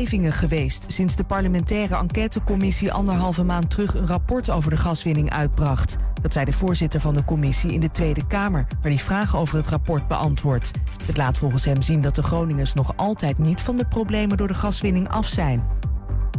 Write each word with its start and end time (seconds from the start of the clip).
bevingen 0.00 0.32
geweest 0.32 0.84
sinds 0.92 1.16
de 1.16 1.24
parlementaire 1.24 1.96
enquêtecommissie 1.96 2.92
anderhalve 2.92 3.42
maand 3.42 3.70
terug 3.70 3.94
een 3.94 4.06
rapport 4.06 4.50
over 4.50 4.70
de 4.70 4.76
gaswinning 4.76 5.30
uitbracht. 5.30 5.96
Dat 6.22 6.32
zei 6.32 6.44
de 6.44 6.52
voorzitter 6.52 7.00
van 7.00 7.14
de 7.14 7.24
commissie 7.24 7.72
in 7.72 7.80
de 7.80 7.90
Tweede 7.90 8.26
Kamer, 8.26 8.66
waar 8.68 8.90
hij 8.90 8.98
vragen 8.98 9.38
over 9.38 9.56
het 9.56 9.66
rapport 9.66 10.08
beantwoordt. 10.08 10.70
Het 11.06 11.16
laat 11.16 11.38
volgens 11.38 11.64
hem 11.64 11.82
zien 11.82 12.00
dat 12.00 12.14
de 12.14 12.22
Groningers 12.22 12.74
nog 12.74 12.92
altijd 12.96 13.38
niet 13.38 13.60
van 13.60 13.76
de 13.76 13.86
problemen 13.86 14.36
door 14.36 14.48
de 14.48 14.54
gaswinning 14.54 15.08
af 15.08 15.26
zijn. 15.26 15.64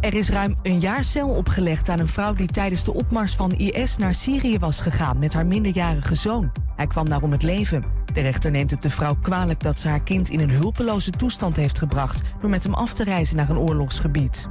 Er 0.01 0.13
is 0.13 0.29
ruim 0.29 0.55
een 0.61 0.79
jaar 0.79 1.03
cel 1.03 1.29
opgelegd 1.29 1.89
aan 1.89 1.99
een 1.99 2.07
vrouw 2.07 2.33
die 2.33 2.47
tijdens 2.47 2.83
de 2.83 2.93
opmars 2.93 3.35
van 3.35 3.51
IS 3.51 3.97
naar 3.97 4.13
Syrië 4.13 4.59
was 4.59 4.81
gegaan 4.81 5.19
met 5.19 5.33
haar 5.33 5.45
minderjarige 5.45 6.15
zoon. 6.15 6.51
Hij 6.75 6.87
kwam 6.87 7.09
daar 7.09 7.21
om 7.21 7.31
het 7.31 7.43
leven. 7.43 7.94
De 8.15 8.21
rechter 8.21 8.51
neemt 8.51 8.71
het 8.71 8.81
de 8.81 8.89
vrouw 8.89 9.15
kwalijk 9.21 9.63
dat 9.63 9.79
ze 9.79 9.87
haar 9.87 10.03
kind 10.03 10.29
in 10.29 10.39
een 10.39 10.49
hulpeloze 10.49 11.11
toestand 11.11 11.55
heeft 11.55 11.77
gebracht 11.77 12.21
door 12.39 12.49
met 12.49 12.63
hem 12.63 12.73
af 12.73 12.93
te 12.93 13.03
reizen 13.03 13.35
naar 13.35 13.49
een 13.49 13.57
oorlogsgebied. 13.57 14.47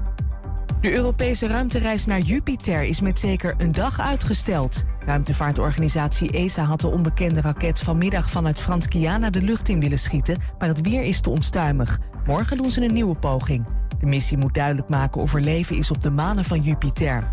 De 0.81 0.93
Europese 0.93 1.46
ruimtereis 1.46 2.07
naar 2.07 2.21
Jupiter 2.21 2.82
is 2.82 3.00
met 3.00 3.19
zeker 3.19 3.55
een 3.58 3.72
dag 3.72 4.00
uitgesteld. 4.00 4.85
Ruimtevaartorganisatie 5.07 6.31
ESA 6.31 6.63
had 6.63 6.81
de 6.81 6.89
onbekende 6.89 7.41
raket 7.41 7.81
vanmiddag 7.81 8.31
vanuit 8.31 8.61
Frans-Guyana 8.61 9.31
de 9.31 9.43
lucht 9.43 9.69
in 9.69 9.81
willen 9.81 9.99
schieten, 9.99 10.39
maar 10.58 10.69
het 10.69 10.81
weer 10.81 11.03
is 11.03 11.21
te 11.21 11.31
onstuimig. 11.31 11.99
Morgen 12.27 12.57
doen 12.57 12.71
ze 12.71 12.85
een 12.85 12.94
nieuwe 12.94 13.17
poging. 13.17 13.67
De 13.99 14.07
missie 14.07 14.39
moet 14.39 14.55
duidelijk 14.55 14.89
maken 14.89 15.21
of 15.21 15.35
er 15.35 15.41
leven 15.41 15.77
is 15.77 15.91
op 15.91 16.00
de 16.00 16.11
manen 16.11 16.44
van 16.44 16.61
Jupiter. 16.61 17.31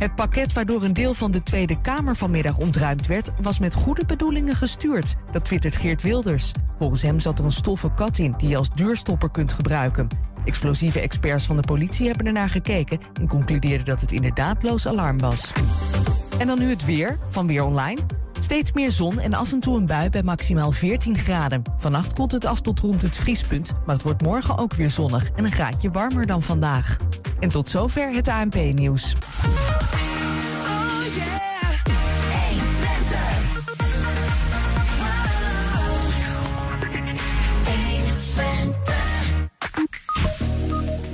Het 0.00 0.14
pakket 0.14 0.52
waardoor 0.52 0.82
een 0.82 0.92
deel 0.92 1.14
van 1.14 1.30
de 1.30 1.42
Tweede 1.42 1.80
Kamer 1.80 2.16
vanmiddag 2.16 2.58
ontruimd 2.58 3.06
werd, 3.06 3.30
was 3.42 3.58
met 3.58 3.74
goede 3.74 4.04
bedoelingen 4.04 4.54
gestuurd. 4.54 5.16
Dat 5.32 5.44
twittert 5.44 5.76
Geert 5.76 6.02
Wilders. 6.02 6.52
Volgens 6.78 7.02
hem 7.02 7.20
zat 7.20 7.38
er 7.38 7.44
een 7.44 7.52
stoffen 7.52 7.94
kat 7.94 8.18
in 8.18 8.34
die 8.36 8.48
je 8.48 8.56
als 8.56 8.70
duurstopper 8.74 9.30
kunt 9.30 9.52
gebruiken. 9.52 10.08
Explosieve 10.44 11.00
experts 11.00 11.46
van 11.46 11.56
de 11.56 11.62
politie 11.62 12.06
hebben 12.06 12.26
ernaar 12.26 12.48
gekeken 12.48 12.98
en 13.20 13.28
concludeerden 13.28 13.84
dat 13.84 14.00
het 14.00 14.12
inderdaad 14.12 14.62
loos 14.62 14.86
alarm 14.86 15.18
was. 15.18 15.52
En 16.38 16.46
dan 16.46 16.58
nu 16.58 16.70
het 16.70 16.84
weer 16.84 17.18
van 17.28 17.46
Weer 17.46 17.64
Online. 17.64 18.00
Steeds 18.40 18.72
meer 18.72 18.90
zon 18.90 19.18
en 19.18 19.34
af 19.34 19.52
en 19.52 19.60
toe 19.60 19.76
een 19.76 19.86
bui 19.86 20.10
bij 20.10 20.22
maximaal 20.22 20.70
14 20.70 21.18
graden. 21.18 21.62
Vannacht 21.76 22.12
koelt 22.12 22.32
het 22.32 22.44
af 22.44 22.60
tot 22.60 22.80
rond 22.80 23.02
het 23.02 23.16
vriespunt, 23.16 23.72
maar 23.86 23.94
het 23.94 24.04
wordt 24.04 24.22
morgen 24.22 24.58
ook 24.58 24.74
weer 24.74 24.90
zonnig 24.90 25.30
en 25.34 25.44
een 25.44 25.52
graadje 25.52 25.90
warmer 25.90 26.26
dan 26.26 26.42
vandaag. 26.42 26.96
En 27.40 27.48
tot 27.48 27.68
zover 27.68 28.10
het 28.10 28.28
ANP-nieuws. 28.28 29.14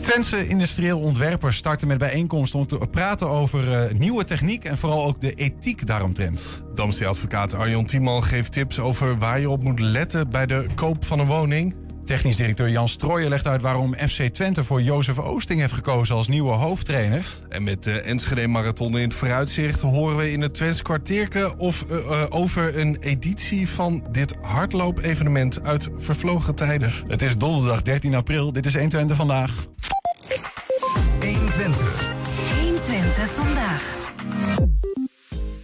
Twentse 0.06 0.48
industrieel 0.48 0.98
ontwerpers 0.98 1.56
starten 1.56 1.88
met 1.88 1.98
bijeenkomsten 1.98 2.58
om 2.58 2.66
te 2.66 2.78
praten 2.90 3.28
over 3.28 3.68
uh, 3.68 3.98
nieuwe 3.98 4.24
techniek 4.24 4.64
en 4.64 4.78
vooral 4.78 5.04
ook 5.04 5.20
de 5.20 5.34
ethiek 5.34 5.86
daaromtrent. 5.86 6.64
Damstee-advocaat 6.74 7.54
Arjon 7.54 7.86
Tiemann 7.86 8.24
geeft 8.24 8.52
tips 8.52 8.78
over 8.78 9.18
waar 9.18 9.40
je 9.40 9.50
op 9.50 9.62
moet 9.62 9.80
letten 9.80 10.30
bij 10.30 10.46
de 10.46 10.66
koop 10.74 11.04
van 11.04 11.18
een 11.18 11.26
woning. 11.26 11.74
Technisch 12.04 12.36
directeur 12.36 12.68
Jan 12.68 12.88
Strooijen 12.88 13.28
legt 13.28 13.46
uit 13.46 13.62
waarom 13.62 13.94
FC 13.94 14.22
Twente 14.22 14.64
voor 14.64 14.82
Jozef 14.82 15.18
Oosting 15.18 15.60
heeft 15.60 15.72
gekozen 15.72 16.14
als 16.14 16.28
nieuwe 16.28 16.52
hoofdtrainer. 16.52 17.26
En 17.48 17.62
met 17.62 17.84
de 17.84 18.00
Enschede 18.00 18.46
Marathon 18.46 18.98
in 18.98 19.08
het 19.08 19.14
vooruitzicht 19.14 19.80
horen 19.80 20.16
we 20.16 20.32
in 20.32 20.40
het 20.40 20.54
Twents 20.54 20.82
kwartierke 20.82 21.54
of, 21.56 21.84
uh, 21.90 21.96
uh, 21.96 22.24
over 22.28 22.78
een 22.78 22.96
editie 23.00 23.68
van 23.68 24.06
dit 24.10 24.34
hardloop-evenement 24.40 25.62
uit 25.62 25.88
vervlogen 25.98 26.54
tijden. 26.54 26.92
Het 27.06 27.22
is 27.22 27.36
donderdag 27.36 27.82
13 27.82 28.14
april, 28.14 28.52
dit 28.52 28.66
is 28.66 28.72
120 28.74 29.16
vandaag. 29.16 29.66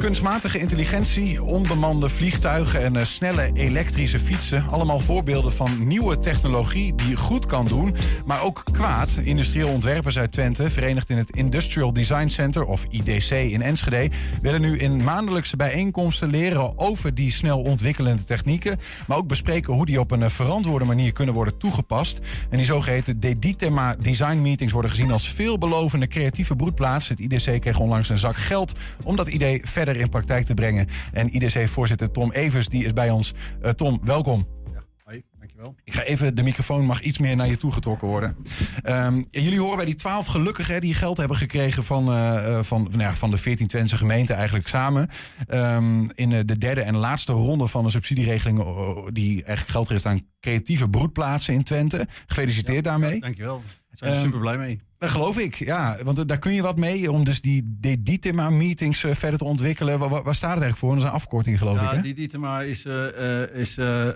Kunstmatige 0.03 0.58
intelligentie, 0.58 1.42
onbemande 1.42 2.08
vliegtuigen 2.08 2.82
en 2.82 2.94
uh, 2.94 3.04
snelle 3.04 3.50
elektrische 3.54 4.19
fietsen. 4.19 4.65
Allemaal 4.71 4.99
voorbeelden 4.99 5.53
van 5.53 5.87
nieuwe 5.87 6.21
technologie 6.21 6.94
die 6.94 7.16
goed 7.16 7.47
kan 7.47 7.66
doen, 7.66 7.94
maar 8.27 8.43
ook 8.43 8.65
kwaad. 8.72 9.10
Industrieel 9.22 9.69
ontwerpers 9.69 10.19
uit 10.19 10.32
Twente, 10.32 10.71
verenigd 10.71 11.10
in 11.10 11.16
het 11.16 11.31
Industrial 11.31 11.93
Design 11.93 12.28
Center, 12.28 12.65
of 12.65 12.84
IDC 12.91 13.31
in 13.31 13.62
Enschede, 13.62 14.15
willen 14.43 14.60
nu 14.60 14.78
in 14.78 15.04
maandelijkse 15.04 15.56
bijeenkomsten 15.56 16.31
leren 16.31 16.78
over 16.78 17.15
die 17.15 17.31
snel 17.31 17.60
ontwikkelende 17.60 18.25
technieken, 18.25 18.81
maar 19.06 19.16
ook 19.16 19.27
bespreken 19.27 19.75
hoe 19.75 19.87
die 19.87 20.00
op 20.00 20.10
een 20.10 20.31
verantwoorde 20.31 20.84
manier 20.84 21.12
kunnen 21.12 21.34
worden 21.34 21.59
toegepast. 21.59 22.21
En 22.50 22.56
die 22.56 22.66
zogeheten 22.66 23.21
Deditema 23.21 23.97
Design 24.00 24.41
Meetings 24.41 24.72
worden 24.72 24.91
gezien 24.91 25.10
als 25.10 25.28
veelbelovende 25.28 26.06
creatieve 26.06 26.56
broedplaats. 26.56 27.09
Het 27.09 27.21
IDC 27.21 27.60
kreeg 27.60 27.78
onlangs 27.78 28.09
een 28.09 28.19
zak 28.19 28.37
geld 28.37 28.72
om 29.04 29.16
dat 29.16 29.28
idee 29.28 29.60
verder 29.65 29.91
in 29.97 30.08
praktijk 30.08 30.47
te 30.47 30.54
brengen. 30.54 30.88
En 31.12 31.34
IDC-voorzitter 31.34 32.10
Tom 32.10 32.32
Evers, 32.32 32.69
die 32.69 32.84
is 32.84 32.92
bij 32.92 33.10
ons. 33.10 33.32
Uh, 33.62 33.70
Tom, 33.70 34.00
welkom. 34.03 34.47
Ja, 34.72 34.82
hoi, 35.04 35.22
dankjewel. 35.38 35.75
Ik 35.84 35.92
ga 35.92 36.03
even, 36.03 36.34
de 36.34 36.42
microfoon 36.42 36.84
mag 36.84 37.00
iets 37.00 37.19
meer 37.19 37.36
naar 37.36 37.48
je 37.48 37.58
toe 37.58 37.72
getrokken 37.72 38.08
worden. 38.08 38.36
Um, 38.84 39.26
jullie 39.30 39.60
horen 39.60 39.76
bij 39.76 39.84
die 39.84 39.94
twaalf 39.94 40.26
gelukkigen 40.26 40.80
die 40.80 40.94
geld 40.94 41.16
hebben 41.16 41.36
gekregen 41.36 41.84
van, 41.84 42.16
uh, 42.16 42.62
van, 42.62 42.82
nou 42.82 43.03
ja, 43.03 43.14
van 43.14 43.30
de 43.30 43.36
14 43.36 43.66
Twentse 43.66 43.97
gemeenten 43.97 44.36
eigenlijk 44.36 44.69
samen. 44.69 45.08
Um, 45.48 46.10
in 46.14 46.47
de 46.47 46.59
derde 46.59 46.82
en 46.82 46.97
laatste 46.97 47.32
ronde 47.32 47.66
van 47.66 47.84
de 47.84 47.91
subsidieregeling 47.91 48.59
die 49.12 49.32
eigenlijk 49.32 49.69
geld 49.69 49.86
geeft 49.86 50.06
aan 50.06 50.26
creatieve 50.41 50.88
broedplaatsen 50.88 51.54
in 51.54 51.62
Twente. 51.62 52.06
Gefeliciteerd 52.26 52.84
ja, 52.84 52.91
daarmee. 52.91 53.20
Dankjewel. 53.20 53.62
Daar 53.92 53.98
zijn 53.98 54.10
we 54.10 54.16
um, 54.16 54.25
super 54.25 54.41
blij 54.41 54.58
mee. 54.58 54.80
Dat 54.98 55.10
geloof 55.10 55.38
ik, 55.38 55.54
ja. 55.54 55.98
Want 56.03 56.28
daar 56.28 56.38
kun 56.38 56.54
je 56.54 56.62
wat 56.62 56.76
mee 56.76 57.12
om 57.12 57.25
dus 57.25 57.41
die 57.41 57.78
DITEMA-meetings 57.98 59.04
uh, 59.04 59.14
verder 59.14 59.38
te 59.38 59.44
ontwikkelen. 59.44 59.98
Waar, 59.98 60.08
waar, 60.08 60.34
staat 60.34 60.54
het 60.54 60.62
eigenlijk 60.62 60.76
voor? 60.76 60.88
Dat 60.91 60.98
is 60.98 61.04
een 61.04 61.14
afkorting, 61.14 61.58
geloof 61.58 61.80
ja, 61.80 61.91
ik, 61.91 61.97
hè? 61.97 62.03
die 62.03 62.14
DITEMA 62.14 62.62
is, 62.62 62.84
uh, 62.84 63.54
is 63.54 63.78
uh, 63.78 64.08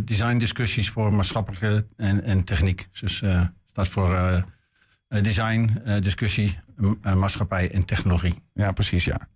design 0.00 0.38
discussies 0.38 0.90
voor 0.90 1.14
maatschappelijke 1.14 1.86
en, 1.96 2.22
en 2.22 2.44
techniek. 2.44 2.88
Dus 3.00 3.22
staat 3.66 3.88
voor 3.88 4.44
design, 5.08 5.82
discussie, 6.00 6.58
maatschappij 7.02 7.70
en 7.70 7.84
technologie. 7.84 8.34
Ja, 8.54 8.72
precies, 8.72 9.04
ja 9.04 9.28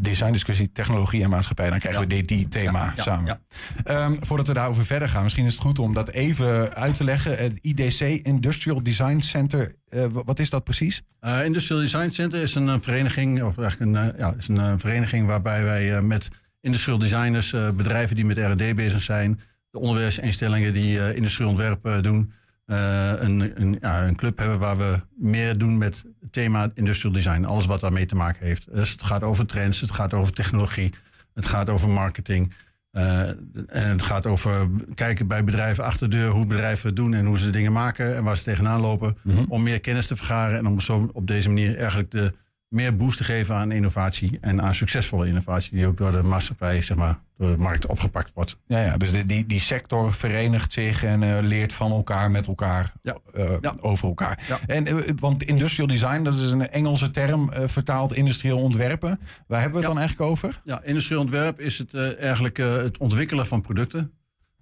design, 0.00 0.32
discussie, 0.32 0.72
technologie 0.72 1.22
en 1.22 1.30
maatschappij. 1.30 1.70
Dan 1.70 1.78
krijgen 1.78 2.00
we 2.00 2.06
die, 2.06 2.24
die 2.24 2.48
thema 2.48 2.84
ja, 2.84 2.92
ja, 2.96 3.02
samen. 3.02 3.40
Um, 3.84 4.24
voordat 4.24 4.46
we 4.46 4.52
daarover 4.54 4.84
verder 4.84 5.08
gaan, 5.08 5.22
misschien 5.22 5.46
is 5.46 5.52
het 5.52 5.62
goed 5.62 5.78
om 5.78 5.94
dat 5.94 6.08
even 6.08 6.74
uit 6.74 6.94
te 6.94 7.04
leggen. 7.04 7.36
Het 7.36 7.58
IDC, 7.60 8.00
Industrial 8.00 8.82
Design 8.82 9.20
Center, 9.20 9.74
uh, 9.90 10.04
wat 10.24 10.38
is 10.38 10.50
dat 10.50 10.64
precies? 10.64 11.02
Uh, 11.20 11.44
Industrial 11.44 11.80
Design 11.80 12.10
Center 12.10 12.42
is 12.42 12.54
een 12.54 12.82
vereniging, 12.82 13.42
of 13.42 13.58
eigenlijk 13.58 13.96
een, 13.96 14.14
ja, 14.18 14.34
is 14.38 14.48
een 14.48 14.80
vereniging 14.80 15.26
waarbij 15.26 15.64
wij 15.64 16.02
met 16.02 16.28
industrial 16.60 16.98
designers, 16.98 17.50
bedrijven 17.74 18.16
die 18.16 18.24
met 18.24 18.38
R&D 18.38 18.74
bezig 18.74 19.02
zijn, 19.02 19.40
de 19.70 19.78
onderwijsinstellingen 19.78 20.72
die 20.72 21.14
industrieel 21.14 21.50
ontwerp 21.50 22.02
doen, 22.02 22.32
uh, 22.70 23.12
een, 23.18 23.60
een, 23.60 23.76
ja, 23.80 24.06
een 24.06 24.16
club 24.16 24.38
hebben 24.38 24.58
waar 24.58 24.78
we 24.78 25.00
meer 25.16 25.58
doen 25.58 25.78
met 25.78 26.02
het 26.20 26.32
thema 26.32 26.70
industrial 26.74 27.14
design. 27.14 27.44
Alles 27.44 27.66
wat 27.66 27.80
daarmee 27.80 28.06
te 28.06 28.14
maken 28.14 28.46
heeft. 28.46 28.74
Dus 28.74 28.90
het 28.90 29.02
gaat 29.02 29.22
over 29.22 29.46
trends, 29.46 29.80
het 29.80 29.90
gaat 29.90 30.14
over 30.14 30.32
technologie, 30.32 30.94
het 31.34 31.46
gaat 31.46 31.68
over 31.68 31.88
marketing. 31.88 32.52
Uh, 32.92 33.28
en 33.68 33.90
het 33.90 34.02
gaat 34.02 34.26
over 34.26 34.68
kijken 34.94 35.26
bij 35.26 35.44
bedrijven 35.44 35.84
achter 35.84 36.10
de 36.10 36.16
deur 36.16 36.28
hoe 36.28 36.46
bedrijven 36.46 36.86
het 36.86 36.96
doen 36.96 37.14
en 37.14 37.26
hoe 37.26 37.38
ze 37.38 37.50
dingen 37.50 37.72
maken 37.72 38.16
en 38.16 38.24
waar 38.24 38.36
ze 38.36 38.42
tegenaan 38.42 38.80
lopen. 38.80 39.16
Mm 39.22 39.34
-hmm. 39.34 39.46
Om 39.48 39.62
meer 39.62 39.80
kennis 39.80 40.06
te 40.06 40.16
vergaren 40.16 40.58
en 40.58 40.66
om 40.66 40.80
zo 40.80 41.10
op 41.12 41.26
deze 41.26 41.48
manier 41.48 41.76
eigenlijk 41.76 42.10
de 42.10 42.34
meer 42.70 42.96
boost 42.96 43.16
te 43.16 43.24
geven 43.24 43.54
aan 43.54 43.72
innovatie 43.72 44.38
en 44.40 44.62
aan 44.62 44.74
succesvolle 44.74 45.26
innovatie 45.26 45.76
die 45.76 45.86
ook 45.86 45.96
door 45.96 46.10
de 46.10 46.22
maatschappij, 46.22 46.82
zeg 46.82 46.96
maar, 46.96 47.18
door 47.36 47.56
de 47.56 47.62
markt 47.62 47.86
opgepakt 47.86 48.30
wordt. 48.34 48.56
Ja, 48.66 48.80
ja 48.82 48.96
dus 48.96 49.26
die, 49.26 49.46
die 49.46 49.60
sector 49.60 50.14
verenigt 50.14 50.72
zich 50.72 51.04
en 51.04 51.22
uh, 51.22 51.38
leert 51.40 51.72
van 51.72 51.90
elkaar, 51.90 52.30
met 52.30 52.46
elkaar, 52.46 52.92
ja. 53.02 53.16
Uh, 53.36 53.52
ja. 53.60 53.74
over 53.80 54.08
elkaar. 54.08 54.44
Ja. 54.48 54.58
En, 54.66 54.86
uh, 54.86 55.02
want 55.16 55.42
industrial 55.42 55.86
design, 55.86 56.22
dat 56.22 56.34
is 56.34 56.50
een 56.50 56.70
Engelse 56.70 57.10
term, 57.10 57.50
vertaald 57.52 58.14
industrieel 58.14 58.58
ontwerpen. 58.58 59.20
Waar 59.46 59.60
hebben 59.60 59.80
we 59.80 59.86
het 59.86 59.94
dan 59.94 60.02
eigenlijk 60.02 60.30
over? 60.30 60.60
Ja, 60.64 60.82
industrieel 60.84 61.20
ontwerp 61.20 61.60
is 61.60 61.78
het 61.78 61.94
eigenlijk 62.16 62.56
het 62.56 62.98
ontwikkelen 62.98 63.46
van 63.46 63.60
producten. 63.60 64.12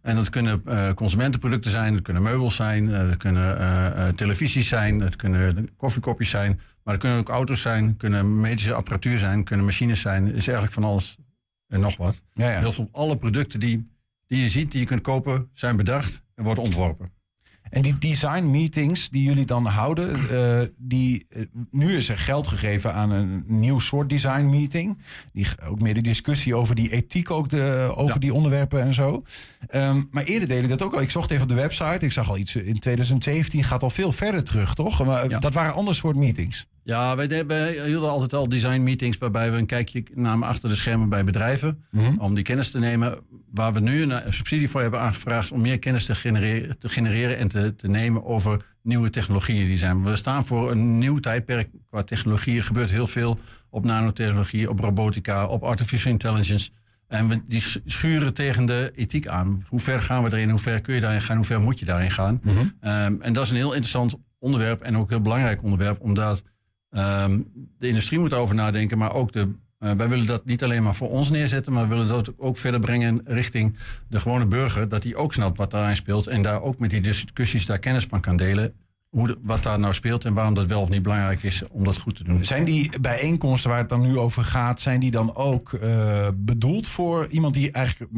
En 0.02 0.14
dat 0.14 0.30
kunnen 0.30 0.62
consumentenproducten 0.94 1.70
zijn, 1.70 1.94
dat 1.94 2.02
kunnen 2.02 2.22
meubels 2.22 2.56
zijn, 2.56 2.90
dat 2.90 3.16
kunnen 3.16 4.16
televisies 4.16 4.68
zijn, 4.68 4.98
dat 4.98 5.16
kunnen 5.16 5.70
koffiekopjes 5.76 6.30
zijn. 6.30 6.60
Maar 6.88 6.96
er 6.96 7.02
kunnen 7.02 7.20
ook 7.20 7.28
auto's 7.28 7.60
zijn, 7.60 7.96
kunnen 7.96 8.40
medische 8.40 8.74
apparatuur 8.74 9.18
zijn, 9.18 9.44
kunnen 9.44 9.64
machines 9.64 10.00
zijn. 10.00 10.26
Is 10.26 10.46
eigenlijk 10.46 10.72
van 10.72 10.84
alles 10.84 11.16
en 11.66 11.80
nog 11.80 11.96
wat. 11.96 12.22
Ja, 12.32 12.50
ja. 12.50 12.58
Heel 12.58 12.72
veel 12.72 12.88
alle 12.92 13.16
producten 13.16 13.60
die, 13.60 13.90
die 14.26 14.42
je 14.42 14.48
ziet, 14.48 14.72
die 14.72 14.80
je 14.80 14.86
kunt 14.86 15.00
kopen, 15.00 15.50
zijn 15.52 15.76
bedacht 15.76 16.22
en 16.34 16.44
worden 16.44 16.64
ontworpen. 16.64 17.12
En 17.70 17.82
die 17.82 17.98
design 17.98 18.50
meetings 18.50 19.08
die 19.08 19.22
jullie 19.22 19.44
dan 19.44 19.66
houden, 19.66 20.20
uh, 20.30 20.60
die, 20.76 21.26
uh, 21.30 21.42
nu 21.70 21.96
is 21.96 22.08
er 22.08 22.18
geld 22.18 22.46
gegeven 22.46 22.94
aan 22.94 23.10
een 23.10 23.44
nieuw 23.46 23.78
soort 23.78 24.08
design 24.08 24.44
meeting. 24.44 24.98
Die, 25.32 25.46
ook 25.68 25.80
meer 25.80 25.94
de 25.94 26.00
discussie 26.00 26.56
over 26.56 26.74
die 26.74 26.90
ethiek, 26.90 27.30
ook 27.30 27.48
de, 27.48 27.92
over 27.94 28.14
ja. 28.14 28.20
die 28.20 28.34
onderwerpen 28.34 28.80
en 28.80 28.94
zo. 28.94 29.20
Um, 29.74 30.08
maar 30.10 30.24
eerder 30.24 30.48
deden 30.48 30.68
dat 30.68 30.82
ook 30.82 30.94
al. 30.94 31.00
Ik 31.00 31.10
zocht 31.10 31.30
even 31.30 31.42
op 31.42 31.48
de 31.48 31.54
website, 31.54 32.04
ik 32.04 32.12
zag 32.12 32.28
al 32.28 32.38
iets 32.38 32.56
in 32.56 32.78
2017, 32.78 33.64
gaat 33.64 33.82
al 33.82 33.90
veel 33.90 34.12
verder 34.12 34.44
terug, 34.44 34.74
toch? 34.74 35.04
Maar 35.04 35.28
ja. 35.28 35.38
dat 35.38 35.54
waren 35.54 35.74
ander 35.74 35.94
soort 35.94 36.16
meetings. 36.16 36.66
Ja, 36.88 37.16
wij, 37.16 37.46
wij 37.46 37.86
hielden 37.86 38.10
altijd 38.10 38.34
al 38.34 38.48
design 38.48 38.82
meetings 38.82 39.18
waarbij 39.18 39.50
we 39.50 39.58
een 39.58 39.66
kijkje 39.66 40.04
namen 40.14 40.48
achter 40.48 40.68
de 40.68 40.74
schermen 40.74 41.08
bij 41.08 41.24
bedrijven. 41.24 41.84
Mm 41.90 42.04
-hmm. 42.04 42.18
Om 42.18 42.34
die 42.34 42.44
kennis 42.44 42.70
te 42.70 42.78
nemen. 42.78 43.18
Waar 43.50 43.72
we 43.72 43.80
nu 43.80 44.02
een 44.02 44.32
subsidie 44.32 44.70
voor 44.70 44.80
hebben 44.80 45.00
aangevraagd 45.00 45.52
om 45.52 45.60
meer 45.60 45.78
kennis 45.78 46.04
te 46.04 46.14
genereren, 46.14 46.78
te 46.78 46.88
genereren 46.88 47.38
en 47.38 47.48
te, 47.48 47.74
te 47.76 47.88
nemen 47.88 48.24
over 48.24 48.64
nieuwe 48.82 49.10
technologieën 49.10 49.66
die 49.66 49.78
zijn. 49.78 50.04
We 50.04 50.16
staan 50.16 50.46
voor 50.46 50.70
een 50.70 50.98
nieuw 50.98 51.18
tijdperk 51.18 51.68
qua 51.90 52.02
technologieën. 52.02 52.56
Er 52.56 52.62
gebeurt 52.62 52.90
heel 52.90 53.06
veel 53.06 53.38
op 53.70 53.84
nanotechnologie, 53.84 54.70
op 54.70 54.80
robotica, 54.80 55.46
op 55.46 55.62
artificial 55.62 56.12
intelligence. 56.12 56.70
En 57.06 57.28
we, 57.28 57.40
die 57.46 57.62
schuren 57.84 58.34
tegen 58.34 58.66
de 58.66 58.92
ethiek 58.94 59.26
aan. 59.26 59.64
Hoe 59.68 59.80
ver 59.80 60.00
gaan 60.00 60.22
we 60.22 60.32
erin? 60.32 60.50
Hoe 60.50 60.58
ver 60.58 60.80
kun 60.80 60.94
je 60.94 61.00
daarin 61.00 61.22
gaan? 61.22 61.36
Hoe 61.36 61.46
ver 61.46 61.60
moet 61.60 61.78
je 61.78 61.84
daarin 61.84 62.10
gaan? 62.10 62.40
Mm 62.42 62.52
-hmm. 62.56 62.90
um, 62.90 63.22
en 63.22 63.32
dat 63.32 63.44
is 63.44 63.50
een 63.50 63.56
heel 63.56 63.72
interessant 63.72 64.14
onderwerp 64.38 64.80
en 64.82 64.96
ook 64.96 65.06
een 65.06 65.14
heel 65.14 65.22
belangrijk 65.22 65.62
onderwerp, 65.62 66.00
omdat 66.00 66.42
um, 66.90 67.50
de 67.78 67.88
industrie 67.88 68.18
moet 68.18 68.32
over 68.32 68.54
nadenken, 68.54 68.98
maar 68.98 69.14
ook 69.14 69.32
de. 69.32 69.50
Uh, 69.78 69.90
wij 69.90 70.08
willen 70.08 70.26
dat 70.26 70.44
niet 70.44 70.62
alleen 70.62 70.82
maar 70.82 70.94
voor 70.94 71.10
ons 71.10 71.30
neerzetten, 71.30 71.72
maar 71.72 71.82
we 71.82 71.88
willen 71.88 72.08
dat 72.08 72.38
ook 72.38 72.56
verder 72.56 72.80
brengen 72.80 73.20
richting 73.24 73.76
de 74.08 74.20
gewone 74.20 74.46
burger. 74.46 74.88
Dat 74.88 75.02
die 75.02 75.16
ook 75.16 75.32
snapt 75.32 75.56
wat 75.56 75.70
daarin 75.70 75.96
speelt 75.96 76.26
en 76.26 76.42
daar 76.42 76.62
ook 76.62 76.78
met 76.78 76.90
die 76.90 77.00
discussies 77.00 77.66
daar 77.66 77.78
kennis 77.78 78.04
van 78.04 78.20
kan 78.20 78.36
delen 78.36 78.74
hoe 79.10 79.26
de, 79.26 79.38
wat 79.42 79.62
daar 79.62 79.78
nou 79.78 79.94
speelt 79.94 80.24
en 80.24 80.34
waarom 80.34 80.54
dat 80.54 80.66
wel 80.66 80.80
of 80.80 80.88
niet 80.88 81.02
belangrijk 81.02 81.42
is 81.42 81.62
om 81.70 81.84
dat 81.84 81.98
goed 81.98 82.16
te 82.16 82.24
doen. 82.24 82.44
Zijn 82.44 82.64
die 82.64 83.00
bijeenkomsten 83.00 83.70
waar 83.70 83.78
het 83.78 83.88
dan 83.88 84.00
nu 84.00 84.18
over 84.18 84.44
gaat, 84.44 84.80
zijn 84.80 85.00
die 85.00 85.10
dan 85.10 85.34
ook 85.34 85.72
uh, 85.72 86.28
bedoeld 86.34 86.88
voor 86.88 87.26
iemand 87.26 87.54
die 87.54 87.70
eigenlijk 87.70 88.12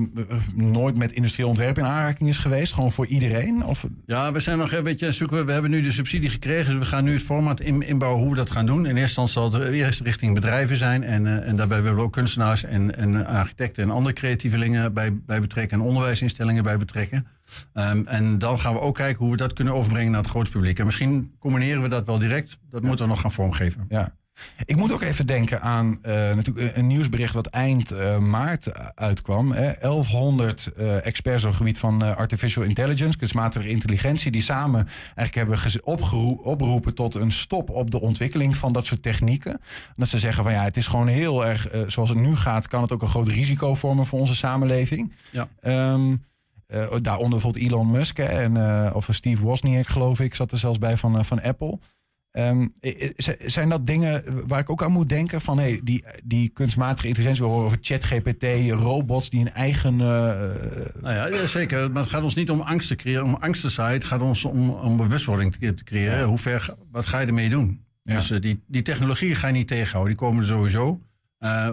nooit 0.54 0.96
met 0.96 1.12
industrieel 1.12 1.48
ontwerp 1.48 1.78
in 1.78 1.84
aanraking 1.84 2.28
is 2.28 2.38
geweest? 2.38 2.72
Gewoon 2.72 2.92
voor 2.92 3.06
iedereen? 3.06 3.64
Of? 3.64 3.86
Ja, 4.06 4.32
we 4.32 4.40
zijn 4.40 4.58
nog 4.58 4.72
een 4.72 4.84
beetje 4.84 5.12
zoeken. 5.12 5.46
We 5.46 5.52
hebben 5.52 5.70
nu 5.70 5.80
de 5.80 5.92
subsidie 5.92 6.30
gekregen, 6.30 6.70
dus 6.70 6.78
we 6.78 6.94
gaan 6.94 7.04
nu 7.04 7.12
het 7.12 7.22
format 7.22 7.60
in, 7.60 7.82
inbouwen 7.82 8.20
hoe 8.20 8.30
we 8.30 8.36
dat 8.36 8.50
gaan 8.50 8.66
doen. 8.66 8.86
In 8.86 8.96
eerste 8.96 9.20
instantie 9.20 9.32
zal 9.32 9.60
het 9.60 9.72
eerst 9.72 10.00
richting 10.00 10.34
bedrijven 10.34 10.76
zijn 10.76 11.02
en, 11.02 11.24
uh, 11.24 11.48
en 11.48 11.56
daarbij 11.56 11.82
willen 11.82 11.96
we 11.96 12.02
ook 12.02 12.12
kunstenaars 12.12 12.64
en, 12.64 12.96
en 12.96 13.26
architecten 13.26 13.82
en 13.82 13.90
andere 13.90 14.14
creatievelingen 14.14 14.92
bij, 14.92 15.18
bij 15.26 15.40
betrekken 15.40 15.78
en 15.78 15.84
onderwijsinstellingen 15.84 16.62
bij 16.62 16.76
betrekken. 16.76 17.26
Um, 17.74 18.06
en 18.06 18.38
dan 18.38 18.58
gaan 18.58 18.74
we 18.74 18.80
ook 18.80 18.94
kijken 18.94 19.18
hoe 19.18 19.30
we 19.30 19.36
dat 19.36 19.52
kunnen 19.52 19.74
overbrengen 19.74 20.10
naar 20.10 20.20
het 20.20 20.30
grote 20.30 20.50
publiek. 20.50 20.78
En 20.78 20.86
misschien 20.86 21.34
combineren 21.38 21.82
we 21.82 21.88
dat 21.88 22.06
wel 22.06 22.18
direct. 22.18 22.58
Dat 22.70 22.80
ja. 22.82 22.86
moeten 22.86 23.04
we 23.04 23.10
nog 23.10 23.20
gaan 23.20 23.32
vormgeven. 23.32 23.84
Ja. 23.88 24.18
Ik 24.64 24.76
moet 24.76 24.92
ook 24.92 25.02
even 25.02 25.26
denken 25.26 25.62
aan 25.62 25.98
uh, 26.02 26.12
natuurlijk 26.12 26.76
een 26.76 26.86
nieuwsbericht 26.86 27.34
wat 27.34 27.46
eind 27.46 27.92
uh, 27.92 28.18
maart 28.18 28.94
uitkwam. 28.94 29.52
Hè. 29.52 29.72
1100 29.80 30.70
uh, 30.78 31.06
experts 31.06 31.42
op 31.42 31.48
het 31.48 31.58
gebied 31.58 31.78
van 31.78 32.16
artificial 32.16 32.64
intelligence, 32.64 33.18
kunstmatige 33.18 33.68
intelligentie, 33.68 34.30
die 34.30 34.42
samen 34.42 34.88
eigenlijk 35.14 35.34
hebben 35.34 35.82
opgeroepen 36.44 36.94
tot 36.94 37.14
een 37.14 37.32
stop 37.32 37.70
op 37.70 37.90
de 37.90 38.00
ontwikkeling 38.00 38.56
van 38.56 38.72
dat 38.72 38.86
soort 38.86 39.02
technieken. 39.02 39.52
En 39.52 39.94
dat 39.96 40.08
ze 40.08 40.18
zeggen 40.18 40.44
van 40.44 40.52
ja, 40.52 40.64
het 40.64 40.76
is 40.76 40.86
gewoon 40.86 41.06
heel 41.06 41.46
erg, 41.46 41.68
zoals 41.86 42.08
het 42.08 42.18
nu 42.18 42.36
gaat, 42.36 42.68
kan 42.68 42.82
het 42.82 42.92
ook 42.92 43.02
een 43.02 43.08
groot 43.08 43.28
risico 43.28 43.74
vormen 43.74 44.06
voor 44.06 44.18
onze 44.18 44.34
samenleving. 44.34 45.12
Ja. 45.30 45.48
Um, 45.92 46.28
Uh, 46.74 46.86
daaronder 47.00 47.38
bijvoorbeeld 47.38 47.64
Elon 47.64 47.90
Musk 47.90 48.16
hè, 48.16 48.24
en, 48.24 48.54
uh, 48.54 48.90
of 48.92 49.08
Steve 49.10 49.42
Wozniak, 49.42 49.86
geloof 49.86 50.20
ik, 50.20 50.34
zat 50.34 50.52
er 50.52 50.58
zelfs 50.58 50.78
bij 50.78 50.96
van, 50.96 51.16
uh, 51.16 51.22
van 51.22 51.42
Apple. 51.42 51.78
Um, 52.32 52.74
zijn 53.46 53.68
dat 53.68 53.86
dingen 53.86 54.46
waar 54.48 54.60
ik 54.60 54.70
ook 54.70 54.82
aan 54.82 54.92
moet 54.92 55.08
denken? 55.08 55.40
Van 55.40 55.58
hey, 55.58 55.80
die, 55.84 56.04
die 56.24 56.48
kunstmatige 56.48 57.06
intelligentie, 57.06 57.44
we 57.44 57.50
horen 57.50 57.64
over 57.64 57.78
ChatGPT, 57.80 58.44
robots 58.70 59.30
die 59.30 59.40
een 59.40 59.52
eigen. 59.52 59.96
nou 59.96 60.84
ja, 61.02 61.46
zeker. 61.46 61.90
Maar 61.90 62.02
het 62.02 62.10
gaat 62.10 62.22
ons 62.22 62.34
niet 62.34 62.50
om 62.50 62.60
angst 62.60 62.88
te 62.88 62.94
creëren, 62.94 63.24
om 63.24 63.36
angst 63.40 63.60
te 63.60 63.68
zaaien. 63.68 63.98
Het 63.98 64.04
gaat 64.04 64.20
ons 64.20 64.44
om, 64.44 64.70
om 64.70 64.96
bewustwording 64.96 65.56
te, 65.56 65.74
te 65.74 65.84
creëren. 65.84 66.18
Ja. 66.18 66.24
Hoe 66.24 66.38
ver, 66.38 66.74
wat 66.90 67.06
ga 67.06 67.20
je 67.20 67.26
ermee 67.26 67.48
doen? 67.48 67.84
Ja. 68.02 68.14
Dus 68.14 68.28
die, 68.28 68.62
die 68.66 68.82
technologie 68.82 69.34
ga 69.34 69.46
je 69.46 69.52
niet 69.52 69.68
tegenhouden, 69.68 70.16
die 70.16 70.26
komen 70.26 70.40
er 70.40 70.48
sowieso. 70.48 71.00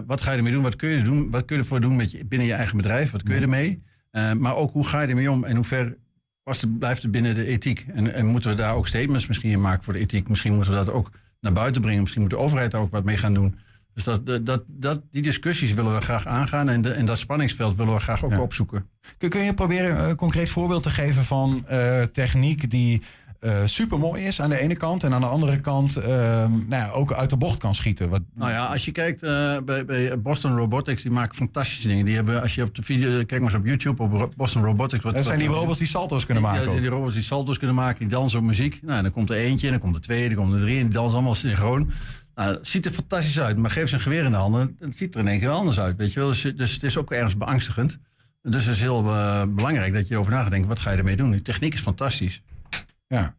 wat 0.06 0.20
ga 0.20 0.30
je 0.30 0.36
ermee 0.36 0.52
doen? 0.52 0.62
Wat 0.62 0.76
kun 0.76 0.88
je, 0.88 1.02
doen? 1.02 1.30
Wat 1.30 1.44
kun 1.44 1.56
je 1.56 1.62
ervoor 1.62 1.80
doen 1.80 1.96
met 1.96 2.10
je, 2.10 2.24
binnen 2.24 2.46
je 2.48 2.54
eigen 2.54 2.76
bedrijf? 2.76 3.10
Wat 3.10 3.22
kun 3.22 3.34
je 3.34 3.40
ermee? 3.40 3.82
Uh, 4.12 4.32
maar 4.32 4.56
ook 4.56 4.72
hoe 4.72 4.86
ga 4.86 5.00
je 5.00 5.08
ermee 5.08 5.30
om 5.30 5.44
en 5.44 5.56
hoe 5.56 5.64
ver 5.64 5.96
past 6.42 6.60
het, 6.60 6.78
blijft 6.78 7.02
het 7.02 7.10
binnen 7.10 7.34
de 7.34 7.46
ethiek? 7.46 7.86
En, 7.94 8.14
en, 8.14 8.26
moeten 8.26 8.50
we 8.50 8.56
daar 8.56 8.74
ook 8.74 8.88
statements 8.88 9.26
misschien 9.26 9.50
in 9.50 9.60
maken 9.60 9.84
voor 9.84 9.92
de 9.92 9.98
ethiek? 9.98 10.28
Misschien 10.28 10.54
moeten 10.54 10.72
we 10.72 10.84
dat 10.84 10.90
ook 10.90 11.10
naar 11.40 11.52
buiten 11.52 11.80
brengen. 11.80 12.00
Misschien 12.00 12.22
moet 12.22 12.30
de 12.30 12.36
overheid 12.36 12.70
daar 12.70 12.80
ook 12.80 12.90
wat 12.90 13.04
mee 13.04 13.16
gaan 13.16 13.34
doen. 13.34 13.58
Dus 13.94 14.04
dat, 14.04 14.46
dat, 14.46 14.62
dat, 14.66 15.02
die 15.10 15.22
discussies 15.22 15.74
willen 15.74 15.94
we 15.94 16.00
graag 16.00 16.26
aangaan 16.26 16.68
en, 16.68 16.82
de, 16.82 16.90
en 16.90 17.06
dat 17.06 17.18
spanningsveld 17.18 17.76
willen 17.76 17.94
we 17.94 18.00
graag 18.00 18.24
ook 18.24 18.30
ja. 18.30 18.40
opzoeken. 18.40 18.88
Kun, 19.18 19.28
kun 19.28 19.40
je 19.40 19.54
proberen 19.54 20.08
een 20.08 20.16
concreet 20.16 20.50
voorbeeld 20.50 20.82
te 20.82 20.90
geven 20.90 21.24
van 21.24 21.66
uh, 21.70 22.02
techniek 22.02 22.70
die 22.70 23.02
uh, 23.40 23.60
super 23.64 23.98
mooi 23.98 24.24
is 24.24 24.40
aan 24.40 24.50
de 24.50 24.58
ene 24.58 24.76
kant. 24.76 25.04
En 25.04 25.12
aan 25.14 25.20
de 25.20 25.26
andere 25.26 25.60
kant 25.60 25.98
uh, 25.98 26.04
nou 26.06 26.66
ja, 26.68 26.90
ook 26.90 27.12
uit 27.12 27.30
de 27.30 27.36
bocht 27.36 27.58
kan 27.58 27.74
schieten. 27.74 28.08
Wat... 28.08 28.22
Nou 28.34 28.50
ja, 28.50 28.66
als 28.66 28.84
je 28.84 28.92
kijkt 28.92 29.22
uh, 29.22 29.58
bij, 29.64 29.84
bij, 29.84 30.20
Boston 30.20 30.56
Robotics, 30.56 31.02
die 31.02 31.10
maken 31.10 31.36
fantastische 31.36 31.88
dingen. 31.88 32.04
Die 32.04 32.14
hebben, 32.14 32.42
als 32.42 32.54
je 32.54 32.62
op 32.62 32.74
de 32.74 32.82
video, 32.82 33.10
kijk 33.10 33.30
maar 33.30 33.40
eens 33.40 33.54
op 33.54 33.66
YouTube 33.66 34.02
op 34.02 34.32
Boston 34.36 34.64
Robotics. 34.64 35.02
Wat, 35.02 35.14
dat 35.14 35.24
zijn 35.24 35.38
die 35.38 35.48
robots 35.48 35.78
die 35.78 35.86
salto's 35.86 36.24
kunnen 36.24 36.42
maken. 36.42 36.74
Ja, 36.74 36.80
die 36.80 36.88
robots 36.88 37.14
die 37.14 37.22
salto's 37.22 37.58
kunnen 37.58 37.76
maken, 37.76 37.98
die 37.98 38.08
dansen 38.08 38.38
op 38.38 38.44
muziek. 38.44 38.78
Nou, 38.82 39.02
dan 39.02 39.12
komt 39.12 39.30
er 39.30 39.36
eentje, 39.36 39.70
dan 39.70 39.78
komt 39.78 39.94
er 39.94 40.00
twee, 40.00 40.28
dan 40.28 40.36
komt 40.36 40.52
er 40.52 40.60
drie. 40.60 40.76
En 40.76 40.84
die 40.84 40.92
dansen 40.92 41.14
allemaal 41.14 41.34
synchroon. 41.34 41.90
Nou, 42.34 42.54
het 42.54 42.66
ziet 42.66 42.86
er 42.86 42.92
fantastisch 42.92 43.40
uit, 43.40 43.56
maar 43.56 43.70
geef 43.70 43.88
ze 43.88 43.94
een 43.94 44.00
geweer 44.00 44.24
in 44.24 44.30
de 44.30 44.36
handen. 44.36 44.76
Het 44.78 44.96
ziet 44.96 45.14
er 45.14 45.20
in 45.20 45.28
één 45.28 45.38
keer 45.38 45.48
anders 45.48 45.80
uit, 45.80 45.96
weet 45.96 46.12
je 46.12 46.20
wel. 46.20 46.28
Dus, 46.28 46.52
dus 46.56 46.72
het 46.72 46.82
is 46.82 46.96
ook 46.96 47.12
ergens 47.12 47.36
beangstigend. 47.36 47.98
Dus 48.42 48.64
het 48.64 48.74
is 48.74 48.80
heel 48.80 49.04
uh, 49.04 49.42
belangrijk 49.48 49.92
dat 49.92 50.08
je 50.08 50.14
erover 50.14 50.32
na 50.32 50.42
gaat 50.42 50.50
denken. 50.50 50.68
Wat 50.68 50.78
ga 50.78 50.90
je 50.90 50.96
ermee 50.96 51.16
doen? 51.16 51.30
Die 51.30 51.42
techniek 51.42 51.74
is 51.74 51.80
fantastisch. 51.80 52.42
Ja. 53.08 53.36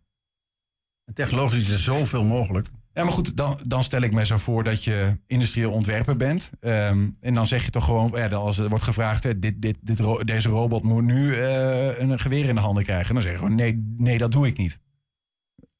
En 1.06 1.14
technologisch 1.14 1.60
is 1.60 1.72
er 1.72 1.80
zoveel 1.80 2.24
mogelijk. 2.24 2.68
Ja, 2.94 3.04
maar 3.04 3.14
goed, 3.14 3.38
dan, 3.38 3.60
dan 3.66 3.84
stel 3.84 4.02
ik 4.02 4.12
me 4.12 4.26
zo 4.26 4.38
voor 4.38 4.64
dat 4.64 4.84
je 4.84 5.18
industrieel 5.28 5.72
ontwerper 5.72 6.16
bent. 6.16 6.52
Um, 6.60 7.16
en 7.20 7.34
dan 7.34 7.48
zeg 7.48 7.66
je 7.66 7.72
toch 7.72 7.86
gewoon, 7.86 8.12
ja, 8.16 8.30
als 8.30 8.58
er 8.58 8.70
wordt 8.70 8.84
gevraagd, 8.84 9.24
hè, 9.24 9.40
dit, 9.40 9.62
dit, 9.62 9.78
dit, 9.82 10.28
deze 10.28 10.50
robot 10.50 10.84
moet 10.84 11.04
nu 11.04 11.36
uh, 11.36 12.00
een 12.00 12.20
geweer 12.20 12.46
in 12.46 12.56
de 12.56 12.62
handen 12.62 12.84
krijgen. 12.84 13.14
Dan 13.14 13.24
zeg 13.24 13.32
je 13.32 13.38
gewoon, 13.38 13.56
nee, 13.56 13.96
nee, 13.98 14.18
dat 14.18 14.32
doe 14.32 14.48
ik 14.48 14.58
niet. 14.58 14.80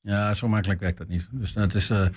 Ja, 0.02 0.34
zo 0.34 0.48
makkelijk 0.48 0.80
werkt 0.80 0.98
dat 0.98 1.08
niet. 1.08 1.28
Dus 1.32 1.54
dat 1.54 1.74
is. 1.74 1.90
Uh, 1.90 2.08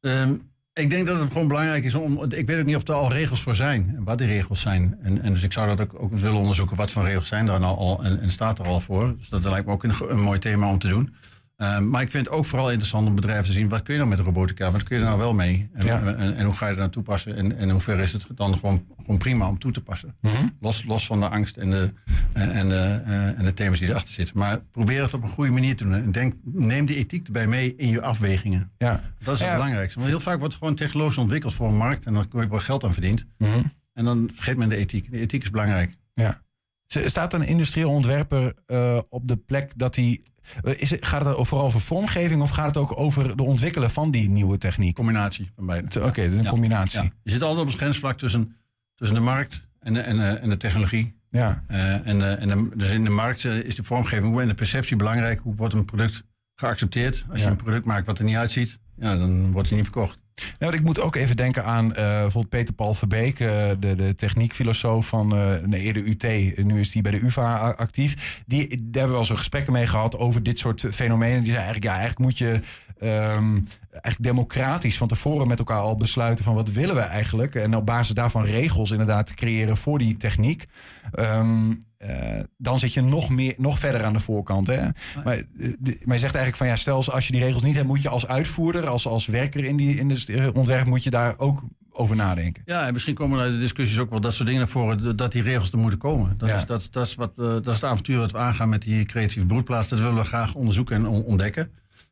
um, 0.00 0.54
ik 0.80 0.90
denk 0.90 1.06
dat 1.06 1.20
het 1.20 1.32
gewoon 1.32 1.48
belangrijk 1.48 1.84
is 1.84 1.94
om. 1.94 2.22
Ik 2.28 2.46
weet 2.46 2.58
ook 2.58 2.64
niet 2.64 2.76
of 2.76 2.88
er 2.88 2.94
al 2.94 3.12
regels 3.12 3.42
voor 3.42 3.56
zijn. 3.56 3.92
En 3.96 4.04
wat 4.04 4.18
die 4.18 4.26
regels 4.26 4.60
zijn. 4.60 4.98
En, 5.02 5.32
dus 5.32 5.42
ik 5.42 5.52
zou 5.52 5.76
dat 5.76 5.80
ook, 5.80 6.02
ook 6.02 6.16
willen 6.16 6.38
onderzoeken. 6.38 6.76
Wat 6.76 6.90
voor 6.90 7.04
regels 7.04 7.28
zijn 7.28 7.48
er 7.48 7.60
nou 7.60 7.76
al 7.76 8.04
en, 8.04 8.30
staat 8.30 8.58
er 8.58 8.66
al 8.66 8.80
voor. 8.80 9.14
Dus 9.18 9.28
dat 9.28 9.44
lijkt 9.44 9.66
me 9.66 9.72
ook 9.72 9.84
een 9.84 10.20
mooi 10.20 10.38
thema 10.38 10.68
om 10.68 10.78
te 10.78 10.88
doen. 10.88 11.14
Uh, 11.62 11.78
maar 11.78 12.02
ik 12.02 12.10
vind 12.10 12.26
het 12.26 12.34
ook 12.34 12.44
vooral 12.44 12.68
interessant 12.68 13.06
om 13.06 13.14
bedrijven 13.14 13.44
te 13.44 13.52
zien... 13.52 13.68
wat 13.68 13.82
kun 13.82 13.94
je 13.94 14.00
nou 14.00 14.10
met 14.10 14.20
robotica, 14.20 14.70
wat 14.70 14.82
kun 14.82 14.96
je 14.96 15.02
er 15.02 15.08
nou 15.08 15.20
wel 15.20 15.32
mee? 15.32 15.68
En, 15.72 15.86
ja. 15.86 16.00
en, 16.00 16.36
en 16.36 16.44
hoe 16.44 16.54
ga 16.54 16.66
je 16.66 16.72
er 16.72 16.78
nou 16.78 16.90
toepassen? 16.90 17.36
En, 17.36 17.56
en 17.56 17.70
hoe 17.70 17.80
ver 17.80 17.98
is 17.98 18.12
het 18.12 18.26
dan 18.34 18.54
gewoon, 18.58 18.86
gewoon 18.98 19.18
prima 19.18 19.48
om 19.48 19.58
toe 19.58 19.72
te 19.72 19.82
passen? 19.82 20.16
Mm 20.20 20.30
-hmm. 20.30 20.56
los, 20.60 20.84
los 20.84 21.06
van 21.06 21.20
de 21.20 21.28
angst 21.28 21.56
en 21.56 21.70
de, 21.70 21.92
en, 22.32 22.68
de, 22.68 23.02
uh, 23.06 23.38
en 23.38 23.44
de 23.44 23.54
thema's 23.54 23.78
die 23.78 23.88
erachter 23.88 24.14
zitten. 24.14 24.38
Maar 24.38 24.60
probeer 24.60 25.02
het 25.02 25.14
op 25.14 25.22
een 25.22 25.28
goede 25.28 25.50
manier 25.50 25.76
te 25.76 25.84
doen. 25.84 25.94
En 25.94 26.12
denk, 26.12 26.34
neem 26.44 26.86
die 26.86 26.96
ethiek 26.96 27.26
erbij 27.26 27.46
mee 27.46 27.76
in 27.76 27.88
je 27.88 28.02
afwegingen. 28.02 28.70
Ja. 28.78 29.00
Dat 29.18 29.34
is 29.34 29.40
het 29.40 29.48
ja. 29.48 29.54
belangrijkste. 29.54 29.98
Want 29.98 30.10
heel 30.10 30.20
vaak 30.20 30.38
wordt 30.38 30.54
gewoon 30.54 30.74
technologisch 30.74 31.18
ontwikkeld 31.18 31.54
voor 31.54 31.68
een 31.68 31.76
markt... 31.76 32.06
en 32.06 32.12
dan 32.12 32.26
word 32.30 32.44
je 32.44 32.50
wel 32.50 32.58
geld 32.58 32.84
aan 32.84 32.92
verdiend. 32.92 33.26
Mm 33.38 33.52
-hmm. 33.52 33.72
En 33.92 34.04
dan 34.04 34.30
vergeet 34.34 34.56
men 34.56 34.68
de 34.68 34.76
ethiek. 34.76 35.10
De 35.10 35.18
ethiek 35.18 35.42
is 35.42 35.50
belangrijk. 35.50 35.96
Ja. 36.14 36.44
Staat 36.86 37.32
een 37.32 37.42
industrieel 37.42 37.90
ontwerper 37.90 38.54
uh, 38.66 39.00
op 39.08 39.28
de 39.28 39.36
plek 39.36 39.72
dat 39.76 39.96
hij 39.96 40.20
is 40.62 40.90
het, 40.90 41.04
gaat 41.04 41.24
het 41.24 41.46
vooral 41.46 41.66
over 41.66 41.80
vormgeving 41.80 42.42
of 42.42 42.50
gaat 42.50 42.66
het 42.66 42.76
ook 42.76 42.98
over 42.98 43.36
de 43.36 43.42
ontwikkelen 43.42 43.90
van 43.90 44.10
die 44.10 44.28
nieuwe 44.28 44.58
techniek? 44.58 44.94
Combinatie 44.94 45.50
van 45.54 45.66
beide. 45.66 45.86
Oké, 45.98 46.06
okay, 46.06 46.28
dus 46.28 46.36
een 46.36 46.42
ja. 46.42 46.50
combinatie. 46.50 47.02
Ja. 47.02 47.10
Je 47.22 47.30
zit 47.30 47.42
altijd 47.42 47.60
op 47.60 47.66
het 47.66 47.76
grensvlak 47.76 48.18
tussen, 48.18 48.56
tussen 48.94 49.16
de 49.16 49.22
markt 49.22 49.62
en 49.80 49.94
de, 49.94 50.00
en, 50.00 50.40
en 50.40 50.48
de 50.48 50.56
technologie. 50.56 51.14
Ja. 51.30 51.64
Uh, 51.70 52.06
en, 52.06 52.16
uh, 52.16 52.42
en 52.42 52.48
de, 52.48 52.70
dus 52.76 52.90
in 52.90 53.04
de 53.04 53.10
markt 53.10 53.44
is 53.44 53.74
de 53.74 53.82
vormgeving 53.82 54.40
en 54.40 54.46
de 54.46 54.54
perceptie 54.54 54.96
belangrijk. 54.96 55.40
Hoe 55.40 55.54
wordt 55.54 55.74
een 55.74 55.84
product 55.84 56.22
geaccepteerd? 56.54 57.24
Als 57.30 57.40
je 57.42 57.46
een 57.46 57.56
product 57.56 57.84
maakt 57.84 58.06
wat 58.06 58.18
er 58.18 58.24
niet 58.24 58.36
uitziet, 58.36 58.78
ja, 58.96 59.16
dan 59.16 59.52
wordt 59.52 59.68
hij 59.68 59.76
niet 59.78 59.86
verkocht. 59.86 60.20
Nou, 60.58 60.74
ik 60.74 60.82
moet 60.82 61.00
ook 61.00 61.16
even 61.16 61.36
denken 61.36 61.64
aan 61.64 61.86
uh, 61.86 61.94
bijvoorbeeld 61.94 62.48
Peter 62.48 62.74
Paul 62.74 62.94
Verbeek, 62.94 63.40
uh, 63.40 63.68
de, 63.78 63.94
de 63.94 64.14
techniekfilosoof 64.14 65.06
van 65.06 65.38
uh, 65.38 65.54
nee, 65.64 65.80
eerder 65.80 66.02
UT. 66.06 66.22
Nu 66.64 66.80
is 66.80 66.92
hij 66.92 67.02
bij 67.02 67.12
de 67.12 67.24
UvA 67.24 67.70
actief. 67.70 68.42
Die, 68.46 68.68
daar 68.68 68.78
hebben 68.92 69.12
we 69.12 69.18
al 69.18 69.24
zo 69.24 69.36
gesprekken 69.36 69.72
mee 69.72 69.86
gehad 69.86 70.18
over 70.18 70.42
dit 70.42 70.58
soort 70.58 70.86
fenomenen. 70.90 71.42
Die 71.42 71.52
zei 71.52 71.56
eigenlijk, 71.56 71.84
ja, 71.84 71.90
eigenlijk 71.90 72.20
moet 72.20 72.38
je 72.38 72.60
ehm, 72.98 73.60
eigenlijk 73.90 74.22
democratisch 74.22 74.96
van 74.96 75.08
tevoren 75.08 75.48
met 75.48 75.58
elkaar 75.58 75.80
al 75.80 75.96
besluiten 75.96 76.44
van 76.44 76.54
wat 76.54 76.70
willen 76.70 76.94
we 76.94 77.00
eigenlijk. 77.00 77.54
En 77.54 77.76
op 77.76 77.86
basis 77.86 78.14
daarvan 78.14 78.44
regels 78.44 78.90
inderdaad 78.90 79.34
creëren 79.34 79.76
voor 79.76 79.98
die 79.98 80.16
techniek. 80.16 80.66
Ehm, 81.12 81.72
eh, 82.06 82.44
dan 82.56 82.78
zit 82.78 82.92
je 82.94 83.00
nog, 83.02 83.28
meer, 83.30 83.54
nog 83.56 83.78
verder 83.78 84.04
aan 84.04 84.12
de 84.12 84.20
voorkant. 84.20 84.66
Hè? 84.66 84.88
Maar, 85.24 85.36
eh, 85.36 85.44
de- 85.78 86.00
maar 86.04 86.14
je 86.14 86.20
zegt 86.20 86.34
eigenlijk 86.34 86.56
van 86.56 86.66
ja, 86.66 86.76
stel 86.76 87.04
als- 87.12 87.26
je 87.26 87.32
die 87.32 87.42
regels 87.42 87.62
niet 87.62 87.74
hebt, 87.74 87.86
moet 87.86 88.02
je 88.02 88.08
als 88.08 88.26
uitvoerder, 88.26 88.86
als, 88.86 89.06
als 89.06 89.26
werker 89.26 89.64
in 89.64 89.76
die 89.76 89.94
in 89.96 90.08
de 90.08 90.50
ontwerp, 90.54 90.86
moet 90.86 91.02
je 91.04 91.10
daar 91.10 91.38
ook 91.38 91.62
over 91.90 92.16
nadenken. 92.16 92.62
Ja, 92.66 92.86
en 92.86 92.92
misschien 92.92 93.14
komen 93.14 93.40
uit 93.40 93.52
de 93.52 93.58
discussies 93.58 93.98
ook 93.98 94.10
wel 94.10 94.20
dat 94.20 94.34
soort 94.34 94.46
dingen 94.46 94.62
naar 94.62 94.70
voren, 94.70 95.16
dat 95.16 95.32
die 95.32 95.42
regels 95.42 95.70
er 95.72 95.78
moeten 95.78 95.98
komen. 95.98 96.34
Dat, 96.38 96.48
Ja. 96.48 96.56
is, 96.56 96.66
dat, 96.66 96.88
dat, 96.90 97.06
is 97.06 97.14
wat, 97.14 97.32
eh, 97.36 97.44
dat 97.44 97.66
is 97.66 97.74
het 97.74 97.84
avontuur 97.84 98.18
dat 98.18 98.32
we 98.32 98.38
aangaan 98.38 98.68
met 98.68 98.82
die 98.82 99.04
creatieve 99.04 99.46
broedplaats. 99.46 99.88
Dat 99.88 99.98
willen 99.98 100.14
we 100.14 100.24
graag 100.24 100.54
onderzoeken 100.54 100.96
en 100.96 101.06
on- 101.06 101.24
ontdekken. 101.24 101.70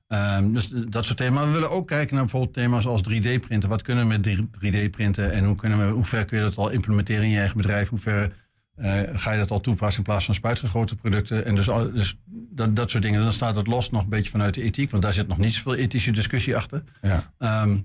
Ehm, 0.09 0.53
dus 0.53 0.73
eh, 0.73 0.81
dat 0.89 1.05
soort 1.05 1.17
thema's. 1.17 1.35
Maar 1.39 1.47
we 1.47 1.53
willen 1.53 1.71
ook 1.71 1.87
kijken 1.87 2.15
naar 2.15 2.23
bijvoorbeeld 2.25 2.55
thema's 2.55 2.87
als 2.87 3.01
3D-printen. 3.03 3.69
Wat 3.69 3.83
kunnen 3.83 4.09
we 4.09 4.19
met 4.19 4.27
3D-printen 4.61 5.33
en 5.33 5.45
hoe, 5.45 5.57
kunnen 5.57 5.79
we, 5.87 5.93
hoe 5.93 6.05
ver 6.05 6.25
kun 6.25 6.39
je 6.39 6.45
dat 6.45 6.57
al 6.57 6.71
implementeren 6.71 7.23
in 7.25 7.31
je 7.31 7.39
eigen 7.39 7.57
bedrijf? 7.57 7.89
Hoe 7.89 7.99
ver 7.99 8.33
eh, 8.77 9.01
ga 9.13 9.33
je 9.33 9.39
dat 9.39 9.51
al 9.51 9.61
toepassen 9.61 9.99
in 9.99 10.05
plaats 10.05 10.25
van 10.25 10.35
spuitgegoten 10.35 10.97
producten? 10.97 11.45
En 11.45 11.55
dus, 11.55 11.69
al- 11.69 11.93
dus 11.93 12.17
dat, 12.51 12.77
dat 12.77 12.91
soort 12.91 13.03
dingen. 13.03 13.23
Dan 13.23 13.33
staat 13.33 13.57
het 13.57 13.67
los 13.67 13.91
nog 13.91 14.03
een 14.03 14.09
beetje 14.09 14.31
vanuit 14.31 14.55
de 14.55 14.63
ethiek, 14.63 14.91
want 14.91 15.03
daar 15.03 15.13
zit 15.13 15.29
nog 15.29 15.39
niet 15.39 15.53
zoveel 15.53 15.75
ethische 15.75 16.13
discussie 16.13 16.57
achter. 16.57 16.83
Ja, 17.03 17.23
Ehm, 17.39 17.77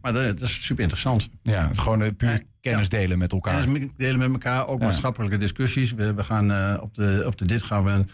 maar 0.00 0.12
dat, 0.12 0.38
dat 0.38 0.48
is 0.48 0.64
super 0.64 0.82
interessant. 0.82 1.28
ja 1.42 1.68
het 1.68 1.78
gewoon 1.78 2.02
eh, 2.02 2.10
puur 2.16 2.30
Ja. 2.30 2.40
kennis 2.60 2.88
delen 2.88 3.18
met 3.18 3.32
elkaar. 3.32 3.64
Kennis 3.64 3.88
delen 3.96 4.18
met 4.18 4.30
elkaar, 4.32 4.66
ook 4.66 4.80
Ja. 4.80 4.84
maatschappelijke 4.86 5.36
discussies. 5.36 5.92
We, 5.92 6.14
we 6.14 6.22
gaan 6.22 6.50
eh, 6.52 6.78
op, 6.80 6.94
de, 6.94 7.22
op 7.26 7.38
de 7.38 7.44
dit 7.46 7.62
gaan 7.62 7.84
we 7.84 8.04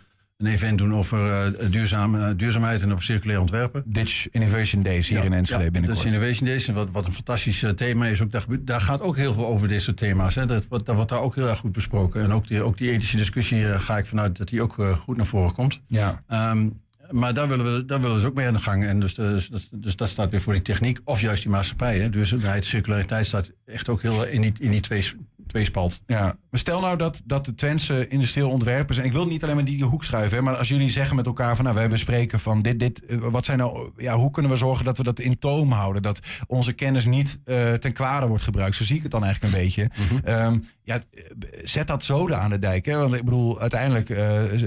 een, 0.40 0.46
event 0.46 0.78
doen 0.78 0.94
over 0.94 1.30
eh, 1.32 1.70
duurzaam, 1.70 2.14
eh, 2.14 2.30
duurzaamheid 2.36 2.82
en 2.82 2.92
over 2.92 3.04
circulair 3.04 3.40
ontwerpen. 3.40 3.82
Ditch 3.86 4.28
Innovation 4.30 4.82
Days 4.82 5.08
hier 5.08 5.24
in 5.24 5.32
Enschede 5.32 5.64
ja, 5.64 5.70
binnenkort. 5.70 6.02
Dat 6.02 6.06
is 6.06 6.12
Innovation 6.18 6.48
Days, 6.48 6.66
wat, 6.66 6.90
wat 6.90 7.06
een 7.06 7.12
fantastisch 7.12 7.62
eh, 7.62 7.70
thema 7.70 8.06
is. 8.06 8.20
Ook, 8.20 8.32
daar, 8.32 8.44
daar 8.60 8.80
gaat 8.80 9.00
ook 9.00 9.16
heel 9.16 9.34
veel 9.34 9.46
over 9.46 9.68
dit 9.68 9.82
soort 9.82 9.96
thema's. 9.96 10.34
Hè. 10.34 10.46
Dat, 10.46 10.66
wordt- 10.68 10.86
dat 10.86 10.94
wordt 10.94 11.10
daar 11.10 11.20
ook 11.20 11.34
heel 11.34 11.48
erg 11.48 11.58
goed 11.58 11.72
besproken. 11.72 12.22
En 12.22 12.32
ook 12.32 12.46
die, 12.46 12.62
ook 12.62 12.78
die 12.78 12.90
ethische 12.90 13.16
discussie 13.16 13.78
ga 13.78 13.98
ik 13.98 14.06
vanuit 14.06 14.36
dat 14.38 14.48
die 14.48 14.62
ook 14.62 14.76
goed 14.98 15.16
naar 15.16 15.26
voren 15.26 15.54
komt. 15.54 15.80
Ja, 15.86 16.22
Ehm, 16.28 16.68
maar 17.10 17.34
daar 17.34 17.48
willen, 17.48 17.74
we, 17.76 17.84
daar 17.84 18.00
willen 18.00 18.14
we 18.16 18.20
dus 18.20 18.30
ook 18.30 18.36
mee 18.36 18.46
aan 18.46 18.52
de 18.52 18.58
gang. 18.58 18.84
En 18.84 19.00
dus, 19.00 19.14
dus, 19.14 19.48
dus, 19.48 19.68
dus 19.72 19.96
dat 19.96 20.08
staat 20.08 20.30
weer 20.30 20.40
voor 20.40 20.52
die 20.52 20.62
techniek 20.62 21.00
of 21.04 21.20
juist 21.20 21.42
die 21.42 21.50
maatschappij. 21.52 21.98
Hè. 21.98 22.10
Duurzaamheid, 22.10 22.64
circulariteit 22.64 23.26
staat 23.26 23.50
echt 23.64 23.88
ook 23.88 24.02
heel 24.02 24.24
in 24.26 24.40
die, 24.40 24.52
in 24.58 24.70
die 24.70 24.80
twee, 24.80 25.04
tweespalt. 25.50 26.00
ja. 26.06 26.36
Maar 26.50 26.60
stel 26.60 26.80
nou 26.80 26.96
dat, 26.96 27.22
dat 27.24 27.44
de 27.44 27.54
Twentse 27.54 28.08
industrieel 28.08 28.50
ontwerpers... 28.50 28.98
en 28.98 29.04
ik 29.04 29.12
wil 29.12 29.26
niet 29.26 29.42
alleen 29.42 29.54
maar 29.54 29.64
die 29.64 29.84
hoek 29.84 30.04
schuiven... 30.04 30.36
Hè, 30.36 30.42
maar 30.42 30.56
als 30.56 30.68
jullie 30.68 30.90
zeggen 30.90 31.16
met 31.16 31.26
elkaar 31.26 31.54
van... 31.56 31.64
nou, 31.64 31.76
wij 31.76 31.88
bespreken 31.88 32.40
van 32.40 32.62
dit, 32.62 32.78
dit... 32.78 33.04
eh, 33.04 33.16
wat 33.18 33.44
zijn 33.44 33.58
nou... 33.58 33.90
ja, 33.96 34.16
hoe 34.16 34.30
kunnen 34.30 34.50
we 34.50 34.56
zorgen 34.56 34.84
dat 34.84 34.96
we 34.96 35.02
dat 35.02 35.18
in 35.20 35.38
toom 35.38 35.72
houden? 35.72 36.02
Dat 36.02 36.20
onze 36.46 36.72
kennis 36.72 37.04
niet 37.04 37.40
eh, 37.44 37.72
ten 37.72 37.92
kwade 37.92 38.26
wordt 38.26 38.42
gebruikt. 38.44 38.76
Zo 38.76 38.84
zie 38.84 38.96
ik 38.96 39.02
het 39.02 39.10
dan 39.10 39.24
eigenlijk 39.24 39.54
een 39.54 39.60
beetje. 39.60 39.90
Ehm, 40.24 40.58
ja, 40.82 40.94
eh, 40.94 41.00
zet 41.62 41.86
dat 41.86 42.04
zoden 42.04 42.40
aan 42.40 42.50
de 42.50 42.58
dijk. 42.58 42.86
Hè? 42.86 42.96
Want 42.96 43.14
ik 43.14 43.24
bedoel, 43.24 43.60
uiteindelijk 43.60 44.08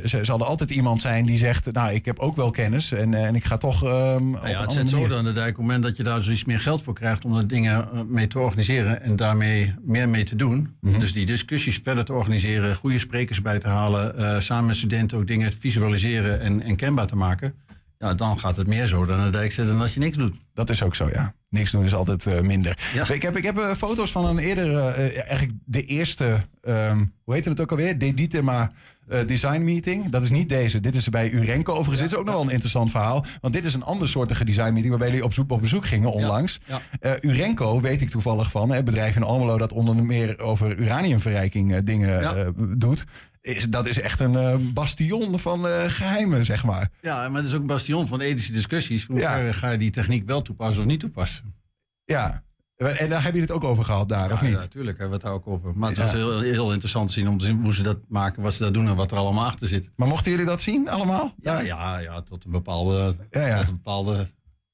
z- 0.08 0.22
zal 0.22 0.40
er 0.40 0.46
altijd 0.46 0.72
iemand 0.72 1.02
zijn 1.02 1.25
die 1.25 1.38
zegt... 1.38 1.72
nou, 1.72 1.92
ik 1.94 2.06
heb 2.06 2.20
ook 2.20 2.36
wel 2.36 2.50
kennis 2.52 2.92
en, 2.92 3.13
en 3.13 3.36
ik 3.36 3.44
ga 3.44 3.58
toch... 3.58 3.82
Nou 3.82 4.38
een 4.44 4.50
ja, 4.50 4.62
het 4.62 4.72
zet 4.72 4.92
manier- 4.92 5.08
zo 5.10 5.16
aan 5.18 5.24
de 5.24 5.34
dijk. 5.34 5.50
Op 5.50 5.56
het 5.56 5.66
moment 5.66 5.84
dat 5.84 5.98
je 5.98 6.04
daar 6.04 6.18
dus 6.18 6.30
iets 6.30 6.46
meer 6.46 6.60
geld 6.60 6.84
voor 6.84 6.94
krijgt 6.94 7.25
om 7.25 7.38
er 7.38 7.48
dingen 7.48 7.88
mee 8.08 8.28
te 8.28 8.40
organiseren 8.40 9.02
en 9.02 9.16
daarmee 9.16 9.74
meer 9.82 10.10
mee 10.10 10.24
te 10.24 10.36
doen. 10.36 10.73
Mhm. 10.82 11.00
Dus 11.00 11.13
die 11.13 11.25
discussies 11.25 11.80
verder 11.84 12.06
te 12.06 12.13
organiseren, 12.13 12.75
goede 12.75 13.00
sprekers 13.00 13.42
bij 13.42 13.60
te 13.60 13.68
halen, 13.68 14.18
eh, 14.18 14.39
samen 14.39 14.65
met 14.65 14.75
studenten 14.75 15.18
ook 15.18 15.27
dingen 15.27 15.53
visualiseren 15.53 16.39
en, 16.39 16.62
en 16.62 16.75
kenbaar 16.75 17.08
te 17.08 17.15
maken. 17.15 17.53
Ja, 18.00 18.13
dan 18.13 18.39
gaat 18.39 18.56
het 18.56 18.68
meer 18.68 18.88
zo 18.88 19.12
aan 19.12 19.24
de 19.24 19.38
dijk 19.38 19.51
zetten 19.51 19.74
dan 19.74 19.84
als 19.84 19.94
je 19.94 20.00
niks 20.00 20.18
doet. 20.18 20.36
Dat 20.53 20.70
is 20.70 20.84
ook 20.84 20.96
zo, 20.96 21.10
ja. 21.10 21.34
Niks 21.50 21.72
doen 21.72 21.86
is 21.86 21.94
altijd 21.94 22.25
eh, 22.25 22.42
minder. 22.42 22.77
Ja. 22.94 23.10
Ik 23.10 23.22
heb, 23.22 23.38
ik 23.38 23.44
heb 23.44 23.58
eh, 23.58 23.75
foto's 23.75 24.12
van 24.12 24.25
een 24.25 24.38
eerder, 24.38 24.88
eigenlijk 24.96 25.51
de 25.65 25.86
eerste, 25.86 26.42
ehm, 26.62 27.06
hoe 27.24 27.34
heet 27.34 27.46
het 27.46 27.62
ook 27.62 27.72
alweer? 27.72 27.98
De 27.98 28.13
Eh, 29.07 29.27
Design 29.27 29.63
Meeting. 29.63 30.10
Dat 30.10 30.24
is 30.24 30.29
niet 30.29 30.50
deze. 30.50 30.79
Dit 30.79 30.95
is 30.95 31.10
bij 31.10 31.29
Urenco. 31.29 31.72
Overigens, 31.72 32.00
dit 32.01 32.12
is 32.12 32.17
ook 32.17 32.25
nog 32.25 32.33
wel 32.33 32.43
een 32.43 32.50
interessant 32.50 32.91
verhaal. 32.91 33.25
Want 33.41 33.53
dit 33.53 33.65
is 33.65 33.74
een 33.74 33.83
andersoortige 33.83 34.45
design 34.45 34.72
meeting 34.72 34.89
waarbij 34.89 35.07
jullie 35.07 35.24
op, 35.24 35.33
zoek, 35.33 35.51
op 35.51 35.62
bezoek 35.62 35.86
gingen 35.86 36.12
onlangs. 36.12 36.60
ja. 36.67 36.81
Eh, 37.00 37.12
Urenco 37.22 37.81
weet 37.81 38.01
ik 38.01 38.10
toevallig 38.10 38.51
van. 38.51 38.72
Het 38.72 38.86
bedrijf 38.86 39.15
in 39.15 39.24
Almelo 39.24 39.57
dat 39.57 39.74
onder 39.74 39.95
meer 40.03 40.39
over 40.39 40.77
uraniumverrijking 40.77 41.74
eh, 41.74 41.79
dingen 41.83 42.53
doet. 42.79 43.05
Is, 43.41 43.69
dat 43.69 43.88
is 43.88 44.00
echt 44.00 44.19
een 44.19 44.74
bastion 44.74 45.39
van 45.39 45.67
eh, 45.67 45.83
geheimen, 45.89 46.45
zeg 46.45 46.63
maar. 46.63 46.89
Ja, 47.01 47.29
maar 47.29 47.38
het 47.38 47.50
is 47.50 47.53
ook 47.55 47.62
een 47.62 47.67
bastion 47.67 48.07
van 48.07 48.22
ethische 48.22 48.51
discussies. 48.51 49.05
Hoe 49.05 49.19
ver 49.19 49.53
ga 49.53 49.69
je 49.69 49.77
die 49.77 49.91
techniek 49.91 50.25
wel 50.25 50.41
toepassen 50.41 50.81
of 50.83 50.89
niet 50.89 51.00
toepassen? 51.00 51.53
Ja. 52.05 52.43
En 52.90 53.10
daar 53.10 53.24
heb 53.24 53.34
je 53.34 53.42
het 53.42 53.52
ook 53.52 53.63
over 53.63 53.84
gehad 53.84 54.10
daar, 54.10 54.32
of 54.32 54.42
niet? 54.42 54.52
Ja, 54.52 54.58
natuurlijk 54.58 54.98
hebben 54.98 55.20
we 55.20 55.25
het 55.25 55.34
daar 55.34 55.34
ook 55.34 55.48
over. 55.48 55.72
Maar 55.75 55.90
het 55.90 55.98
was 55.98 56.12
heel, 56.12 56.40
heel 56.40 56.72
interessant 56.72 57.08
te 57.08 57.13
zien 57.13 57.28
om 57.30 57.38
te 57.38 57.46
zien 57.46 57.62
hoe 57.63 57.74
ze 57.74 57.84
dat 57.84 57.98
maken, 58.08 58.44
wat 58.44 58.54
ze 58.54 58.63
dat 58.63 58.74
doen 58.74 58.88
en 58.88 58.96
wat 58.96 59.12
er 59.12 59.18
allemaal 59.18 59.46
achter 59.46 59.68
zit. 59.68 59.90
Maar 59.96 60.08
mochten 60.08 60.32
jullie 60.32 60.46
dat 60.46 60.62
zien 60.62 60.90
allemaal? 60.90 61.34
Ja, 61.42 61.60
ja, 61.60 61.98
ja 61.98 62.22
tot 62.22 62.46
een 62.46 62.52
bepaalde, 62.52 63.16
Ja, 63.32 63.46
ja. 63.48 63.58
Tot 63.58 63.68
een 63.68 63.74
bepaalde 63.75 64.28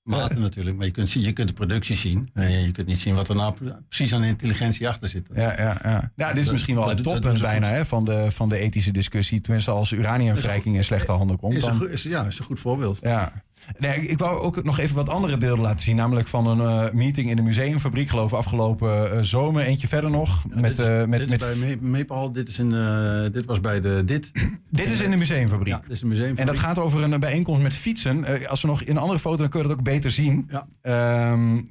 mate 0.04 0.40
natuurlijk. 0.40 0.78
Maar 0.78 0.86
je 0.86 0.92
kunt, 0.92 1.10
zien, 1.10 1.24
je 1.24 1.32
kunt 1.34 1.48
de 1.48 1.54
productie 1.54 1.96
zien. 1.96 2.30
En 2.34 2.52
je 2.66 2.72
kunt 2.72 2.88
niet 2.88 3.00
zien 3.00 3.16
wat 3.16 3.30
er 3.30 3.36
nou 3.36 3.54
precies 3.88 4.14
aan 4.14 4.24
intelligentie 4.24 4.88
achter 4.88 5.10
zit. 5.10 5.28
Ja, 5.34 5.42
ja, 5.62 5.78
ja. 5.84 6.12
ja 6.16 6.34
dit 6.34 6.44
is 6.44 6.52
misschien 6.52 6.76
wel 6.76 6.86
dat- 6.86 6.94
het 6.94 7.04
toppunt 7.04 7.42
bijna 7.42 7.68
hè, 7.68 7.86
van, 7.86 8.06
de, 8.06 8.32
van 8.32 8.50
de 8.50 8.58
ethische 8.58 8.92
discussie. 8.92 9.42
Tenminste, 9.42 9.72
als 9.72 9.92
uraniumverrijking 9.92 10.76
in 10.76 10.84
slechte 10.84 11.12
handen 11.12 11.38
komt. 11.38 11.54
Is 11.54 11.62
Dan, 11.64 11.90
is, 11.90 12.04
ja, 12.04 12.26
is 12.26 12.40
een 12.40 12.46
goed 12.46 12.60
voorbeeld. 12.60 13.00
ja. 13.02 13.44
Nee, 13.78 14.00
ik, 14.08 14.18
wou 14.18 14.40
ook 14.40 14.64
nog 14.64 14.80
even 14.80 14.96
wat 14.96 15.10
andere 15.10 15.38
beelden 15.38 15.64
laten 15.64 15.80
zien. 15.80 15.96
Namelijk 15.96 16.28
van 16.28 16.48
een 16.48 16.88
eh, 16.88 16.94
meeting 16.94 17.30
in 17.30 17.36
de 17.36 17.42
museumfabriek, 17.42 18.10
geloof 18.10 18.32
ik, 18.32 18.38
afgelopen 18.38 19.12
eh, 19.12 19.18
zomer. 19.22 19.64
Eentje 19.64 19.88
verder 19.88 20.10
nog. 20.10 20.44
Ja, 20.50 20.60
met, 20.62 20.76
dit, 20.76 20.80
is, 20.80 20.86
eh, 20.86 21.06
met, 21.06 21.20
dit, 21.20 21.30
met, 21.30 21.42
is 21.42 21.60
bij 21.60 21.78
Me- 21.82 21.88
Maple, 21.98 22.32
dit, 22.32 22.48
is 22.48 22.60
in, 22.60 22.74
eh, 22.74 23.22
dit 23.32 23.46
was 23.46 23.60
bij 23.60 23.80
de 23.80 24.04
dit. 24.06 24.32
dit 24.70 24.90
is 24.90 25.00
in 25.02 25.12
de 25.12 25.18
museumfabriek. 25.18 25.74
Ja, 25.74 25.80
dit 25.82 25.92
is 25.92 26.02
een 26.02 26.08
museum. 26.08 26.38
En 26.38 26.46
dat 26.46 26.58
gaat 26.58 26.80
over 26.80 27.04
een 27.04 27.20
bijeenkomst 27.20 27.62
met 27.62 27.76
fietsen. 27.76 28.24
Eh, 28.24 28.48
als 28.50 28.62
we 28.62 28.68
nog 28.68 28.82
in 28.82 28.96
een 28.96 29.02
andere 29.02 29.20
foto, 29.20 29.38
dan 29.38 29.50
kun 29.50 29.62
je 29.62 29.68
dat 29.68 29.78
ook 29.78 29.84
beter 29.84 30.12
zien. 30.12 30.50
Ja. 30.50 30.68
Ehm, 30.82 31.62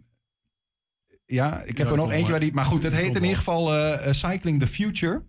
ja, 1.26 1.62
ik 1.62 1.78
heb 1.78 1.86
Ja, 1.86 1.92
er 1.92 1.98
nog 1.98 2.06
eentje 2.08 2.22
maar. 2.22 2.30
waar 2.30 2.40
die. 2.40 2.52
Maar 2.52 2.64
goed, 2.64 2.82
het 2.82 2.92
heet 2.92 3.14
in 3.14 3.22
ieder 3.22 3.36
geval 3.36 3.74
eh, 3.74 4.06
eh, 4.06 4.12
Cycling 4.12 4.60
the 4.60 4.66
Future. 4.66 5.22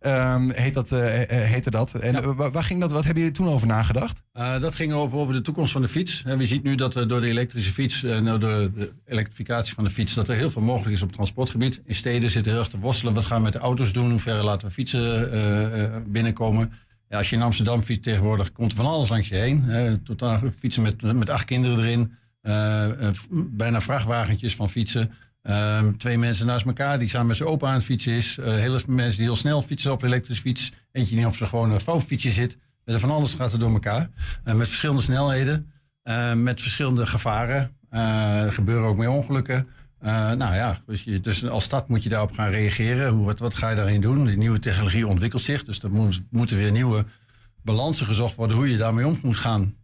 Ehm, 0.00 0.50
heet 0.50 0.74
dat, 0.74 0.92
eh, 0.92 1.38
heette 1.46 1.70
dat. 1.70 1.94
En 1.94 2.12
Ja. 2.12 2.34
waar, 2.34 2.50
waar 2.50 2.62
ging 2.64 2.80
dat? 2.80 2.90
Wat 2.90 3.04
hebben 3.04 3.22
jullie 3.22 3.36
toen 3.38 3.48
over 3.48 3.66
nagedacht? 3.66 4.22
Dat 4.32 4.74
ging 4.74 4.92
over, 4.92 5.18
over 5.18 5.34
de 5.34 5.42
toekomst 5.42 5.72
van 5.72 5.82
de 5.82 5.88
fiets. 5.88 6.22
En 6.26 6.38
we 6.38 6.46
zien 6.46 6.60
nu 6.62 6.74
dat 6.74 6.92
door 6.92 7.20
de 7.20 7.28
elektrische 7.28 7.72
fiets 7.72 8.02
en 8.04 8.24
door 8.24 8.40
de, 8.40 8.70
de 8.74 8.92
elektrificatie 9.06 9.74
van 9.74 9.84
de 9.84 9.90
fiets, 9.90 10.14
dat 10.14 10.28
er 10.28 10.34
heel 10.36 10.50
veel 10.50 10.62
mogelijk 10.62 10.94
is 10.94 11.00
op 11.00 11.06
het 11.06 11.16
transportgebied. 11.16 11.80
In 11.84 11.94
steden 11.94 12.30
zitten 12.30 12.52
heel 12.52 12.60
erg 12.60 12.70
te 12.70 12.78
worstelen. 12.78 13.14
Wat 13.14 13.24
gaan 13.24 13.36
we 13.38 13.42
met 13.44 13.52
de 13.52 13.58
auto's 13.58 13.92
doen? 13.92 14.10
Hoe 14.10 14.18
ver 14.20 14.44
laten 14.44 14.68
we 14.68 14.74
fietsen 14.74 15.30
binnenkomen? 16.12 16.72
Ja, 17.08 17.18
als 17.18 17.30
je 17.30 17.36
in 17.36 17.42
Amsterdam 17.42 17.82
fietst 17.82 18.02
tegenwoordig, 18.02 18.52
komt 18.52 18.70
er 18.70 18.76
van 18.76 18.86
alles 18.86 19.08
langs 19.08 19.28
je 19.28 19.34
heen. 19.36 19.64
totaal 20.04 20.40
fietsen 20.58 20.82
met, 20.82 21.02
met 21.02 21.30
acht 21.30 21.44
kinderen 21.44 21.78
erin. 21.84 22.12
Bijna 23.50 23.80
vrachtwagentjes 23.80 24.56
van 24.56 24.70
fietsen. 24.70 25.10
Eh, 25.48 25.86
twee 25.98 26.18
mensen 26.18 26.46
naast 26.46 26.66
elkaar 26.66 26.98
die 26.98 27.08
samen 27.08 27.26
met 27.26 27.36
z'n 27.36 27.42
open 27.44 27.68
aan 27.68 27.74
het 27.74 27.84
fietsen 27.84 28.12
is. 28.12 28.38
Eh 28.38 28.52
hele 28.54 28.80
mensen 28.86 29.16
die 29.16 29.24
heel 29.26 29.36
snel 29.36 29.62
fietsen 29.62 29.92
op 29.92 30.02
een 30.02 30.08
elektrische 30.08 30.42
fiets. 30.42 30.72
Eentje 30.92 31.16
die 31.16 31.26
op 31.26 31.36
zijn 31.36 31.48
gewone 31.48 31.80
vouwfietsje 31.80 32.32
zit. 32.32 32.56
Met 32.84 33.00
van 33.00 33.10
alles 33.10 33.32
gaat 33.34 33.52
er 33.52 33.58
door 33.58 33.72
elkaar. 33.72 34.08
Eh, 34.44 34.54
met 34.54 34.66
verschillende 34.68 35.02
snelheden. 35.02 35.72
eh, 36.02 36.32
met 36.32 36.60
verschillende 36.62 37.06
gevaren. 37.06 37.76
Er 37.90 38.52
gebeuren 38.52 38.88
ook 38.88 38.96
meer 38.96 39.10
ongelukken. 39.10 39.66
Nou 40.00 40.54
ja, 40.54 40.78
dus, 40.86 41.04
dus 41.22 41.46
als 41.48 41.64
stad 41.64 41.88
moet 41.88 42.02
je 42.02 42.08
daarop 42.08 42.32
gaan 42.32 42.50
reageren. 42.50 43.10
Hoe, 43.12 43.24
wat, 43.24 43.38
wat 43.38 43.54
ga 43.54 43.70
je 43.70 43.76
daarin 43.76 44.00
doen? 44.00 44.26
Die 44.26 44.36
nieuwe 44.36 44.58
technologie 44.58 45.06
ontwikkelt 45.06 45.42
zich. 45.44 45.64
Dus 45.64 45.82
er 45.82 45.90
moet- 45.90 46.22
moeten 46.30 46.56
weer 46.56 46.70
nieuwe 46.72 47.04
balansen 47.62 48.06
gezocht 48.06 48.34
worden 48.34 48.56
hoe 48.56 48.70
je 48.70 48.76
daarmee 48.76 49.06
om 49.06 49.18
moet 49.22 49.36
gaan. 49.36 49.74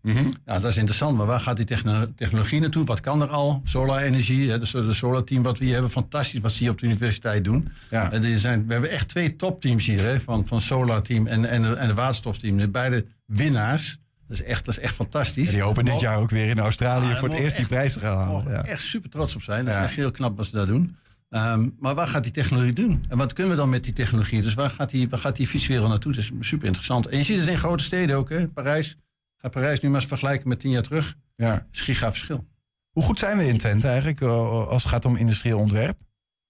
Ja, 0.44 0.60
dat 0.60 0.70
is 0.70 0.76
interessant. 0.76 1.16
Maar 1.16 1.26
waar 1.26 1.40
gaat 1.40 1.56
die 1.56 1.66
techno- 1.66 2.06
technologie 2.16 2.60
naartoe? 2.60 2.84
Wat 2.84 3.00
kan 3.00 3.22
er 3.22 3.28
al? 3.28 3.60
Solar-energie, 3.64 4.50
hè, 4.50 4.58
dus 4.58 4.70
de 4.70 4.94
solar-team 4.94 5.42
wat 5.42 5.58
we 5.58 5.64
hier 5.64 5.72
hebben. 5.72 5.90
Fantastisch 5.90 6.40
wat 6.40 6.52
ze 6.52 6.58
hier 6.58 6.70
op 6.70 6.78
de 6.78 6.86
universiteit 6.86 7.44
doen. 7.44 7.68
Ja. 7.90 8.12
Eh, 8.12 8.32
er 8.32 8.38
zijn, 8.38 8.66
we 8.66 8.72
hebben 8.72 8.90
echt 8.90 9.08
twee 9.08 9.36
topteams 9.36 9.86
hier, 9.86 10.00
hè, 10.02 10.20
van, 10.20 10.46
van 10.46 10.60
solar-team 10.60 11.26
en, 11.26 11.44
en, 11.44 11.62
de- 11.62 11.74
en 11.74 11.88
de 11.88 11.94
waterstofteam. 11.94 12.56
De 12.56 12.68
beide 12.68 13.06
winnaars. 13.26 13.98
Dat 14.28 14.36
is 14.40 14.42
echt, 14.42 14.64
dat 14.64 14.76
is 14.76 14.80
echt 14.82 14.94
fantastisch. 14.94 15.50
Die 15.50 15.62
hopen 15.62 15.84
dit 15.84 16.00
jaar 16.00 16.18
ook 16.18 16.30
weer 16.30 16.46
in 16.48 16.58
Australië 16.58 17.12
Ah, 17.12 17.18
voor 17.18 17.28
het 17.28 17.38
eerst 17.38 17.56
die 17.56 17.66
prijs 17.66 17.92
te 17.92 17.98
gaan 18.00 18.16
halen. 18.16 18.50
Ja. 18.52 18.64
echt 18.64 18.82
super 18.82 19.10
trots 19.10 19.34
op 19.34 19.42
zijn. 19.42 19.64
Dat 19.64 19.74
Ja. 19.74 19.80
is 19.80 19.86
echt 19.86 19.96
heel 19.96 20.10
knap 20.10 20.36
wat 20.36 20.46
ze 20.46 20.56
daar 20.56 20.66
doen. 20.66 20.96
Ehm, 21.34 21.68
maar 21.78 21.94
waar 21.94 22.06
gaat 22.06 22.22
die 22.22 22.32
technologie 22.32 22.72
doen? 22.72 23.04
En 23.08 23.18
wat 23.18 23.32
kunnen 23.32 23.52
we 23.52 23.58
dan 23.58 23.68
met 23.68 23.84
die 23.84 23.92
technologie? 23.92 24.42
Dus 24.42 24.54
waar 24.54 24.70
gaat 24.70 24.90
die, 24.90 25.08
waar 25.08 25.18
gaat 25.18 25.36
die 25.36 25.46
fietswereld 25.46 25.88
naartoe? 25.88 26.12
Dat 26.12 26.20
is 26.20 26.32
super 26.40 26.66
interessant. 26.66 27.06
En 27.06 27.18
je 27.18 27.24
ziet 27.24 27.38
het 27.40 27.48
in 27.48 27.58
grote 27.58 27.84
steden 27.84 28.16
ook. 28.16 28.28
Hè? 28.28 28.48
Parijs. 28.48 28.96
Ga 29.36 29.48
Parijs 29.48 29.80
nu 29.80 29.88
maar 29.88 30.00
eens 30.00 30.08
vergelijken 30.08 30.48
met 30.48 30.60
tien 30.60 30.70
jaar 30.70 30.82
terug. 30.82 31.16
Ja. 31.36 31.52
Dat 31.52 31.64
is 31.72 31.78
een 31.78 31.84
giga 31.84 32.10
verschil. 32.10 32.46
Hoe 32.90 33.02
goed 33.02 33.18
zijn 33.18 33.38
we 33.38 33.46
in 33.46 33.58
Twente 33.58 33.86
eigenlijk 33.86 34.20
eh, 34.20 34.68
als 34.68 34.82
het 34.82 34.92
gaat 34.92 35.04
om 35.04 35.16
industrieel 35.16 35.58
ontwerp? 35.58 35.98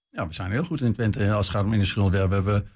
Ja, 0.09 0.27
we 0.27 0.33
zijn 0.33 0.51
heel 0.51 0.63
goed 0.63 0.81
in 0.81 0.93
Twente 0.93 1.33
als 1.33 1.47
het 1.47 1.55
gaat 1.55 1.65
om 1.65 1.73
industrieel 1.73 2.05
ontwerp. 2.05 2.29
We 2.29 2.35
hebben 2.35 2.71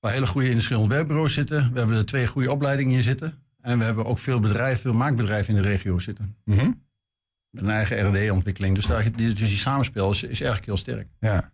een 0.00 0.10
hele 0.10 0.26
goede 0.26 0.48
industrieel 0.48 0.80
ontwerpbureaus 0.80 1.32
zitten. 1.32 1.72
We 1.72 1.78
hebben 1.78 1.96
er 1.96 2.06
twee 2.06 2.26
goede 2.26 2.50
opleidingen 2.50 2.92
hier 2.92 3.02
zitten. 3.02 3.34
En 3.60 3.78
we 3.78 3.84
hebben 3.84 4.06
ook 4.06 4.18
veel 4.18 4.40
bedrijven, 4.40 4.80
veel 4.80 4.92
maakbedrijven 4.92 5.54
in 5.54 5.62
de 5.62 5.68
regio 5.68 5.98
zitten. 5.98 6.36
Mhm. 6.44 6.64
met 6.64 6.76
een 7.52 7.70
eigen 7.70 8.06
RD-ontwikkeling. 8.06 8.74
Dus, 8.74 8.86
dus 9.16 9.34
die 9.34 9.48
samenspel 9.48 10.10
is, 10.10 10.22
is 10.22 10.40
eigenlijk 10.40 10.66
heel 10.66 10.76
sterk. 10.76 11.08
Ja. 11.20 11.52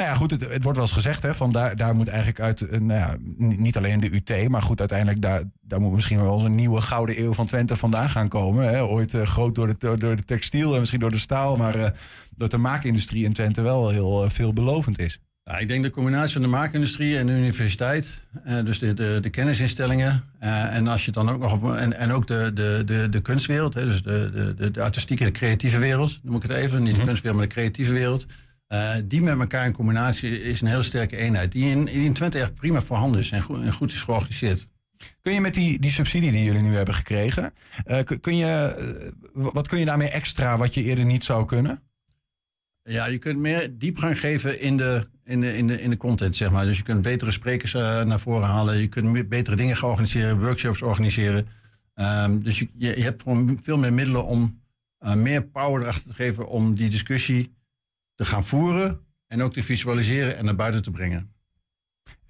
Nou 0.00 0.12
ja, 0.12 0.18
goed, 0.18 0.30
het, 0.30 0.40
het 0.40 0.62
wordt 0.62 0.78
wel 0.78 0.86
eens 0.86 0.96
gezegd, 0.96 1.22
hè, 1.22 1.34
van 1.34 1.52
daar, 1.52 1.76
daar 1.76 1.94
moet 1.94 2.08
eigenlijk 2.08 2.40
uit, 2.40 2.60
eh, 2.60 2.80
nou 2.80 3.00
ja, 3.00 3.16
niet 3.36 3.76
alleen 3.76 4.00
de 4.00 4.12
UT, 4.12 4.48
maar 4.48 4.62
goed, 4.62 4.78
uiteindelijk 4.78 5.20
daar, 5.20 5.42
daar 5.60 5.80
moet 5.80 5.92
misschien 5.92 6.22
wel 6.22 6.34
eens 6.34 6.42
een 6.42 6.54
nieuwe 6.54 6.80
gouden 6.80 7.20
eeuw 7.20 7.32
van 7.32 7.46
Twente 7.46 7.76
vandaan 7.76 8.08
gaan 8.10 8.28
komen. 8.28 8.68
Hè. 8.68 8.84
Ooit 8.84 9.14
eh, 9.14 9.22
groot 9.22 9.54
door 9.54 9.66
de, 9.66 9.98
door 9.98 10.16
de 10.16 10.24
textiel 10.24 10.72
en 10.74 10.78
misschien 10.78 11.00
door 11.00 11.10
de 11.10 11.18
staal, 11.18 11.56
maar 11.56 11.74
eh, 11.74 11.90
dat 12.36 12.50
de 12.50 12.56
maakindustrie 12.56 13.24
in 13.24 13.32
Twente 13.32 13.62
wel 13.62 13.88
heel 13.88 14.24
eh, 14.24 14.30
veelbelovend 14.30 14.98
is. 14.98 15.20
Ja, 15.44 15.58
ik 15.58 15.68
denk 15.68 15.82
de 15.82 15.90
combinatie 15.90 16.32
van 16.32 16.42
de 16.42 16.48
maakindustrie 16.48 17.18
en 17.18 17.26
de 17.26 17.32
universiteit, 17.32 18.08
eh, 18.44 18.64
dus 18.64 18.78
de, 18.78 18.94
de, 18.94 19.18
de 19.22 19.30
kennisinstellingen, 19.30 20.22
eh, 20.38 20.74
en 20.74 20.86
als 20.86 21.04
je 21.04 21.10
dan 21.10 21.30
ook 21.30 21.40
nog 21.40 21.52
op, 21.52 21.74
en, 21.74 21.96
en 21.96 22.12
ook 22.12 22.26
de, 22.26 22.50
de, 22.54 22.82
de, 22.86 23.08
de 23.08 23.20
kunstwereld, 23.20 23.74
hè, 23.74 23.84
dus 23.84 24.02
de, 24.02 24.30
de, 24.34 24.54
de, 24.54 24.70
de 24.70 24.82
artistieke, 24.82 25.24
de 25.24 25.30
creatieve 25.30 25.78
wereld, 25.78 26.20
noem 26.22 26.36
ik 26.36 26.42
het 26.42 26.50
even, 26.50 26.82
niet 26.82 26.94
de 26.94 27.04
kunstwereld, 27.04 27.40
maar 27.40 27.48
de 27.48 27.54
creatieve 27.54 27.92
wereld, 27.92 28.26
eh, 28.66 28.94
die 29.04 29.22
met 29.22 29.38
elkaar 29.38 29.66
in 29.66 29.72
combinatie 29.72 30.42
is 30.42 30.60
een 30.60 30.66
heel 30.66 30.82
sterke 30.82 31.16
eenheid, 31.16 31.52
die 31.52 31.70
in, 31.70 31.88
in 31.88 32.12
Twente 32.12 32.38
echt 32.38 32.54
prima 32.54 32.82
voorhanden 32.82 33.20
is 33.20 33.30
en 33.30 33.42
goed, 33.42 33.62
en 33.62 33.72
goed 33.72 33.92
is 33.92 34.02
georganiseerd. 34.02 34.68
Kun 35.20 35.32
je 35.32 35.40
met 35.40 35.54
die, 35.54 35.78
die 35.78 35.90
subsidie 35.90 36.32
die 36.32 36.44
jullie 36.44 36.62
nu 36.62 36.76
hebben 36.76 36.94
gekregen, 36.94 37.52
kun, 38.20 38.36
je, 38.36 38.74
wat 39.32 39.68
kun 39.68 39.78
je 39.78 39.84
daarmee 39.84 40.08
extra 40.08 40.58
wat 40.58 40.74
je 40.74 40.82
eerder 40.82 41.04
niet 41.04 41.24
zou 41.24 41.46
kunnen? 41.46 41.82
Ja, 42.82 43.06
je 43.06 43.18
kunt 43.18 43.38
meer 43.38 43.78
diepgang 43.78 44.20
geven 44.20 44.60
in 44.60 44.76
de, 44.76 45.08
in 45.30 45.40
de, 45.40 45.56
in 45.56 45.66
de, 45.66 45.82
in 45.82 45.90
de 45.90 45.96
content, 45.96 46.36
zeg 46.36 46.50
maar. 46.50 46.66
Dus 46.66 46.76
je 46.76 46.82
kunt 46.82 47.02
betere 47.02 47.30
sprekers 47.30 47.74
eh, 47.74 48.02
naar 48.02 48.20
voren 48.20 48.48
halen. 48.48 48.78
Je 48.78 48.88
kunt 48.88 49.28
betere 49.28 49.56
dingen 49.56 49.76
gaan 49.76 49.88
organiseren, 49.88 50.40
workshops 50.40 50.82
organiseren. 50.82 51.46
Ehm, 51.94 52.38
dus 52.38 52.58
je, 52.58 52.68
je, 52.76 52.96
je 52.96 53.02
hebt 53.02 53.22
gewoon 53.22 53.58
veel 53.62 53.78
meer 53.78 53.92
middelen 53.92 54.24
om 54.24 54.62
eh, 54.98 55.14
meer 55.14 55.46
power 55.46 55.82
erachter 55.82 56.08
te 56.10 56.14
geven... 56.14 56.48
om 56.48 56.74
die 56.74 56.90
discussie 56.90 57.54
te 58.14 58.24
gaan 58.24 58.44
voeren 58.44 59.00
en 59.26 59.42
ook 59.42 59.52
te 59.52 59.62
visualiseren 59.62 60.36
en 60.36 60.44
naar 60.44 60.56
buiten 60.56 60.82
te 60.82 60.90
brengen. 60.90 61.32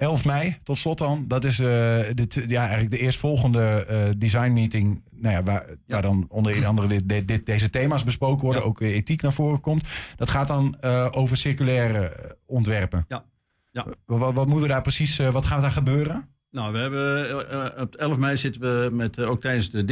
11 0.00 0.24
mei, 0.24 0.56
tot 0.62 0.78
slot 0.78 0.98
dan. 0.98 1.24
Dat 1.28 1.44
is 1.44 1.58
eh, 1.58 1.66
de, 1.66 2.44
ja, 2.46 2.60
eigenlijk 2.60 2.90
de 2.90 2.98
eerstvolgende 2.98 3.84
eh 3.88 4.08
design 4.18 4.52
meeting. 4.52 5.02
Nou 5.14 5.34
ja, 5.34 5.42
waar, 5.42 5.64
waar 5.86 6.02
dan 6.02 6.26
onder 6.28 6.66
andere 6.66 6.88
dit, 6.88 7.08
dit, 7.08 7.28
dit- 7.28 7.46
deze 7.46 7.70
thema's 7.70 8.04
besproken 8.04 8.44
worden. 8.44 8.62
Ja. 8.62 8.68
Ook 8.68 8.80
ethiek 8.80 9.22
naar 9.22 9.32
voren 9.32 9.60
komt. 9.60 9.84
Dat 10.16 10.30
gaat 10.30 10.48
dan 10.48 10.76
eh, 10.80 11.08
over 11.10 11.36
circulaire 11.36 12.36
ontwerpen. 12.46 13.04
Ja. 13.08 13.24
Ja. 13.72 13.86
Wat, 14.06 14.34
wat 14.34 14.46
moeten 14.46 14.62
we 14.66 14.72
daar 14.72 14.82
precies, 14.82 15.16
wat 15.16 15.44
gaat 15.46 15.60
daar 15.60 15.70
gebeuren? 15.70 16.28
Nou, 16.50 16.72
we 16.72 16.78
hebben 16.78 17.80
op 17.80 17.94
11 17.94 18.16
mei 18.18 18.36
zitten 18.36 18.60
we 18.60 18.88
met, 18.94 19.18
ook 19.18 19.40
tijdens 19.40 19.70
de, 19.70 19.84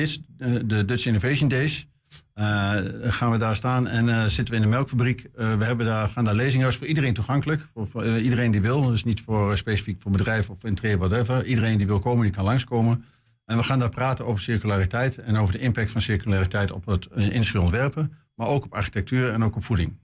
de 0.67 0.85
Dutch 0.85 1.07
Innovation 1.07 1.49
Days. 1.49 1.89
Eh, 2.35 2.77
gaan 3.03 3.31
we 3.31 3.39
daar 3.39 3.57
staan 3.57 3.87
en 3.87 4.09
eh, 4.09 4.25
zitten 4.25 4.55
we 4.55 4.61
in 4.61 4.63
de 4.63 4.69
melkfabriek. 4.77 5.25
Eh, 5.35 5.55
we 5.55 5.65
hebben 5.65 5.87
daar, 5.87 6.09
gaan 6.09 6.25
daar 6.25 6.35
lezingen, 6.35 6.63
dat 6.65 6.73
is 6.73 6.79
voor 6.79 6.87
iedereen 6.87 7.15
toegankelijk. 7.15 7.67
Voor, 7.73 7.87
voor, 7.87 8.19
iedereen 8.19 8.51
die 8.51 8.61
wil, 8.61 8.83
dus 8.83 9.05
niet 9.05 9.21
voor, 9.21 9.57
specifiek 9.57 10.01
voor 10.01 10.11
bedrijven 10.11 10.55
of 10.55 10.65
intree, 10.65 10.97
whatever. 10.99 11.45
Iedereen 11.47 11.77
die 11.79 11.87
wil 11.87 11.99
komen, 11.99 12.23
die 12.23 12.33
kan 12.33 12.45
langskomen. 12.45 13.05
En 13.45 13.57
we 13.57 13.63
gaan 13.63 13.79
daar 13.79 13.89
praten 13.89 14.27
over 14.27 14.43
circulariteit 14.43 15.19
en 15.19 15.37
over 15.37 15.53
de 15.53 15.61
impact 15.61 15.91
van 15.91 16.01
circulariteit 16.01 16.71
op 16.71 16.87
het 16.87 17.09
industrieel 17.15 17.65
ontwerpen. 17.65 18.13
Maar 18.35 18.47
ook 18.47 18.65
op 18.65 18.75
architectuur 18.75 19.33
en 19.33 19.45
ook 19.45 19.57
op 19.57 19.65
voeding. 19.65 19.97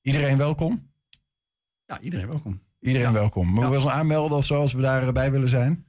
Iedereen 0.00 0.36
welkom? 0.36 0.90
Ja, 1.84 2.00
iedereen 2.00 2.26
welkom. 2.26 2.60
Iedereen 2.80 3.06
Ja. 3.06 3.12
welkom. 3.12 3.46
Moeten 3.46 3.70
we 3.70 3.76
Ja. 3.76 3.82
ons 3.82 3.92
aanmelden 3.92 4.36
of 4.38 4.44
zo 4.44 4.60
als 4.60 4.72
we 4.72 4.80
daarbij 4.80 5.30
willen 5.30 5.48
zijn? 5.48 5.86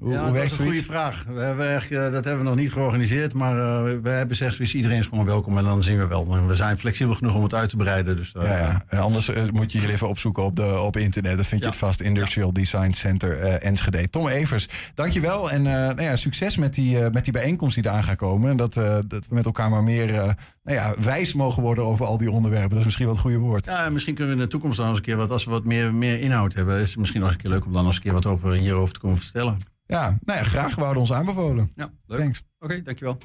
Hoe, 0.00 0.12
ja, 0.12 0.24
hoe 0.24 0.32
dat 0.32 0.44
is 0.44 0.58
een 0.58 0.64
goede 0.64 0.82
vraag. 0.82 1.24
We 1.28 1.40
hebben 1.40 1.74
echt, 1.74 1.90
eh, 1.90 1.98
dat 1.98 2.24
hebben 2.24 2.38
we 2.38 2.48
nog 2.48 2.58
niet 2.58 2.72
georganiseerd, 2.72 3.34
maar 3.34 3.58
eh, 3.58 3.82
we 4.02 4.08
hebben 4.08 4.36
gezegd, 4.36 4.58
dus 4.58 4.74
iedereen 4.74 4.98
is 4.98 5.06
gewoon 5.06 5.24
welkom 5.24 5.58
en 5.58 5.64
dan 5.64 5.82
zien 5.82 5.98
we 5.98 6.06
wel. 6.06 6.24
Maar 6.24 6.46
we 6.46 6.54
zijn 6.54 6.78
flexibel 6.78 7.14
genoeg 7.14 7.34
om 7.34 7.42
het 7.42 7.54
uit 7.54 7.68
te 7.68 7.76
breiden. 7.76 8.16
Dus, 8.16 8.32
eh, 8.32 8.42
Ja, 8.42 8.58
ja. 8.58 8.84
En 8.88 8.98
anders 8.98 9.30
moet 9.52 9.72
je 9.72 9.78
jullie 9.78 9.94
even 9.94 10.08
opzoeken 10.08 10.44
op, 10.44 10.56
de, 10.56 10.78
op 10.78 10.96
internet. 10.96 11.36
Dan 11.36 11.44
vind 11.44 11.62
je 11.62 11.68
het 11.68 11.76
vast. 11.76 12.00
Industrial 12.00 12.52
Design 12.52 12.92
Center 12.92 13.38
Enschede. 13.40 14.10
Tom 14.10 14.28
Evers, 14.28 14.68
dankjewel. 14.94 15.50
En 15.50 15.62
nou 15.62 16.02
ja, 16.02 16.16
succes 16.16 16.56
met 16.56 16.74
die, 16.74 17.10
met 17.10 17.24
die 17.24 17.32
bijeenkomst 17.32 17.74
die 17.74 17.84
eraan 17.84 18.04
gaat 18.04 18.16
komen. 18.16 18.50
En 18.50 18.56
dat, 18.56 18.74
dat 18.74 19.26
we 19.28 19.34
met 19.34 19.44
elkaar 19.44 19.70
maar 19.70 19.82
meer 19.82 20.36
nou 20.62 20.76
ja, 20.76 20.94
wijs 20.98 21.34
mogen 21.34 21.62
worden 21.62 21.84
over 21.84 22.06
al 22.06 22.18
die 22.18 22.30
onderwerpen. 22.30 22.70
Dat 22.70 22.78
is 22.78 22.84
misschien 22.84 23.06
wel 23.06 23.14
het 23.14 23.22
goede 23.22 23.38
woord. 23.38 23.64
Ja, 23.64 23.84
en 23.84 23.92
misschien 23.92 24.14
kunnen 24.14 24.34
we 24.34 24.40
in 24.40 24.46
de 24.46 24.52
toekomst 24.52 24.76
dan 24.76 24.88
eens 24.88 24.96
een 24.96 25.04
keer 25.04 25.16
wat, 25.16 25.30
als 25.30 25.44
we 25.44 25.50
wat 25.50 25.64
meer, 25.64 25.94
meer 25.94 26.20
inhoud 26.20 26.54
hebben, 26.54 26.80
is 26.80 26.88
het 26.88 26.98
misschien 26.98 27.20
nog 27.20 27.28
eens 27.28 27.38
een 27.38 27.44
keer 27.44 27.52
leuk 27.52 27.66
om 27.66 27.72
dan 27.72 27.86
eens 27.86 27.96
een 27.96 28.02
keer 28.02 28.12
wat 28.12 28.26
over, 28.26 28.52
hierover 28.52 28.94
te 28.94 29.00
komen 29.00 29.18
vertellen. 29.18 29.58
Ja, 29.90 30.18
nou 30.24 30.38
ja, 30.38 30.44
graag. 30.44 30.74
We 30.74 30.80
houden 30.80 31.00
ons 31.02 31.12
aanbevolen. 31.12 31.72
Ja, 31.74 31.92
leuk. 32.06 32.20
Thanks. 32.20 32.42
Oké, 32.58 32.82
dankjewel. 32.82 33.18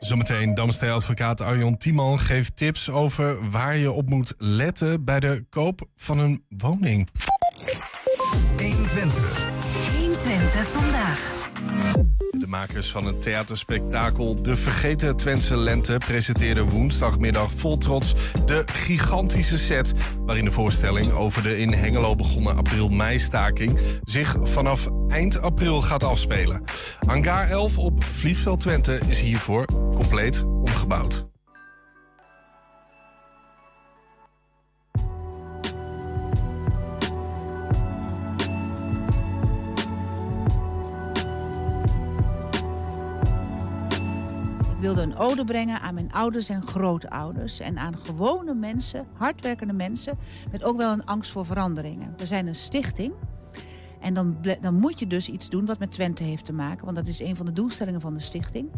Zometeen 0.00 0.54
Damstee-advocaat 0.54 1.40
Arjon 1.40 1.76
Tiemann 1.76 2.20
geeft 2.20 2.56
tips 2.56 2.90
over 2.90 3.50
waar 3.50 3.76
je 3.76 3.92
op 3.92 4.08
moet 4.08 4.34
letten 4.38 5.04
bij 5.04 5.20
de 5.20 5.46
koop 5.50 5.88
van 5.96 6.18
een 6.18 6.44
woning. 6.48 7.08
120 9.98 10.68
vandaag. 10.68 11.32
De 12.38 12.46
makers 12.46 12.90
van 12.90 13.04
het 13.04 13.22
theaterspektakel 13.22 14.42
De 14.42 14.56
Vergeten 14.56 15.16
Twentse 15.16 15.56
Lente 15.56 15.96
presenteerden 15.98 16.68
woensdagmiddag 16.68 17.50
vol 17.56 17.76
trots 17.76 18.14
de 18.46 18.62
gigantische 18.72 19.58
set 19.58 19.92
waarin 20.18 20.44
de 20.44 20.52
voorstelling 20.52 21.12
over 21.12 21.42
de 21.42 21.58
in 21.58 21.72
Hengelo 21.72 22.16
begonnen 22.16 22.56
april-mei-staking 22.56 23.78
zich 24.04 24.36
vanaf 24.42 24.88
eind 25.08 25.40
april 25.40 25.82
gaat 25.82 26.02
afspelen. 26.02 26.64
Hangar 27.06 27.48
11 27.48 27.78
op 27.78 28.04
Vliegveld 28.04 28.60
Twente 28.60 29.00
is 29.08 29.20
hiervoor 29.20 29.64
compleet 29.94 30.44
omgebouwd. 30.44 31.33
Wilde 44.84 45.02
een 45.02 45.16
ode 45.16 45.44
brengen 45.44 45.80
aan 45.80 45.94
mijn 45.94 46.12
ouders 46.12 46.48
en 46.48 46.66
grootouders. 46.66 47.60
En 47.60 47.78
aan 47.78 47.98
gewone 47.98 48.54
mensen, 48.54 49.06
hardwerkende 49.12 49.72
mensen. 49.72 50.18
Met 50.50 50.64
ook 50.64 50.76
wel 50.76 50.92
een 50.92 51.04
angst 51.04 51.30
voor 51.30 51.44
veranderingen. 51.44 52.14
We 52.16 52.26
zijn 52.26 52.46
een 52.46 52.54
stichting. 52.54 53.12
En 54.00 54.14
dan, 54.14 54.36
dan 54.60 54.74
moet 54.74 54.98
je 54.98 55.06
dus 55.06 55.28
iets 55.28 55.48
doen 55.48 55.66
wat 55.66 55.78
met 55.78 55.92
Twente 55.92 56.22
heeft 56.22 56.44
te 56.44 56.52
maken. 56.52 56.84
Want 56.84 56.96
dat 56.96 57.06
is 57.06 57.20
een 57.20 57.36
van 57.36 57.46
de 57.46 57.52
doelstellingen 57.52 58.00
van 58.00 58.14
de 58.14 58.20
stichting. 58.20 58.70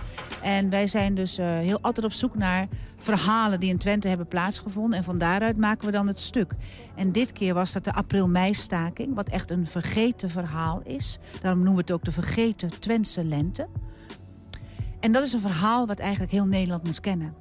En 0.42 0.71
wij 0.71 0.87
zijn 0.87 1.14
dus 1.14 1.38
eh, 1.38 1.47
heel 1.47 1.79
altijd 1.81 2.07
op 2.07 2.12
zoek 2.12 2.37
naar 2.37 2.69
verhalen 2.97 3.61
die 3.61 3.71
in 3.71 3.79
Twente 3.79 4.09
hebben 4.09 4.29
plaatsgevonden. 4.29 4.99
En 4.99 5.05
van 5.05 5.19
daaruit 5.19 5.57
maken 5.57 5.87
we 5.87 5.92
dan 5.92 6.07
het 6.07 6.19
stuk. 6.19 6.53
En 6.95 7.12
dit 7.12 7.33
keer 7.33 7.55
was 7.55 7.73
dat 7.73 7.85
de 7.85 7.92
april-mei-staking. 7.92 9.14
Wat 9.14 9.29
echt 9.29 9.51
een 9.51 9.66
vergeten 9.66 10.31
verhaal 10.31 10.81
is. 10.85 11.19
Daarom 11.40 11.62
noemen 11.62 11.85
we 11.85 11.92
het 11.92 11.92
ook 12.01 12.05
de 12.05 12.23
vergeten 12.23 12.81
Twentse 12.81 13.25
lente. 13.25 13.69
En 15.07 15.12
dat 15.12 15.25
is 15.25 15.33
een 15.33 15.40
verhaal 15.40 15.87
wat 15.87 15.99
eigenlijk 15.99 16.33
heel 16.33 16.47
Nederland 16.47 16.85
moet 16.85 17.01
kennen. 17.01 17.35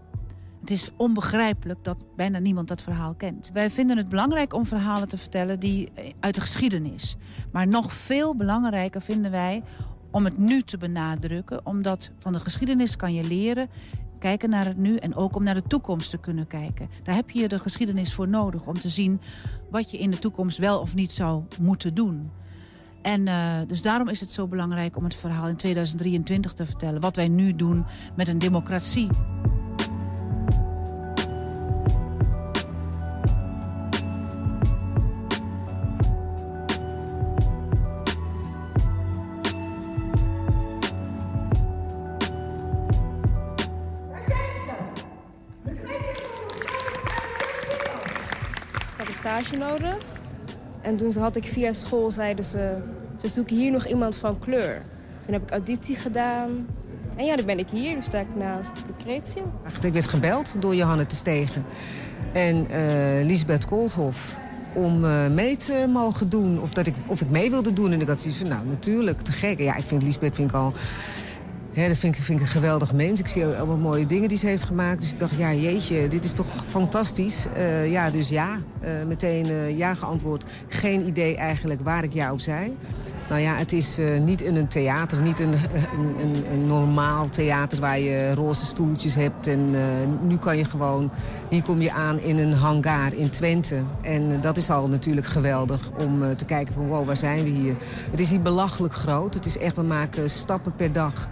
Het 0.60 0.72
is 0.72 0.90
onbegrijpelijk 0.98 1.84
dat 1.84 2.06
bijna 2.16 2.40
niemand 2.40 2.68
dat 2.68 2.82
verhaal 2.82 3.16
kent. 3.16 3.50
Wij 3.54 3.72
vinden 3.72 3.98
het 3.98 4.10
belangrijk 4.10 4.54
om 4.54 4.66
verhalen 4.66 5.08
te 5.08 5.18
vertellen 5.18 5.60
die 5.60 5.90
eh, 5.94 6.12
uit 6.20 6.36
de 6.36 6.42
geschiedenis. 6.42 7.16
Maar 7.52 7.68
nog 7.68 7.94
veel 7.94 8.36
belangrijker 8.36 9.02
vinden 9.02 9.32
wij 9.32 9.64
om 10.12 10.26
het 10.26 10.38
nu 10.38 10.62
te 10.62 10.78
benadrukken. 10.78 11.66
Omdat 11.66 12.12
van 12.20 12.34
de 12.34 12.40
geschiedenis 12.40 12.96
kan 12.96 13.14
je 13.14 13.24
leren, 13.24 13.70
kijken 14.20 14.50
naar 14.50 14.66
het 14.66 14.78
nu 14.78 14.98
en 14.98 15.16
ook 15.16 15.36
om 15.36 15.44
naar 15.44 15.54
de 15.54 15.68
toekomst 15.68 16.10
te 16.10 16.18
kunnen 16.18 16.48
kijken. 16.48 16.90
Daar 17.04 17.16
heb 17.16 17.30
je 17.30 17.48
de 17.48 17.60
geschiedenis 17.60 18.14
voor 18.14 18.28
nodig 18.28 18.68
om 18.68 18.80
te 18.80 18.90
zien 18.90 19.22
wat 19.70 19.92
je 19.92 19.98
in 19.98 20.12
de 20.12 20.20
toekomst 20.20 20.58
wel 20.58 20.80
of 20.80 20.96
niet 20.96 21.12
zou 21.12 21.44
moeten 21.60 21.94
doen. 21.94 22.32
En 23.06 23.28
eh, 23.28 23.60
dus 23.68 23.82
daarom 23.82 24.08
is 24.08 24.20
het 24.20 24.32
zo 24.32 24.48
belangrijk 24.48 24.98
om 24.98 25.04
het 25.04 25.16
verhaal 25.16 25.48
in 25.48 25.56
2023 25.56 26.54
te 26.54 26.66
vertellen. 26.66 27.02
Wat 27.02 27.16
wij 27.16 27.28
nu 27.28 27.56
doen 27.56 27.86
met 28.16 28.28
een 28.28 28.40
democratie. 28.40 29.08
Had 48.98 49.08
een 49.08 49.14
stage 49.14 49.56
nodig. 49.56 50.15
En 50.86 50.98
toen 50.98 51.16
had 51.18 51.36
ik 51.36 51.46
via 51.46 51.74
school, 51.74 52.12
zeiden 52.12 52.46
ze, 52.46 52.78
ze 53.22 53.28
zoeken 53.28 53.56
hier 53.56 53.72
nog 53.72 53.88
iemand 53.88 54.16
van 54.16 54.40
kleur. 54.40 54.82
Toen 55.26 55.34
heb 55.34 55.44
ik 55.44 55.52
auditie 55.52 55.96
gedaan. 55.96 56.68
En 57.18 57.26
ja, 57.26 57.36
dan 57.36 57.46
ben 57.46 57.60
ik 57.60 57.68
hier. 57.70 57.94
Nu 57.94 58.02
sta 58.02 58.20
ik 58.20 58.36
naast 58.36 58.72
Lucretia. 58.88 59.42
Ik 59.82 59.94
werd 59.94 60.08
gebeld 60.08 60.56
door 60.60 60.76
Johanne 60.76 61.06
te 61.06 61.16
Stegen 61.16 61.66
en 62.32 62.70
eh 62.70 63.26
Lisbeth 63.26 63.66
Koolthof 63.66 64.38
om 64.74 65.04
eh, 65.04 65.28
mee 65.28 65.56
te 65.56 65.86
mogen 65.90 66.30
doen. 66.30 66.62
Of, 66.62 66.74
dat 66.74 66.88
ik, 66.88 66.96
of 67.08 67.22
ik 67.22 67.30
mee 67.30 67.50
wilde 67.50 67.74
doen. 67.74 67.92
En 67.92 68.02
ik 68.02 68.08
had 68.08 68.22
zoiets 68.22 68.40
van, 68.40 68.50
nou 68.50 68.66
natuurlijk, 68.66 69.22
te 69.22 69.32
gek. 69.32 69.60
Ja, 69.60 69.76
ik 69.76 69.84
vind 69.84 70.04
Lisbeth 70.04 70.36
vind 70.36 70.50
ik 70.50 70.56
al 70.56 70.74
Dat 71.76 71.98
vind 71.98 72.16
ik, 72.16 72.22
vind 72.22 72.40
ik 72.40 72.46
een 72.46 72.52
geweldig 72.52 72.94
mens. 72.94 73.20
Ik 73.20 73.28
zie 73.28 73.46
allemaal 73.46 73.78
mooie 73.78 74.06
dingen 74.06 74.30
die 74.30 74.38
ze 74.38 74.48
heeft 74.48 74.64
gemaakt. 74.64 75.02
Dus 75.02 75.12
ik 75.12 75.20
dacht, 75.20 75.36
ja 75.38 75.54
jeetje, 75.54 76.08
dit 76.08 76.24
is 76.24 76.32
toch 76.32 76.48
fantastisch. 76.70 77.46
Uh, 77.58 77.92
ja, 77.92 78.10
dus 78.10 78.30
ja. 78.30 78.60
Uh, 78.84 78.90
meteen 79.08 79.48
uh, 79.48 79.78
ja 79.78 79.94
geantwoord. 79.94 80.44
Geen 80.68 81.08
idee 81.08 81.36
eigenlijk 81.36 81.82
waar 81.84 82.04
ik 82.04 82.14
ja 82.14 82.32
op 82.32 82.40
zei. 82.40 82.78
Nou 83.30 83.42
ja, 83.42 83.56
het 83.56 83.72
is 83.74 83.98
niet 84.24 84.42
in 84.42 84.56
een 84.56 84.68
theater, 84.68 85.22
niet 85.22 85.40
een, 85.40 85.54
een, 85.54 86.20
een, 86.20 86.44
een, 86.52 86.68
normaal 86.68 87.30
theater 87.30 87.80
waar 87.80 88.00
je 88.00 88.34
roze 88.34 88.66
stoeltjes 88.66 89.16
hebt. 89.16 89.48
En 89.48 89.70
nu 90.28 90.38
kan 90.38 90.58
je 90.58 90.66
gewoon, 90.66 91.12
hier 91.50 91.64
kom 91.64 91.82
je 91.82 91.92
aan 91.92 92.20
in 92.20 92.38
een 92.38 92.54
hangar 92.54 93.14
in 93.14 93.30
Twente. 93.30 93.82
En 94.02 94.42
dat 94.42 94.58
is 94.58 94.70
al 94.70 94.88
natuurlijk 94.88 95.28
geweldig 95.28 95.90
om 95.98 96.36
te 96.36 96.46
kijken 96.46 96.74
van 96.74 96.88
wow, 96.88 97.06
waar 97.06 97.18
zijn 97.18 97.44
we 97.44 97.50
hier? 97.50 97.74
Het 98.12 98.20
is 98.20 98.30
hier 98.30 98.42
belachelijk 98.42 98.94
groot. 98.94 99.34
Het 99.34 99.46
is 99.46 99.58
echt, 99.58 99.76
we 99.76 99.84
maken 99.84 100.30
stappen 100.30 100.76
per 100.76 100.92
dag. 100.92 101.28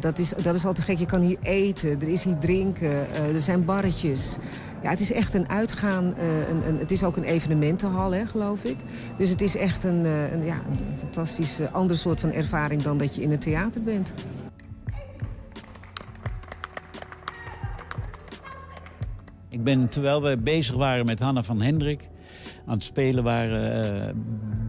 Dat, 0.00 0.18
is, 0.18 0.32
dat 0.42 0.54
is 0.54 0.66
al 0.66 0.74
gek. 0.80 0.98
Je 0.98 1.06
kan 1.06 1.20
hier 1.20 1.38
eten, 1.42 2.00
er 2.00 2.08
is 2.08 2.24
hier 2.24 2.38
drinken, 2.38 3.14
er 3.14 3.40
zijn 3.40 3.64
barretjes. 3.64 4.36
Ja, 4.82 4.90
het 4.90 5.00
is 5.00 5.12
echt 5.12 5.34
een 5.34 5.48
uitgaan. 5.48 6.04
Een, 6.04 6.66
een, 6.66 6.78
het 6.78 6.90
is 6.90 7.04
ook 7.04 7.16
een 7.16 7.24
evenementenhal, 7.24 8.12
hè, 8.12 8.26
geloof 8.26 8.64
ik. 8.64 8.76
Dus 9.18 9.28
het 9.30 9.40
is 9.40 9.56
echt 9.56 9.84
een, 9.84 10.04
een 10.04 10.44
ja, 10.44 10.56
fantastische 10.98 11.70
andere 11.70 11.98
soort 11.98 12.20
van 12.20 12.32
ervaring 12.32 12.82
dan 12.82 12.98
dat 12.98 13.14
je 13.14 13.22
in 13.22 13.30
het 13.30 13.40
theater 13.40 13.82
bent. 13.82 14.12
Ik 19.48 19.62
ben, 19.62 19.88
terwijl 19.88 20.22
we 20.22 20.38
bezig 20.38 20.74
waren 20.74 21.06
met 21.06 21.20
Hanna 21.20 21.42
van 21.42 21.62
Hendrik 21.62 22.08
aan 22.66 22.74
het 22.74 22.84
spelen 22.84 23.24
waren, 23.24 24.24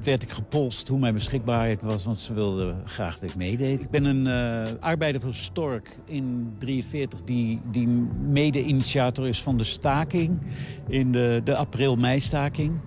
werd 0.06 0.24
ik 0.24 0.32
gepolst 0.32 0.88
hoe 0.88 1.00
mijn 1.00 1.14
beschikbaarheid 1.14 1.82
was. 1.82 2.04
Want 2.04 2.20
ze 2.20 2.34
wilden 2.34 2.88
graag 2.88 3.20
dat 3.20 3.30
ik 3.30 3.36
meedeed. 3.36 3.84
Ik 3.84 3.90
ben 3.90 4.06
een 4.06 4.26
uh, 4.26 4.72
arbeider 4.80 5.22
van 5.22 5.34
Stork 5.34 5.98
in 6.06 6.56
43 6.58 7.22
die, 7.22 7.62
die 7.72 7.88
mede-initiator 8.28 9.28
is 9.28 9.42
van 9.42 9.58
de 9.58 9.64
staking. 9.64 10.42
In 10.88 11.12
de, 11.12 11.42
de 11.44 11.56
april-mei-staking 11.56 12.80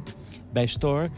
bij 0.52 0.66
Stork 0.66 1.12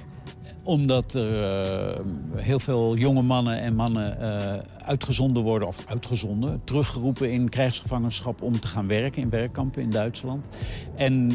omdat 0.64 1.14
er 1.14 1.94
uh, 1.94 2.00
heel 2.36 2.60
veel 2.60 2.96
jonge 2.96 3.22
mannen 3.22 3.60
en 3.60 3.74
mannen 3.74 4.18
uh, 4.20 4.54
uitgezonden 4.78 5.42
worden, 5.42 5.68
of 5.68 5.84
uitgezonden, 5.86 6.60
teruggeroepen 6.64 7.32
in 7.32 7.48
krijgsgevangenschap 7.48 8.42
om 8.42 8.60
te 8.60 8.68
gaan 8.68 8.86
werken 8.86 9.22
in 9.22 9.30
werkkampen 9.30 9.82
in 9.82 9.90
Duitsland. 9.90 10.48
En 10.96 11.30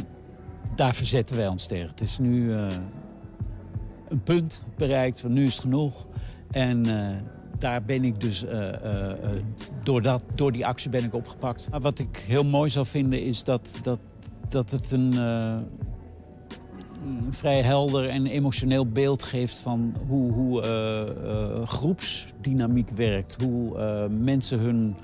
daar 0.75 0.95
verzetten 0.95 1.35
wij 1.35 1.47
ons 1.47 1.65
tegen. 1.65 1.89
Het 1.89 2.01
is 2.01 2.17
nu 2.17 2.53
een 4.15 4.23
punt 4.23 4.63
bereikt 4.77 5.19
van 5.19 5.33
nu 5.33 5.45
is 5.45 5.53
het 5.53 5.61
genoeg. 5.61 6.07
En 6.51 6.85
daar 7.59 7.83
ben 7.83 8.03
ik 8.03 8.19
dus, 8.19 8.45
door, 9.83 10.01
dat, 10.01 10.23
door 10.35 10.51
die 10.51 10.65
actie 10.65 10.89
ben 10.89 11.03
ik 11.03 11.13
opgepakt. 11.13 11.67
Maar 11.71 11.81
wat 11.81 11.99
ik 11.99 12.23
heel 12.27 12.45
mooi 12.45 12.69
zou 12.69 12.85
vinden 12.85 13.23
is 13.23 13.43
dat, 13.43 13.77
dat, 13.81 13.99
dat 14.49 14.71
het 14.71 14.91
een 14.91 15.13
een 17.05 17.33
vrij 17.33 17.61
helder 17.61 18.09
en 18.09 18.25
emotioneel 18.25 18.87
beeld 18.87 19.23
geeft 19.23 19.55
van 19.55 19.95
hoe, 20.07 20.31
hoe 20.31 20.61
groepsdynamiek 21.65 22.89
werkt. 22.89 23.37
Hoe 23.41 24.09
mensen 24.09 24.59
hun 24.59 24.95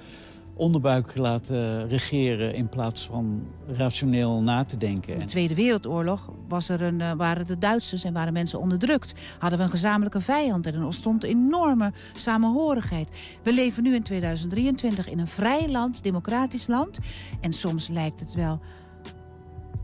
onderbuik 0.62 1.18
laten 1.18 1.88
regeren 1.88 2.54
in 2.54 2.70
plaats 2.70 3.06
van 3.06 3.48
rationeel 3.66 4.42
na 4.42 4.64
te 4.64 4.78
denken. 4.78 5.14
In 5.14 5.20
de 5.20 5.26
Tweede 5.26 5.56
Wereldoorlog 5.56 6.32
was 6.48 6.70
er 6.70 6.82
een, 6.82 7.18
waren 7.18 7.46
de 7.46 7.58
Duitsers 7.58 8.04
en 8.04 8.14
waren 8.14 8.34
mensen 8.34 8.60
onderdrukt. 8.60 9.14
Hadden 9.40 9.60
we 9.60 9.66
een 9.66 9.72
gezamenlijke 9.72 10.22
vijand 10.22 10.66
en 10.66 10.74
er 10.74 10.84
ontstond 10.84 11.24
enorme 11.24 11.92
samenhorigheid. 12.16 13.40
We 13.44 13.54
leven 13.54 13.84
nu 13.84 13.96
in 13.96 14.04
2023 14.04 15.10
in 15.10 15.20
een 15.20 15.28
vrij 15.28 15.70
land, 15.70 16.04
democratisch 16.04 16.68
land. 16.68 17.00
En 17.40 17.54
soms 17.54 17.88
lijkt 17.88 18.20
het 18.20 18.34
wel 18.34 18.60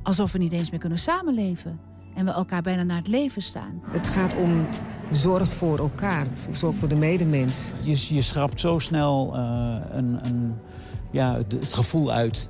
alsof 0.04 0.32
we 0.32 0.38
niet 0.38 0.52
eens 0.52 0.70
meer 0.70 0.80
kunnen 0.80 1.00
samenleven 1.00 1.87
en 2.18 2.26
we 2.26 2.32
elkaar 2.32 2.62
bijna 2.62 2.84
naar 2.84 2.98
het 2.98 3.08
leven 3.08 3.42
staan. 3.42 3.82
Het 3.90 4.08
gaat 4.08 4.36
om 4.36 4.66
zorg 5.12 5.54
voor 5.54 5.78
elkaar, 5.78 6.26
zorg 6.52 6.76
voor 6.76 6.88
de 6.88 6.96
medemens. 6.96 7.72
Je, 7.82 8.16
je 8.16 8.22
schrapt 8.22 8.60
zo 8.60 8.80
snel 8.80 9.34
uh, 9.36 9.76
een, 9.90 10.26
een, 10.26 10.56
ja, 11.12 11.34
het, 11.34 11.52
het, 11.52 11.74
gevoel 11.74 12.12
uit 12.12 12.50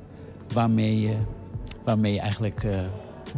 waarmee 0.53 0.99
je, 0.99 1.17
waarmee 1.83 2.13
je 2.13 2.19
eigenlijk 2.19 2.63
uh, 2.63 2.79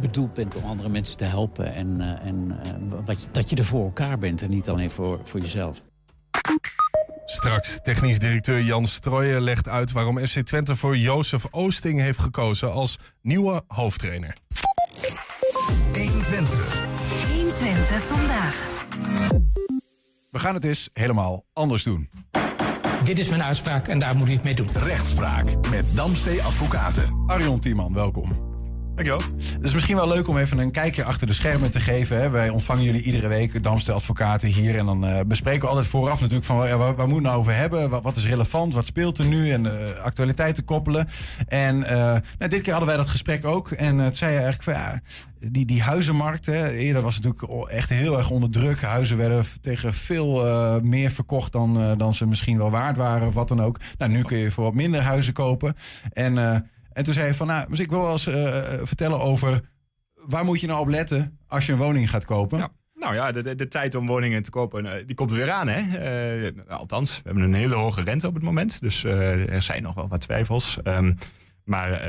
bedoeld 0.00 0.34
bent 0.34 0.56
om 0.56 0.64
andere 0.64 0.88
mensen 0.88 1.16
te 1.16 1.24
helpen. 1.24 1.74
En, 1.74 1.96
uh, 1.98 2.26
en 2.26 2.58
wat 3.06 3.20
je, 3.20 3.26
dat 3.30 3.50
je 3.50 3.56
er 3.56 3.64
voor 3.64 3.84
elkaar 3.84 4.18
bent 4.18 4.42
en 4.42 4.50
niet 4.50 4.68
alleen 4.68 4.90
voor, 4.90 5.20
voor 5.22 5.40
jezelf. 5.40 5.82
Straks 7.24 7.78
technisch 7.82 8.18
directeur 8.18 8.62
Jan 8.62 8.86
Strooijen 8.86 9.40
legt 9.40 9.68
uit 9.68 9.92
waarom 9.92 10.26
FC 10.26 10.40
Twente 10.40 10.76
voor 10.76 10.96
Jozef 10.96 11.46
Oosting 11.50 12.00
heeft 12.00 12.18
gekozen 12.18 12.72
als 12.72 12.98
nieuwe 13.22 13.62
hoofdtrainer. 13.66 14.36
120. 15.92 16.82
120 17.34 18.02
vandaag. 18.02 18.68
We 20.30 20.38
gaan 20.38 20.54
het 20.54 20.64
eens 20.64 20.90
helemaal 20.92 21.44
anders 21.52 21.82
doen. 21.82 22.10
Dit 23.04 23.18
is 23.18 23.28
mijn 23.28 23.42
uitspraak 23.42 23.88
en 23.88 23.98
daar 23.98 24.16
moet 24.16 24.28
u 24.28 24.32
het 24.32 24.42
mee 24.42 24.54
doen. 24.54 24.68
Rechtspraak 24.72 25.44
met 25.70 25.84
Damstee 25.94 26.42
Advocaten. 26.42 27.24
Arjon 27.26 27.60
Tiemann, 27.60 27.94
welkom. 27.94 28.49
Dankjewel. 29.04 29.38
Het 29.54 29.64
is 29.64 29.74
misschien 29.74 29.96
wel 29.96 30.08
leuk 30.08 30.28
om 30.28 30.38
even 30.38 30.58
een 30.58 30.70
kijkje 30.70 31.04
achter 31.04 31.26
de 31.26 31.32
schermen 31.32 31.70
te 31.70 31.80
geven. 31.80 32.20
Hè. 32.20 32.30
Wij 32.30 32.48
ontvangen 32.48 32.84
jullie 32.84 33.02
iedere 33.02 33.28
week, 33.28 33.62
Damstel 33.62 33.94
Advocaten, 33.94 34.48
hier. 34.48 34.78
En 34.78 34.86
dan 34.86 35.08
uh, 35.08 35.20
bespreken 35.26 35.60
we 35.60 35.66
altijd 35.68 35.86
vooraf 35.86 36.20
natuurlijk 36.20 36.46
van 36.46 36.66
ja, 36.68 36.76
waar, 36.76 36.94
moeten 36.94 37.14
we 37.14 37.20
nou 37.20 37.38
over 37.38 37.54
hebben? 37.54 38.02
Wat, 38.02 38.16
is 38.16 38.26
relevant? 38.26 38.74
Wat 38.74 38.86
speelt 38.86 39.18
er 39.18 39.24
nu? 39.24 39.50
En 39.50 39.64
uh, 39.64 39.72
actualiteiten 40.02 40.64
koppelen. 40.64 41.08
En 41.48 41.76
uh, 41.76 41.88
nou, 41.88 42.48
dit 42.48 42.60
keer 42.60 42.70
hadden 42.70 42.88
wij 42.88 42.96
dat 42.96 43.08
gesprek 43.08 43.44
ook. 43.44 43.70
En 43.70 43.98
het 43.98 44.16
zei 44.16 44.32
eigenlijk 44.32 44.62
van 44.62 44.72
ja, 44.72 45.00
die, 45.38 45.66
die 45.66 45.82
huizenmarkt. 45.82 46.46
Hè, 46.46 46.70
eerder 46.70 47.02
was 47.02 47.14
het 47.14 47.24
natuurlijk 47.24 47.70
echt 47.70 47.88
heel 47.88 48.16
erg 48.16 48.30
onder 48.30 48.50
druk. 48.50 48.80
Huizen 48.80 49.16
werden 49.16 49.44
tegen 49.60 49.94
veel 49.94 50.44
meer 50.82 51.10
verkocht 51.10 51.52
dan, 51.52 51.96
dan 51.96 52.14
ze 52.14 52.26
misschien 52.26 52.58
wel 52.58 52.70
waard 52.70 52.96
waren. 52.96 53.28
Of 53.28 53.34
wat 53.34 53.48
dan 53.48 53.62
ook. 53.62 53.76
Nou, 53.98 54.10
nu 54.10 54.22
kun 54.22 54.38
je 54.38 54.50
voor 54.50 54.64
wat 54.64 54.74
minder 54.74 55.00
huizen 55.00 55.32
kopen. 55.32 55.76
En... 56.12 56.64
en 57.00 57.06
toen 57.06 57.14
zei 57.14 57.26
hij 57.26 57.36
van, 57.36 57.46
nou, 57.46 57.68
dus 57.68 57.78
ik 57.78 57.90
wil 57.90 58.00
wel 58.00 58.12
eens 58.12 58.26
uh, 58.26 58.62
vertellen 58.82 59.20
over 59.20 59.60
waar 60.14 60.44
moet 60.44 60.60
je 60.60 60.66
nou 60.66 60.80
op 60.80 60.88
letten 60.88 61.38
als 61.46 61.66
je 61.66 61.72
een 61.72 61.78
woning 61.78 62.10
gaat 62.10 62.24
kopen? 62.24 62.58
Ja. 62.58 62.68
Nou 62.94 63.14
ja, 63.14 63.32
de, 63.32 63.54
de, 63.54 63.68
tijd 63.68 63.94
om 63.94 64.06
woningen 64.06 64.42
te 64.42 64.50
kopen, 64.50 64.84
uh, 64.84 64.92
die 65.06 65.14
komt 65.14 65.30
er 65.30 65.36
weer 65.36 65.50
aan. 65.50 65.68
Hè? 65.68 65.82
Althans, 66.68 67.16
we 67.16 67.22
hebben 67.24 67.42
een 67.42 67.54
hele 67.54 67.74
hoge 67.74 68.02
rente 68.02 68.26
op 68.26 68.34
het 68.34 68.42
moment. 68.42 68.80
Dus 68.80 69.04
er 69.04 69.62
zijn 69.62 69.82
nog 69.82 69.94
wel 69.94 70.08
wat 70.08 70.20
twijfels. 70.20 70.78
Um, 70.84 71.16
maar 71.64 72.04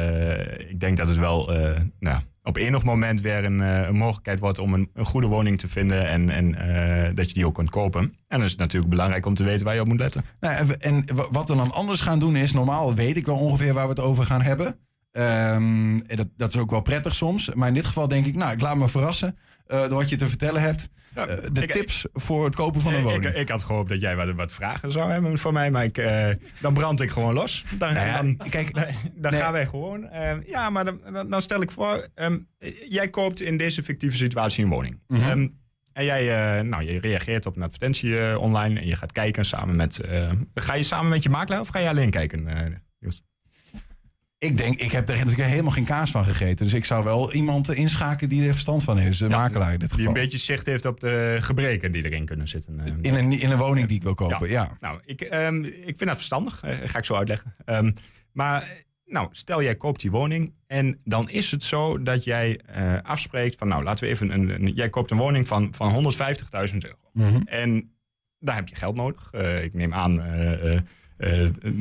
ik 0.60 0.80
denk 0.80 0.98
dat 0.98 1.08
het 1.08 1.18
wel 1.18 1.52
nou, 2.00 2.22
op 2.44 2.58
enig 2.58 2.84
moment 2.84 3.22
weer 3.22 3.44
een, 3.46 3.60
een 3.60 3.96
mogelijkheid 3.96 4.40
wordt 4.40 4.60
om 4.60 4.74
een, 4.74 4.90
goede 4.96 5.28
woning 5.28 5.60
te 5.60 5.68
vinden. 5.68 6.08
En, 6.08 6.30
en 6.30 7.16
dat 7.16 7.28
je 7.28 7.34
die 7.34 7.46
ook 7.46 7.56
kunt 7.56 7.70
kopen. 7.70 8.02
En 8.02 8.14
dan 8.28 8.44
is 8.44 8.52
het 8.52 8.60
natuurlijk 8.60 8.92
belangrijk 8.92 9.26
om 9.26 9.34
te 9.34 9.44
weten 9.44 9.66
waar 9.66 9.76
je 9.76 9.82
op 9.82 9.88
moet 9.88 10.00
letten. 10.00 10.26
Nou, 10.40 10.76
en, 10.80 11.06
wat 11.32 11.50
we 11.50 11.56
dan 11.56 11.72
anders 11.72 12.00
gaan 12.00 12.20
doen 12.20 12.36
is, 12.36 12.52
normaal 12.52 12.96
weet 12.96 13.18
ik 13.18 13.26
wel 13.26 13.38
ongeveer 13.38 13.74
waar 13.74 13.84
we 13.84 13.90
het 13.90 14.00
over 14.00 14.24
gaan 14.24 14.42
hebben. 14.42 14.76
Um, 15.12 16.08
dat, 16.08 16.28
dat, 16.38 16.54
is 16.54 16.60
ook 16.60 16.70
wel 16.72 16.82
prettig 16.82 17.16
soms. 17.16 17.54
Maar 17.54 17.68
in 17.68 17.74
dit 17.74 17.86
geval 17.86 18.08
denk 18.08 18.26
ik, 18.26 18.36
nou, 18.36 18.52
ik 18.52 18.62
laat 18.62 18.76
me 18.76 18.88
verrassen 18.88 19.38
uh, 19.68 19.80
door 19.80 19.90
wat 19.90 20.10
je 20.10 20.16
te 20.16 20.28
vertellen 20.28 20.62
hebt. 20.62 20.90
Ja, 21.16 21.30
uh, 21.30 21.36
de 21.52 21.62
ik, 21.62 21.72
tips 21.72 22.06
ik, 22.06 22.10
voor 22.14 22.46
het 22.46 22.56
kopen 22.56 22.82
van 22.82 22.94
een 22.94 23.04
woning. 23.04 23.26
Ik, 23.26 23.36
ik, 23.36 23.50
had 23.50 23.62
gehoopt 23.62 23.90
dat 23.90 24.02
jij 24.02 24.16
wat, 24.16 24.32
wat 24.32 24.52
vragen 24.52 24.92
zou 24.92 25.12
hebben 25.12 25.38
voor 25.38 25.54
mij, 25.54 25.72
maar 25.72 25.88
uh, 25.94 26.28
dan 26.60 26.74
brand 26.74 27.02
ik 27.02 27.10
gewoon 27.10 27.34
los. 27.34 27.66
Dan, 27.78 27.94
nou 27.94 28.08
ja, 28.08 28.22
dan, 28.22 28.38
kijk, 28.50 28.74
dan, 28.74 28.86
dan 29.14 29.32
nee. 29.32 29.42
gaan 29.42 29.52
wij 29.52 29.66
gewoon. 29.66 30.10
ja, 30.46 30.70
maar 30.70 30.86
dan, 30.86 31.30
dan, 31.30 31.42
stel 31.42 31.62
ik 31.62 31.72
voor, 31.72 32.08
um, 32.16 32.48
jij 32.90 33.10
koopt 33.10 33.42
in 33.42 33.58
deze 33.58 33.84
fictieve 33.84 34.18
situatie 34.18 34.64
een 34.64 34.70
woning. 34.70 35.00
Mm 35.08 35.20
-hmm. 35.20 35.30
um, 35.30 35.60
en 35.94 36.06
jij 36.06 36.62
nou, 36.64 36.84
je 36.84 37.00
reageert 37.00 37.46
op 37.46 37.56
een 37.56 37.64
advertentie 37.64 38.40
online 38.40 38.80
en 38.80 38.88
je 38.88 38.96
gaat 38.96 39.12
kijken 39.12 39.46
samen 39.46 39.76
met. 39.76 40.02
ga 40.54 40.74
je 40.74 40.84
samen 40.84 41.10
met 41.10 41.24
je 41.24 41.30
makelaar 41.30 41.60
of 41.60 41.68
ga 41.68 41.80
je 41.80 41.90
alleen 41.90 42.10
kijken, 42.12 42.48
Niels? 43.00 43.24
Ik 44.44 44.58
denk, 44.58 44.80
ik 44.80 44.92
heb 44.92 45.10
er 45.10 45.16
natuurlijk 45.16 45.50
helemaal 45.50 45.72
geen 45.72 45.86
kaas 45.86 46.12
van 46.12 46.24
gegeten. 46.24 46.66
Dus 46.66 46.74
ik 46.74 46.86
zou 46.86 47.04
wel 47.04 47.34
iemand 47.34 47.74
inschakelen 47.74 48.30
die 48.30 48.46
er 48.48 48.52
verstand 48.52 48.84
van 48.84 48.98
heeft. 48.98 49.20
Een 49.20 49.30
ja, 49.30 49.38
makelaar 49.38 49.74
in 49.74 49.80
dit 49.80 49.92
geval. 49.92 49.98
Die 49.98 50.08
een 50.08 50.22
beetje 50.22 50.38
zicht 50.38 50.66
heeft 50.66 50.86
op 50.86 51.00
de 51.00 51.38
gebreken 51.40 51.92
die 51.92 52.06
erin 52.06 52.26
kunnen 52.26 52.48
zitten. 52.48 52.80
In 53.02 53.16
een, 53.16 53.40
in 53.40 53.52
een 53.52 53.58
woning 53.58 53.88
die 53.88 53.98
ik 53.98 54.04
wil 54.04 54.14
kopen, 54.14 54.50
ja. 54.50 54.62
ja. 54.62 54.78
Nou, 54.80 55.00
ik, 55.06 55.22
um, 55.22 55.66
ik 55.66 55.98
vind 55.98 56.06
dat 56.06 56.16
verstandig. 56.16 56.64
Uh, 56.66 56.72
ga 56.86 56.98
ik 56.98 57.06
zo 57.06 57.16
uitleggen. 57.16 57.54
Um, 57.66 57.96
maar 58.32 58.84
nou, 59.06 59.28
stel 59.32 59.64
jij 59.64 59.76
koopt 59.76 60.02
die 60.02 60.12
woning. 60.12 60.54
En 60.68 61.00
dan 61.04 61.30
is 61.30 61.52
het 61.52 61.64
zo 61.64 62.04
dat 62.04 62.24
jij 62.24 62.60
uh, 62.78 62.98
afspreekt 63.02 63.58
van... 63.58 63.68
Nou, 63.68 63.84
laten 63.84 64.04
we 64.04 64.10
even... 64.10 64.30
Een, 64.30 64.50
een, 64.50 64.74
jij 64.74 64.90
koopt 64.90 65.12
een 65.12 65.18
woning 65.18 65.48
van, 65.48 65.74
van 65.74 66.14
150.000 66.14 66.78
euro. 66.78 66.98
Mm 67.14 67.28
-hmm. 67.28 67.42
En 67.46 67.92
daar 68.40 68.56
heb 68.56 68.68
je 68.68 68.76
geld 68.76 68.96
nodig. 68.96 69.32
Uh, 69.36 69.64
ik 69.64 69.74
neem 69.74 69.94
aan 69.94 70.16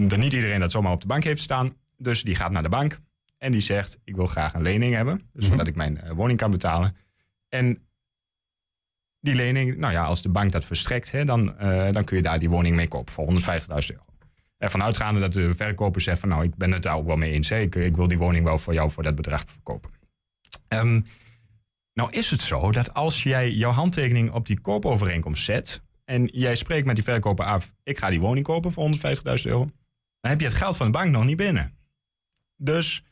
dat 0.08 0.18
niet 0.18 0.32
iedereen 0.32 0.60
dat 0.60 0.70
zomaar 0.70 0.92
op 0.92 1.00
de 1.00 1.06
bank 1.06 1.24
heeft 1.24 1.42
staan. 1.42 1.74
Dus 2.02 2.22
die 2.22 2.34
gaat 2.34 2.50
naar 2.50 2.62
de 2.62 2.68
bank 2.68 2.98
en 3.38 3.52
die 3.52 3.60
zegt: 3.60 3.98
Ik 4.04 4.16
wil 4.16 4.26
graag 4.26 4.54
een 4.54 4.62
lening 4.62 4.94
hebben, 4.94 5.16
dus 5.16 5.42
-hmm. 5.42 5.50
zodat 5.50 5.66
ik 5.66 5.76
mijn 5.76 6.00
uh, 6.04 6.10
woning 6.10 6.38
kan 6.38 6.50
betalen. 6.50 6.96
En 7.48 7.88
die 9.20 9.34
lening, 9.34 9.76
nou 9.76 9.92
ja, 9.92 10.04
als 10.04 10.22
de 10.22 10.28
bank 10.28 10.52
dat 10.52 10.64
verstrekt, 10.64 11.10
hè, 11.10 11.24
dan, 11.24 11.54
uh, 11.60 11.92
dan 11.92 12.04
kun 12.04 12.16
je 12.16 12.22
daar 12.22 12.38
die 12.38 12.50
woning 12.50 12.76
mee 12.76 12.88
kopen 12.88 13.12
voor 13.12 13.26
150.000 13.26 13.36
euro. 13.68 14.04
Ervan 14.58 14.82
uitgaande 14.82 15.20
dat 15.20 15.32
de 15.32 15.54
verkoper 15.54 16.00
zegt 16.00 16.20
van 16.20 16.28
nou, 16.28 16.42
ik 16.42 16.56
ben 16.56 16.72
het 16.72 16.82
daar 16.82 16.96
ook 16.96 17.06
wel 17.06 17.16
mee 17.16 17.32
eens. 17.32 17.48
hè. 17.48 17.58
Ik, 17.58 17.74
ik 17.74 17.96
wil 17.96 18.08
die 18.08 18.18
woning 18.18 18.44
wel 18.44 18.58
voor 18.58 18.72
jou 18.72 18.90
voor 18.90 19.02
dat 19.02 19.14
bedrag 19.14 19.44
verkopen. 19.46 19.90
Ehm, 20.68 21.00
nou 21.94 22.10
is 22.10 22.30
het 22.30 22.40
zo 22.40 22.72
dat 22.72 22.94
als 22.94 23.22
jij 23.22 23.50
jouw 23.50 23.70
handtekening 23.70 24.30
op 24.30 24.46
die 24.46 24.60
koopovereenkomst 24.60 25.44
zet... 25.44 25.82
en 26.04 26.24
jij 26.24 26.54
spreekt 26.54 26.86
met 26.86 26.94
die 26.94 27.04
verkoper 27.04 27.44
af, 27.44 27.72
ik 27.82 27.98
ga 27.98 28.10
die 28.10 28.20
woning 28.20 28.44
kopen 28.44 28.72
voor 28.72 28.90
150.000 28.96 29.02
euro... 29.42 29.70
dan 30.20 30.30
heb 30.30 30.40
je 30.40 30.46
het 30.46 30.56
geld 30.56 30.76
van 30.76 30.86
de 30.86 30.92
bank 30.92 31.10
nog 31.10 31.24
niet 31.24 31.36
binnen. 31.36 31.79
Dus 32.62 33.04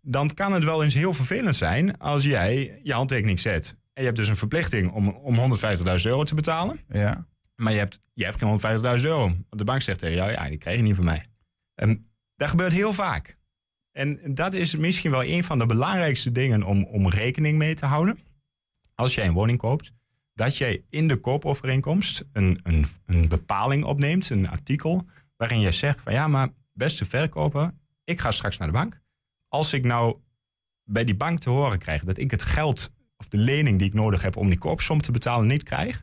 dan 0.00 0.34
kan 0.34 0.52
het 0.52 0.64
wel 0.64 0.84
eens 0.84 0.94
heel 0.94 1.12
vervelend 1.12 1.56
zijn 1.56 1.98
als 1.98 2.24
jij 2.24 2.80
je 2.82 2.92
handtekening 2.92 3.40
zet... 3.40 3.70
en 3.70 4.02
je 4.02 4.04
hebt 4.04 4.16
dus 4.16 4.28
een 4.28 4.36
verplichting 4.36 4.92
om, 4.92 5.08
om 5.08 5.56
150.000 5.56 5.82
euro 6.02 6.24
te 6.24 6.34
betalen... 6.34 6.80
Ja. 6.88 7.26
maar 7.56 7.72
je 7.72 7.78
hebt, 7.78 8.00
je 8.12 8.24
hebt 8.24 8.38
geen 8.38 8.60
150.000 8.98 9.04
euro. 9.04 9.18
Want 9.26 9.46
de 9.48 9.64
bank 9.64 9.82
zegt 9.82 9.98
tegen 9.98 10.16
jou, 10.16 10.30
ja, 10.30 10.48
die 10.48 10.58
krijg 10.58 10.76
je 10.76 10.82
niet 10.82 10.94
van 10.94 11.04
mij. 11.04 11.26
En 11.74 12.10
dat 12.36 12.48
gebeurt 12.48 12.72
heel 12.72 12.92
vaak. 12.92 13.38
En 13.92 14.34
dat 14.34 14.54
is 14.54 14.76
misschien 14.76 15.10
wel 15.10 15.24
een 15.24 15.44
van 15.44 15.58
de 15.58 15.66
belangrijkste 15.66 16.32
dingen 16.32 16.62
om, 16.62 16.84
om 16.84 17.08
rekening 17.08 17.58
mee 17.58 17.74
te 17.74 17.86
houden. 17.86 18.18
Als 18.94 19.14
jij 19.14 19.26
een 19.26 19.32
woning 19.32 19.58
koopt, 19.58 19.92
dat 20.34 20.56
jij 20.56 20.84
in 20.90 21.08
de 21.08 21.16
koopovereenkomst 21.16 22.24
een, 22.32 22.60
een, 22.62 22.86
een 23.06 23.28
bepaling 23.28 23.84
opneemt, 23.84 24.30
een 24.30 24.48
artikel, 24.48 25.06
waarin 25.36 25.60
je 25.60 25.72
zegt 25.72 26.00
van 26.00 26.12
ja, 26.12 26.28
maar 26.28 26.48
beste 26.72 27.04
verkoper, 27.04 27.72
ik 28.06 28.20
ga 28.20 28.30
straks 28.30 28.56
naar 28.58 28.68
de 28.68 28.74
bank. 28.74 29.00
Als 29.48 29.72
ik 29.72 29.84
nou 29.84 30.16
bij 30.84 31.04
die 31.04 31.16
bank 31.16 31.38
te 31.38 31.50
horen 31.50 31.78
krijg 31.78 32.04
dat 32.04 32.18
ik 32.18 32.30
het 32.30 32.42
geld 32.42 32.92
of 33.16 33.28
de 33.28 33.36
lening 33.38 33.78
die 33.78 33.88
ik 33.88 33.94
nodig 33.94 34.22
heb 34.22 34.36
om 34.36 34.48
die 34.48 34.58
koopsom 34.58 35.00
te 35.00 35.12
betalen 35.12 35.46
niet 35.46 35.62
krijg, 35.62 36.00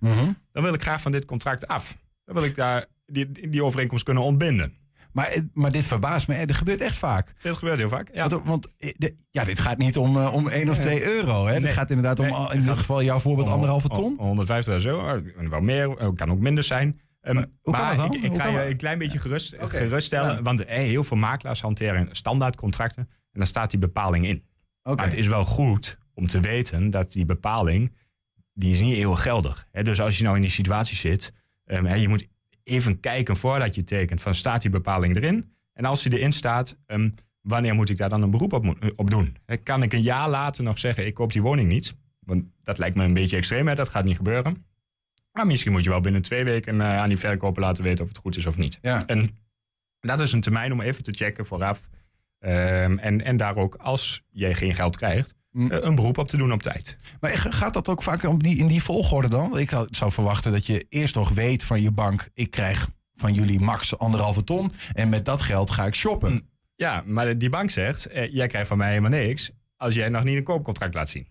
dan 0.52 0.64
wil 0.64 0.74
ik 0.74 0.82
graag 0.82 1.02
van 1.02 1.12
dit 1.12 1.26
contract 1.26 1.68
af. 1.68 1.98
Dan 2.26 2.36
wil 2.36 2.44
ik 2.44 2.56
daar 2.56 2.86
die, 3.06 3.50
die 3.50 3.64
overeenkomst 3.64 4.04
kunnen 4.04 4.24
ontbinden. 4.24 4.74
Maar, 5.12 5.28
eh, 5.28 5.42
maar 5.54 5.72
dit 5.72 5.86
verbaast 5.86 6.28
me. 6.28 6.46
Dat 6.46 6.56
gebeurt 6.56 6.82
echt 6.82 6.98
vaak. 6.98 7.34
Dit 7.42 7.58
gebeurt 7.58 7.80
heel 7.80 7.90
vaak. 7.90 8.10
Ja. 8.14 8.28
Want, 8.28 8.46
want 8.48 8.68
eh, 8.78 9.10
ja, 9.30 9.44
dit 9.44 9.60
gaat 9.60 9.78
niet 9.78 9.98
om, 9.98 10.18
eh, 10.18 10.34
om 10.34 10.48
1 10.48 10.70
of 10.70 10.78
2 10.78 11.04
euro. 11.04 11.46
Hè. 11.46 11.60
Dit 11.60 11.72
gaat 11.72 11.90
inderdaad 11.90 12.20
om, 12.20 12.26
Nee, 12.26 12.48
in 12.54 12.64
dit 12.64 12.78
geval 12.78 13.04
jouw 13.04 13.20
voorbeeld, 13.20 13.48
om- 13.48 13.54
anderhalve 13.54 13.88
ton. 13.88 14.18
om 14.20 14.26
150.000 14.26 14.86
euro, 14.94 15.08
eh, 15.16 15.50
wel 15.50 15.62
meer, 15.62 15.98
eh, 15.98 16.08
kan 16.16 16.32
ook 16.32 16.40
minder 16.40 16.64
zijn. 16.64 17.00
Ehm, 17.24 17.36
hoe 17.62 17.74
kan 17.74 17.82
maar 17.82 17.96
dat 17.96 18.16
ik, 18.16 18.22
ik 18.22 18.36
ga 18.36 18.48
je 18.48 18.70
een 18.70 18.78
klein 18.78 18.98
beetje 18.98 19.20
gerust, 19.20 19.54
Oké, 19.54 19.78
geruststellen. 19.78 20.36
ja. 20.36 20.42
Want 20.42 20.66
heel 20.66 21.04
veel 21.04 21.18
makelaars 21.18 21.62
hanteren 21.62 22.08
standaardcontracten. 22.12 23.10
En 23.10 23.40
daar 23.40 23.48
staat 23.48 23.70
die 23.70 23.80
bepaling 23.80 24.28
in. 24.28 24.44
Maar 24.84 25.06
het 25.06 25.14
is 25.14 25.28
wel 25.28 25.46
goed 25.46 25.98
om 26.14 26.28
te 26.28 26.40
weten 26.40 26.90
dat 26.90 27.12
die 27.12 27.26
bepaling, 27.26 27.96
die 28.54 28.72
is 28.72 28.80
niet 28.80 28.96
eeuwig 28.96 29.22
geldig. 29.22 29.68
Hè, 29.72 29.84
dus 29.84 30.02
als 30.02 30.18
je 30.18 30.24
nou 30.24 30.36
in 30.36 30.42
die 30.42 30.52
situatie 30.52 30.98
zit, 30.98 31.34
hè, 31.64 31.94
je 31.94 32.08
moet 32.08 32.28
even 32.64 33.00
kijken 33.00 33.38
voordat 33.38 33.76
je 33.76 33.84
tekent 33.84 34.22
van 34.22 34.36
staat 34.36 34.62
die 34.62 34.72
bepaling 34.72 35.16
erin? 35.16 35.52
En 35.74 35.86
als 35.86 36.04
die 36.04 36.18
erin 36.18 36.32
staat, 36.32 36.78
ehm, 36.86 37.10
wanneer 37.42 37.76
moet 37.76 37.90
ik 37.90 37.98
daar 37.98 38.10
dan 38.10 38.22
een 38.22 38.32
beroep 38.32 38.54
op, 38.96 39.10
doen? 39.10 39.38
Kan 39.64 39.84
ik 39.84 39.94
een 39.94 40.02
jaar 40.02 40.30
later 40.30 40.64
nog 40.64 40.80
zeggen, 40.80 41.06
ik 41.06 41.14
koop 41.14 41.32
die 41.32 41.42
woning 41.42 41.68
niet? 41.68 41.96
Want 42.20 42.44
dat 42.64 42.78
lijkt 42.78 42.96
me 42.96 43.04
een 43.04 43.14
beetje 43.14 43.38
extreem, 43.38 43.68
hè? 43.68 43.76
dat 43.76 43.90
gaat 43.90 44.06
niet 44.06 44.16
gebeuren. 44.16 44.66
Maar 45.34 45.48
misschien 45.48 45.72
moet 45.72 45.84
je 45.84 45.90
wel 45.90 46.02
binnen 46.02 46.22
twee 46.22 46.44
weken 46.44 46.82
eh, 46.82 46.98
aan 46.98 47.10
die 47.10 47.18
verkoper 47.18 47.62
laten 47.62 47.84
weten 47.84 48.04
of 48.04 48.10
het 48.10 48.20
goed 48.20 48.38
is 48.38 48.46
of 48.46 48.58
niet. 48.58 48.78
Ja. 48.82 49.06
En 49.06 49.38
dat 50.00 50.20
is 50.20 50.32
een 50.32 50.42
termijn 50.42 50.72
om 50.72 50.82
even 50.82 51.04
te 51.04 51.12
checken 51.12 51.46
vooraf. 51.46 51.90
Ehm, 52.40 52.98
en, 52.98 53.22
en 53.24 53.38
daar 53.38 53.56
ook, 53.56 53.76
als 53.76 54.24
jij 54.30 54.54
geen 54.54 54.76
geld 54.76 54.98
krijgt, 54.98 55.36
Mm. 55.54 55.72
eh, 55.72 55.78
een 55.82 55.96
beroep 55.96 56.18
op 56.18 56.28
te 56.28 56.38
doen 56.38 56.54
op 56.54 56.62
tijd. 56.62 56.98
Maar 57.20 57.32
gaat 57.32 57.74
dat 57.74 57.88
ook 57.88 58.04
vaak 58.04 58.24
om 58.24 58.44
die, 58.44 58.58
in 58.58 58.68
die 58.68 58.84
volgorde 58.84 59.28
dan? 59.28 59.58
Ik 59.58 59.70
zou 59.90 60.12
verwachten 60.12 60.52
dat 60.52 60.66
je 60.66 60.86
eerst 60.90 61.16
nog 61.16 61.30
weet 61.30 61.64
van 61.64 61.82
je 61.82 61.92
bank... 61.92 62.30
ik 62.34 62.52
krijg 62.52 62.90
van 63.16 63.34
jullie 63.34 63.60
max 63.60 63.98
anderhalve 63.98 64.44
ton... 64.44 64.74
en 64.94 65.10
met 65.10 65.26
dat 65.26 65.42
geld 65.42 65.72
ga 65.72 65.86
ik 65.86 65.96
shoppen. 65.96 66.50
Ja, 66.76 67.04
maar 67.06 67.38
die 67.38 67.50
bank 67.50 67.70
zegt, 67.70 68.06
eh, 68.06 68.34
jij 68.34 68.48
krijgt 68.48 68.68
van 68.68 68.78
mij 68.78 68.90
helemaal 68.90 69.10
niks 69.10 69.52
als 69.78 69.94
jij 69.94 70.10
nog 70.10 70.24
niet 70.24 70.38
een 70.38 70.44
koopcontract 70.44 70.94
laat 70.94 71.10
zien. 71.10 71.28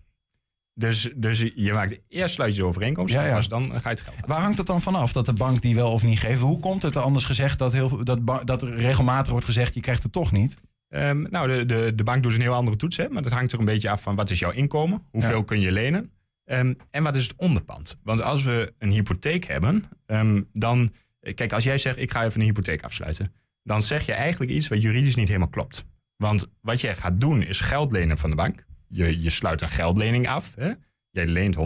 Dus, 0.75 1.09
dus 1.15 1.51
je 1.55 1.73
maakt 1.73 1.99
eerst 2.07 2.33
sluit 2.33 2.55
je 2.55 2.59
de 2.61 2.65
overeenkomst, 2.67 3.13
Ja, 3.13 3.21
ja. 3.21 3.27
en 3.29 3.35
pas 3.35 3.47
dan 3.47 3.69
ga 3.71 3.79
je 3.83 3.89
het 3.89 4.01
geld. 4.01 4.19
Waar 4.25 4.41
hangt 4.41 4.57
het 4.57 4.67
dan 4.67 4.81
vanaf 4.81 5.11
dat 5.13 5.25
de 5.25 5.33
bank 5.33 5.61
die 5.61 5.75
wel 5.75 5.91
of 5.91 6.03
niet 6.03 6.19
geeft? 6.19 6.41
Hoe 6.41 6.59
komt 6.59 6.81
het 6.83 6.97
anders 6.97 7.25
gezegd 7.25 7.59
dat, 7.59 7.73
heel, 7.73 8.03
dat, 8.03 8.19
dat 8.47 8.61
er 8.61 8.75
regelmatig 8.75 9.31
wordt 9.31 9.45
gezegd... 9.45 9.73
je 9.73 9.79
krijgt 9.81 10.03
het 10.03 10.11
toch 10.11 10.31
niet? 10.31 10.61
Ehm, 10.89 11.21
nou, 11.21 11.47
de, 11.47 11.65
de, 11.65 11.95
de 11.95 12.03
bank 12.03 12.23
doet 12.23 12.33
een 12.33 12.41
heel 12.41 12.53
andere 12.53 12.77
toets, 12.77 12.97
hè, 12.97 13.09
maar 13.09 13.23
dat 13.23 13.31
hangt 13.31 13.51
er 13.51 13.59
een 13.59 13.65
beetje 13.65 13.89
af 13.89 14.01
van 14.01 14.15
wat 14.15 14.29
is 14.29 14.39
jouw 14.39 14.51
inkomen, 14.51 15.07
hoeveel 15.11 15.37
Ja. 15.37 15.43
kun 15.43 15.59
je 15.59 15.71
lenen 15.71 16.11
ehm, 16.45 16.73
en 16.89 17.03
wat 17.03 17.15
is 17.15 17.23
het 17.23 17.33
onderpand. 17.37 17.97
Want 18.03 18.21
als 18.21 18.43
we 18.43 18.73
een 18.79 18.91
hypotheek 18.91 19.45
hebben, 19.45 19.83
ehm, 20.05 20.41
dan, 20.53 20.93
kijk, 21.33 21.53
als 21.53 21.63
jij 21.63 21.77
zegt 21.77 21.97
ik 21.97 22.11
ga 22.11 22.25
even 22.25 22.39
een 22.39 22.45
hypotheek 22.47 22.83
afsluiten, 22.83 23.33
dan 23.63 23.81
zeg 23.81 24.05
je 24.05 24.13
eigenlijk 24.13 24.51
iets 24.51 24.67
wat 24.67 24.81
juridisch 24.81 25.15
niet 25.15 25.27
helemaal 25.27 25.49
klopt. 25.49 25.85
Want 26.17 26.47
wat 26.61 26.81
jij 26.81 26.95
gaat 26.95 27.19
doen 27.21 27.41
is 27.41 27.59
geld 27.59 27.91
lenen 27.91 28.17
van 28.17 28.29
de 28.29 28.35
bank. 28.35 28.65
Je, 28.93 29.21
je 29.21 29.29
sluit 29.29 29.61
een 29.61 29.69
geldlening 29.69 30.27
af. 30.27 30.55
Hè? 30.55 30.71
Jij 31.09 31.27
leent 31.27 31.55
150.000 31.55 31.63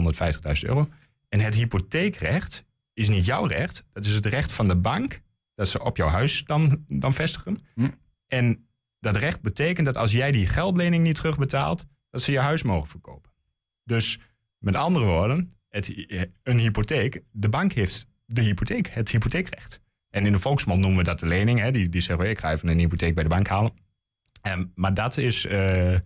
euro. 0.60 0.88
En 1.28 1.40
het 1.40 1.54
hypotheekrecht 1.54 2.64
is 2.92 3.08
niet 3.08 3.24
jouw 3.24 3.44
recht. 3.44 3.84
Dat 3.92 4.04
is 4.04 4.14
het 4.14 4.26
recht 4.26 4.52
van 4.52 4.68
de 4.68 4.76
bank 4.76 5.20
dat 5.54 5.68
ze 5.68 5.82
op 5.82 5.96
jouw 5.96 6.08
huis 6.08 6.44
dan, 6.44 6.84
dan 6.88 7.14
vestigen. 7.14 7.58
Hm. 7.74 7.88
En 8.26 8.68
dat 9.00 9.16
recht 9.16 9.40
betekent 9.40 9.86
dat 9.86 9.96
als 9.96 10.12
jij 10.12 10.32
die 10.32 10.46
geldlening 10.46 11.02
niet 11.02 11.14
terugbetaalt, 11.14 11.86
dat 12.10 12.22
ze 12.22 12.32
je 12.32 12.38
huis 12.38 12.62
mogen 12.62 12.88
verkopen. 12.88 13.30
Dus 13.84 14.18
met 14.58 14.76
andere 14.76 15.04
woorden, 15.04 15.56
het, 15.68 16.06
een 16.42 16.58
hypotheek, 16.58 17.22
de 17.30 17.48
bank 17.48 17.72
heeft 17.72 18.06
de 18.26 18.42
hypotheek, 18.42 18.88
het 18.88 19.10
hypotheekrecht. 19.10 19.80
En 20.10 20.26
in 20.26 20.32
de 20.32 20.38
volksmond 20.38 20.80
noemen 20.80 20.98
we 20.98 21.04
dat 21.04 21.20
de 21.20 21.26
lening. 21.26 21.58
Hè? 21.58 21.70
Die, 21.70 21.88
die 21.88 22.00
zeggen, 22.00 22.30
ik 22.30 22.38
ga 22.38 22.52
even 22.52 22.68
een 22.68 22.78
hypotheek 22.78 23.14
bij 23.14 23.22
de 23.22 23.28
bank 23.28 23.48
halen. 23.48 23.72
Ehm, 24.42 24.64
maar 24.74 24.94
dat 24.94 25.16
is 25.16 25.46
eh, 25.46 25.94
eh, 25.94 26.00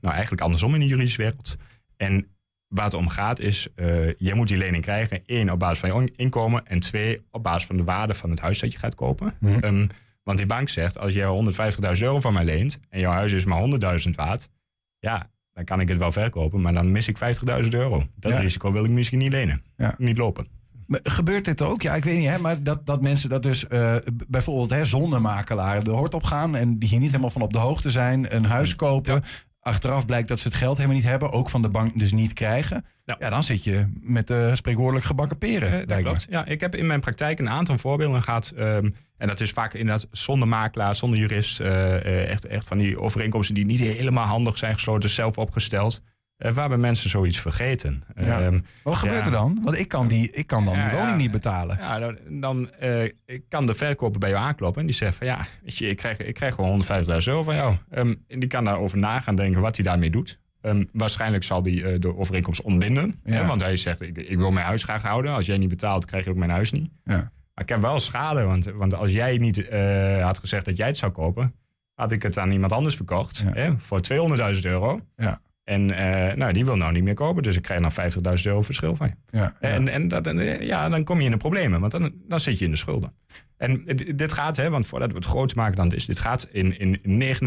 nou 0.00 0.14
eigenlijk 0.14 0.40
andersom 0.42 0.74
in 0.74 0.80
de 0.80 0.86
juridische 0.86 1.22
wereld. 1.22 1.56
En 1.96 2.26
waar 2.68 2.84
het 2.84 2.94
om 2.94 3.08
gaat 3.08 3.38
is, 3.38 3.68
eh 3.74 4.12
je 4.18 4.34
moet 4.34 4.48
die 4.48 4.56
lening 4.56 4.82
krijgen. 4.82 5.22
één, 5.26 5.50
op 5.50 5.58
basis 5.58 5.78
van 5.78 6.02
je 6.04 6.12
inkomen. 6.16 6.66
En 6.66 6.80
twee, 6.80 7.22
op 7.30 7.42
basis 7.42 7.66
van 7.66 7.76
de 7.76 7.84
waarde 7.84 8.14
van 8.14 8.30
het 8.30 8.40
huis 8.40 8.58
dat 8.60 8.72
je 8.72 8.78
gaat 8.78 8.94
kopen. 8.94 9.34
Mhm. 9.40 9.58
Ehm, 9.58 9.86
want 10.22 10.38
die 10.38 10.46
bank 10.46 10.68
zegt, 10.68 10.98
als 10.98 11.14
jij 11.14 11.26
150.000 11.26 12.02
euro 12.04 12.20
van 12.20 12.32
mij 12.32 12.44
leent... 12.44 12.80
en 12.88 13.00
jouw 13.00 13.12
huis 13.12 13.32
is 13.32 13.44
maar 13.44 13.60
100.000 13.60 14.10
waard... 14.14 14.48
ja, 14.98 15.30
dan 15.52 15.64
kan 15.64 15.80
ik 15.80 15.88
het 15.88 15.98
wel 15.98 16.12
verkopen, 16.12 16.60
maar 16.60 16.72
dan 16.72 16.90
mis 16.90 17.08
ik 17.08 17.18
50.000 17.62 17.68
euro. 17.68 18.06
Dat 18.16 18.32
Ja. 18.32 18.38
risico 18.38 18.72
wil 18.72 18.84
ik 18.84 18.90
misschien 18.90 19.18
niet 19.18 19.32
lenen. 19.32 19.62
Ja. 19.76 19.94
Niet 19.98 20.18
lopen. 20.18 20.46
Gebeurt 21.02 21.44
dit 21.44 21.62
ook? 21.62 21.82
Ja, 21.82 21.94
ik 21.94 22.04
weet 22.04 22.18
niet, 22.18 22.28
hè, 22.28 22.38
maar 22.38 22.62
dat, 22.62 22.86
dat 22.86 23.00
mensen 23.02 23.28
dat 23.28 23.42
dus 23.42 23.66
eh, 23.66 23.96
bijvoorbeeld 24.26 24.70
hè, 24.70 24.84
zonnemakelaar 24.84 25.84
de 25.84 25.90
hort 25.90 26.14
op 26.14 26.22
gaan 26.24 26.56
en 26.56 26.78
die 26.78 26.88
hier 26.88 26.98
niet 26.98 27.10
helemaal 27.10 27.30
van 27.30 27.42
op 27.42 27.52
de 27.52 27.58
hoogte 27.58 27.90
zijn, 27.90 28.34
een 28.36 28.44
huis 28.44 28.76
kopen. 28.76 29.22
Achteraf 29.60 30.06
blijkt 30.06 30.28
dat 30.28 30.38
ze 30.40 30.48
het 30.48 30.56
geld 30.56 30.76
helemaal 30.76 30.96
niet 30.96 31.06
hebben, 31.06 31.32
ook 31.32 31.50
van 31.50 31.62
de 31.62 31.68
bank 31.68 31.98
dus 31.98 32.12
niet 32.12 32.32
krijgen. 32.32 32.84
Ja, 33.04 33.16
Ja. 33.18 33.30
dan 33.30 33.42
zit 33.42 33.64
je 33.64 33.86
met 34.00 34.30
eh 34.30 34.54
spreekwoordelijk 34.54 35.06
gebakken 35.06 35.38
peren. 35.38 35.84
Me. 35.86 36.02
klopt. 36.02 36.26
Ja, 36.30 36.44
ik 36.44 36.60
heb 36.60 36.74
in 36.74 36.86
mijn 36.86 37.00
praktijk 37.00 37.38
een 37.38 37.48
aantal 37.50 37.78
voorbeelden 37.78 38.22
gehad. 38.22 38.52
ehm, 38.56 38.90
en 39.16 39.26
dat 39.28 39.40
is 39.40 39.50
vaak 39.50 39.74
inderdaad 39.74 40.06
zonder 40.10 40.48
makelaar, 40.48 40.96
zonder 40.96 41.18
jurist. 41.18 41.60
echt, 41.60 42.46
echt 42.46 42.66
van 42.66 42.78
die 42.78 43.00
overeenkomsten 43.00 43.54
die 43.54 43.64
niet 43.66 43.80
helemaal 43.80 44.26
handig 44.26 44.58
zijn 44.58 44.74
gesloten, 44.74 45.10
zelf 45.10 45.38
opgesteld. 45.38 46.02
Eh, 46.36 46.52
waarbij 46.52 46.78
mensen 46.78 47.10
zoiets 47.10 47.40
vergeten. 47.40 48.04
Ja. 48.20 48.40
Ehm, 48.40 48.58
Wat 48.82 48.94
gebeurt 48.94 49.18
ja. 49.18 49.24
er 49.24 49.30
dan? 49.30 49.58
Want 49.62 49.78
ik 49.78 49.88
kan, 49.88 50.08
die, 50.08 50.30
ik 50.30 50.46
kan 50.46 50.64
dan 50.64 50.76
Ja, 50.76 50.88
die 50.88 50.98
woning 50.98 51.16
niet 51.16 51.30
betalen. 51.30 51.76
Ja, 51.80 51.98
dan, 51.98 52.18
dan 52.28 52.70
eh, 52.70 53.10
kan 53.48 53.66
de 53.66 53.74
verkoper 53.74 54.20
bij 54.20 54.30
jou 54.30 54.42
aankloppen 54.42 54.80
en 54.80 54.86
die 54.86 54.96
zegt 54.96 55.16
van 55.16 55.26
ja, 55.26 55.46
weet 55.62 55.78
je, 55.78 55.88
ik 55.88 55.96
krijg, 55.96 56.18
ik 56.18 56.34
krijg 56.34 56.54
gewoon 56.54 56.84
150.000 56.84 56.88
euro 57.24 57.42
van 57.42 57.54
jou. 57.54 57.76
Ehm, 57.90 58.14
en 58.28 58.38
die 58.38 58.48
kan 58.48 58.64
daarover 58.64 58.98
na 58.98 59.20
gaan 59.20 59.36
denken 59.36 59.60
wat 59.60 59.76
hij 59.76 59.84
daarmee 59.84 60.10
doet. 60.10 60.40
Ehm, 60.60 60.84
waarschijnlijk 60.92 61.44
zal 61.44 61.62
hij 61.62 61.82
eh, 61.82 62.00
de 62.00 62.16
overeenkomst 62.16 62.62
ontbinden. 62.62 63.20
Hè, 63.22 63.46
want 63.46 63.60
hij 63.60 63.76
zegt, 63.76 64.00
ik, 64.00 64.18
ik 64.18 64.38
wil 64.38 64.50
mijn 64.50 64.66
huis 64.66 64.84
graag 64.84 65.02
houden. 65.02 65.32
Als 65.32 65.46
jij 65.46 65.58
niet 65.58 65.68
betaalt, 65.68 66.04
krijg 66.04 66.24
je 66.24 66.30
ook 66.30 66.36
mijn 66.36 66.50
huis 66.50 66.72
niet. 66.72 66.90
Ja. 67.04 67.16
Maar 67.54 67.64
ik 67.64 67.68
heb 67.68 67.80
wel 67.80 68.00
schade, 68.00 68.42
want, 68.42 68.64
want 68.64 68.94
als 68.94 69.10
jij 69.10 69.36
niet 69.36 69.68
had 70.20 70.38
gezegd 70.38 70.64
dat 70.64 70.76
jij 70.76 70.86
het 70.86 70.98
zou 70.98 71.12
kopen, 71.12 71.54
had 71.94 72.12
ik 72.12 72.22
het 72.22 72.38
aan 72.38 72.50
iemand 72.50 72.72
anders 72.72 72.96
verkocht 72.96 73.44
hè, 73.46 73.78
voor 73.78 74.00
200.000 74.54 74.60
euro. 74.60 75.00
Ja. 75.16 75.40
En 75.66 75.90
eh, 75.90 76.36
nou, 76.36 76.52
die 76.52 76.64
wil 76.64 76.76
nou 76.76 76.92
niet 76.92 77.02
meer 77.02 77.14
kopen, 77.14 77.42
dus 77.42 77.56
ik 77.56 77.62
krijg 77.62 77.80
nog 77.80 77.92
50.000 77.92 78.42
euro 78.42 78.60
verschil 78.60 78.96
van 78.96 79.06
je. 79.06 79.38
Ja, 79.38 79.56
ja. 79.60 79.68
En, 79.68 79.88
en 79.88 80.08
dat, 80.08 80.26
en, 80.26 80.38
eh, 80.38 80.66
ja, 80.66 80.88
dan 80.88 81.04
kom 81.04 81.18
je 81.18 81.24
in 81.24 81.30
de 81.30 81.36
problemen, 81.36 81.80
want 81.80 81.92
dan, 81.92 82.12
dan 82.28 82.40
zit 82.40 82.58
je 82.58 82.64
in 82.64 82.70
de 82.70 82.76
schulden. 82.76 83.12
En 83.56 83.84
dit 84.14 84.32
gaat, 84.32 84.56
hè, 84.56 84.70
want 84.70 84.86
voordat 84.86 85.10
we 85.10 85.16
het 85.16 85.24
groot 85.24 85.54
maken 85.54 85.76
dan 85.76 85.84
het 85.84 85.94
is, 85.94 86.06
dit 86.06 86.18
gaat 86.18 86.48
in, 86.50 86.78
in 86.78 87.22
99,9% 87.22 87.38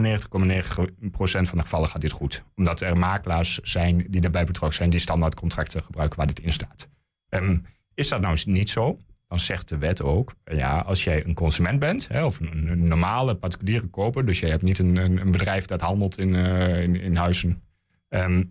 van 1.47 1.57
de 1.57 1.61
gevallen 1.61 1.89
gaat 1.89 2.01
dit 2.01 2.11
goed. 2.11 2.43
Omdat 2.55 2.81
er 2.81 2.97
makelaars 2.97 3.59
zijn 3.59 4.05
die 4.09 4.21
daarbij 4.21 4.45
betrokken 4.45 4.77
zijn, 4.77 4.89
die 4.89 4.99
standaardcontracten 4.99 5.83
gebruiken 5.83 6.17
waar 6.17 6.27
dit 6.27 6.39
in 6.39 6.53
staat. 6.53 6.89
Ehm, 7.29 7.57
is 7.93 8.09
dat 8.09 8.21
nou 8.21 8.37
niet 8.45 8.69
zo? 8.69 8.97
Dan 9.27 9.39
zegt 9.39 9.69
de 9.69 9.77
wet 9.77 10.01
ook, 10.01 10.33
ja, 10.43 10.79
als 10.79 11.03
jij 11.03 11.25
een 11.25 11.33
consument 11.33 11.79
bent, 11.79 12.07
hè, 12.07 12.25
of 12.25 12.39
een, 12.39 12.67
een 12.71 12.87
normale 12.87 13.35
particuliere 13.35 13.87
koper, 13.87 14.25
dus 14.25 14.39
jij 14.39 14.49
hebt 14.49 14.63
niet 14.63 14.79
een, 14.79 14.97
een, 14.97 15.31
bedrijf 15.31 15.65
dat 15.65 15.81
handelt 15.81 16.17
in, 16.17 16.35
eh, 16.35 16.81
in, 16.81 17.01
in 17.01 17.15
huizen, 17.15 17.61
ehm, 18.09 18.43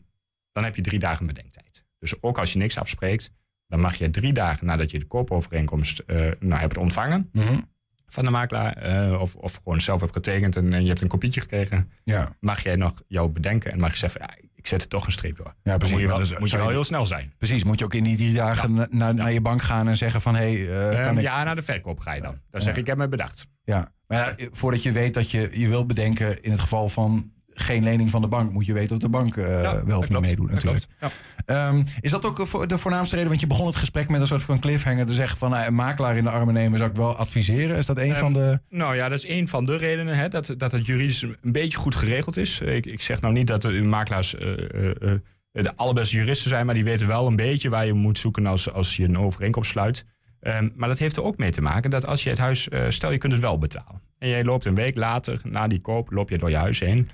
dan 0.52 0.64
heb 0.64 0.76
je 0.76 0.82
drie 0.82 0.98
dagen 0.98 1.26
bedenktijd. 1.26 1.84
Dus 1.98 2.22
ook 2.22 2.38
als 2.38 2.52
je 2.52 2.58
niks 2.58 2.78
afspreekt, 2.78 3.30
dan 3.66 3.80
mag 3.80 3.94
je 3.94 4.10
drie 4.10 4.32
dagen 4.32 4.66
nadat 4.66 4.90
je 4.90 4.98
de 4.98 5.04
koopovereenkomst 5.06 5.98
eh, 5.98 6.30
nou, 6.40 6.60
hebt 6.60 6.76
ontvangen, 6.76 7.28
Mhm. 7.32 7.60
van 8.06 8.24
de 8.24 8.30
makelaar, 8.30 8.76
eh, 8.76 9.20
of, 9.20 9.34
of 9.34 9.54
gewoon 9.62 9.80
zelf 9.80 10.00
hebt 10.00 10.12
getekend 10.12 10.56
en, 10.56 10.72
en 10.72 10.82
je 10.82 10.88
hebt 10.88 11.00
een 11.00 11.08
kopietje 11.08 11.40
gekregen, 11.40 11.90
Ja. 12.04 12.36
mag 12.40 12.62
jij 12.62 12.76
nog 12.76 13.02
jou 13.08 13.28
bedenken 13.28 13.72
en 13.72 13.78
mag 13.78 13.90
je 13.90 13.96
zeggen, 13.96 14.20
ja, 14.20 14.34
ik 14.54 14.66
zet 14.66 14.82
er 14.82 14.88
toch 14.88 15.06
een 15.06 15.12
streep 15.12 15.36
door. 15.36 15.46
Ja, 15.46 15.52
Dan 15.62 15.78
precies, 15.78 15.92
moet 15.96 16.00
je 16.00 16.06
wel, 16.08 16.18
moet 16.40 16.50
je 16.50 16.56
wel 16.56 16.66
je- 16.66 16.72
heel 16.72 16.84
snel 16.84 17.06
zijn. 17.06 17.32
Precies, 17.38 17.64
moet 17.64 17.78
je 17.78 17.84
ook 17.84 17.94
in 17.94 18.04
die 18.04 18.16
drie 18.16 18.34
dagen 18.34 18.72
na- 18.74 18.86
naar, 18.90 19.14
naar 19.14 19.32
je 19.32 19.40
bank 19.40 19.62
gaan 19.62 19.88
en 19.88 19.96
zeggen 19.96 20.20
van... 20.20 20.34
hé, 20.34 20.40
hey, 20.64 20.68
eh, 20.68 21.06
Ehm, 21.06 21.16
ik... 21.16 21.22
ja, 21.22 21.44
naar 21.44 21.54
de 21.54 21.62
verkoop 21.62 22.00
ga 22.00 22.12
je 22.12 22.20
dan. 22.20 22.40
Dan 22.50 22.60
zeg 22.60 22.72
ik, 22.74 22.80
ik 22.80 22.86
heb 22.86 22.96
me 22.98 23.08
bedacht. 23.08 23.46
Ja, 23.64 23.92
maar 24.06 24.34
voordat 24.50 24.82
je 24.82 24.92
weet 24.92 25.14
dat 25.14 25.30
je 25.30 25.50
je 25.52 25.68
wilt 25.68 25.86
bedenken... 25.86 26.42
in 26.42 26.50
het 26.50 26.60
geval 26.60 26.88
van 26.88 27.32
geen 27.60 27.82
lening 27.82 28.10
van 28.10 28.20
de 28.20 28.28
bank... 28.28 28.52
moet 28.52 28.66
je 28.66 28.72
weten 28.72 28.96
of 28.96 29.02
de 29.02 29.08
bank 29.08 29.36
eh, 29.36 29.72
wel 29.84 29.98
of 29.98 30.08
niet 30.08 30.20
meedoet 30.20 30.50
natuurlijk. 30.50 30.86
klopt, 30.98 31.14
Ehm, 31.48 31.82
is 32.00 32.10
dat 32.10 32.24
ook 32.24 32.46
voor- 32.46 32.68
de 32.68 32.78
voornaamste 32.78 33.14
reden? 33.14 33.28
Want 33.30 33.40
je 33.40 33.46
begon 33.46 33.66
het 33.66 33.76
gesprek 33.76 34.08
met 34.08 34.20
een 34.20 34.26
soort 34.26 34.42
van 34.42 34.58
cliffhanger... 34.60 35.06
te 35.06 35.12
zeggen 35.12 35.38
van 35.38 35.50
nou, 35.50 35.66
een 35.66 35.74
makelaar 35.74 36.16
in 36.16 36.24
de 36.24 36.30
armen 36.30 36.54
nemen 36.54 36.78
zou 36.78 36.90
ik 36.90 36.96
wel 36.96 37.16
adviseren. 37.16 37.76
Is 37.76 37.86
dat 37.86 37.98
een 37.98 38.14
van 38.14 38.32
de... 38.32 38.60
Nou 38.68 38.96
ja, 38.96 39.08
dat 39.08 39.18
is 39.18 39.28
een 39.28 39.48
van 39.48 39.64
de 39.64 39.76
redenen 39.76 40.16
hè, 40.16 40.28
dat, 40.28 40.54
dat 40.56 40.72
het 40.72 40.86
juridisch 40.86 41.22
een 41.22 41.36
beetje 41.42 41.78
goed 41.78 41.94
geregeld 41.94 42.36
is. 42.36 42.60
Ik, 42.60 42.86
ik 42.86 43.00
zeg 43.00 43.20
nou 43.20 43.34
niet 43.34 43.46
dat 43.46 43.62
de 43.62 43.82
makelaars 43.82 44.34
eh, 44.34 44.52
eh, 44.52 45.12
eh, 45.12 45.18
de 45.52 45.76
allerbeste 45.76 46.16
juristen 46.16 46.48
zijn, 46.48 46.66
maar 46.66 46.74
die 46.74 46.84
weten 46.84 47.06
wel 47.06 47.26
een 47.26 47.36
beetje 47.36 47.68
waar 47.68 47.86
je 47.86 47.92
moet 47.92 48.18
zoeken 48.18 48.46
als, 48.46 48.72
als 48.72 48.96
je 48.96 49.04
een 49.04 49.18
overeenkomst 49.18 49.70
sluit. 49.70 50.04
Ehm, 50.40 50.68
maar 50.74 50.88
dat 50.88 50.98
heeft 50.98 51.16
er 51.16 51.22
ook 51.22 51.38
mee 51.38 51.50
te 51.50 51.60
maken 51.60 51.90
dat 51.90 52.06
als 52.06 52.22
je 52.22 52.30
het 52.30 52.38
huis, 52.38 52.68
eh, 52.68 52.84
stel 52.88 53.10
je 53.10 53.18
kunt 53.18 53.32
het 53.32 53.42
wel 53.42 53.58
betalen. 53.58 54.02
En 54.18 54.28
jij 54.28 54.44
loopt 54.44 54.64
een 54.64 54.74
week 54.74 54.96
later, 54.96 55.40
na 55.44 55.66
die 55.66 55.80
koop, 55.80 56.10
loop 56.10 56.30
je 56.30 56.38
door 56.38 56.50
je 56.50 56.56
huis 56.56 56.80
heen. 56.80 57.08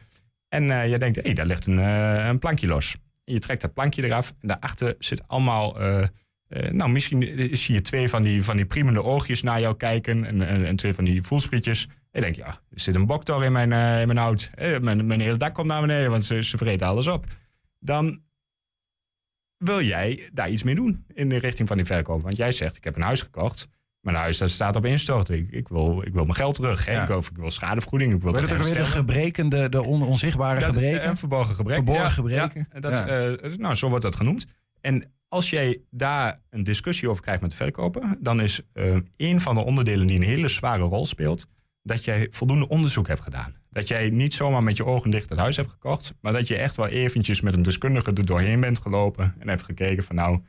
En 0.54 0.70
eh, 0.70 0.90
je 0.90 0.98
denkt, 0.98 1.22
hé, 1.22 1.32
daar 1.32 1.46
ligt 1.46 1.66
een, 1.66 1.78
eh, 1.78 2.26
een 2.26 2.38
plankje 2.38 2.66
los. 2.66 2.96
Je 3.24 3.38
trekt 3.38 3.60
dat 3.60 3.74
plankje 3.74 4.04
eraf 4.04 4.34
en 4.40 4.48
daarachter 4.48 4.94
zit 4.98 5.28
allemaal... 5.28 5.80
eh, 5.80 6.06
nou, 6.70 6.90
misschien 6.90 7.48
zie 7.56 7.74
je 7.74 7.82
twee 7.82 8.08
van 8.08 8.22
die, 8.22 8.44
van 8.44 8.56
die 8.56 8.66
priemende 8.66 9.02
oogjes 9.02 9.42
naar 9.42 9.60
jou 9.60 9.76
kijken 9.76 10.24
en, 10.24 10.64
en, 10.66 10.76
twee 10.76 10.94
van 10.94 11.04
die 11.04 11.22
voelsprietjes. 11.22 11.88
En 12.10 12.22
je 12.22 12.36
ja, 12.36 12.46
er 12.46 12.80
zit 12.80 12.94
een 12.94 13.06
boktor 13.06 13.44
in 13.44 13.52
mijn, 13.52 13.72
in 14.00 14.06
mijn 14.06 14.16
hout. 14.18 14.50
Mijn, 14.80 15.06
mijn 15.06 15.20
hele 15.20 15.36
dak 15.36 15.54
komt 15.54 15.66
naar 15.66 15.80
beneden, 15.80 16.10
want 16.10 16.24
ze, 16.24 16.44
ze 16.44 16.56
alles 16.80 17.06
op. 17.06 17.26
Dan 17.78 18.22
wil 19.56 19.82
jij 19.82 20.28
daar 20.32 20.50
iets 20.50 20.62
mee 20.62 20.74
doen 20.74 21.04
in 21.14 21.28
de 21.28 21.36
richting 21.36 21.68
van 21.68 21.76
die 21.76 21.86
verkoop. 21.86 22.22
Want 22.22 22.36
jij 22.36 22.52
zegt, 22.52 22.76
ik 22.76 22.84
heb 22.84 22.96
een 22.96 23.02
huis 23.02 23.22
gekocht. 23.22 23.68
Mijn 24.04 24.16
huis 24.16 24.38
dat 24.38 24.50
staat 24.50 24.76
op 24.76 24.84
instorten. 24.84 25.36
Ik, 25.36 25.50
ik, 25.50 25.68
wil, 25.68 26.02
ik 26.06 26.12
wil 26.12 26.22
mijn 26.24 26.36
geld 26.36 26.54
terug. 26.54 26.86
Hè? 26.86 27.00
Ik, 27.02 27.06
wil, 27.08 27.18
ik 27.18 27.36
wil 27.36 27.50
schadevergoeding. 27.50 28.14
Ik 28.14 28.22
wil 28.22 28.34
het 28.34 28.52
ook 28.52 28.62
weer 28.62 28.74
de 28.74 28.84
gebreken, 28.84 29.48
de, 29.48 29.68
de 29.68 29.84
on- 29.84 30.02
onzichtbare 30.02 30.60
Dat- 30.60 30.68
gebreken? 30.68 31.08
Een 31.08 31.16
verborgen 31.16 31.54
gebrek. 31.54 31.74
Verborgen 31.76 32.04
ja, 32.04 32.10
gebreken. 32.10 32.68
ja, 32.72 32.80
dat, 32.80 32.92
Ja. 32.92 33.06
eh, 33.06 33.56
nou, 33.56 33.74
zo 33.74 33.88
wordt 33.88 34.04
dat 34.04 34.16
genoemd. 34.16 34.46
En 34.80 35.12
als 35.28 35.50
jij 35.50 35.80
daar 35.90 36.38
een 36.50 36.64
discussie 36.64 37.08
over 37.10 37.22
krijgt 37.22 37.40
met 37.42 37.50
de 37.50 37.56
verkoper, 37.56 38.16
dan 38.20 38.40
is 38.40 38.60
eh, 38.72 38.96
een 39.16 39.40
van 39.40 39.54
de 39.54 39.64
onderdelen 39.64 40.06
die 40.06 40.16
een 40.16 40.22
hele 40.22 40.48
zware 40.48 40.82
rol 40.82 41.06
speelt, 41.06 41.46
dat 41.82 42.04
jij 42.04 42.26
voldoende 42.30 42.68
onderzoek 42.68 43.08
hebt 43.08 43.20
gedaan. 43.20 43.54
Dat 43.70 43.88
jij 43.88 44.10
niet 44.10 44.34
zomaar 44.34 44.62
met 44.62 44.76
je 44.76 44.84
ogen 44.84 45.10
dicht 45.10 45.30
het 45.30 45.38
huis 45.38 45.56
hebt 45.56 45.70
gekocht, 45.70 46.14
maar 46.20 46.32
dat 46.32 46.48
je 46.48 46.56
echt 46.56 46.76
wel 46.76 46.86
eventjes 46.88 47.40
met 47.40 47.54
een 47.54 47.62
deskundige 47.62 48.12
er 48.12 48.24
doorheen 48.26 48.60
bent 48.60 48.78
gelopen 48.78 49.34
en 49.38 49.48
hebt 49.48 49.62
gekeken 49.62 50.04
van 50.04 50.16
nou, 50.16 50.40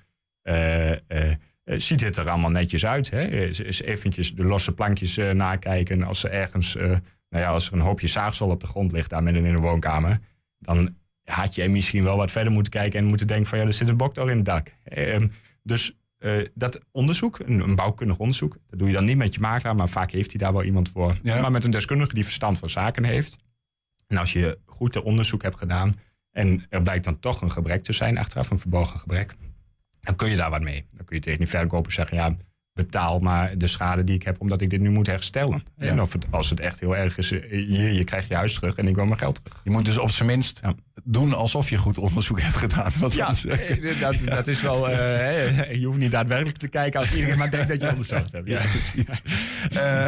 eh, 0.41 0.91
eh, 0.91 1.35
eh, 1.65 1.79
ziet 1.79 1.99
dit 1.99 2.17
er 2.17 2.29
allemaal 2.29 2.49
netjes 2.49 2.85
uit? 2.85 3.09
Hè? 3.09 3.27
Is, 3.27 3.59
is 3.59 3.81
eventjes 3.81 4.35
de 4.35 4.43
losse 4.43 4.73
plankjes 4.73 5.17
eh, 5.17 5.31
nakijken 5.31 6.03
als 6.03 6.23
er 6.23 6.31
ergens, 6.31 6.75
eh, 6.75 6.87
nou 7.29 7.43
ja, 7.43 7.49
als 7.49 7.67
er 7.67 7.73
een 7.73 7.79
hoopje 7.79 8.07
zaagsel 8.07 8.49
op 8.49 8.59
de 8.61 8.67
grond 8.67 8.91
ligt 8.91 9.09
daar 9.09 9.23
midden 9.23 9.45
in 9.45 9.53
de 9.53 9.61
woonkamer, 9.61 10.19
dan 10.59 10.95
had 11.23 11.55
je 11.55 11.69
misschien 11.69 12.03
wel 12.03 12.17
wat 12.17 12.31
verder 12.31 12.51
moeten 12.51 12.71
kijken 12.71 12.99
en 12.99 13.05
moeten 13.05 13.27
denken 13.27 13.47
van 13.47 13.59
ja, 13.59 13.65
er 13.65 13.73
zit 13.73 13.87
een 13.87 13.97
boktor 13.97 14.29
in 14.29 14.35
het 14.35 14.45
dak. 14.45 14.71
Ehm, 14.83 15.27
dus 15.63 15.97
eh, 16.17 16.45
dat 16.53 16.81
onderzoek, 16.91 17.39
een, 17.39 17.59
een 17.59 17.75
bouwkundig 17.75 18.17
onderzoek, 18.17 18.57
dat 18.69 18.79
doe 18.79 18.87
je 18.87 18.93
dan 18.93 19.05
niet 19.05 19.17
met 19.17 19.33
je 19.33 19.39
makelaar, 19.39 19.75
maar 19.75 19.89
vaak 19.89 20.11
heeft 20.11 20.31
hij 20.31 20.39
daar 20.39 20.53
wel 20.53 20.63
iemand 20.63 20.89
voor. 20.89 21.19
Ja. 21.23 21.41
Maar 21.41 21.51
met 21.51 21.63
een 21.63 21.71
deskundige 21.71 22.13
die 22.13 22.23
verstand 22.23 22.59
van 22.59 22.69
zaken 22.69 23.03
heeft. 23.03 23.35
En 24.07 24.17
als 24.17 24.33
je 24.33 24.59
goed 24.65 24.93
de 24.93 25.03
onderzoek 25.03 25.41
hebt 25.41 25.57
gedaan 25.57 25.93
en 26.31 26.65
er 26.69 26.81
blijkt 26.81 27.03
dan 27.03 27.19
toch 27.19 27.41
een 27.41 27.51
gebrek 27.51 27.83
te 27.83 27.93
zijn 27.93 28.17
achteraf, 28.17 28.49
een 28.49 28.59
verborgen 28.59 28.99
gebrek, 28.99 29.35
dan 30.05 30.15
kun 30.15 30.29
je 30.29 30.35
daar 30.35 30.49
wat 30.49 30.61
mee. 30.61 30.85
Dan 30.91 31.05
kun 31.05 31.15
je 31.15 31.21
tegen 31.21 31.39
die 31.39 31.47
verkoper 31.47 31.91
zeggen, 31.91 32.17
ja, 32.17 32.35
betaal 32.79 33.19
maar 33.19 33.57
de 33.57 33.67
schade 33.67 34.03
die 34.03 34.15
ik 34.15 34.23
heb 34.23 34.41
omdat 34.41 34.61
ik 34.61 34.69
dit 34.69 34.79
nu 34.81 34.89
moet 34.89 35.07
herstellen. 35.07 35.63
Ja. 35.77 35.85
En 35.87 36.01
of 36.01 36.13
het, 36.13 36.25
als 36.31 36.49
het 36.49 36.59
echt 36.59 36.79
heel 36.79 36.95
erg 36.95 37.17
is, 37.17 37.31
eh, 37.31 37.39
hier, 37.49 37.91
je 37.93 38.03
krijgt 38.03 38.27
je 38.27 38.35
huis 38.35 38.53
terug 38.53 38.75
en 38.75 38.87
ik 38.87 38.95
wil 38.95 39.05
mijn 39.05 39.17
geld 39.19 39.39
terug. 39.43 39.61
Je 39.63 39.69
moet 39.69 39.85
dus 39.85 39.97
op 39.97 40.09
zijn 40.09 40.27
minst 40.27 40.59
doen 41.03 41.33
alsof 41.33 41.69
je 41.69 41.77
goed 41.77 41.97
onderzoek 41.97 42.41
hebt 42.41 42.55
gedaan. 42.55 42.91
Want 42.99 43.13
Ja, 43.13 43.27
dat 43.27 43.35
is- 43.35 43.45
eh, 43.45 43.99
dat, 43.99 44.15
dat 44.25 44.47
is 44.47 44.61
wel. 44.61 44.89
eh, 44.89 45.73
je 45.79 45.85
hoeft 45.85 45.97
niet 45.97 46.11
daadwerkelijk 46.11 46.57
te 46.57 46.67
kijken 46.67 46.99
als 46.99 47.13
iedereen 47.13 47.37
maar 47.37 47.51
denkt 47.51 47.67
dat 47.67 47.81
je 47.81 47.89
onderzocht 47.89 48.31
hebt. 48.31 48.47
Ja, 48.49 48.59
precies. 48.59 49.21
Eh, 49.71 50.05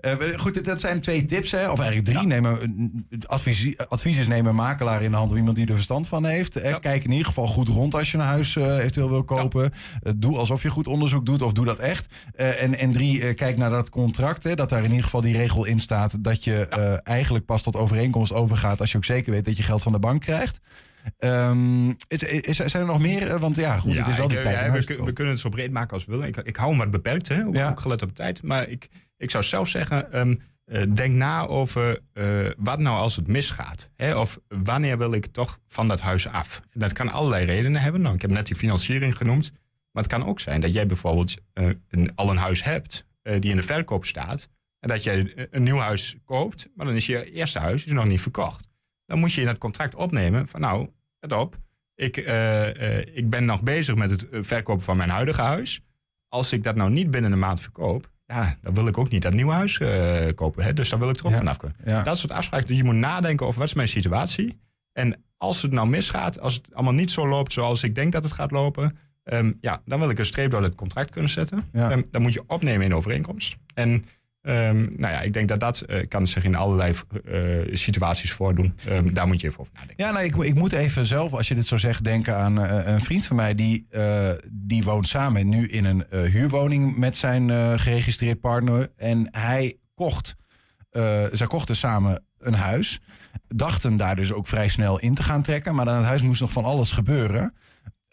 eh, 0.00 0.38
goed, 0.38 0.64
dat 0.64 0.80
zijn 0.80 1.00
twee 1.00 1.24
tips, 1.24 1.50
hè? 1.50 1.70
of 1.70 1.78
eigenlijk 1.80 2.08
drie. 2.08 2.26
Neem 2.26 2.44
een, 2.44 3.06
advies, 3.26 3.78
advies 3.88 4.26
een 4.26 4.54
makelaar 4.54 5.02
in 5.02 5.10
de 5.10 5.16
hand 5.16 5.30
of 5.30 5.36
iemand 5.36 5.56
die 5.56 5.66
er 5.66 5.74
verstand 5.74 6.08
van 6.08 6.24
heeft. 6.24 6.56
Eh, 6.56 6.76
Kijk 6.80 7.04
in 7.04 7.10
ieder 7.10 7.26
geval 7.26 7.46
goed 7.46 7.68
rond 7.68 7.94
als 7.94 8.10
je 8.10 8.18
een 8.18 8.24
huis 8.24 8.56
eh, 8.56 8.76
eventueel 8.78 9.08
wil 9.08 9.24
kopen. 9.24 9.72
Eh, 10.02 10.12
doe 10.16 10.36
alsof 10.38 10.62
je 10.62 10.68
goed 10.70 10.86
onderzoek 10.86 11.26
doet 11.26 11.42
of 11.42 11.52
doe 11.52 11.64
dat 11.64 11.78
echt. 11.84 12.06
Eh, 12.34 12.62
en, 12.62 12.78
en 12.78 12.92
drie, 12.92 13.22
eh, 13.22 13.34
kijk 13.34 13.56
naar 13.56 13.70
dat 13.70 13.90
contract. 13.90 14.44
Hè, 14.44 14.54
dat 14.54 14.68
daar 14.68 14.82
in 14.82 14.88
ieder 14.88 15.04
geval 15.04 15.20
die 15.20 15.36
regel 15.36 15.64
in 15.64 15.80
staat 15.80 16.24
dat 16.24 16.44
je 16.44 16.66
eh, 16.66 16.96
eigenlijk 17.02 17.44
pas 17.44 17.62
tot 17.62 17.76
overeenkomst 17.76 18.32
overgaat 18.32 18.80
als 18.80 18.90
je 18.90 18.96
ook 18.96 19.04
zeker 19.04 19.32
weet 19.32 19.44
dat 19.44 19.56
je 19.56 19.62
geld 19.62 19.82
van 19.82 19.92
de 19.92 19.98
bank 19.98 20.20
krijgt. 20.20 20.60
Ehm, 21.18 21.88
is, 22.08 22.22
is, 22.22 22.56
zijn 22.56 22.82
er 22.82 22.88
nog 22.88 23.00
meer? 23.00 23.38
Want 23.38 23.56
ja, 23.56 23.78
goed, 23.78 23.98
het 23.98 24.06
is 24.06 24.16
wel 24.16 24.28
die 24.28 24.40
tijd. 24.40 24.88
ja, 24.88 24.94
we, 25.04 25.12
kunnen 25.12 25.32
het 25.32 25.42
zo 25.42 25.48
breed 25.48 25.70
maken 25.70 25.94
als 25.94 26.04
we 26.04 26.12
willen. 26.12 26.28
Ik, 26.28 26.36
ik 26.36 26.56
hou 26.56 26.68
hem 26.68 26.78
wat 26.78 26.90
beperkt, 26.90 27.28
hè? 27.28 27.46
Ook, 27.46 27.80
gelet 27.80 28.02
op 28.02 28.08
de 28.08 28.14
tijd. 28.14 28.42
Maar 28.42 28.68
ik, 28.68 28.88
ik 29.16 29.30
zou 29.30 29.44
zelf 29.44 29.68
zeggen, 29.68 30.12
ehm, 30.12 30.34
eh, 30.64 30.82
denk 30.94 31.14
na 31.14 31.46
over 31.46 31.98
wat 32.56 32.78
nou 32.78 32.98
als 32.98 33.16
het 33.16 33.26
misgaat. 33.26 33.90
Hè? 33.96 34.16
Of 34.16 34.38
wanneer 34.48 34.98
wil 34.98 35.12
ik 35.12 35.26
toch 35.26 35.58
van 35.66 35.88
dat 35.88 36.00
huis 36.00 36.28
af? 36.28 36.62
En 36.72 36.80
dat 36.80 36.92
kan 36.92 37.10
allerlei 37.10 37.44
redenen 37.44 37.80
hebben. 37.80 38.00
Nou, 38.00 38.14
ik 38.14 38.22
heb 38.22 38.30
net 38.30 38.46
die 38.46 38.56
financiering 38.56 39.16
genoemd. 39.16 39.52
Maar 39.94 40.02
het 40.02 40.12
kan 40.12 40.26
ook 40.26 40.40
zijn 40.40 40.60
dat 40.60 40.72
jij 40.72 40.86
bijvoorbeeld 40.86 41.34
eh, 41.52 41.68
een, 41.88 42.14
al 42.14 42.30
een 42.30 42.36
huis 42.36 42.64
hebt 42.64 43.06
eh, 43.22 43.40
die 43.40 43.50
in 43.50 43.56
de 43.56 43.62
verkoop 43.62 44.04
staat. 44.04 44.48
En 44.80 44.88
dat 44.88 45.04
jij 45.04 45.48
een 45.50 45.62
nieuw 45.62 45.78
huis 45.78 46.16
koopt, 46.24 46.68
maar 46.74 46.86
dan 46.86 46.94
is 46.94 47.06
je 47.06 47.32
eerste 47.32 47.58
huis 47.58 47.84
is 47.84 47.92
nog 47.92 48.06
niet 48.06 48.20
verkocht. 48.20 48.68
Dan 49.06 49.18
moet 49.18 49.32
je 49.32 49.40
in 49.40 49.46
het 49.46 49.58
contract 49.58 49.94
opnemen 49.94 50.48
van 50.48 50.60
nou, 50.60 50.88
let 51.20 51.32
op. 51.32 51.56
Ik, 51.94 52.16
eh, 52.16 52.98
eh, 52.98 53.06
ik 53.16 53.30
ben 53.30 53.44
nog 53.44 53.62
bezig 53.62 53.94
met 53.94 54.10
het 54.10 54.28
eh, 54.28 54.42
verkopen 54.42 54.84
van 54.84 54.96
mijn 54.96 55.10
huidige 55.10 55.40
huis. 55.40 55.80
Als 56.28 56.52
ik 56.52 56.62
dat 56.62 56.76
nou 56.76 56.90
niet 56.90 57.10
binnen 57.10 57.32
een 57.32 57.38
maand 57.38 57.60
verkoop, 57.60 58.10
ja, 58.26 58.56
dan 58.60 58.74
wil 58.74 58.86
ik 58.86 58.98
ook 58.98 59.08
niet 59.10 59.22
dat 59.22 59.32
nieuwe 59.32 59.52
huis 59.52 59.78
eh, 59.78 60.26
kopen. 60.34 60.64
Hè? 60.64 60.72
Dus 60.72 60.88
dan 60.88 60.98
wil 60.98 61.08
ik 61.08 61.18
er 61.18 61.24
ook 61.24 61.30
Ja. 61.30 61.36
vanaf 61.38 61.56
kunnen. 61.56 61.76
Ja. 61.84 62.02
Dat 62.02 62.18
soort 62.18 62.32
afspraken. 62.32 62.66
Dus 62.66 62.76
je 62.76 62.84
moet 62.84 62.94
nadenken 62.94 63.46
over 63.46 63.58
wat 63.58 63.68
is 63.68 63.74
mijn 63.74 63.88
situatie. 63.88 64.60
En 64.92 65.24
als 65.36 65.62
het 65.62 65.72
nou 65.72 65.88
misgaat, 65.88 66.40
als 66.40 66.54
het 66.54 66.74
allemaal 66.74 66.92
niet 66.92 67.10
zo 67.10 67.28
loopt 67.28 67.52
zoals 67.52 67.82
ik 67.82 67.94
denk 67.94 68.12
dat 68.12 68.22
het 68.22 68.32
gaat 68.32 68.50
lopen, 68.50 68.98
ehm, 69.24 69.52
ja, 69.60 69.82
dan 69.84 69.98
wil 69.98 70.10
ik 70.10 70.18
een 70.18 70.26
streep 70.26 70.50
door 70.50 70.62
het 70.62 70.74
contract 70.74 71.10
kunnen 71.10 71.30
zetten. 71.30 71.68
Ja. 71.72 71.90
Ehm, 71.90 72.02
dan 72.10 72.22
moet 72.22 72.32
je 72.32 72.44
opnemen 72.46 72.86
in 72.86 72.94
overeenkomst. 72.94 73.56
En 73.74 74.04
ehm, 74.42 74.76
nou 74.76 75.12
ja, 75.12 75.20
ik 75.20 75.32
denk 75.32 75.48
dat 75.48 75.60
dat 75.60 75.80
eh, 75.80 76.08
kan 76.08 76.26
zich 76.26 76.44
in 76.44 76.54
allerlei 76.54 76.94
eh, 77.24 77.76
situaties 77.76 78.32
voordoen. 78.32 78.74
Daar 79.12 79.26
moet 79.26 79.40
je 79.40 79.46
even 79.46 79.60
over 79.60 79.72
nadenken. 79.72 80.04
Ja, 80.04 80.12
nou, 80.12 80.24
ik, 80.24 80.36
ik 80.36 80.54
moet 80.54 80.72
even 80.72 81.04
zelf, 81.04 81.32
als 81.32 81.48
je 81.48 81.54
dit 81.54 81.66
zo 81.66 81.76
zegt, 81.76 82.04
denken 82.04 82.36
aan 82.36 82.64
eh, 82.64 82.92
een 82.92 83.00
vriend 83.00 83.26
van 83.26 83.36
mij. 83.36 83.54
Die, 83.54 83.86
die 84.52 84.84
woont 84.84 85.08
samen 85.08 85.48
nu 85.48 85.68
in 85.68 85.84
een 85.84 86.04
huurwoning 86.10 86.96
met 86.96 87.16
zijn 87.16 87.78
geregistreerd 87.80 88.40
partner. 88.40 88.92
En 88.96 89.28
hij 89.30 89.76
kocht, 89.94 90.36
zij 91.32 91.46
kochten 91.46 91.76
samen 91.76 92.24
een 92.38 92.54
huis. 92.54 93.00
Dachten 93.48 93.96
daar 93.96 94.16
dus 94.16 94.32
ook 94.32 94.46
vrij 94.46 94.68
snel 94.68 94.98
in 94.98 95.14
te 95.14 95.22
gaan 95.22 95.42
trekken. 95.42 95.74
Maar 95.74 95.88
aan 95.88 95.96
het 95.96 96.06
huis 96.06 96.22
moest 96.22 96.40
nog 96.40 96.52
van 96.52 96.64
alles 96.64 96.90
gebeuren. 96.90 97.54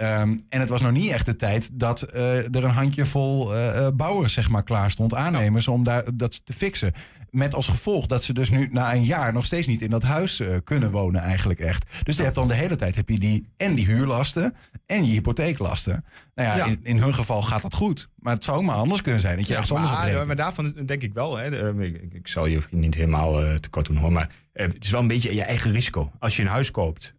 Ehm, 0.01 0.37
en 0.49 0.59
het 0.59 0.69
was 0.69 0.81
nog 0.81 0.91
niet 0.91 1.11
echt 1.11 1.25
de 1.25 1.35
tijd 1.35 1.69
dat 1.79 2.01
eh, 2.01 2.37
er 2.37 2.63
een 2.63 2.69
handjevol 2.69 3.53
eh 3.55 3.85
eh, 3.87 3.93
bouwers 3.93 4.33
zeg 4.33 4.49
maar, 4.49 4.63
klaar 4.63 4.91
stond, 4.91 5.13
aannemers, 5.15 5.67
om 5.67 5.83
daar, 5.83 6.03
dat 6.13 6.45
te 6.45 6.53
fixen. 6.53 6.91
Met 7.29 7.53
als 7.53 7.67
gevolg 7.67 8.05
dat 8.05 8.23
ze 8.23 8.33
dus 8.33 8.49
nu 8.49 8.67
na 8.71 8.93
een 8.93 9.03
jaar 9.03 9.33
nog 9.33 9.45
steeds 9.45 9.67
niet 9.67 9.81
in 9.81 9.89
dat 9.89 10.03
huis 10.03 10.41
kunnen 10.63 10.91
wonen 10.91 11.21
eigenlijk 11.21 11.59
echt. 11.59 11.85
Dus 12.03 12.15
je 12.17 12.23
hebt 12.23 12.35
dan 12.35 12.47
de 12.47 12.53
hele 12.53 12.75
tijd 12.75 12.95
heb 12.95 13.09
je 13.09 13.19
die, 13.19 13.47
en 13.57 13.75
die 13.75 13.85
huurlasten 13.85 14.55
en 14.85 15.05
je 15.05 15.11
hypotheeklasten. 15.11 16.05
Nou 16.35 16.49
ja, 16.49 16.55
Ja. 16.55 16.65
In, 16.65 16.79
in 16.83 16.97
hun 16.97 17.13
geval 17.13 17.41
gaat 17.41 17.61
dat 17.61 17.73
goed. 17.73 18.09
Maar 18.15 18.33
het 18.33 18.43
zou 18.43 18.57
ook 18.57 18.63
maar 18.63 18.75
anders 18.75 19.01
kunnen 19.01 19.21
zijn 19.21 19.37
dat 19.37 19.47
je 19.47 19.53
ergens 19.53 19.71
anders 19.71 19.91
op 19.91 19.97
maar, 19.97 20.07
rekent. 20.07 20.27
maar 20.27 20.35
daarvan 20.35 20.73
denk 20.85 21.01
ik 21.01 21.13
wel, 21.13 21.37
hè, 21.37 21.49
de- 21.49 22.07
ik, 22.11 22.27
zal 22.27 22.45
je 22.45 22.59
niet 22.71 22.95
helemaal 22.95 23.59
tekort 23.59 23.85
doen 23.85 23.97
hoor, 23.97 24.11
maar 24.11 24.29
het 24.53 24.83
is 24.83 24.91
wel 24.91 25.01
een 25.01 25.07
beetje 25.07 25.35
je 25.35 25.43
eigen 25.43 25.71
risico. 25.71 26.11
Als 26.19 26.35
je 26.35 26.41
een 26.41 26.47
huis 26.47 26.71
koopt 26.71 27.15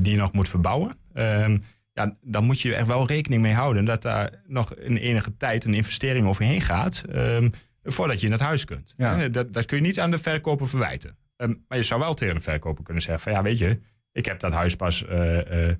die 0.00 0.10
je 0.10 0.16
nog 0.16 0.32
moet 0.32 0.48
verbouwen, 0.48 0.96
ehm, 1.14 1.58
ja, 1.92 2.16
dan 2.20 2.44
moet 2.44 2.60
je 2.60 2.74
er 2.74 2.86
wel 2.86 3.06
rekening 3.06 3.42
mee 3.42 3.54
houden 3.54 3.84
dat 3.84 4.02
daar 4.02 4.30
nog 4.46 4.74
in 4.74 4.96
enige 4.96 5.36
tijd 5.36 5.64
een 5.64 5.74
investering 5.74 6.26
overheen 6.26 6.60
gaat 6.60 7.04
ehm, 7.12 7.48
voordat 7.82 8.20
je 8.20 8.26
in 8.26 8.32
het 8.32 8.40
huis 8.40 8.64
kunt. 8.64 8.94
Ja. 8.96 9.22
Eh, 9.22 9.32
dat, 9.32 9.52
dat 9.52 9.66
kun 9.66 9.76
je 9.76 9.82
niet 9.82 10.00
aan 10.00 10.10
de 10.10 10.18
verkoper 10.18 10.68
verwijten. 10.68 11.16
Ehm, 11.36 11.54
maar 11.68 11.78
je 11.78 11.84
zou 11.84 12.00
wel 12.00 12.14
tegen 12.14 12.34
de 12.34 12.40
verkoper 12.40 12.84
kunnen 12.84 13.02
zeggen 13.02 13.22
van 13.22 13.32
ja, 13.32 13.42
weet 13.42 13.58
je, 13.58 13.80
ik 14.12 14.24
heb 14.24 14.40
dat 14.40 14.52
huis 14.52 14.76
pas 14.76 15.06
eh, 15.06 15.68
eh, 15.70 15.76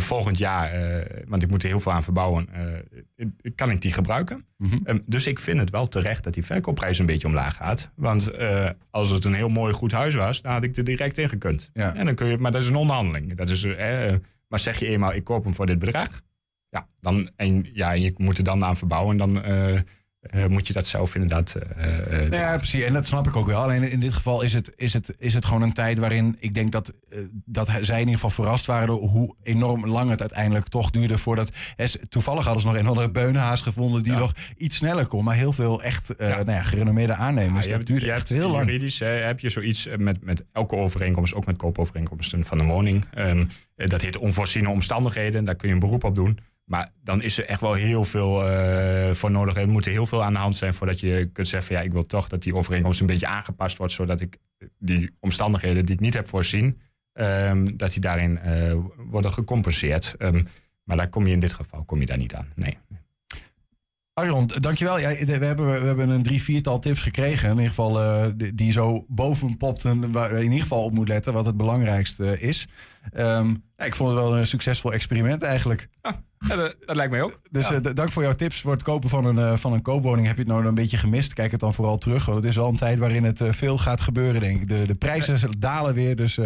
volgend 0.00 0.38
jaar, 0.38 0.70
want 1.26 1.42
ik 1.42 1.50
moet 1.50 1.62
er 1.62 1.68
heel 1.68 1.80
veel 1.80 1.92
aan 1.92 2.02
verbouwen, 2.02 2.48
kan 3.54 3.70
ik 3.70 3.80
die 3.80 3.92
gebruiken. 3.92 4.46
Mhm. 4.56 4.78
Ehm, 4.84 4.98
dus 5.06 5.26
ik 5.26 5.38
vind 5.38 5.58
het 5.58 5.70
wel 5.70 5.86
terecht 5.86 6.24
dat 6.24 6.34
die 6.34 6.44
verkoopprijs 6.44 6.98
een 6.98 7.06
beetje 7.06 7.26
omlaag 7.26 7.56
gaat. 7.56 7.92
Want 7.96 8.30
als 8.90 9.10
het 9.10 9.24
een 9.24 9.34
heel 9.34 9.48
mooi 9.48 9.72
goed 9.72 9.92
huis 9.92 10.14
was, 10.14 10.42
dan 10.42 10.52
had 10.52 10.64
ik 10.64 10.76
er 10.76 10.84
direct 10.84 11.18
in 11.18 11.28
gekund. 11.28 11.70
Ja. 11.72 11.94
En 11.94 12.04
dan 12.04 12.14
kun 12.14 12.26
je, 12.26 12.38
maar 12.38 12.52
dat 12.52 12.62
is 12.62 12.68
een 12.68 12.76
onderhandeling. 12.76 13.34
Dat 13.34 13.50
is, 13.50 13.66
maar 14.52 14.60
zeg 14.60 14.78
je 14.78 14.86
eenmaal, 14.86 15.12
ik 15.12 15.24
koop 15.24 15.44
hem 15.44 15.54
voor 15.54 15.66
dit 15.66 15.78
bedrag. 15.78 16.20
Ja, 16.68 16.88
dan, 17.00 17.30
en, 17.36 17.68
ja, 17.72 17.92
en 17.92 18.00
je 18.00 18.14
moet 18.16 18.38
er 18.38 18.44
dan 18.44 18.64
aan 18.64 18.76
verbouwen. 18.76 19.16
Dan 19.16 19.44
eh, 20.22 20.46
moet 20.46 20.66
je 20.66 20.72
dat 20.72 20.86
zelf 20.86 21.14
inderdaad... 21.14 21.54
eh, 21.54 21.98
eh, 21.98 22.30
Nou 22.30 22.42
ja, 22.42 22.56
precies. 22.56 22.82
En 22.82 22.92
dat 22.92 23.06
snap 23.06 23.26
ik 23.26 23.36
ook 23.36 23.46
wel. 23.46 23.62
Alleen 23.62 23.90
in 23.90 24.00
dit 24.00 24.12
geval 24.12 24.42
is 24.42 24.52
het, 24.52 24.72
is 24.76 24.92
het, 24.92 25.14
is 25.18 25.34
het 25.34 25.44
gewoon 25.44 25.62
een 25.62 25.72
tijd 25.72 25.98
waarin 25.98 26.36
ik 26.38 26.54
denk 26.54 26.72
dat, 26.72 26.92
dat 27.44 27.68
zij 27.80 27.94
in 27.94 28.00
ieder 28.00 28.14
geval 28.14 28.30
verrast 28.30 28.66
waren 28.66 28.86
door 28.86 29.00
hoe 29.00 29.34
enorm 29.42 29.86
lang 29.86 30.10
het 30.10 30.20
uiteindelijk 30.20 30.68
toch 30.68 30.90
duurde 30.90 31.18
voordat. 31.18 31.50
toevallig 32.08 32.44
hadden 32.44 32.62
ze 32.62 32.68
nog 32.68 32.76
een 32.76 32.86
andere 32.86 33.10
beunenhaas 33.10 33.60
gevonden 33.60 34.02
die 34.02 34.12
nog 34.12 34.32
iets 34.56 34.76
sneller 34.76 35.06
kon. 35.06 35.24
Maar 35.24 35.36
heel 35.36 35.52
veel 35.52 35.82
echt 35.82 36.18
Nou 36.18 36.50
ja, 36.50 36.62
gerenommeerde 36.62 37.14
aannemers. 37.14 37.66
Ja, 37.66 37.76
dat 37.76 37.86
duurde 37.86 38.06
echt 38.06 38.28
hebt 38.28 38.40
heel 38.40 38.50
lang. 38.50 38.66
Juridisch 38.66 38.98
hè, 38.98 39.06
heb 39.06 39.40
je 39.40 39.48
zoiets 39.48 39.88
met, 39.96 40.24
met 40.24 40.44
elke 40.52 40.76
overeenkomst, 40.76 41.34
ook 41.34 41.46
met 41.46 41.56
koopovereenkomsten 41.56 42.44
van 42.44 42.58
een 42.58 42.66
woning. 42.66 43.04
Ehm, 43.14 43.44
eh, 43.76 43.88
dat 43.88 44.00
heet 44.00 44.18
onvoorziene 44.18 44.68
omstandigheden, 44.68 45.44
daar 45.44 45.54
kun 45.54 45.68
je 45.68 45.74
een 45.74 45.80
beroep 45.80 46.04
op 46.04 46.14
doen. 46.14 46.38
Maar 46.72 46.88
dan 47.04 47.22
is 47.22 47.38
er 47.38 47.46
echt 47.46 47.60
wel 47.60 47.72
heel 47.72 48.04
veel 48.04 48.48
eh, 48.48 49.14
voor 49.14 49.30
nodig. 49.30 49.56
Er 49.56 49.68
moet 49.68 49.86
er 49.86 49.92
heel 49.92 50.06
veel 50.06 50.22
aan 50.22 50.32
de 50.32 50.38
hand 50.38 50.56
zijn 50.56 50.74
voordat 50.74 51.00
je 51.00 51.30
kunt 51.32 51.48
zeggen: 51.48 51.76
ja, 51.76 51.80
ik 51.82 51.92
wil 51.92 52.06
toch 52.06 52.28
dat 52.28 52.42
die 52.42 52.54
overeenkomst 52.54 53.00
een 53.00 53.06
beetje 53.06 53.26
aangepast 53.26 53.76
wordt, 53.76 53.92
zodat 53.92 54.20
ik 54.20 54.38
die 54.78 55.10
omstandigheden 55.20 55.86
die 55.86 55.94
ik 55.94 56.00
niet 56.00 56.14
heb 56.14 56.28
voorzien, 56.28 56.80
ehm, 57.12 57.76
dat 57.76 57.92
die 57.92 58.00
daarin 58.00 58.38
eh, 58.38 58.74
worden 58.96 59.32
gecompenseerd. 59.32 60.14
Ehm, 60.18 60.42
maar 60.84 60.96
daar 60.96 61.08
kom 61.08 61.26
je 61.26 61.32
in 61.32 61.40
dit 61.40 61.52
geval 61.52 61.84
kom 61.84 62.00
je 62.00 62.06
daar 62.06 62.18
niet 62.18 62.34
aan. 62.34 62.48
Nee. 62.54 62.78
Arjon, 64.12 64.46
dankjewel. 64.46 64.98
Ja, 64.98 65.08
we, 65.08 65.32
hebben, 65.32 65.80
we 65.80 65.86
hebben 65.86 66.08
een 66.08 66.22
drie, 66.22 66.42
viertal 66.42 66.78
tips 66.78 67.02
gekregen. 67.02 67.48
In 67.48 67.54
ieder 67.54 67.68
geval 67.68 68.00
eh, 68.00 68.26
die, 68.54 68.72
zo 68.72 69.04
boven 69.08 69.56
popten. 69.56 70.12
Waar 70.12 70.30
je 70.30 70.36
in 70.36 70.42
ieder 70.42 70.60
geval 70.60 70.84
op 70.84 70.92
moet 70.92 71.08
letten 71.08 71.32
wat 71.32 71.46
het 71.46 71.56
belangrijkste 71.56 72.40
is. 72.40 72.68
Ehm, 73.12 73.54
ja, 73.76 73.84
ik 73.84 73.94
vond 73.94 74.10
het 74.10 74.20
wel 74.20 74.38
een 74.38 74.46
succesvol 74.46 74.92
experiment 74.92 75.42
eigenlijk. 75.42 75.88
Ja, 76.48 76.56
dat, 76.56 76.76
dat 76.80 76.96
lijkt 76.96 77.10
mij 77.12 77.22
ook. 77.22 77.40
Dus 77.50 77.68
Ja. 77.68 77.80
eh, 77.80 77.94
dank 77.94 78.12
voor 78.12 78.22
jouw 78.22 78.34
tips 78.34 78.60
voor 78.60 78.72
het 78.72 78.82
kopen 78.82 79.08
van 79.08 79.24
een, 79.24 79.38
eh, 79.38 79.56
van 79.56 79.72
een 79.72 79.82
koopwoning. 79.82 80.26
Heb 80.26 80.36
je 80.36 80.42
het 80.42 80.50
nou 80.52 80.66
een 80.66 80.74
beetje 80.74 80.96
gemist? 80.96 81.32
Kijk 81.32 81.50
het 81.50 81.60
dan 81.60 81.74
vooral 81.74 81.98
terug. 81.98 82.24
Want 82.24 82.38
het 82.38 82.46
is 82.48 82.56
wel 82.56 82.68
een 82.68 82.76
tijd 82.76 82.98
waarin 82.98 83.24
het 83.24 83.40
eh, 83.40 83.52
veel 83.52 83.78
gaat 83.78 84.00
gebeuren, 84.00 84.40
denk 84.40 84.60
ik. 84.60 84.68
De, 84.68 84.82
de 84.86 84.98
prijzen 84.98 85.50
dalen 85.58 85.94
weer, 85.94 86.16
dus 86.16 86.38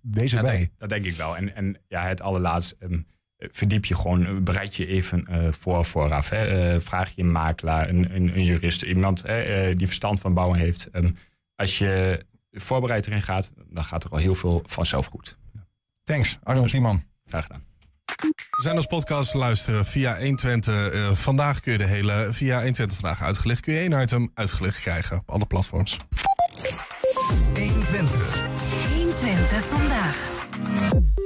wees 0.00 0.34
erbij. 0.34 0.58
dat, 0.58 0.68
dat 0.78 0.88
denk 0.88 1.04
ik 1.04 1.14
wel. 1.16 1.36
En, 1.36 1.54
en 1.56 1.76
ja, 1.88 2.06
het 2.06 2.20
allerlaatst, 2.20 2.76
ehm, 2.78 2.92
eh, 3.36 3.48
verdiep 3.52 3.84
je 3.84 3.94
gewoon, 3.96 4.44
bereid 4.44 4.76
je 4.76 4.86
even 4.86 5.24
voor 5.54 5.84
vooraf. 5.84 6.28
Hè. 6.28 6.80
Vraag 6.80 7.10
je 7.14 7.22
een 7.22 7.32
makelaar, 7.32 7.88
een, 7.88 8.14
een, 8.14 8.36
een 8.36 8.44
jurist, 8.44 8.82
iemand 8.82 9.24
die 9.76 9.86
verstand 9.86 10.20
van 10.20 10.34
bouwen 10.34 10.58
heeft. 10.58 10.90
Ehm, 10.90 11.10
als 11.56 11.78
je 11.78 12.24
voorbereid 12.52 13.06
erin 13.06 13.22
gaat, 13.22 13.52
dan 13.68 13.84
gaat 13.84 14.04
er 14.04 14.10
al 14.10 14.18
heel 14.18 14.34
veel 14.34 14.62
vanzelf 14.66 15.06
goed. 15.06 15.38
Thanks, 16.04 16.38
Arjon 16.42 16.66
Tiemann. 16.66 17.04
Graag 17.26 17.42
gedaan. 17.46 17.62
We 18.16 18.62
zijn 18.62 18.76
als 18.76 18.86
podcast 18.86 19.30
te 19.30 19.38
luisteren 19.38 19.84
via 19.84 20.18
120. 20.18 20.90
Eh, 20.90 21.12
vandaag 21.12 21.60
kun 21.60 21.72
je 21.72 21.78
de 21.78 21.84
hele, 21.84 22.28
via 22.30 22.56
120 22.56 22.98
vandaag 22.98 23.22
uitgelicht, 23.22 23.60
kun 23.60 23.72
je 23.72 23.78
één 23.78 24.02
item 24.02 24.30
uitgelicht 24.34 24.80
krijgen 24.80 25.16
op 25.16 25.30
alle 25.30 25.46
platforms. 25.46 25.96
120. 27.54 28.42
120 28.94 29.64
vandaag. 29.64 30.31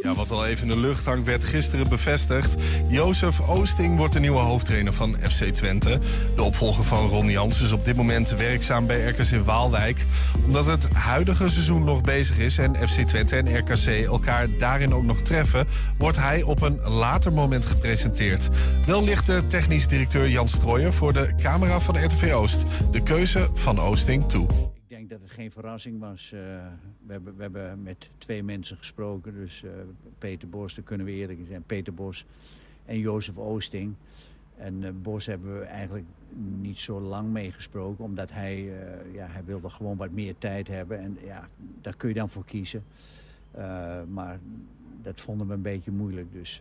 Ja, 0.07 0.15
wat 0.15 0.31
al 0.31 0.47
even 0.47 0.69
in 0.69 0.75
de 0.75 0.81
lucht 0.81 1.05
hangt, 1.05 1.27
werd 1.27 1.45
gisteren 1.45 1.89
bevestigd. 1.89 2.55
Jozef 2.89 3.41
Oosting 3.41 3.97
wordt 3.97 4.13
de 4.13 4.21
nieuwe 4.21 4.39
hoofdtrainer 4.39 4.93
van 4.93 5.17
FC 5.31 5.45
Twente. 5.45 5.99
De 6.37 6.43
opvolger 6.43 6.85
van 6.85 7.09
Ron 7.09 7.31
Jans 7.31 7.61
is 7.61 7.73
op 7.73 7.85
dit 7.85 7.97
moment 7.97 8.31
werkzaam 8.31 8.87
bij 8.87 9.09
RKC 9.09 9.45
Waalwijk. 9.45 10.05
Omdat 10.45 10.67
het 10.67 10.93
huidige 10.93 11.49
seizoen 11.49 11.85
nog 11.85 12.01
bezig 12.01 12.39
is 12.39 12.59
en 12.59 12.89
FC 12.89 13.01
Twente 13.01 13.37
en 13.37 13.59
RKC 13.59 13.87
elkaar 13.87 14.49
daarin 14.59 14.95
ook 14.95 15.05
nog 15.05 15.21
treffen... 15.21 15.67
wordt 15.99 16.19
hij 16.19 16.43
op 16.43 16.63
een 16.63 16.81
later 16.85 17.33
moment 17.33 17.67
gepresenteerd. 17.67 18.49
Wel 18.85 19.05
ligt 19.05 19.27
de 19.27 19.47
technisch 19.47 19.89
directeur 19.89 20.29
Jan 20.29 20.49
Strooijer 20.49 20.93
voor 20.93 21.13
de 21.13 21.35
camera 21.43 21.81
van 21.81 22.05
RTV 22.05 22.33
Oost. 22.33 22.65
De 22.93 23.03
keuze 23.03 23.49
van 23.55 23.81
Oosting 23.81 24.29
toe. 24.29 24.75
Geen 25.37 25.51
verrassing 25.51 26.01
was. 26.01 26.33
Eh, 26.33 26.41
we, 27.07 27.13
hebben, 27.13 27.37
we 27.37 27.43
hebben 27.43 27.83
met 27.83 28.11
twee 28.19 28.43
mensen 28.43 28.77
gesproken. 28.77 29.35
Dus 29.35 29.63
eh, 29.63 29.71
Peter 30.19 30.49
Bos, 30.49 30.75
daar 30.75 30.85
kunnen 30.85 31.07
we 31.07 31.13
eerlijk 31.13 31.41
zijn. 31.47 31.63
Peter 31.63 31.95
Bos 31.95 32.27
en 32.85 32.99
Jozef 32.99 33.39
Oosting. 33.39 33.95
En 34.57 34.85
eh, 34.85 34.91
Bos 35.03 35.27
hebben 35.27 35.59
we 35.59 35.65
eigenlijk 35.65 36.07
niet 36.61 36.79
zo 36.79 37.01
lang 37.01 37.29
mee 37.31 37.53
gesproken. 37.53 38.05
Omdat 38.05 38.31
hij, 38.31 38.63
ja, 39.13 39.27
hij 39.27 39.45
wilde 39.45 39.71
gewoon 39.71 39.97
wat 39.97 40.11
meer 40.11 40.35
tijd 40.39 40.69
hebben. 40.69 40.99
En 40.99 41.19
ja, 41.25 41.49
daar 41.81 41.97
kun 41.97 42.09
je 42.09 42.15
dan 42.15 42.29
voor 42.29 42.45
kiezen. 42.45 42.85
Maar 44.09 44.39
dat 45.03 45.21
vonden 45.21 45.47
we 45.47 45.53
een 45.53 45.63
beetje 45.63 45.91
moeilijk. 45.91 46.33
Dus 46.33 46.61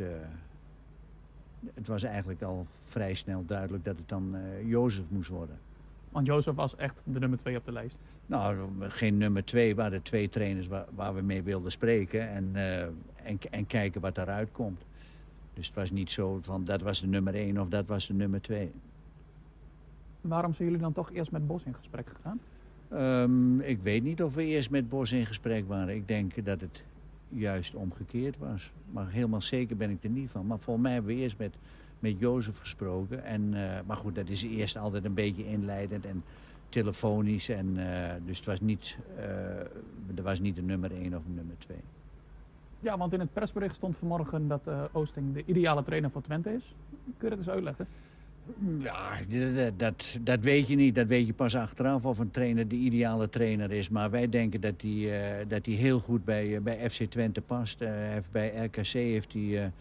het 1.74 1.88
was 1.88 2.04
eigenlijk 2.04 2.42
al 2.42 2.68
vrij 2.82 3.14
snel 3.14 3.46
duidelijk 3.46 3.86
dat 3.86 3.98
het 3.98 4.10
dan 4.10 4.36
Jozef 4.66 5.10
moest 5.10 5.30
worden. 5.30 5.58
Want 6.16 6.28
Jozef 6.28 6.56
was 6.56 6.76
echt 6.76 7.02
de 7.04 7.20
nummer 7.20 7.38
twee 7.38 7.58
op 7.58 7.66
de 7.66 7.72
lijst. 7.72 7.98
Nou, 8.26 8.70
geen 8.80 9.18
nummer 9.18 9.46
twee. 9.46 9.76
We 9.76 9.82
hadden 9.82 10.02
twee 10.02 10.30
trainers 10.30 10.68
waar, 10.68 10.86
waar 10.96 11.16
we 11.16 11.22
mee 11.22 11.44
wilden 11.44 11.72
spreken. 11.72 12.30
En, 12.30 12.50
eh, 12.54 12.82
en, 13.24 13.40
en 13.52 13.68
kijken 13.68 14.02
wat 14.02 14.16
daaruit 14.16 14.52
komt. 14.52 14.86
Dus 15.54 15.66
het 15.66 15.76
was 15.76 15.92
niet 15.92 16.12
zo 16.12 16.38
van 16.42 16.64
dat 16.64 16.82
was 16.82 17.02
de 17.02 17.08
nummer 17.08 17.36
één 17.36 17.58
of 17.58 17.68
dat 17.70 17.88
was 17.88 18.08
de 18.08 18.14
nummer 18.14 18.42
twee. 18.42 18.72
Waarom 20.22 20.54
zijn 20.54 20.68
jullie 20.68 20.84
dan 20.84 20.94
toch 20.94 21.12
eerst 21.12 21.32
met 21.32 21.48
Bos 21.48 21.64
in 21.64 21.74
gesprek 21.74 22.10
gegaan? 22.16 22.40
Ehm, 22.90 23.60
ik 23.60 23.82
weet 23.82 24.04
niet 24.04 24.24
of 24.24 24.36
we 24.36 24.46
eerst 24.46 24.72
met 24.72 24.90
Bos 24.90 25.12
in 25.12 25.26
gesprek 25.26 25.68
waren. 25.68 25.96
Ik 25.96 26.08
denk 26.08 26.46
dat 26.46 26.62
het 26.62 26.86
juist 27.30 27.76
omgekeerd 27.76 28.38
was. 28.38 28.72
Maar 28.92 29.10
helemaal 29.10 29.42
zeker 29.42 29.76
ben 29.78 29.90
ik 29.90 30.04
er 30.04 30.10
niet 30.10 30.30
van. 30.30 30.48
Maar 30.48 30.60
volgens 30.60 30.86
mij 30.86 30.94
hebben 30.94 31.16
we 31.16 31.22
eerst 31.22 31.38
met, 31.38 31.56
met 32.00 32.20
Jozef 32.20 32.60
gesproken. 32.60 33.24
En, 33.24 33.54
eh, 33.54 33.80
maar 33.86 33.98
goed, 33.98 34.16
dat 34.16 34.30
is 34.30 34.44
eerst 34.44 34.78
altijd 34.78 35.06
een 35.06 35.14
beetje 35.14 35.48
inleidend 35.48 36.06
en 36.06 36.24
telefonisch. 36.70 37.50
En, 37.50 37.78
eh, 37.78 38.14
dus 38.26 38.38
het 38.38 38.46
was 38.46 38.60
niet, 38.60 38.98
eh, 39.18 39.26
er 40.16 40.24
was 40.24 40.40
niet 40.40 40.58
een 40.58 40.66
nummer 40.66 40.92
één 40.92 41.14
of 41.14 41.26
een 41.26 41.36
nummer 41.36 41.56
twee. 41.58 41.84
Ja, 42.80 42.98
want 42.98 43.14
in 43.14 43.20
het 43.20 43.34
persbericht 43.34 43.76
stond 43.76 43.98
vanmorgen 43.98 44.48
dat 44.48 44.62
Oosting 44.92 45.34
de 45.34 45.44
ideale 45.46 45.84
trainer 45.84 46.10
voor 46.10 46.22
Twente 46.22 46.54
is. 46.54 46.76
Kun 47.04 47.30
je 47.30 47.30
dat 47.30 47.38
eens 47.38 47.50
uitleggen? 47.50 47.88
Ja, 48.80 49.12
dat, 49.78 50.18
dat, 50.22 50.40
weet 50.40 50.68
je 50.68 50.76
niet. 50.76 50.96
Dat 50.96 51.08
weet 51.08 51.28
je 51.28 51.34
pas 51.34 51.56
achteraf 51.56 52.06
of 52.06 52.20
een 52.20 52.32
trainer 52.32 52.68
de 52.68 52.76
ideale 52.76 53.30
trainer 53.30 53.72
is. 53.72 53.90
Maar 53.90 54.10
wij 54.10 54.30
denken 54.30 54.62
dat 54.62 54.82
hij 54.82 55.46
dat 55.48 55.66
heel 55.66 56.00
goed 56.00 56.26
bij, 56.26 56.62
bij 56.62 56.90
FC 56.90 57.04
Twente 57.04 57.42
past. 57.42 57.80
Heeft 57.80 58.32
bij 58.32 58.66
RKC 58.66 58.88
heeft 58.88 59.34
hij 59.34 59.72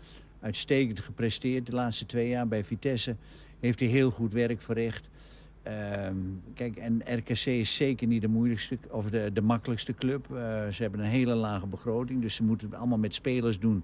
uitstekend 0.45 1.01
gepresteerd 1.01 1.67
de 1.67 1.73
laatste 1.73 2.07
twee 2.07 2.29
jaar. 2.29 2.49
Bij 2.49 2.65
Vitesse 2.65 3.17
heeft 3.61 3.81
hij 3.81 3.89
heel 3.89 4.11
goed 4.11 4.33
werk 4.33 4.63
verricht. 4.63 5.09
Ehm, 5.63 6.17
kijk, 6.55 6.77
en 6.77 7.03
RKC 7.07 7.47
is 7.47 7.77
zeker 7.77 8.07
niet 8.07 8.21
de 8.21 8.29
moeilijkste 8.29 8.79
of 8.91 9.11
de, 9.11 9.31
de 9.33 9.43
makkelijkste 9.43 9.95
club. 9.95 10.27
Eh, 10.31 10.37
ze 10.69 10.83
hebben 10.83 11.01
een 11.01 11.07
hele 11.07 11.35
lage 11.35 11.67
begroting, 11.67 12.23
dus 12.23 12.35
ze 12.35 12.43
moeten 12.43 12.69
het 12.69 12.77
allemaal 12.79 12.99
met 12.99 13.15
spelers 13.15 13.59
doen 13.59 13.83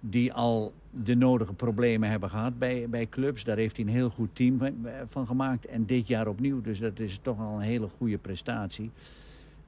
die 0.00 0.32
al 0.32 0.72
de 0.90 1.14
nodige 1.14 1.52
problemen 1.52 2.08
hebben 2.10 2.30
gehad 2.30 2.58
bij, 2.58 2.88
bij 2.88 3.08
clubs. 3.08 3.44
Daar 3.44 3.56
heeft 3.56 3.76
hij 3.76 3.84
een 3.84 3.92
heel 3.92 4.10
goed 4.10 4.34
team 4.34 4.58
van- 4.58 4.86
van 5.08 5.26
gemaakt. 5.26 5.66
En 5.66 5.86
dit 5.86 6.06
jaar 6.08 6.26
opnieuw, 6.28 6.60
dus 6.60 6.78
dat 6.78 6.98
is 6.98 7.18
toch 7.22 7.38
al 7.38 7.54
een 7.54 7.60
hele 7.60 7.88
goede 7.88 8.18
prestatie. 8.18 8.90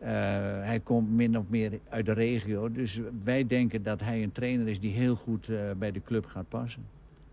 Eh, 0.03 0.11
hij 0.63 0.81
komt 0.81 1.11
min 1.11 1.39
of 1.39 1.45
meer 1.49 1.81
uit 1.89 2.07
de 2.07 2.13
regio. 2.13 2.73
Dus 2.73 3.01
wij 3.25 3.47
denken 3.47 3.83
dat 3.83 4.01
hij 4.01 4.23
een 4.23 4.33
trainer 4.33 4.69
is 4.69 4.81
die 4.81 4.93
heel 4.93 5.15
goed 5.15 5.49
eh, 5.49 5.71
bij 5.79 5.93
de 5.93 6.03
club 6.03 6.27
gaat 6.27 6.49
passen. 6.49 6.83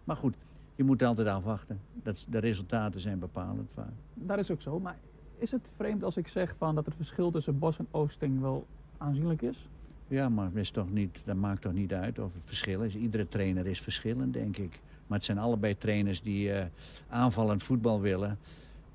Maar 0.03 0.15
goed, 0.15 0.35
je 0.75 0.83
moet 0.83 1.03
altijd 1.03 1.27
afwachten. 1.27 1.79
Dat, 2.03 2.25
de 2.29 2.39
resultaten 2.39 2.99
zijn 2.99 3.19
bepalend 3.19 3.71
vaak. 3.73 3.91
Dat 4.13 4.39
is 4.39 4.51
ook 4.51 4.61
zo. 4.61 4.79
Maar 4.79 4.97
is 5.37 5.51
het 5.51 5.71
vreemd 5.75 6.03
als 6.03 6.17
ik 6.17 6.27
zeg 6.27 6.55
van 6.57 6.75
dat 6.75 6.85
het 6.85 6.95
verschil 6.95 7.31
tussen 7.31 7.59
Bos 7.59 7.79
en 7.79 7.87
Oosting 7.91 8.41
wel 8.41 8.65
aanzienlijk 8.97 9.41
is? 9.41 9.67
Ja, 10.07 10.29
maar 10.29 10.49
is 10.53 10.71
toch 10.71 10.91
niet, 10.91 11.21
dat 11.25 11.35
maakt 11.35 11.61
toch 11.61 11.73
niet 11.73 11.93
uit 11.93 12.19
of 12.19 12.33
het 12.33 12.45
verschil 12.45 12.81
is. 12.81 12.95
Iedere 12.95 13.27
trainer 13.27 13.67
is 13.67 13.81
verschillend, 13.81 14.33
denk 14.33 14.57
ik. 14.57 14.79
Maar 15.07 15.17
het 15.17 15.25
zijn 15.25 15.37
allebei 15.37 15.77
trainers 15.77 16.21
die 16.21 16.51
eh, 16.51 16.65
aanvallend 17.07 17.63
voetbal 17.63 18.01
willen. 18.01 18.37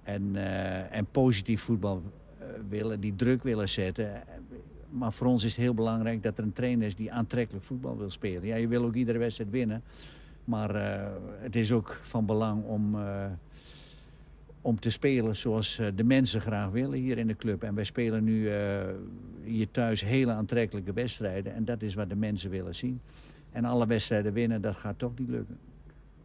En, 0.02 0.36
en 0.90 1.06
positief 1.10 1.60
voetbal 1.60 2.02
willen, 2.68 3.00
die 3.00 3.14
druk 3.14 3.42
willen 3.42 3.68
zetten. 3.68 4.22
Maar 4.90 5.12
voor 5.12 5.26
ons 5.26 5.44
is 5.44 5.50
het 5.50 5.60
heel 5.60 5.74
belangrijk 5.74 6.22
dat 6.22 6.38
er 6.38 6.44
een 6.44 6.52
trainer 6.52 6.86
is 6.86 6.94
die 6.94 7.12
aantrekkelijk 7.12 7.64
voetbal 7.64 7.98
wil 7.98 8.10
spelen. 8.10 8.46
Ja, 8.46 8.56
je 8.56 8.68
wil 8.68 8.84
ook 8.84 8.94
iedere 8.94 9.18
wedstrijd 9.18 9.50
winnen. 9.50 9.82
Maar 10.44 10.74
eh, 10.74 11.12
het 11.38 11.56
is 11.56 11.72
ook 11.72 12.00
van 12.02 12.26
belang 12.26 12.64
om, 12.64 12.94
eh, 12.94 13.26
om 14.60 14.80
te 14.80 14.90
spelen 14.90 15.36
zoals 15.36 15.78
eh, 15.78 15.86
de 15.94 16.04
mensen 16.04 16.40
graag 16.40 16.70
willen 16.70 16.98
hier 16.98 17.18
in 17.18 17.26
de 17.26 17.36
club. 17.36 17.62
En 17.62 17.74
wij 17.74 17.84
spelen 17.84 18.24
nu 18.24 18.48
eh, 18.48 18.82
hier 19.42 19.70
thuis 19.70 20.04
hele 20.04 20.32
aantrekkelijke 20.32 20.92
wedstrijden. 20.92 21.54
En 21.54 21.64
dat 21.64 21.82
is 21.82 21.94
wat 21.94 22.08
de 22.08 22.16
mensen 22.16 22.50
willen 22.50 22.74
zien. 22.74 23.00
en 23.52 23.64
alle 23.64 23.86
wedstrijden 23.86 24.32
winnen, 24.32 24.60
dat 24.60 24.76
gaat 24.76 24.98
toch 24.98 25.18
niet 25.18 25.28
lukken. 25.28 25.58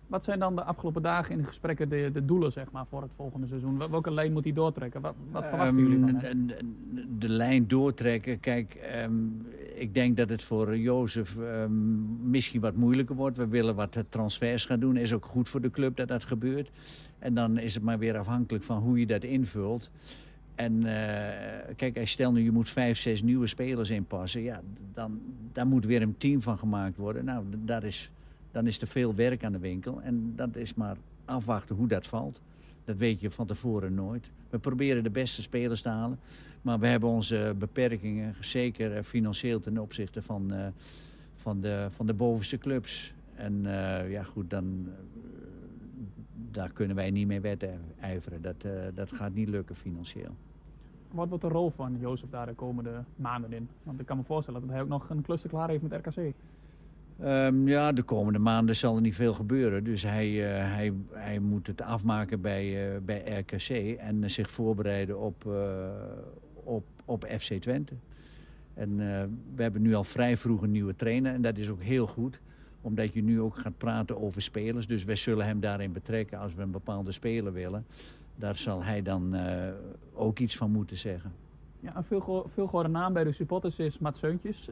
Wat 0.10 0.24
zijn 0.24 0.40
dan 0.40 0.56
de 0.56 0.64
afgelopen 0.64 1.02
dagen 1.02 1.32
in 1.32 1.38
de 1.38 1.44
gesprekken 1.48 1.90
de, 1.90 2.10
de 2.14 2.26
doelen 2.26 2.52
zeg 2.52 2.72
maar, 2.72 2.86
voor 2.90 3.02
het 3.02 3.14
volgende 3.16 3.48
seizoen? 3.48 3.78
Wel- 3.78 3.90
Welke 3.90 4.12
lijn 4.12 4.34
moet 4.34 4.44
hij 4.44 4.54
doortrekken? 4.54 5.02
Wat, 5.02 5.14
wat 5.32 5.46
verwachten 5.48 5.78
Ehm, 5.78 5.88
jullie 5.88 6.00
van 6.00 6.16
hem? 6.16 6.48
De 7.20 7.30
lijn 7.30 7.68
doortrekken. 7.68 8.40
Kijk, 8.40 8.74
ehm, 8.74 9.14
ik 9.76 9.94
denk 9.94 10.18
dat 10.18 10.30
het 10.30 10.44
voor 10.44 10.78
Jozef 10.78 11.38
ehm, 11.40 11.72
misschien 12.30 12.62
wat 12.62 12.76
moeilijker 12.76 13.16
wordt. 13.16 13.38
We 13.38 13.48
willen 13.48 13.76
wat 13.76 14.04
transfers 14.10 14.66
gaan 14.66 14.80
doen. 14.80 14.98
Is 14.98 15.14
ook 15.14 15.26
goed 15.26 15.50
voor 15.50 15.62
de 15.62 15.70
club 15.72 15.96
dat 15.96 16.08
dat 16.08 16.24
gebeurt. 16.24 16.70
En 17.20 17.34
dan 17.34 17.58
is 17.58 17.74
het 17.74 17.84
maar 17.84 18.00
weer 18.00 18.18
afhankelijk 18.18 18.64
van 18.64 18.78
hoe 18.78 19.00
je 19.00 19.06
dat 19.06 19.24
invult. 19.24 19.90
En 20.56 20.84
eh, 20.86 21.76
kijk, 21.76 22.08
stel 22.08 22.32
nu 22.32 22.44
je 22.44 22.52
moet 22.52 22.70
vijf, 22.70 22.98
zes 22.98 23.22
nieuwe 23.22 23.48
spelers 23.48 23.90
inpassen. 23.90 24.42
Ja, 24.42 24.62
dan, 24.94 25.20
daar 25.54 25.68
moet 25.68 25.86
weer 25.86 26.02
een 26.02 26.18
team 26.18 26.42
van 26.42 26.58
gemaakt 26.58 26.98
worden. 26.98 27.26
Nou, 27.26 27.44
daar 27.66 27.84
is, 27.84 28.12
dan 28.52 28.68
is 28.68 28.82
er 28.82 28.88
veel 28.88 29.16
werk 29.16 29.44
aan 29.44 29.52
de 29.52 29.60
winkel. 29.60 30.02
En 30.02 30.34
dat 30.36 30.56
is 30.56 30.74
maar 30.74 30.98
afwachten 31.26 31.76
hoe 31.76 31.88
dat 31.88 32.08
valt. 32.08 32.42
Dat 32.84 32.98
weet 32.98 33.22
je 33.22 33.32
van 33.32 33.48
tevoren 33.48 33.94
nooit. 33.94 34.32
We 34.50 34.60
proberen 34.60 35.04
de 35.04 35.12
beste 35.12 35.42
spelers 35.42 35.82
te 35.82 35.90
halen. 35.90 36.20
Maar 36.62 36.80
we 36.80 36.88
hebben 36.88 37.10
onze 37.10 37.56
beperkingen, 37.58 38.36
zeker 38.40 38.96
eh, 38.96 39.04
financieel 39.04 39.60
ten 39.60 39.78
opzichte 39.78 40.22
van, 40.22 40.52
eh, 40.52 40.68
van, 41.36 41.62
de, 41.62 41.88
van 41.90 42.06
de 42.06 42.14
bovenste 42.14 42.58
clubs. 42.58 43.14
En 43.40 43.66
eh, 43.66 44.12
ja, 44.12 44.24
goed, 44.24 44.50
dan, 44.50 44.88
daar 46.52 46.72
kunnen 46.72 46.96
wij 46.96 47.12
niet 47.12 47.28
mee 47.28 47.42
wedijveren. 47.42 48.42
Dat, 48.42 48.64
eh, 48.64 48.72
dat 48.94 49.12
gaat 49.12 49.34
niet 49.34 49.50
lukken 49.50 49.76
financieel. 49.76 50.36
Wat 51.12 51.28
wordt 51.28 51.44
de 51.44 51.50
rol 51.50 51.70
van 51.70 51.98
Jozef 52.00 52.30
daar 52.30 52.46
de 52.46 52.54
komende 52.54 53.04
maanden 53.16 53.54
in? 53.54 53.70
Want 53.84 54.00
ik 54.00 54.06
kan 54.06 54.18
me 54.18 54.24
voorstellen 54.24 54.62
dat 54.62 54.70
hij 54.70 54.82
ook 54.82 54.88
nog 54.88 55.10
een 55.10 55.22
kluster 55.22 55.50
klaar 55.50 55.70
heeft 55.70 55.84
met 55.84 56.06
RKC. 56.06 56.34
Ehm, 57.20 57.68
ja, 57.68 57.92
de 57.92 58.04
komende 58.04 58.40
maanden 58.40 58.76
zal 58.76 58.96
er 58.96 59.02
niet 59.02 59.16
veel 59.16 59.34
gebeuren. 59.34 59.84
Dus 59.84 60.04
hij, 60.04 60.28
eh, 60.28 60.74
hij, 60.74 60.94
hij 61.12 61.40
moet 61.40 61.68
het 61.68 61.82
afmaken 61.82 62.42
bij, 62.42 62.94
eh, 62.94 63.02
bij 63.02 63.40
RKC 63.40 63.98
en 63.98 64.30
zich 64.30 64.52
voorbereiden 64.52 65.20
op, 65.20 65.46
eh, 65.46 65.90
op, 66.54 66.86
op 67.06 67.26
FC 67.40 67.54
Twente. 67.54 67.94
En 68.74 68.98
we 69.56 69.62
hebben 69.62 69.82
nu 69.82 69.94
al 69.94 70.04
vrij 70.04 70.38
vroeg 70.38 70.62
een 70.62 70.72
nieuwe 70.72 70.96
trainer 70.96 71.34
en 71.34 71.42
dat 71.42 71.58
is 71.58 71.70
ook 71.70 71.82
heel 71.82 72.08
goed. 72.08 72.42
Omdat 72.82 73.14
je 73.14 73.24
nu 73.24 73.42
ook 73.42 73.58
gaat 73.58 73.78
praten 73.78 74.22
over 74.22 74.42
spelers. 74.42 74.88
Dus 74.88 75.04
wij 75.04 75.16
zullen 75.16 75.46
hem 75.46 75.60
daarin 75.60 75.92
betrekken 75.92 76.40
als 76.40 76.56
we 76.56 76.62
een 76.62 76.72
bepaalde 76.72 77.12
speler 77.12 77.54
willen. 77.54 77.86
Daar 78.36 78.56
zal 78.56 78.84
hij 78.84 79.02
dan 79.02 79.36
ook 80.14 80.40
iets 80.40 80.58
van 80.58 80.72
moeten 80.72 80.98
zeggen. 80.98 81.32
Ja, 81.80 81.96
een 81.96 82.04
veel, 82.04 82.50
veel 82.54 82.82
naam 82.82 83.14
bij 83.14 83.24
de 83.24 83.32
supporters 83.32 83.80
is 83.80 84.00
Mats 84.00 84.20
Seuntjes. 84.20 84.70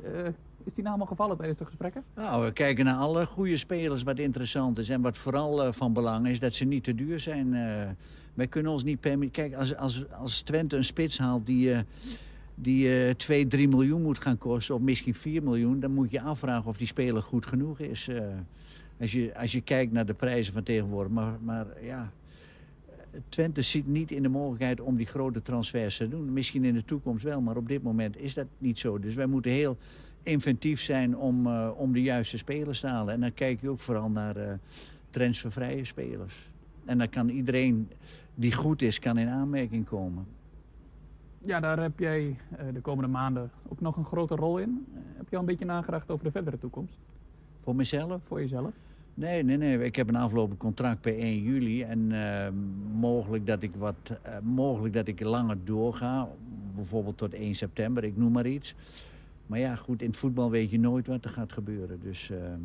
Is 0.67 0.73
die 0.73 0.83
naam 0.83 0.99
al 0.99 1.05
gevallen 1.05 1.37
tijdens 1.37 1.59
de 1.59 1.65
gesprekken? 1.65 2.03
Nou, 2.15 2.45
we 2.45 2.51
kijken 2.51 2.85
naar 2.85 2.95
alle 2.95 3.25
goede 3.25 3.57
spelers 3.57 4.03
wat 4.03 4.19
interessant 4.19 4.79
is. 4.79 4.89
En 4.89 5.01
wat 5.01 5.17
vooral 5.17 5.63
eh, 5.63 5.71
van 5.71 5.93
belang 5.93 6.27
is, 6.27 6.39
dat 6.39 6.53
ze 6.53 6.65
niet 6.65 6.83
te 6.83 6.95
duur 6.95 7.19
zijn. 7.19 7.53
Eh, 7.53 7.89
wij 8.33 8.47
kunnen 8.47 8.71
ons 8.71 8.83
niet 8.83 8.99
permitteren. 8.99 9.49
Kijk, 9.49 9.59
als, 9.61 9.75
als, 9.75 10.11
als 10.11 10.41
Twente 10.41 10.75
een 10.75 10.83
spits 10.83 11.17
haalt 11.17 11.45
die, 11.45 11.73
eh 11.73 11.79
die 12.55 13.07
eh 13.07 13.13
2, 13.13 13.47
3 13.47 13.67
miljoen 13.67 14.01
moet 14.01 14.19
gaan 14.19 14.37
kosten... 14.37 14.75
of 14.75 14.81
misschien 14.81 15.15
4 15.15 15.43
miljoen, 15.43 15.79
dan 15.79 15.91
moet 15.91 16.11
je 16.11 16.21
afvragen 16.21 16.65
of 16.65 16.77
die 16.77 16.87
speler 16.87 17.21
goed 17.21 17.45
genoeg 17.45 17.79
is. 17.79 18.09
als, 18.99 19.11
je, 19.11 19.37
als 19.37 19.51
je 19.51 19.61
kijkt 19.61 19.91
naar 19.91 20.05
de 20.05 20.13
prijzen 20.13 20.53
van 20.53 20.63
tegenwoordig. 20.63 21.11
Maar, 21.11 21.37
maar 21.41 21.83
ja, 21.83 22.11
Twente 23.29 23.61
ziet 23.61 23.87
niet 23.87 24.11
in 24.11 24.23
de 24.23 24.29
mogelijkheid 24.29 24.81
om 24.81 24.95
die 24.95 25.05
grote 25.05 25.41
transfers 25.41 25.97
te 25.97 26.07
doen. 26.07 26.33
Misschien 26.33 26.63
in 26.63 26.73
de 26.73 26.85
toekomst 26.85 27.23
wel, 27.23 27.41
maar 27.41 27.57
op 27.57 27.67
dit 27.67 27.83
moment 27.83 28.17
is 28.17 28.33
dat 28.33 28.47
niet 28.57 28.79
zo. 28.79 28.99
Dus 28.99 29.15
wij 29.15 29.25
moeten 29.25 29.51
heel 29.51 29.77
inventief 30.27 30.81
zijn 30.81 31.17
om, 31.17 31.47
eh, 31.47 31.71
om 31.75 31.93
de 31.93 32.01
juiste 32.01 32.37
spelers 32.37 32.79
te 32.79 32.87
halen. 32.87 33.13
En 33.13 33.19
dan 33.19 33.33
kijk 33.33 33.61
je 33.61 33.69
ook 33.69 33.79
vooral 33.79 34.09
naar 34.09 34.35
eh 34.35 34.53
transfervrije 35.09 35.85
spelers. 35.85 36.51
En 36.85 36.97
dan 36.97 37.09
kan 37.09 37.29
iedereen 37.29 37.89
die 38.35 38.53
goed 38.53 38.81
is, 38.81 38.99
kan 38.99 39.17
in 39.17 39.27
aanmerking 39.27 39.85
komen. 39.85 40.25
Ja, 41.39 41.59
daar 41.59 41.81
heb 41.81 41.99
jij 41.99 42.37
eh, 42.57 42.65
de 42.73 42.81
komende 42.81 43.09
maanden 43.09 43.51
ook 43.67 43.81
nog 43.81 43.97
een 43.97 44.05
grote 44.05 44.35
rol 44.35 44.57
in. 44.57 44.85
Heb 45.17 45.29
je 45.29 45.35
al 45.35 45.41
een 45.41 45.47
beetje 45.47 45.65
nagedacht 45.65 46.09
over 46.09 46.25
de 46.25 46.31
verdere 46.31 46.57
toekomst? 46.57 46.97
Voor 47.63 47.75
mezelf? 47.75 48.21
Voor 48.27 48.39
jezelf? 48.39 48.71
Nee, 49.13 49.43
nee, 49.43 49.57
nee. 49.57 49.83
Ik 49.83 49.95
heb 49.95 50.07
een 50.07 50.15
aflopend 50.15 50.59
contract 50.59 51.01
bij 51.01 51.17
1 51.17 51.41
juli. 51.41 51.83
En 51.83 52.13
mogelijk, 52.93 53.47
dat 53.47 53.63
ik 53.63 53.75
wat, 53.75 54.19
mogelijk 54.43 54.93
dat 54.93 55.07
ik 55.07 55.19
langer 55.19 55.57
doorga. 55.63 56.27
Bijvoorbeeld 56.75 57.17
tot 57.17 57.33
1 57.33 57.55
september, 57.55 58.03
ik 58.03 58.17
noem 58.17 58.31
maar 58.31 58.47
iets. 58.47 58.75
Maar 59.47 59.59
ja, 59.59 59.75
goed, 59.75 60.01
in 60.01 60.07
het 60.07 60.17
voetbal 60.17 60.51
weet 60.51 60.69
je 60.69 60.79
nooit 60.79 61.07
wat 61.07 61.25
er 61.25 61.31
gaat 61.31 61.53
gebeuren. 61.53 61.99
Dus 61.99 62.29
ehm, 62.29 62.61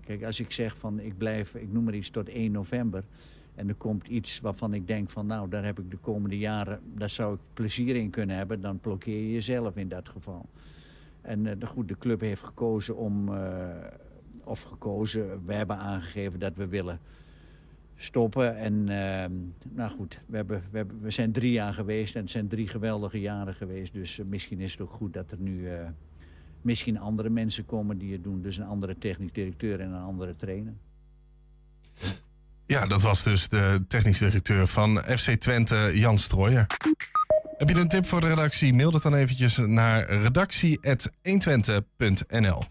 kijk, 0.00 0.24
als 0.24 0.40
ik 0.40 0.50
zeg 0.50 0.78
van 0.78 1.00
ik 1.00 1.18
blijf, 1.18 1.54
ik 1.54 1.72
noem 1.72 1.84
maar 1.84 1.94
iets, 1.94 2.10
tot 2.10 2.28
1 2.28 2.52
november... 2.52 3.04
en 3.54 3.68
er 3.68 3.74
komt 3.74 4.08
iets 4.08 4.40
waarvan 4.40 4.74
ik 4.74 4.86
denk 4.86 5.10
van 5.10 5.26
nou, 5.26 5.48
daar 5.48 5.64
heb 5.64 5.78
ik 5.78 5.90
de 5.90 5.96
komende 5.96 6.38
jaren... 6.38 6.80
daar 6.94 7.10
zou 7.10 7.34
ik 7.34 7.40
plezier 7.52 7.96
in 7.96 8.10
kunnen 8.10 8.36
hebben, 8.36 8.60
dan 8.60 8.80
blokkeer 8.80 9.20
je 9.20 9.32
jezelf 9.32 9.76
in 9.76 9.88
dat 9.88 10.08
geval. 10.08 10.46
En 11.20 11.46
eh, 11.46 11.52
de, 11.58 11.66
goed, 11.66 11.88
de 11.88 11.98
club 11.98 12.20
heeft 12.20 12.42
gekozen 12.42 12.96
om... 12.96 13.34
eh, 13.34 13.68
of 14.44 14.62
gekozen, 14.62 15.46
we 15.46 15.54
hebben 15.54 15.78
aangegeven 15.78 16.40
dat 16.40 16.56
we 16.56 16.66
willen 16.66 17.00
stoppen. 17.96 18.56
En 18.56 18.88
ehm, 18.88 19.32
nou 19.70 19.90
goed, 19.90 20.20
we, 20.26 20.36
hebben, 20.36 20.62
we, 20.70 20.86
we 21.00 21.10
zijn 21.10 21.32
drie 21.32 21.52
jaar 21.52 21.72
geweest 21.72 22.14
en 22.14 22.20
het 22.20 22.30
zijn 22.30 22.48
drie 22.48 22.68
geweldige 22.68 23.20
jaren 23.20 23.54
geweest. 23.54 23.92
Dus 23.92 24.18
eh, 24.18 24.26
misschien 24.26 24.60
is 24.60 24.72
het 24.72 24.80
ook 24.80 24.90
goed 24.90 25.12
dat 25.12 25.30
er 25.30 25.38
nu 25.38 25.70
eh, 25.70 25.78
misschien 26.62 26.98
andere 26.98 27.30
mensen 27.30 27.66
komen 27.66 27.98
die 27.98 28.12
het 28.12 28.24
doen. 28.24 28.42
Dus 28.42 28.56
een 28.56 28.66
andere 28.66 28.98
technisch 28.98 29.32
directeur 29.32 29.80
en 29.80 29.92
een 29.92 30.02
andere 30.02 30.36
trainer. 30.36 30.74
Ja, 32.66 32.86
dat 32.86 33.02
was 33.02 33.22
dus 33.22 33.48
de 33.48 33.84
technisch 33.88 34.18
directeur 34.18 34.66
van 34.66 34.98
FC 34.98 35.30
Twente, 35.30 35.90
Jan 35.94 36.18
Strooijer. 36.18 36.66
Heb 37.56 37.68
je 37.68 37.74
een 37.74 37.88
tip 37.88 38.06
voor 38.06 38.20
de 38.20 38.28
redactie? 38.28 38.74
Mail 38.74 38.90
dat 38.90 39.02
dan 39.02 39.14
eventjes 39.14 39.56
naar 39.56 40.10
redactie.120.nl 40.10 42.62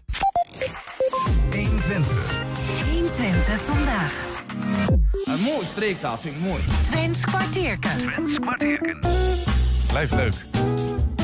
mooie 5.44 5.64
streektaal, 5.64 6.18
vind 6.18 6.34
ik 6.34 6.40
mooi. 6.40 6.62
Twents 6.90 7.20
kwartierken. 7.24 7.90
Twents 7.96 8.38
kwartierken. 8.38 8.98
Blijf 9.86 10.10
leuk. 10.10 10.34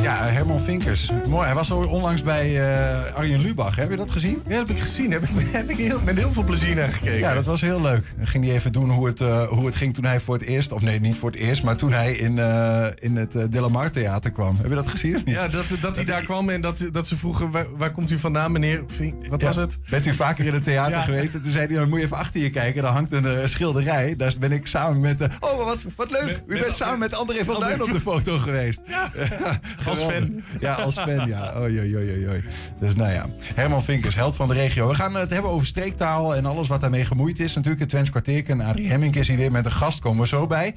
Ja, 0.02 0.26
Herman 0.26 0.60
Vinkers. 0.60 1.10
Mooi. 1.28 1.44
Hij 1.46 1.54
was 1.54 1.70
al 1.72 1.86
onlangs 1.88 2.22
bij 2.22 2.72
eh, 2.72 3.14
Arjen 3.14 3.40
Lubach. 3.40 3.76
Heb 3.76 3.90
je 3.90 3.96
dat 3.96 4.10
gezien? 4.10 4.42
Ja, 4.48 4.58
dat 4.58 4.68
heb 4.68 4.76
ik 4.76 4.82
gezien. 4.82 5.10
Heb 5.12 5.22
ik, 5.22 5.28
heb 5.52 5.70
ik 5.70 5.76
heel, 5.76 6.00
met 6.04 6.16
heel 6.16 6.32
veel 6.32 6.42
plezier 6.44 6.74
naar 6.76 6.88
gekeken. 6.92 7.18
Ja, 7.18 7.34
dat 7.34 7.44
was 7.44 7.60
heel 7.60 7.80
leuk. 7.80 8.12
Dan 8.16 8.26
ging 8.26 8.44
hij 8.44 8.54
even 8.54 8.72
doen 8.72 8.90
hoe 8.90 9.06
het, 9.06 9.20
eh, 9.20 9.46
hoe 9.48 9.66
het 9.66 9.76
ging 9.76 9.94
toen 9.94 10.04
hij 10.04 10.20
voor 10.20 10.34
het 10.34 10.44
eerst... 10.44 10.72
of 10.72 10.80
nee, 10.80 11.00
niet 11.00 11.16
voor 11.18 11.30
het 11.30 11.38
eerst... 11.40 11.62
maar 11.62 11.76
toen 11.76 11.92
hij 11.92 12.12
in, 12.12 12.38
eh, 12.38 12.86
in 12.98 13.16
het 13.16 13.34
uh, 13.34 13.44
Delamar 13.50 13.90
Theater 13.90 14.30
kwam. 14.30 14.56
Heb 14.56 14.68
je 14.68 14.74
dat 14.74 14.88
gezien? 14.88 15.22
Ja, 15.24 15.48
dat, 15.48 15.64
dat 15.80 15.96
hij 15.96 16.04
daar 16.04 16.22
kwam 16.22 16.48
en 16.48 16.60
dat, 16.60 16.88
dat 16.92 17.06
ze 17.06 17.16
vroegen... 17.16 17.50
waar, 17.50 17.66
waar 17.76 17.90
komt 17.92 18.10
u 18.10 18.18
vandaan, 18.18 18.52
meneer? 18.52 18.82
Vink? 18.86 19.26
Wat 19.28 19.40
Ja. 19.40 19.46
was 19.46 19.56
het? 19.56 19.78
Bent 19.90 20.06
u 20.06 20.14
vaker 20.14 20.46
in 20.46 20.52
het 20.52 20.64
theater 20.64 20.96
Ja. 20.96 21.02
geweest? 21.02 21.34
En 21.34 21.42
toen 21.42 21.50
zei 21.52 21.66
hij, 21.66 21.76
dan 21.76 21.88
moet 21.88 21.98
je 21.98 22.04
even 22.04 22.16
achter 22.16 22.40
je 22.40 22.50
kijken. 22.50 22.82
Daar 22.82 22.92
hangt 22.92 23.12
een 23.12 23.48
schilderij. 23.48 24.14
Daar 24.16 24.32
ben 24.38 24.52
ik 24.52 24.66
samen 24.66 25.00
met... 25.00 25.22
oh, 25.40 25.64
wat, 25.64 25.84
wat 25.96 26.10
leuk. 26.10 26.24
Met- 26.24 26.42
u 26.46 26.52
met- 26.52 26.62
bent 26.62 26.76
samen 26.76 26.98
met 26.98 27.14
André 27.14 27.44
van 27.44 27.60
Duin 27.60 27.82
op 27.82 27.92
de 27.92 28.00
foto 28.00 28.38
geweest. 28.38 28.80
Ja, 28.86 29.10
Als 29.90 29.98
fan. 30.14 30.42
Ja, 30.60 30.72
als 30.74 30.98
fan, 30.98 31.28
ja. 31.28 31.52
Oei, 31.58 31.78
oei, 31.80 31.96
oei, 31.96 32.28
oei. 32.28 32.44
Dus 32.80 32.94
nou 32.94 33.12
ja, 33.12 33.26
Herman 33.54 33.82
Vinkers, 33.84 34.14
held 34.14 34.36
van 34.36 34.48
de 34.48 34.54
regio. 34.54 34.88
We 34.88 34.94
gaan 34.94 35.14
het 35.14 35.30
hebben 35.30 35.50
over 35.50 35.66
streektaal 35.66 36.34
en 36.36 36.46
alles 36.46 36.68
wat 36.68 36.80
daarmee 36.80 37.04
gemoeid 37.04 37.38
is. 37.40 37.54
Natuurlijk, 37.54 37.80
het 37.80 37.88
Twents 37.88 38.10
kwartierken. 38.10 38.60
Adrie 38.60 38.88
Hemmink 38.88 39.14
is 39.16 39.28
hier 39.28 39.36
weer 39.36 39.52
met 39.52 39.64
een 39.64 39.72
gast, 39.72 39.98
komen 40.00 40.20
we 40.20 40.26
zo 40.26 40.46
bij. 40.46 40.74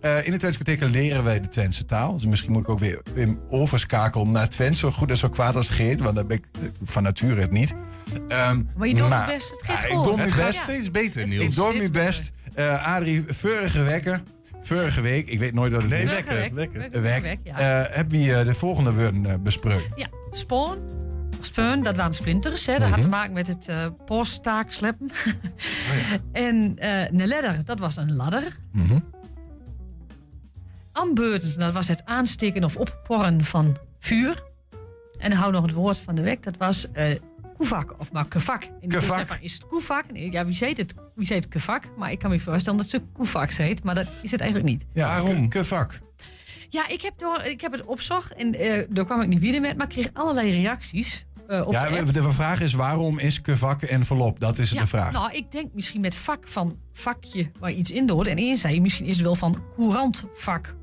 Eh, 0.00 0.16
in 0.26 0.30
het 0.30 0.38
Twents 0.40 0.56
kwartierken 0.58 0.90
leren 0.90 1.24
wij 1.24 1.40
de 1.40 1.48
Twentse 1.48 1.84
taal. 1.84 2.12
Dus 2.14 2.26
misschien 2.26 2.52
moet 2.52 2.62
ik 2.62 2.68
ook 2.68 2.78
weer 2.78 3.00
in 3.14 3.38
overschakelen 3.50 4.30
naar 4.30 4.48
Twents. 4.48 4.80
Zo 4.80 4.90
goed 4.90 5.10
en 5.10 5.16
zo 5.16 5.28
kwaad 5.28 5.56
als 5.56 5.66
het 5.68 5.76
geeft, 5.76 6.00
want 6.00 6.16
dan 6.16 6.26
ben 6.26 6.36
ik 6.36 6.44
eh, 6.52 6.60
van 6.84 7.02
nature 7.02 7.40
het 7.40 7.50
niet. 7.50 7.74
Ehm, 8.28 8.62
Maar 8.76 8.88
je 8.88 8.94
doet 8.94 9.08
maar- 9.08 9.24
het 9.26 9.34
best. 9.34 9.50
Het 9.50 9.62
gaat 9.62 9.78
Ja, 9.78 9.84
ik 9.84 9.90
goed. 9.92 10.04
doe 10.04 10.20
Het 10.20 10.32
gaat 10.32 10.46
best. 10.46 10.60
steeds 10.62 10.90
beter, 10.90 11.28
Niels. 11.28 11.44
Ik 11.44 11.54
doe 11.54 11.74
mijn 11.76 11.92
best. 11.92 12.30
Eh 12.54 12.94
Adrie, 12.94 13.24
vorige 13.28 13.82
wekker. 13.82 14.22
Vorige 14.66 15.00
week, 15.00 15.28
ik 15.28 15.38
weet 15.38 15.54
nooit 15.54 15.72
wat 15.72 15.80
het 15.80 15.90
Nee, 15.90 16.02
is. 16.02 16.10
lekker, 16.10 16.34
Weg, 16.34 16.50
lekker. 16.52 17.02
weg, 17.02 17.36
ja. 17.42 17.58
Eh, 17.86 17.96
heb 17.96 18.12
je 18.12 18.34
eh, 18.34 18.44
de 18.44 18.54
volgende 18.54 18.92
woorden 18.92 19.26
eh, 19.26 19.34
besproken? 19.38 19.90
Ja, 19.96 20.06
spoon. 20.30 20.78
Speun, 21.40 21.82
dat 21.82 21.96
waren 21.96 22.12
splinters. 22.12 22.66
Hè. 22.66 22.72
Dat 22.72 22.82
had 22.82 22.90
Mhm. 22.90 23.00
te 23.00 23.08
maken 23.08 23.32
met 23.32 23.46
het 23.46 23.68
eh 23.68 23.86
posttaak 24.04 24.72
sleppen. 24.72 25.10
Oh 25.10 26.14
en 26.32 26.78
eh 26.78 27.10
een 27.10 27.28
ladder, 27.28 27.64
dat 27.64 27.78
was 27.78 27.96
een 27.96 28.12
ladder. 28.16 28.42
Mhm. 28.72 28.98
Ambeurten, 30.92 31.58
dat 31.58 31.72
was 31.72 31.88
het 31.88 32.02
aansteken 32.04 32.64
of 32.64 32.76
opporren 32.76 33.44
van 33.44 33.76
vuur. 33.98 34.42
En 35.18 35.30
dan 35.30 35.38
hou 35.38 35.52
nog 35.52 35.62
het 35.62 35.72
woord 35.72 35.98
van 35.98 36.14
de 36.14 36.22
week, 36.22 36.42
dat 36.42 36.56
was 36.56 36.92
eh 36.92 37.04
koevak 37.56 37.94
of 37.98 38.12
maar 38.12 38.26
kevak. 38.28 38.62
En 38.62 38.88
die 38.88 38.98
Is 39.40 39.52
het 39.52 39.66
koevak? 39.66 40.12
Nee, 40.12 40.32
Ja, 40.32 40.44
wie 40.46 40.54
zei 40.54 40.72
het? 40.76 40.94
Wie 41.14 41.26
zei 41.26 41.38
het 41.38 41.48
kevak? 41.48 41.82
Maar 41.96 42.10
ik 42.12 42.18
kan 42.18 42.30
me 42.30 42.40
voorstellen 42.40 42.78
dat 42.78 42.88
ze 42.88 43.02
koevak 43.12 43.52
heet, 43.52 43.82
maar 43.84 43.94
dat 43.94 44.06
is 44.22 44.30
het 44.30 44.40
eigenlijk 44.40 44.70
niet. 44.70 44.86
Ja, 44.92 45.06
Waarom? 45.08 45.48
ke- 45.48 45.58
Kevak. 45.58 45.98
Ja, 46.68 46.88
ik 46.88 47.02
heb, 47.02 47.18
door, 47.18 47.42
ik 47.42 47.60
heb 47.60 47.72
het 47.72 47.84
opzocht 47.84 48.34
en 48.34 48.54
eh 48.54 48.84
daar 48.90 49.04
kwam 49.04 49.20
ik 49.20 49.28
niet 49.28 49.40
weer 49.40 49.60
met, 49.60 49.76
maar 49.76 49.86
ik 49.86 49.92
kreeg 49.92 50.10
allerlei 50.12 50.50
reacties. 50.62 51.24
eh, 51.48 51.66
op 51.66 51.72
Ja, 51.72 51.88
de 51.88 51.98
app. 52.00 52.12
de 52.12 52.30
vraag 52.32 52.60
is 52.60 52.72
waarom 52.74 53.18
is 53.18 53.40
kevak 53.40 53.82
envelop? 53.82 54.40
Dat 54.40 54.58
is 54.58 54.70
Ja, 54.70 54.80
de 54.80 54.86
vraag. 54.86 55.12
Nou, 55.12 55.32
ik 55.32 55.50
denk 55.50 55.72
misschien 55.74 56.00
met 56.00 56.14
vak 56.14 56.48
van 56.48 56.78
vakje 56.92 57.50
waar 57.58 57.72
iets 57.72 57.90
in 57.90 58.06
doet. 58.06 58.26
En 58.26 58.36
één 58.36 58.56
zei, 58.56 58.80
misschien 58.80 59.06
is 59.06 59.16
het 59.16 59.24
wel 59.24 59.34
van 59.34 59.62
courantvak. 59.74 60.74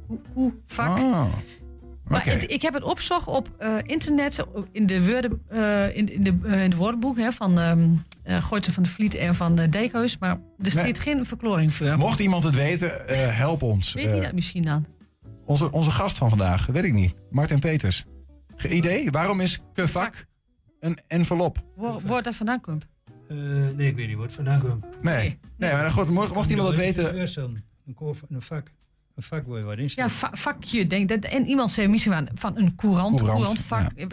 Maar 2.08 2.20
oké. 2.20 2.30
het- 2.30 2.52
ik 2.52 2.62
heb 2.62 2.74
het 2.74 2.84
opzocht 2.84 3.28
op 3.28 3.50
eh, 3.58 3.76
internet, 3.84 4.46
in 4.72 4.86
de, 4.86 5.06
woorden, 5.06 5.42
eh, 5.50 5.96
in, 5.98 6.14
in, 6.14 6.24
de, 6.24 6.62
in 6.64 6.70
de 6.70 6.76
woordenboek 6.76 7.18
hè, 7.18 7.32
van 7.32 7.60
ehm 7.60 7.90
eh 8.24 8.44
Gooitse 8.44 8.74
van 8.74 8.84
de 8.84 8.90
Vliet 8.90 9.14
en 9.16 9.36
van 9.36 9.60
uh, 9.60 9.66
Dijkhuis. 9.70 10.18
Maar 10.18 10.40
er 10.60 10.76
Nee. 10.76 10.96
geen 10.96 11.26
verklaring 11.26 11.74
voor. 11.74 11.98
Mocht 11.98 12.20
iemand 12.20 12.44
het 12.44 12.56
weten, 12.56 13.08
eh, 13.08 13.38
help 13.38 13.62
ons. 13.62 13.94
Weet 13.94 14.12
hij 14.12 14.20
dat 14.22 14.34
misschien 14.34 14.64
dan? 14.64 14.86
onze, 15.46 15.72
onze 15.72 15.92
gast 15.92 16.18
van 16.18 16.30
vandaag, 16.30 16.66
weet 16.66 16.84
ik 16.84 16.94
niet. 16.94 17.14
Martin 17.30 17.60
Peters. 17.60 18.06
Ge- 18.56 18.70
idee? 18.70 19.12
Waarom 19.12 19.40
is 19.40 19.60
kevak 19.74 20.26
een 20.80 20.98
envelop? 21.08 21.58
Waar 22.06 22.24
dat 22.24 22.36
vandaan 22.36 22.62
komt? 22.62 22.86
Eh, 23.28 23.38
nee, 23.76 23.88
ik 23.88 23.96
weet 23.96 24.08
niet 24.08 24.16
wat 24.16 24.26
het 24.26 24.34
vandaan 24.36 24.60
komt. 24.60 24.86
Nee. 25.02 25.40
Nee, 25.58 25.72
maar 25.74 25.92
goed, 25.92 26.10
mocht, 26.10 26.34
mocht 26.34 26.50
iemand 26.50 26.68
dat 26.70 26.78
weten... 26.78 27.20
Een, 27.20 27.64
een 28.30 28.42
vak. 28.42 28.72
Een 29.16 29.24
vak 29.24 29.48
waar 29.48 29.58
je 29.58 29.64
wat 29.64 29.78
in 29.78 29.90
Ja, 29.96 30.10
va- 30.10 30.30
vakje. 30.34 30.88
Denk 30.88 31.10
dat, 31.10 31.24
en 31.24 31.46
iemand 31.46 31.72
zei 31.72 31.88
misschien 31.88 32.14
van, 32.14 32.28
van 32.34 32.58
een 32.58 32.76
courant, 32.76 33.24
Courant, 33.24 33.62
eh, 33.96 34.06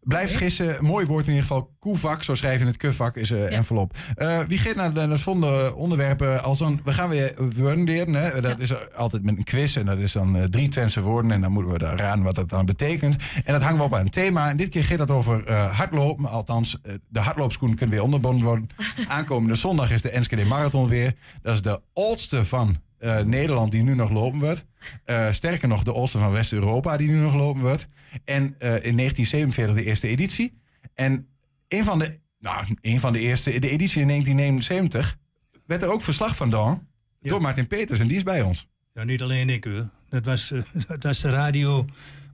Blijf 0.00 0.36
gissen. 0.36 0.76
Mooi 0.84 1.06
woord 1.06 1.24
in 1.26 1.32
ieder 1.32 1.46
geval. 1.46 1.70
Koevak, 1.78 2.22
zo 2.22 2.34
schrijven 2.34 2.60
in 2.60 2.66
het 2.66 2.76
kuvak, 2.76 3.16
is 3.16 3.30
eh, 3.30 3.56
envelop. 3.56 3.96
Eh, 4.14 4.38
wie 4.48 4.58
gaat 4.58 4.74
naar 4.74 4.92
de, 4.92 5.00
naar 5.00 5.08
het 5.10 5.20
volgende 5.20 5.74
onderwerp? 5.74 6.22
eh, 6.22 6.42
als 6.44 6.60
een, 6.60 6.80
we 6.84 6.92
gaan 6.92 7.08
weer 7.08 7.34
woorden 7.56 7.84
leren. 7.84 8.14
Hè? 8.14 8.40
Dat 8.40 8.58
is 8.58 8.92
altijd 8.94 9.22
met 9.22 9.36
een 9.36 9.44
quiz. 9.44 9.76
En 9.76 9.86
dat 9.86 9.98
is 9.98 10.12
dan 10.12 10.36
eh, 10.36 10.44
drie 10.44 10.68
Twentse 10.68 11.00
woorden. 11.00 11.30
En 11.30 11.40
dan 11.40 11.52
moeten 11.52 11.72
we 11.72 11.78
daar 11.78 11.96
raden 11.98 12.24
wat 12.24 12.34
dat 12.34 12.48
dan 12.48 12.66
betekent. 12.66 13.16
En 13.44 13.52
dat 13.52 13.62
hangen 13.62 13.78
we 13.78 13.84
op 13.84 13.94
aan 13.94 14.00
een 14.00 14.10
thema. 14.10 14.48
En 14.48 14.56
dit 14.56 14.68
keer 14.68 14.84
gaat 14.84 14.98
het 14.98 15.10
over 15.10 15.44
eh, 15.46 15.76
hardlopen. 15.76 16.26
Althans, 16.28 16.78
de 17.08 17.20
hardloopschoenen 17.20 17.76
kunnen 17.76 17.94
weer 17.94 18.04
onderbonden 18.04 18.44
worden. 18.44 18.68
Aankomende 19.08 19.54
zondag 19.54 19.90
is 19.90 20.02
de 20.02 20.10
Enschede 20.10 20.44
Marathon 20.44 20.88
weer. 20.88 21.14
Dat 21.42 21.54
is 21.54 21.62
de 21.62 21.80
oudste 21.94 22.44
van 22.44 22.76
eh, 22.98 23.20
Nederland 23.20 23.70
die 23.70 23.82
nu 23.82 23.94
nog 23.94 24.10
lopen 24.10 24.38
wordt. 24.38 24.64
Eh, 25.04 25.32
sterker 25.32 25.68
nog, 25.68 25.82
de 25.82 25.92
oudste 25.92 26.18
van 26.18 26.30
West-Europa 26.30 26.96
die 26.96 27.08
nu 27.08 27.20
nog 27.20 27.34
lopen 27.34 27.62
wordt. 27.62 27.88
En 28.24 28.42
eh, 28.58 28.68
in 28.68 28.96
1947 28.96 29.74
de 29.74 29.84
eerste 29.84 30.08
editie. 30.08 30.58
En 30.94 31.26
een 31.68 31.84
van 31.84 31.98
de, 31.98 32.20
nou, 32.38 32.76
een 32.80 33.00
van 33.00 33.12
de 33.12 33.18
eerste, 33.18 33.58
de 33.58 33.70
editie 33.70 34.00
in 34.00 34.08
1979, 34.08 35.18
werd 35.66 35.82
er 35.82 35.92
ook 35.92 36.02
verslag 36.02 36.36
van 36.36 36.50
door 36.50 37.40
Martin 37.40 37.66
Peters. 37.66 37.98
En 38.00 38.06
die 38.06 38.16
is 38.16 38.22
bij 38.22 38.42
ons. 38.42 38.68
Ja, 38.94 39.04
niet 39.04 39.22
alleen 39.22 39.48
ik 39.48 39.64
hoor. 39.64 39.88
Dat 40.08 40.24
was, 40.24 40.52
dat 40.88 41.02
was 41.02 41.20
de 41.20 41.30
radio 41.30 41.84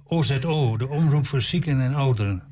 OZO, 0.05 0.77
de 0.77 0.89
Omroep 0.89 1.27
voor 1.27 1.43
Zieken 1.43 1.81
en 1.81 1.95
Ouderen. 1.95 2.52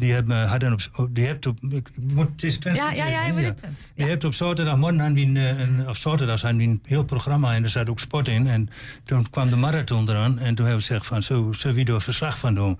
Die 0.00 0.12
hebben, 0.12 0.48
hadden 0.48 0.72
op, 0.72 0.80
oh, 0.96 1.06
die 1.10 1.26
hebt 1.26 1.46
op, 1.46 1.58
ik, 1.70 1.88
moet, 2.14 2.28
het 2.32 2.42
is 2.42 2.58
Twents 2.58 2.80
Ja, 2.80 2.92
ja, 2.92 3.06
ja, 3.06 3.32
dit 3.32 3.62
is- 3.62 3.92
Die 3.94 4.06
hebt 4.06 4.24
op 4.24 4.34
zaterdagmorgen 4.34 4.98
hadden 4.98 5.14
we 5.32 5.40
een, 5.40 5.56
eh, 5.56 5.58
een, 5.60 5.88
of 5.88 5.96
zaterdags 5.96 6.42
hadden 6.42 6.60
we 6.60 6.66
een 6.66 6.80
heel 6.82 7.04
programma 7.04 7.54
en 7.54 7.62
er 7.64 7.70
zat 7.70 7.88
ook 7.88 7.98
sport 8.00 8.28
in. 8.28 8.46
En 8.46 8.68
toen 9.04 9.30
kwam 9.30 9.48
de 9.50 9.56
marathon 9.56 10.08
eraan 10.08 10.38
en 10.38 10.54
toen 10.54 10.66
hebben 10.66 10.82
we 10.82 10.88
gezegd 10.88 11.06
van, 11.06 11.22
zo, 11.22 11.52
zullen 11.52 11.84
we 11.84 11.92
er 11.92 12.00
verslag 12.00 12.38
van 12.38 12.54
doen? 12.54 12.78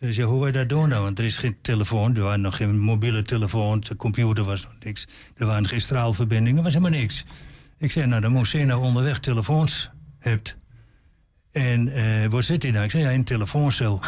Dus 0.00 0.16
ja, 0.16 0.24
hoe 0.24 0.36
wil 0.38 0.46
je 0.46 0.52
dat 0.52 0.68
doen 0.68 0.88
nou? 0.88 1.02
Want 1.02 1.18
er 1.18 1.24
is 1.24 1.38
geen 1.38 1.56
telefoon, 1.62 2.16
er 2.16 2.22
waren 2.22 2.40
nog 2.40 2.56
geen 2.56 2.78
mobiele 2.80 3.22
telefoon, 3.22 3.80
de 3.80 3.96
computer 3.96 4.44
was 4.44 4.62
nog 4.62 4.72
niks. 4.80 5.06
Er 5.36 5.46
waren 5.46 5.68
geen 5.68 5.80
straalverbindingen, 5.80 6.56
er 6.58 6.64
was 6.64 6.74
helemaal 6.74 6.98
niks. 7.00 7.24
Ik 7.78 7.90
zei, 7.90 8.06
nou 8.06 8.20
dan 8.20 8.32
moet 8.32 8.48
je 8.50 8.64
nou 8.64 8.82
onderweg 8.82 9.18
telefoons 9.20 9.90
hebt. 10.18 10.56
En 11.52 11.88
eh, 11.88 12.26
waar 12.30 12.42
zit 12.42 12.62
hij 12.62 12.72
nou? 12.72 12.84
Ik 12.84 12.90
zei, 12.90 13.02
ja, 13.02 13.10
in 13.10 13.18
een 13.18 13.24
telefooncel. 13.24 14.00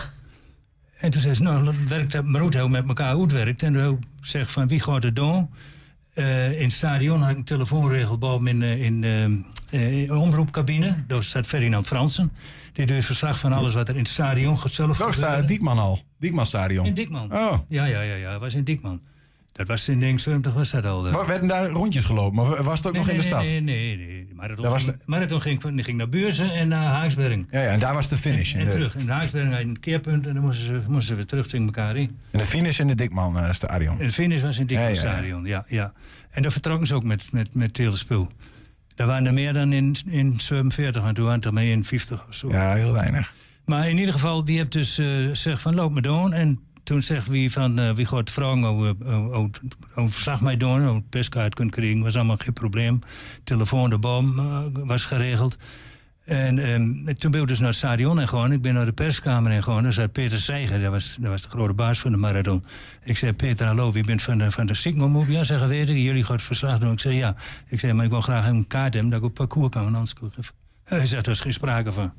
En 0.98 1.10
toen 1.10 1.20
zei 1.20 1.34
ze, 1.34 1.42
nou, 1.42 1.74
werkt 1.88 2.12
dat 2.12 2.24
maar 2.24 2.40
goed, 2.40 2.68
met 2.68 2.88
elkaar 2.88 3.18
uitwerkt. 3.18 3.62
En 3.62 3.72
toen 3.72 4.04
zegt 4.20 4.50
van, 4.50 4.68
wie 4.68 4.80
gaat 4.80 5.02
het 5.02 5.16
doen? 5.16 5.48
Eh, 6.14 6.56
in 6.56 6.64
het 6.64 6.72
stadion 6.72 7.20
had 7.20 7.30
ik 7.30 7.36
een 7.36 7.44
telefoonregelboom 7.44 8.46
in, 8.46 8.62
eh, 8.62 8.82
in 8.82 9.04
eh, 9.70 10.20
omroepcabine. 10.20 11.04
Daar 11.06 11.24
staat 11.24 11.46
Ferdinand 11.46 11.86
Fransen. 11.86 12.32
Die 12.72 12.86
doet 12.86 13.04
verslag 13.04 13.38
van 13.38 13.52
alles 13.52 13.74
wat 13.74 13.88
er 13.88 13.94
in 13.94 14.00
het 14.00 14.10
stadion 14.10 14.58
gaat 14.58 14.72
zelf 14.72 14.96
Zo 14.96 15.12
staat. 15.12 15.48
Diekman 15.48 15.78
al. 15.78 16.02
Diekman 16.18 16.46
Stadion. 16.46 16.86
In 16.86 16.94
Diekman. 16.94 17.32
Oh. 17.32 17.58
Ja, 17.68 17.84
ja, 17.84 18.00
ja, 18.00 18.14
ja, 18.14 18.38
was 18.38 18.54
in 18.54 18.64
Diekman. 18.64 19.00
Dat 19.56 19.66
was 19.66 19.88
in 19.88 20.00
1970, 20.00 20.52
was 20.52 20.70
dat 20.70 20.84
al. 20.92 21.06
eh. 21.06 21.12
Maar 21.12 21.26
werden 21.26 21.48
daar 21.48 21.68
rondjes 21.70 22.04
gelopen? 22.04 22.34
Maar 22.36 22.62
was 22.62 22.78
het 22.78 22.86
ook 22.86 22.92
Nee, 22.92 23.02
nog 23.02 23.10
in 23.10 23.16
de 23.16 23.22
stad? 23.22 23.42
Nee, 23.42 23.60
nee, 23.60 23.96
nee. 23.96 24.28
Marathon, 24.34 24.62
Daar 24.62 24.72
was 24.72 24.84
ging, 24.84 24.96
marathon 25.04 25.40
ging, 25.40 25.62
ging 25.84 25.96
naar 25.96 26.08
Beurzen 26.08 26.52
en 26.52 26.68
naar 26.68 26.84
Haaksberg. 26.86 27.38
Ja, 27.50 27.60
ja, 27.62 27.68
en 27.70 27.78
daar 27.80 27.94
was 27.94 28.08
de 28.08 28.16
finish. 28.16 28.52
En, 28.54 28.58
in 28.60 28.64
en 28.64 28.70
de, 28.70 28.76
terug. 28.76 28.94
In 28.96 29.08
Haaksberg 29.08 29.48
had 29.50 29.58
je 29.58 29.64
een 29.64 29.80
keerpunt 29.80 30.26
en 30.26 30.34
dan 30.34 30.42
moesten 30.42 30.66
ze, 30.66 30.72
moesten 30.72 31.02
ze 31.02 31.14
weer 31.14 31.26
terug 31.26 31.46
tegen 31.46 31.64
elkaar 31.64 31.96
in. 31.96 32.18
En 32.30 32.38
de 32.38 32.44
finish 32.46 32.78
in 32.78 32.86
de 32.86 32.94
Diekman 32.94 33.38
eh, 33.38 33.52
Stadion. 33.52 34.00
En 34.00 34.06
de 34.06 34.12
finish 34.12 34.42
was 34.42 34.56
in 34.56 34.62
het 34.62 34.70
Ja, 34.70 34.86
ja, 34.88 35.20
ja. 35.22 35.40
Ja, 35.44 35.64
ja. 35.68 35.92
En 36.30 36.42
daar 36.42 36.52
vertrokken 36.52 36.86
ze 36.86 36.94
ook 36.94 37.04
met, 37.04 37.32
met, 37.32 37.54
met 37.54 37.74
telespul. 37.74 38.28
Daar 38.94 39.06
waren 39.06 39.26
er 39.26 39.32
meer 39.34 39.52
dan 39.52 39.72
in, 39.72 39.96
in 40.06 40.40
47 40.40 41.04
en 41.04 41.14
toen 41.14 41.24
waren 41.24 41.38
het 41.38 41.48
er 41.48 41.52
maar 41.54 41.64
in 41.64 41.84
50 41.84 42.26
of 42.28 42.34
zo. 42.34 42.50
Ja, 42.50 42.74
heel 42.74 42.92
weinig. 42.92 43.32
Maar 43.64 43.88
in 43.88 43.98
ieder 43.98 44.12
geval, 44.14 44.44
die 44.44 44.58
hebt 44.58 44.72
dus 44.72 44.98
uh, 44.98 45.30
zeg 45.32 45.60
van 45.60 45.74
loop 45.74 45.92
me 45.92 46.00
doen. 46.00 46.32
En 46.32 46.60
toen 46.84 47.02
zegt 47.02 47.28
wie 47.28 47.52
van 47.52 47.80
uh, 47.80 47.90
wie 47.90 48.06
gaat 48.06 48.30
vragen 48.30 48.64
over, 48.64 48.94
over, 49.32 49.50
over 49.94 50.12
verslag 50.12 50.40
mij 50.40 50.56
doen, 50.56 50.80
een 50.80 51.08
perskaart 51.08 51.54
kunt 51.54 51.70
krijgen, 51.70 52.02
was 52.02 52.16
allemaal 52.16 52.36
geen 52.36 52.52
probleem. 52.52 52.98
Telefoon 53.44 53.90
de 53.90 53.98
boom 53.98 54.38
uh, 54.38 54.64
was 54.72 55.04
geregeld. 55.04 55.56
En 56.24 56.58
um, 56.72 57.18
toen 57.18 57.30
ben 57.30 57.40
ik 57.40 57.48
dus 57.48 57.58
naar 57.58 57.68
het 57.68 57.76
stadion 57.76 58.20
en 58.20 58.28
gewoon. 58.28 58.52
Ik 58.52 58.62
ben 58.62 58.74
naar 58.74 58.84
de 58.84 58.92
perskamer 58.92 59.52
en 59.52 59.62
gewoon. 59.62 59.82
Daar 59.82 59.92
zat 59.92 60.12
Peter 60.12 60.38
Seiger, 60.38 60.80
dat 60.80 60.90
was, 60.90 61.16
dat 61.20 61.30
was 61.30 61.42
de 61.42 61.48
grote 61.48 61.74
baas 61.74 61.98
van 61.98 62.12
de 62.12 62.16
marathon. 62.16 62.64
Ik 63.02 63.16
zei, 63.16 63.32
Peter, 63.32 63.66
hallo, 63.66 63.92
wie 63.92 64.04
bent 64.04 64.22
van 64.22 64.38
de, 64.38 64.50
van 64.50 64.66
de 64.66 64.74
Sigma 64.74 65.24
Ja, 65.28 65.44
zeggen 65.44 65.68
weet 65.68 65.88
ik, 65.88 65.96
jullie 65.96 66.24
gaan 66.24 66.36
het 66.36 66.44
verslag 66.44 66.78
doen. 66.78 66.92
Ik 66.92 67.00
zei, 67.00 67.14
ja. 67.14 67.36
Ik 67.66 67.80
zei, 67.80 67.92
maar 67.92 68.04
ik 68.04 68.10
wil 68.10 68.20
graag 68.20 68.46
een 68.46 68.66
kaart 68.66 68.94
hebben 68.94 69.10
dat 69.10 69.20
ik 69.20 69.26
op 69.26 69.34
parcours 69.34 69.68
kan. 69.68 69.84
Anders. 69.84 70.14
Hij 70.84 71.06
zegt, 71.06 71.26
er 71.26 71.32
is 71.32 71.40
geen 71.40 71.52
sprake 71.52 71.92
van. 71.92 72.12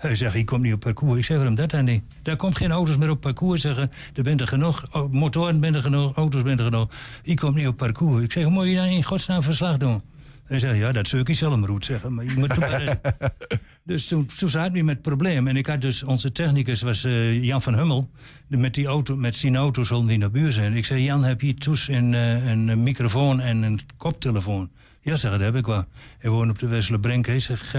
Hij 0.00 0.16
zegt, 0.16 0.34
je 0.34 0.44
komt 0.44 0.62
niet 0.62 0.72
op 0.72 0.80
parcours. 0.80 1.18
Ik 1.18 1.24
zeg, 1.24 1.36
waarom 1.36 1.54
dat 1.54 1.70
dan 1.70 1.84
niet? 1.84 2.02
Daar 2.22 2.36
komt 2.36 2.56
geen 2.56 2.70
auto's 2.70 2.96
meer 2.96 3.10
op 3.10 3.20
parcours. 3.20 3.60
Zeggen, 3.60 3.90
er 4.14 4.22
bent 4.22 4.40
er 4.40 4.46
genoeg, 4.48 5.08
motoren 5.10 5.60
bent 5.60 5.74
er 5.74 5.82
genoeg, 5.82 6.16
auto's 6.16 6.42
bent 6.42 6.58
er 6.58 6.64
genoeg. 6.64 6.88
Je 7.22 7.34
komt 7.34 7.54
niet 7.54 7.66
op 7.66 7.76
parcours. 7.76 8.22
Ik 8.22 8.32
zeg, 8.32 8.44
hoe 8.44 8.52
moet 8.52 8.66
je 8.66 8.74
dan 8.74 8.84
in 8.84 9.04
godsnaam 9.04 9.42
verslag 9.42 9.76
doen? 9.76 10.02
Hij 10.44 10.58
zegt, 10.58 10.78
ja, 10.78 10.92
dat 10.92 11.08
zou 11.08 11.22
ik 11.22 11.34
zelf 11.34 11.56
maar 11.56 11.68
goed 11.68 11.84
zeggen. 11.84 12.14
Maar 12.14 12.24
je 12.24 12.34
moet 12.36 12.54
dus 13.84 14.06
toen, 14.06 14.26
toen 14.26 14.48
zaten 14.48 14.72
we 14.72 14.82
met 14.82 14.94
het 14.94 15.02
probleem. 15.02 15.48
En 15.48 15.56
ik 15.56 15.66
had 15.66 15.80
dus, 15.80 16.02
onze 16.02 16.32
technicus 16.32 16.82
was 16.82 17.04
uh, 17.04 17.44
Jan 17.44 17.62
van 17.62 17.74
Hummel. 17.74 18.10
De, 18.46 18.56
met, 18.56 18.74
die 18.74 18.86
auto, 18.86 19.16
met 19.16 19.36
zijn 19.36 19.56
auto 19.56 19.82
zullen 19.82 20.06
we 20.06 20.16
naar 20.16 20.30
buur 20.30 20.52
zijn. 20.52 20.72
Ik 20.76 20.84
zei, 20.84 21.02
Jan, 21.02 21.24
heb 21.24 21.40
je 21.40 21.54
toes 21.54 21.88
een, 21.88 22.12
uh, 22.12 22.50
een 22.50 22.82
microfoon 22.82 23.40
en 23.40 23.62
een 23.62 23.80
koptelefoon? 23.96 24.70
Ja, 25.02 25.16
zeg, 25.16 25.30
dat 25.30 25.40
heb 25.40 25.56
ik 25.56 25.66
wel. 25.66 25.84
Hij 26.18 26.30
woont 26.30 26.50
op 26.50 26.58
de 26.58 26.66
Westerlebrink. 26.66 27.26
Hij 27.26 27.38
zegt, 27.38 27.74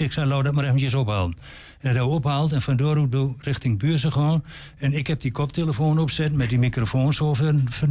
ik 0.00 0.12
zei, 0.12 0.26
laat 0.26 0.44
dat 0.44 0.54
maar 0.54 0.64
eventjes 0.64 0.94
ophalen. 0.94 1.36
En 1.80 1.94
hij 1.94 2.00
ophaalt 2.00 2.52
en 2.52 2.62
van 2.62 2.76
door 2.76 3.08
richting 3.40 3.78
Buurzen 3.78 4.12
gewoon. 4.12 4.44
En 4.76 4.92
ik 4.92 5.06
heb 5.06 5.20
die 5.20 5.32
koptelefoon 5.32 5.98
opzet 5.98 6.32
met 6.32 6.48
die 6.48 6.58
microfoon 6.58 7.12
zo 7.12 7.34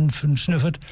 versnufferd. 0.08 0.86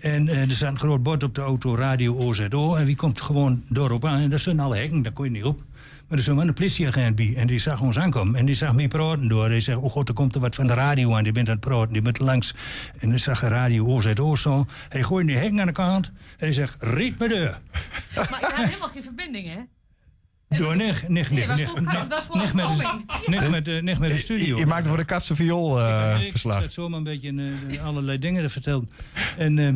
En 0.00 0.26
uh, 0.26 0.42
er 0.42 0.50
staat 0.50 0.70
een 0.70 0.78
groot 0.78 1.02
bord 1.02 1.22
op 1.22 1.34
de 1.34 1.40
auto, 1.40 1.76
radio 1.76 2.16
OZO. 2.16 2.74
En 2.74 2.86
wie 2.86 2.96
komt 2.96 3.20
gewoon 3.20 3.62
doorop 3.68 4.04
aan. 4.04 4.20
En 4.20 4.30
daar 4.30 4.38
staan 4.38 4.60
alle 4.60 4.76
hekken, 4.76 5.02
daar 5.02 5.12
kon 5.12 5.24
je 5.24 5.30
niet 5.30 5.44
op. 5.44 5.62
Maar 6.08 6.18
er 6.18 6.34
wel 6.34 6.48
een 6.48 6.54
politieagent 6.54 7.16
bij. 7.16 7.34
En 7.36 7.46
die 7.46 7.58
zag 7.58 7.80
ons 7.80 7.98
aankomen. 7.98 8.34
En 8.34 8.46
die 8.46 8.54
zag 8.54 8.74
mij 8.74 8.88
praten 8.88 9.28
door. 9.28 9.48
Hij 9.48 9.60
zegt, 9.60 9.78
oh 9.78 9.90
god, 9.90 10.08
er 10.08 10.14
komt 10.14 10.34
er 10.34 10.40
wat 10.40 10.54
van 10.54 10.66
de 10.66 10.74
radio 10.74 11.14
aan. 11.14 11.22
Die 11.22 11.32
bent 11.32 11.48
aan 11.48 11.54
het 11.56 11.64
praten, 11.64 11.92
die 11.92 12.02
bent 12.02 12.18
langs. 12.18 12.54
En 12.98 13.08
dan 13.10 13.18
zag 13.18 13.42
een 13.42 13.48
radio 13.48 13.86
OZO 13.86 14.36
zo. 14.36 14.64
Hij 14.88 15.02
gooide 15.02 15.28
die 15.32 15.36
hekken 15.40 15.60
aan 15.60 15.66
de 15.66 15.72
kant. 15.72 16.12
Hij 16.36 16.52
zegt, 16.52 16.82
riet 16.82 17.18
me 17.18 17.28
deur. 17.28 17.58
Maar 18.30 18.40
je 18.40 18.46
had 18.54 18.64
helemaal 18.66 18.88
geen 18.88 19.02
verbinding, 19.02 19.46
hè? 19.46 19.58
Door 20.58 20.76
nicht, 20.76 21.08
nicht, 21.08 21.30
nicht, 21.30 21.48
nicht, 21.48 21.74
met 23.50 23.64
de- 23.64 23.82
de- 23.82 23.96
de 24.08 24.18
studio. 24.18 24.58
Je, 24.58 24.66
maakte 24.66 24.88
voor 24.88 24.96
de 24.96 25.04
Katse 25.04 25.34
Viool 25.34 25.80
eh, 25.80 26.16
ik 26.24 26.30
verslag. 26.30 26.60
zat 26.62 26.72
zomaar 26.72 26.98
een 26.98 27.04
beetje 27.04 27.52
eh, 27.70 27.84
allerlei 27.84 28.18
dingen 28.18 28.42
te 28.42 28.48
vertellen. 28.48 28.88
En 29.38 29.58
eh, 29.58 29.74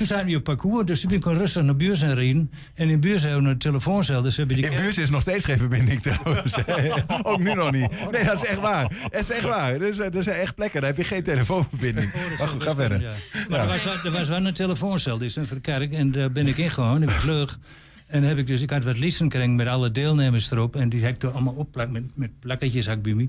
toen 0.00 0.08
zijn 0.08 0.26
we 0.26 0.36
op 0.36 0.44
parcours, 0.44 0.86
dus 0.86 1.00
toen 1.00 1.08
ben 1.08 1.18
ik 1.18 1.24
gewoon 1.24 1.38
rustig 1.38 1.62
naar 1.62 1.76
Buurs 1.76 2.00
gaan 2.00 2.12
rijden. 2.12 2.50
En 2.74 2.88
in 2.88 3.00
Buurs 3.00 3.22
hebben 3.22 3.42
we 3.44 3.48
een 3.48 3.58
telefooncel, 3.58 4.22
dus 4.22 4.36
hebben 4.36 4.56
die... 4.56 4.70
In 4.70 4.76
Buurs 4.76 4.98
is 4.98 5.10
nog 5.10 5.20
steeds 5.22 5.44
geen 5.44 5.58
verbinding 5.58 6.02
trouwens. 6.02 6.56
Ook 7.22 7.38
nu 7.38 7.54
nog 7.54 7.70
niet. 7.70 7.90
Nee, 8.10 8.24
dat 8.24 8.34
is 8.34 8.44
echt 8.44 8.60
waar. 8.60 8.92
Het 9.10 9.20
is 9.20 9.30
echt 9.30 9.44
waar. 9.44 9.80
Er 9.80 9.94
zijn, 9.94 10.12
er 10.14 10.22
zijn 10.22 10.40
echt 10.40 10.54
plekken, 10.54 10.80
daar 10.80 10.90
heb 10.90 10.98
je 10.98 11.04
geen 11.04 11.22
telefoonverbinding. 11.22 12.12
Maar 12.38 12.48
goed, 12.48 12.62
ga 12.62 12.74
verder. 12.74 13.00
Ja. 13.00 13.12
Maar 13.48 13.60
er, 13.60 13.66
was, 13.66 13.84
wel- 13.84 14.04
er 14.04 14.10
was 14.10 14.28
wel 14.28 14.46
een 14.46 14.54
telefooncel, 14.54 15.18
die 15.18 15.26
is 15.26 15.34
de 15.34 15.60
kerk. 15.60 15.92
En 15.92 16.12
daar 16.12 16.32
ben 16.32 16.46
ik 16.46 16.56
in 16.56 16.70
gewoon, 16.70 17.02
ik 17.02 17.10
vlug. 17.10 17.58
En 18.06 18.22
heb 18.22 18.38
ik 18.38 18.46
dus, 18.46 18.60
ik 18.60 18.70
had 18.70 18.84
wat 18.84 18.96
gekregen 18.96 19.54
met 19.54 19.66
alle 19.66 19.90
deelnemers 19.90 20.50
erop. 20.50 20.76
En 20.76 20.88
die 20.88 21.04
heb 21.04 21.14
ik 21.14 21.22
er 21.22 21.30
allemaal 21.30 21.54
opplakt 21.54 21.90
met, 21.90 22.02
met 22.14 22.30
plakketjes 22.40 22.86
had 22.86 22.96
ik 22.96 23.02
bij 23.02 23.14
me. 23.14 23.28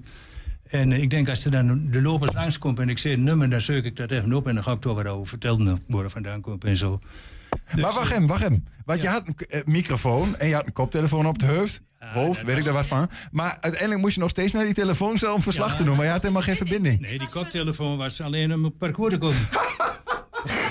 En 0.71 0.91
eh, 0.91 1.01
ik 1.01 1.09
denk, 1.09 1.29
als 1.29 1.45
er 1.45 1.51
dan 1.51 1.85
de 1.85 2.01
lopers 2.01 2.33
langskomt 2.33 2.79
en 2.79 2.89
ik 2.89 2.97
zie 2.97 3.11
een 3.11 3.23
nummer, 3.23 3.49
dan 3.49 3.61
zoek 3.61 3.83
ik 3.83 3.95
dat 3.95 4.11
even 4.11 4.33
op 4.33 4.47
en 4.47 4.55
dan 4.55 4.63
ga 4.63 4.71
ik 4.71 4.81
toch 4.81 4.95
wat 4.95 5.07
over 5.07 5.27
vertellen 5.27 5.79
waar 5.87 6.03
het 6.03 6.11
vandaan 6.11 6.41
komt 6.41 6.63
en 6.63 6.77
zo. 6.77 6.99
Dus, 7.73 7.81
maar 7.81 7.93
wacht 7.93 8.11
hem, 8.11 8.27
wacht 8.27 8.41
hem. 8.41 8.63
Want 8.85 9.01
je 9.01 9.07
had 9.07 9.27
een 9.27 9.35
eh, 9.49 9.61
microfoon 9.65 10.37
en 10.37 10.47
je 10.47 10.53
had 10.53 10.65
een 10.65 10.73
koptelefoon 10.73 11.27
op 11.27 11.41
het 11.41 11.49
hoofd. 11.49 11.81
hoofd, 11.99 12.43
weet 12.43 12.57
ik 12.57 12.63
daar 12.63 12.73
wat 12.73 12.85
van. 12.85 13.09
Maar 13.31 13.57
uiteindelijk 13.61 14.01
moest 14.01 14.15
je 14.15 14.21
nog 14.21 14.29
steeds 14.29 14.53
naar 14.53 14.65
die 14.65 14.73
telefoon 14.73 15.27
om 15.33 15.41
verslag 15.41 15.75
te 15.75 15.83
doen. 15.83 15.95
Maar 15.95 16.05
je 16.05 16.11
had 16.11 16.21
helemaal 16.21 16.41
geen 16.41 16.55
verbinding. 16.55 16.99
Nee, 16.99 17.19
die 17.19 17.29
koptelefoon 17.29 17.97
was 17.97 18.21
alleen 18.21 18.53
om 18.53 18.65
op 18.65 18.77
parcours 18.77 19.13
te 19.13 19.19
komen. 19.19 19.37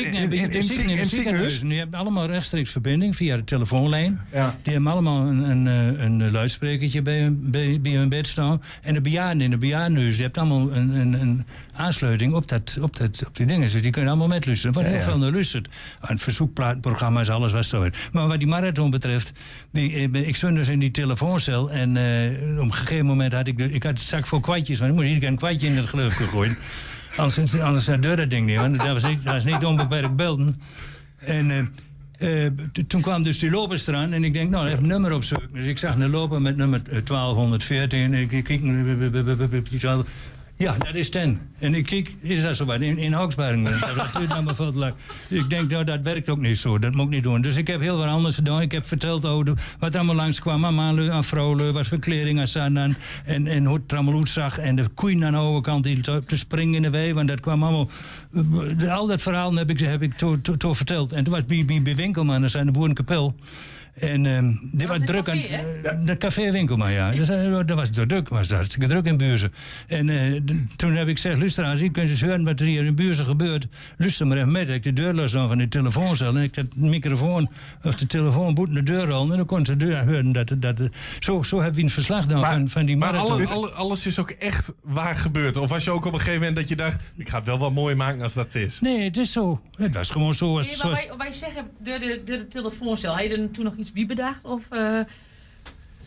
ziekenhuis? 1.04 1.60
die 1.60 1.78
hebben 1.78 2.00
allemaal 2.00 2.26
rechtstreeks 2.26 2.72
verbinding 2.72 3.16
via 3.16 3.36
de 3.36 3.43
telefoonlijn. 3.43 4.22
Ja. 4.32 4.56
Die 4.62 4.74
hebben 4.74 4.91
allemaal 4.91 5.28
een, 5.28 5.50
een, 5.50 5.68
eh, 5.68 6.04
een 6.04 6.32
luidsprekertje 6.32 7.02
bij 7.02 7.22
hun, 7.22 7.52
bij, 7.52 7.80
bij 7.82 7.91
hun 7.91 8.10
bed 8.10 8.28
staan. 8.28 8.62
En 8.82 8.93
de 8.93 9.02
bejaarden 9.02 9.41
in 9.41 9.50
de 9.50 9.58
bejaardenhuis, 9.58 10.14
die 10.14 10.24
hebben 10.24 10.41
allemaal 10.41 10.76
een, 10.76 10.93
een, 10.93 11.22
een 11.22 11.46
aansluiting 11.74 12.34
op, 12.34 12.48
dat, 12.48 12.78
op, 12.82 12.96
dat, 12.96 13.24
op 13.28 13.36
die 13.36 13.46
dingen. 13.46 13.72
Dus 13.72 13.82
die 13.82 13.91
kunnen 13.91 14.10
allemaal 14.10 14.28
met 14.28 14.46
luisteren. 14.46 14.76
Wat 14.76 14.86
heel 14.86 15.02
veel 15.02 15.18
naar 15.18 15.32
luistert. 15.32 15.68
Aan 16.00 16.20
verzoekplaatprogramma's, 16.20 17.30
alles 17.30 17.52
wat 17.52 17.66
zo 17.66 17.84
is. 17.84 18.10
Maar 18.12 18.28
wat 18.28 18.39
die 18.39 18.48
marathon 18.48 18.89
betreft, 18.89 19.32
die, 19.72 20.10
eh, 20.12 20.28
ik 20.28 20.36
stond 20.36 20.56
dus 20.56 20.68
in 20.68 20.80
die 20.80 20.91
telefooncel. 20.91 21.72
En 21.72 21.98
eh, 21.98 22.58
op 22.58 22.64
een 22.64 22.74
gegeven 22.74 23.06
moment 23.06 23.34
had 23.34 23.48
ik, 23.48 23.58
de, 23.58 23.72
ik 23.72 23.84
had 23.84 23.91
het 23.91 24.08
zak 24.08 24.26
vol 24.26 24.39
kwartjes, 24.39 24.80
maar 24.80 24.89
ik 24.89 24.93
moest 24.93 25.08
iedere 25.08 25.22
keer 25.22 25.32
een 25.32 25.38
kwartje 25.38 25.68
in 25.68 25.78
het 25.78 25.86
geloof 25.86 26.14
gooien. 26.14 26.58
Anders, 27.18 27.59
anders 27.59 27.86
deur 27.86 28.16
dat 28.16 28.30
ding 28.30 28.45
niet, 28.45 28.57
want 28.57 28.78
dat 28.80 28.88
was, 29.01 29.03
niet- 29.03 29.24
dat 29.24 29.34
was 29.34 29.43
niet 29.43 29.66
onbeperkt 29.66 30.16
belden. 30.16 30.55
En 31.18 31.51
eh, 31.51 32.45
eh, 32.45 32.51
t- 32.72 32.89
toen 32.89 33.01
kwam 33.01 33.22
dus 33.24 33.39
die 33.39 33.49
lopers 33.49 33.88
eraan 33.88 34.13
en 34.13 34.24
ik 34.24 34.34
denk, 34.34 34.49
nou, 34.49 34.68
even 34.68 34.80
een 34.80 34.88
nummer 34.88 35.13
opzoeken. 35.13 35.49
Dus 35.53 35.66
ik 35.66 35.78
zag 35.78 35.95
een 35.95 36.09
loper 36.09 36.41
met 36.41 36.57
nummer 36.57 36.82
eh, 36.89 37.01
1214 37.03 38.13
en 38.13 38.13
ik 38.13 38.28
kijk, 38.43 38.61
ja, 40.58 40.76
dat 40.80 40.95
is 40.95 41.10
ten. 41.10 41.39
En 41.60 41.74
ik 41.76 41.86
kijk, 41.86 42.16
is 42.22 42.41
dat 42.41 42.56
zo 42.56 42.66
wat? 42.66 42.82
In, 42.82 42.97
in. 42.97 43.12
Dat 43.12 43.36
duurt 44.18 44.56
veel 44.56 44.72
te. 44.72 44.93
Ik 45.30 45.49
denk, 45.49 45.72
nou, 45.72 45.84
dat 45.84 46.01
werkt 46.01 46.30
ook 46.30 46.39
niet 46.39 46.58
zo. 46.58 46.80
Dat 46.80 46.93
moet 46.93 47.06
ik 47.06 47.12
niet 47.12 47.24
doen. 47.24 47.41
Dus 47.41 47.56
ik 47.56 47.68
heb 47.68 47.82
heel 47.82 47.97
wat 47.97 48.08
anders 48.08 48.36
gedaan. 48.36 48.62
Ik 48.62 48.72
heb 48.72 48.88
verteld 48.88 49.26
over 49.26 49.45
wat 49.80 49.89
er 49.93 49.97
allemaal 49.97 50.16
langskwam. 50.16 50.66
Aan 50.66 50.76
maanleu, 50.76 51.10
aan 51.10 51.24
vrouwleu, 51.24 51.72
wat 51.72 51.88
voor 51.88 51.99
kleding 51.99 52.56
aan. 52.56 52.78
En, 52.78 52.97
en, 53.26 53.47
en 53.47 53.66
hoe 53.66 53.78
het 53.78 53.93
allemaal 53.93 54.18
uitzag. 54.18 54.58
En 54.58 54.76
de 54.76 54.88
koeien 54.88 55.26
aan 55.26 55.32
de 55.32 55.38
overkant 55.38 55.84
die 55.84 56.01
te, 56.01 56.22
springen 56.28 56.74
in 56.76 56.82
de 56.82 56.89
wei. 56.89 57.14
Want 57.14 57.28
dat 57.28 57.39
kwam 57.39 57.64
allemaal... 57.64 57.89
eh, 58.80 58.93
Al 58.93 59.08
dat 59.08 59.22
verhaal 59.22 59.56
heb 59.56 59.70
ik, 59.70 59.80
heb 59.80 60.01
ik 60.01 60.14
to, 60.14 60.41
to, 60.41 60.56
to 60.58 60.74
verteld. 60.74 61.12
En 61.12 61.24
toen 61.24 61.34
was 61.34 61.45
bij, 61.45 61.66
bij, 61.66 61.82
bij 61.82 61.95
Winkelman, 61.95 62.41
dat 62.41 62.51
zijn 62.51 62.66
de 62.66 62.72
Boerenkapel. 62.72 63.36
En 63.96 64.26
ehm 64.26 64.54
dit 64.72 64.88
was 64.88 64.98
druk 65.06 65.30
aan 65.30 65.38
eh, 65.38 66.06
de 66.06 66.18
café 66.18 66.52
Winkelman, 66.52 66.91
ja. 66.91 67.12
Dat, 67.12 67.28
was- 67.28 67.66
dat 67.66 67.78
was 67.78 67.89
druk, 67.91 68.30
was 68.30 68.48
dat 68.48 68.58
hartstikke 68.58 68.88
druk 68.88 69.06
in 69.06 69.18
Buurzen. 69.18 69.54
En 69.88 70.10
eh, 70.10 70.41
toen 70.76 70.96
heb 70.96 71.08
ik 71.08 71.16
gezegd, 71.16 71.38
luister 71.38 71.64
aan, 71.66 71.78
je 71.78 71.91
kunt 71.91 72.10
eens 72.10 72.22
horen 72.22 72.43
wat 72.43 72.60
er 72.60 72.66
hier 72.66 72.86
in 72.86 72.96
Buurzen 72.96 73.26
gebeurt. 73.26 73.68
Luister 73.98 74.28
maar 74.28 74.38
even 74.38 74.52
met. 74.52 74.70
Ik 74.70 74.84
de 74.84 74.93
deur 74.93 75.14
los 75.14 75.32
dan 75.32 75.48
van 75.48 75.58
die 75.58 75.68
telefooncel 75.68 76.36
en 76.36 76.43
ik 76.43 76.54
dat 76.54 76.66
microfoon 76.76 77.50
of 77.84 77.96
de 77.96 78.08
telefoon 78.08 78.54
boet 78.54 78.74
de 78.74 78.84
deur 78.84 79.12
al. 79.12 79.32
En 79.32 79.38
dan 79.38 79.46
kon 79.46 79.64
de 79.64 79.78
deur 79.78 80.06
horen 80.06 80.32
dat, 80.32 80.52
dat, 80.58 80.82
zo, 81.20 81.43
zo 81.43 81.62
heb 81.62 81.76
je 81.76 81.82
een 81.82 81.89
verslag 81.89 82.26
dan 82.26 82.46
van, 82.46 82.70
van 82.70 82.86
die 82.86 82.98
Maar 82.98 83.12
marathon. 83.14 83.32
alle, 83.32 83.48
alle- 83.48 83.72
alles 83.72 84.06
is 84.06 84.20
ook 84.20 84.30
echt 84.30 84.74
waar 84.82 85.16
gebeurd. 85.16 85.58
Of 85.58 85.70
was 85.70 85.84
je 85.84 85.91
ook 85.91 86.06
op 86.06 86.14
een 86.14 86.20
gegeven 86.20 86.39
moment 86.39 86.56
dat 86.56 86.68
je 86.70 86.76
dacht... 86.76 87.14
ik 87.18 87.30
ga 87.30 87.38
het 87.38 87.46
wel 87.46 87.58
wat 87.58 87.72
mooi 87.74 87.96
maken 87.96 88.22
als 88.22 88.34
dat 88.34 88.56
is. 88.56 88.80
Nee, 88.80 89.04
het 89.04 89.18
is 89.18 89.32
zo. 89.32 89.62
Het 89.76 89.93
was 89.93 90.10
gewoon 90.10 90.34
zo. 90.34 90.58
Als, 90.58 90.68
Nee, 90.68 90.76
maar 90.84 90.91
wij, 90.91 91.10
wij 91.18 91.32
zeggen 91.32 91.64
de, 91.84 92.22
door 92.26 92.38
de 92.38 92.48
telefooncel. 92.48 93.14
Had 93.16 93.24
je 93.24 93.30
er 93.38 93.52
toen 93.52 93.64
nog 93.64 93.76
iets 93.76 93.85
bij 93.94 94.06
bedacht? 94.06 94.46
Of 94.46 94.72
eh, 94.72 95.00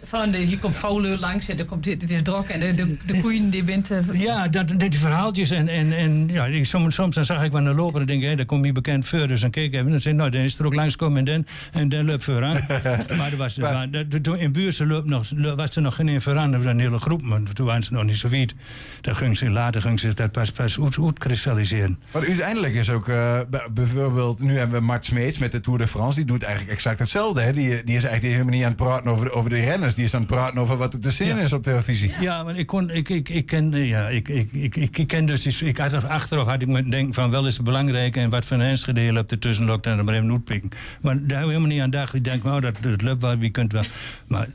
van 0.04 0.30
de, 0.30 0.38
hier 0.38 0.58
komt 0.58 0.74
vrouwen 0.76 1.18
langs 1.20 1.48
en 1.48 1.58
er 1.58 1.64
komt, 1.64 1.84
dit 1.84 2.10
is 2.10 2.22
drok 2.22 2.46
en 2.48 2.60
de, 2.60 2.74
de, 2.74 2.98
de 3.06 3.20
koeien 3.20 3.50
die 3.50 3.64
bent... 3.64 3.90
eh, 3.90 4.20
Ja, 4.20 4.48
dat, 4.48 4.68
dat 4.68 4.80
die 4.80 4.98
verhaaltjes. 4.98 5.50
En, 5.50 5.68
en, 5.68 5.92
en 5.92 6.28
ja, 6.32 6.46
ik, 6.46 6.64
soms, 6.64 6.94
soms 6.94 7.14
dan 7.14 7.24
zag 7.24 7.42
ik 7.44 7.52
wel 7.52 7.66
een 7.66 7.74
loper 7.74 8.00
en 8.00 8.06
denk 8.06 8.22
ik, 8.22 8.36
daar 8.36 8.46
komt 8.46 8.62
niet 8.62 8.72
bekend 8.74 9.06
voor. 9.06 9.28
Dus 9.28 9.40
dan 9.40 9.50
keek 9.50 9.64
ik 9.66 9.72
even 9.72 9.84
en 9.86 9.92
dan 9.92 10.00
zei 10.00 10.14
ik, 10.14 10.20
nou, 10.20 10.32
dan 10.32 10.40
is 10.40 10.58
er 10.58 10.66
ook 10.66 10.74
langskomen 10.74 11.18
en 11.18 11.24
dan, 11.24 11.46
en 11.72 11.88
dan 11.88 12.04
loopt 12.04 12.24
voor 12.24 12.42
aan. 12.44 12.64
maar 13.18 13.30
er 13.30 13.36
was, 13.36 13.56
maar, 13.56 13.90
dat- 13.90 14.22
toen 14.22 14.38
in 14.38 14.52
Buurse 14.52 14.86
loop 14.86 15.04
nog, 15.06 15.24
was 15.56 15.76
er 15.76 15.82
nog 15.82 15.94
geen. 15.94 16.08
Er 16.08 16.22
was 16.24 16.64
een 16.64 16.80
hele 16.80 16.98
groep, 16.98 17.22
maar 17.22 17.40
toen 17.52 17.66
waren 17.66 17.82
ze 17.82 17.92
nog 17.92 18.04
niet 18.04 18.16
zo 18.16 18.28
wiet. 18.28 18.54
Dat 19.00 19.16
ging 19.16 19.38
ze, 19.38 19.50
later 19.50 19.80
ging 19.82 20.00
ze 20.00 20.14
dat 20.14 20.32
pas, 20.32 20.50
pas 20.50 20.80
uit, 20.80 20.98
uitkristalliseren. 20.98 21.98
Maar 22.12 22.26
uiteindelijk 22.26 22.74
is 22.74 22.90
ook 22.90 23.08
eh, 23.08 23.40
bijvoorbeeld, 23.72 24.40
nu 24.42 24.58
hebben 24.58 24.78
we 24.80 24.84
Mart 24.86 25.04
Smeets 25.04 25.38
met 25.38 25.52
de 25.52 25.60
Tour 25.60 25.78
de 25.78 25.86
France. 25.86 26.16
Die 26.16 26.24
doet 26.24 26.42
eigenlijk 26.42 26.72
exact 26.74 26.98
hetzelfde. 26.98 27.40
Hè? 27.40 27.52
Die, 27.52 27.68
die 27.68 27.96
is 27.96 28.04
eigenlijk 28.04 28.22
helemaal 28.22 28.52
niet 28.54 28.62
aan 28.62 28.68
het 28.68 28.76
praten 28.76 29.10
over 29.10 29.24
de, 29.24 29.32
over 29.32 29.50
de 29.50 29.56
Die 29.94 30.04
is 30.04 30.14
aan 30.14 30.20
het 30.20 30.30
praten 30.30 30.60
over 30.60 30.76
wat 30.76 30.92
er 30.92 31.00
te 31.00 31.10
zien 31.10 31.26
Ja. 31.28 31.38
is 31.38 31.52
op 31.52 31.62
televisie. 31.62 32.12
Ja, 32.20 32.42
maar 32.42 32.56
ik, 32.56 32.66
kon, 32.66 32.90
ik, 32.90 33.08
ik, 33.08 33.28
ik 33.28 33.46
ken, 33.46 33.70
ja, 33.70 34.08
ik, 34.08 34.28
ik, 34.28 34.52
ik, 34.52 34.96
ik, 34.96 35.06
ken 35.06 35.26
dus 35.26 35.62
ik 35.62 35.76
had 35.76 35.92
er 35.92 36.06
achteraf 36.06 36.46
had 36.46 36.62
ik 36.62 36.68
me 36.68 36.88
denken 36.88 37.14
van 37.14 37.30
wel 37.30 37.46
is 37.46 37.54
het 37.56 37.64
belangrijk 37.64 38.16
en 38.16 38.30
wat 38.30 38.44
voor 38.46 38.56
een 38.56 38.62
Enschede 38.62 39.18
op 39.18 39.30
ertussen 39.30 39.64
lokt 39.64 39.86
en 39.86 39.98
er 39.98 40.04
maar 40.04 40.14
even 40.14 40.30
uitpikken. 40.30 40.70
Maar 41.02 41.14
daar 41.14 41.20
hebben 41.20 41.38
we 41.38 41.46
helemaal 41.46 41.68
niet 41.68 41.80
aan 41.80 41.90
dacht. 41.90 42.14
Ik 42.14 42.24
denk, 42.24 42.42
nou, 42.42 42.60
dat, 42.60 42.76
dat 42.80 43.02
lukt 43.02 43.22
wel, 43.22 43.38
wie 43.38 43.50
kunt 43.50 43.72
wel. 43.72 43.82
Maar 44.26 44.48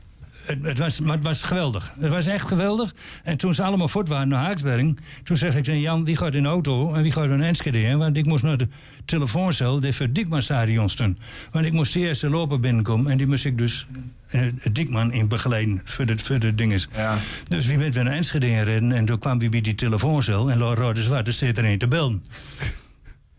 het, 0.46 0.58
het 0.62 0.78
was, 0.78 1.00
maar 1.00 1.14
het 1.14 1.24
was 1.24 1.42
geweldig. 1.42 1.92
Het 2.00 2.10
was 2.10 2.26
echt 2.26 2.48
geweldig. 2.48 2.94
En 3.22 3.36
toen 3.36 3.54
ze 3.54 3.62
allemaal 3.62 3.88
voort 3.88 4.08
waren 4.08 4.28
naar 4.28 4.44
Haaksberg, 4.44 4.94
toen 5.22 5.36
zeg 5.36 5.56
ik, 5.56 5.66
Jan, 5.66 6.04
wie 6.04 6.16
gaat 6.16 6.34
in 6.34 6.42
de 6.42 6.48
auto 6.48 6.94
en 6.94 7.02
wie 7.02 7.12
gaat 7.12 7.24
in 7.24 7.42
Enschede? 7.42 7.78
hè? 7.78 7.96
Want 7.96 8.16
ik 8.16 8.26
moest 8.26 8.42
naar 8.42 8.56
de 8.56 8.68
telefooncel, 9.04 9.80
die 9.80 9.92
voor 9.92 10.12
Diekman 10.12 10.42
stadion 10.42 10.88
stond. 10.88 11.18
Want 11.50 11.64
ik 11.64 11.72
moest 11.72 11.92
de 11.92 11.98
eerste 11.98 12.28
loper 12.28 12.60
binnenkomen 12.60 13.10
en 13.10 13.16
die 13.16 13.26
moest 13.26 13.44
ik 13.44 13.58
dus 13.58 13.86
eh, 14.30 14.42
Diekman 14.72 15.12
in 15.12 15.28
begeleiden 15.28 15.80
voor 15.84 16.06
de, 16.06 16.18
voor 16.18 16.38
de 16.38 16.54
dinges. 16.54 16.88
Ja. 16.94 17.16
Dus 17.48 17.66
wie 17.66 17.78
bent 17.78 17.94
weer 17.94 18.04
naar 18.04 18.12
Enschede 18.12 18.46
gereden 18.46 18.92
en 18.92 19.04
toen 19.04 19.18
kwam 19.18 19.38
wie 19.38 19.48
bij 19.48 19.60
die 19.60 19.74
telefooncel 19.74 20.50
en 20.50 20.58
Laura 20.58 20.80
Rode 20.80 21.02
Zwart, 21.02 21.26
er 21.26 21.32
zit 21.32 21.58
er 21.58 21.64
een 21.64 21.78
te 21.78 21.88
bellen. 21.88 22.22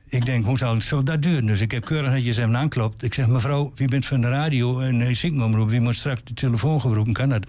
Ik 0.09 0.25
denk, 0.25 0.45
hoe 0.45 0.57
zal, 0.57 0.81
zal 0.81 1.03
dat 1.03 1.21
duren? 1.21 1.45
Dus 1.45 1.61
ik 1.61 1.71
heb 1.71 1.85
keurig 1.85 2.11
netjes 2.11 2.37
hem 2.37 2.55
aanklopt. 2.55 3.03
Ik 3.03 3.13
zeg, 3.13 3.27
mevrouw, 3.27 3.71
wie 3.75 3.87
bent 3.87 4.05
van 4.05 4.21
de 4.21 4.29
radio 4.29 4.79
en 4.79 4.99
uh, 4.99 5.15
ziekenomroep? 5.15 5.69
Wie 5.69 5.79
moet 5.79 5.95
straks 5.95 6.21
de 6.23 6.33
telefoon 6.33 6.81
gebruiken? 6.81 7.13
Kan 7.13 7.29
dat? 7.29 7.47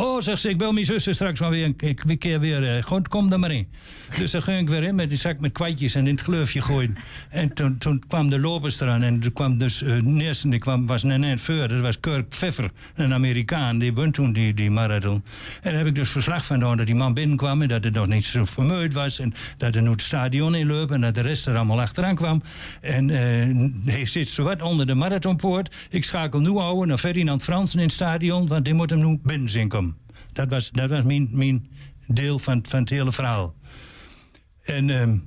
Oh, 0.00 0.20
zegt 0.20 0.40
ze, 0.40 0.48
ik 0.48 0.58
bel 0.58 0.72
mijn 0.72 0.84
zussen 0.84 1.14
straks 1.14 1.40
maar 1.40 1.50
weer 1.50 1.64
een 1.64 2.18
keer 2.18 2.40
weer. 2.40 2.76
eh, 2.76 2.82
gewoon, 2.82 3.02
kom 3.02 3.32
er 3.32 3.38
maar 3.38 3.50
in. 3.50 3.68
Dus 4.18 4.30
dan 4.30 4.42
ging 4.42 4.60
ik 4.60 4.68
weer 4.68 4.82
in 4.82 4.94
met 4.94 5.08
die 5.08 5.18
zak 5.18 5.40
met 5.40 5.52
kwijtjes 5.52 5.94
en 5.94 6.06
in 6.06 6.14
het 6.14 6.24
gleufje 6.24 6.62
gooien. 6.62 6.96
En 7.30 7.52
toen, 7.52 7.78
toen 7.78 8.02
kwam 8.08 8.28
de 8.28 8.38
lopers 8.38 8.80
eraan. 8.80 9.02
En 9.02 9.20
toen 9.20 9.32
kwam 9.32 9.58
dus, 9.58 9.78
de 9.78 10.16
eerste 10.18 10.48
die 10.48 10.58
kwam, 10.58 10.86
was 10.86 11.02
net 11.02 11.18
net 11.18 11.40
voor. 11.40 11.68
Dat 11.68 11.80
was 11.80 12.00
Kirk 12.00 12.28
Pfeffer, 12.28 12.70
een 12.94 13.14
Amerikaan. 13.14 13.78
Die 13.78 13.94
won 13.94 14.10
toen 14.10 14.32
die, 14.32 14.54
die 14.54 14.70
marathon. 14.70 15.14
En 15.14 15.70
daar 15.70 15.74
heb 15.74 15.86
ik 15.86 15.94
dus 15.94 16.08
verslag 16.10 16.44
van 16.44 16.56
gedaan 16.60 16.76
dat 16.76 16.86
die 16.86 16.94
man 16.94 17.14
binnenkwam. 17.14 17.62
En 17.62 17.68
dat 17.68 17.84
het 17.84 17.94
nog 17.94 18.06
niet 18.06 18.24
zo 18.24 18.44
vermoeid 18.44 18.92
was. 18.92 19.18
En 19.18 19.34
dat 19.56 19.74
er 19.74 19.82
nu 19.82 19.90
het 19.90 20.02
stadion 20.02 20.54
inloopt. 20.54 20.90
En 20.90 21.00
dat 21.00 21.14
de 21.14 21.20
rest 21.20 21.46
er 21.46 21.56
allemaal 21.56 21.80
achteraan 21.80 22.14
kwam. 22.14 22.42
En 22.80 23.10
eh, 23.10 23.94
hij 23.94 24.06
zit 24.06 24.28
zowat 24.28 24.62
onder 24.62 24.86
de 24.86 24.94
marathonpoort. 24.94 25.74
Ik 25.90 26.04
schakel 26.04 26.40
nu 26.40 26.48
ouwe 26.48 26.86
naar 26.86 26.98
Ferdinand 26.98 27.42
Fransen 27.42 27.78
in 27.78 27.84
het 27.84 27.94
stadion. 27.94 28.46
Want 28.46 28.64
die 28.64 28.74
moet 28.74 28.90
hem 28.90 28.98
nu 28.98 29.18
binnen 29.22 29.48
zien. 29.48 29.87
Dat 30.38 30.48
was, 30.48 30.70
dat 30.70 30.90
was 30.90 31.02
mijn, 31.04 31.28
mijn 31.32 31.68
deel 32.06 32.38
van, 32.38 32.64
van 32.68 32.80
het 32.80 32.88
hele 32.88 33.12
verhaal. 33.12 33.54
En, 34.62 34.90
ehm, 34.90 35.18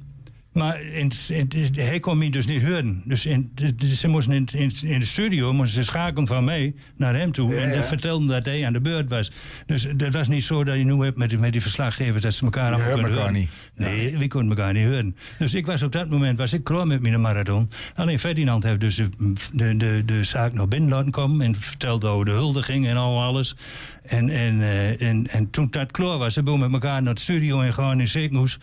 maar 0.53 0.81
in, 0.81 1.11
in- 1.27 1.49
hij 1.73 1.99
kon 1.99 2.17
me 2.17 2.29
dus 2.29 2.45
niet 2.45 2.61
horen. 2.63 3.01
Dus 3.05 3.25
in, 3.25 3.51
de- 3.55 3.75
de- 3.75 3.95
ze 3.95 4.07
moesten 4.07 4.33
in, 4.33 4.47
in, 4.83 4.99
de 4.99 5.05
studio 5.05 5.53
moesten 5.53 5.83
ze 5.83 5.91
schakelen 5.91 6.27
van 6.27 6.43
mij 6.43 6.73
naar 6.97 7.15
hem 7.15 7.31
toe. 7.31 7.55
en 7.55 7.71
dat 7.73 7.87
vertelden 7.87 8.27
dat 8.27 8.45
hij 8.45 8.65
aan 8.65 8.73
de 8.73 8.81
beurt 8.81 9.09
was. 9.09 9.31
Dus 9.65 9.87
dat 9.95 10.13
was 10.13 10.27
niet 10.27 10.43
zo 10.43 10.63
dat 10.63 10.75
je 10.77 10.83
nu 10.83 11.03
hebt 11.03 11.17
met, 11.17 11.29
die- 11.29 11.37
met 11.39 11.51
die 11.51 11.61
verslaggevers... 11.61 12.21
dat 12.21 12.33
ze 12.33 12.43
elkaar 12.43 12.73
allemaal 12.73 12.93
kunnen 12.93 13.05
elkaar 13.11 13.27
horen. 13.27 13.47
Nee, 13.75 14.17
we 14.17 14.27
konden 14.27 14.57
elkaar 14.57 14.73
niet 14.73 14.85
horen. 14.85 15.15
Dus 15.37 15.53
ik 15.53 15.65
was 15.65 15.83
op 15.83 15.91
dat 15.91 16.09
moment 16.09 16.37
was 16.37 16.53
ik 16.53 16.63
klaar 16.63 16.87
met 16.87 17.01
mijn 17.01 17.21
marathon. 17.21 17.69
Alleen 17.95 18.19
Ferdinand 18.19 18.63
heeft 18.63 18.79
dus 18.79 18.95
de, 18.95 19.09
de, 19.53 19.77
de, 19.77 20.03
de 20.05 20.23
zaak 20.23 20.53
nog 20.53 20.67
binnen 20.67 20.89
laten 20.89 21.11
komen... 21.11 21.45
en 21.45 21.55
vertelde 21.55 22.07
over 22.07 22.25
de 22.25 22.31
huldiging 22.31 22.87
en 22.87 22.95
al 22.97 23.21
alles. 23.21 23.55
En, 24.03 24.29
en, 24.29 24.61
eh, 24.61 25.01
en, 25.01 25.27
en 25.27 25.49
toen 25.49 25.67
dat 25.69 25.91
klaar 25.91 26.17
was, 26.17 26.33
ze 26.33 26.43
we 26.43 26.57
met 26.57 26.71
elkaar 26.73 27.01
naar 27.01 27.13
het 27.13 27.21
studio 27.21 27.61
en 27.61 27.73
gewoon 27.73 27.99
in 27.99 28.07
Zeekmoes... 28.07 28.57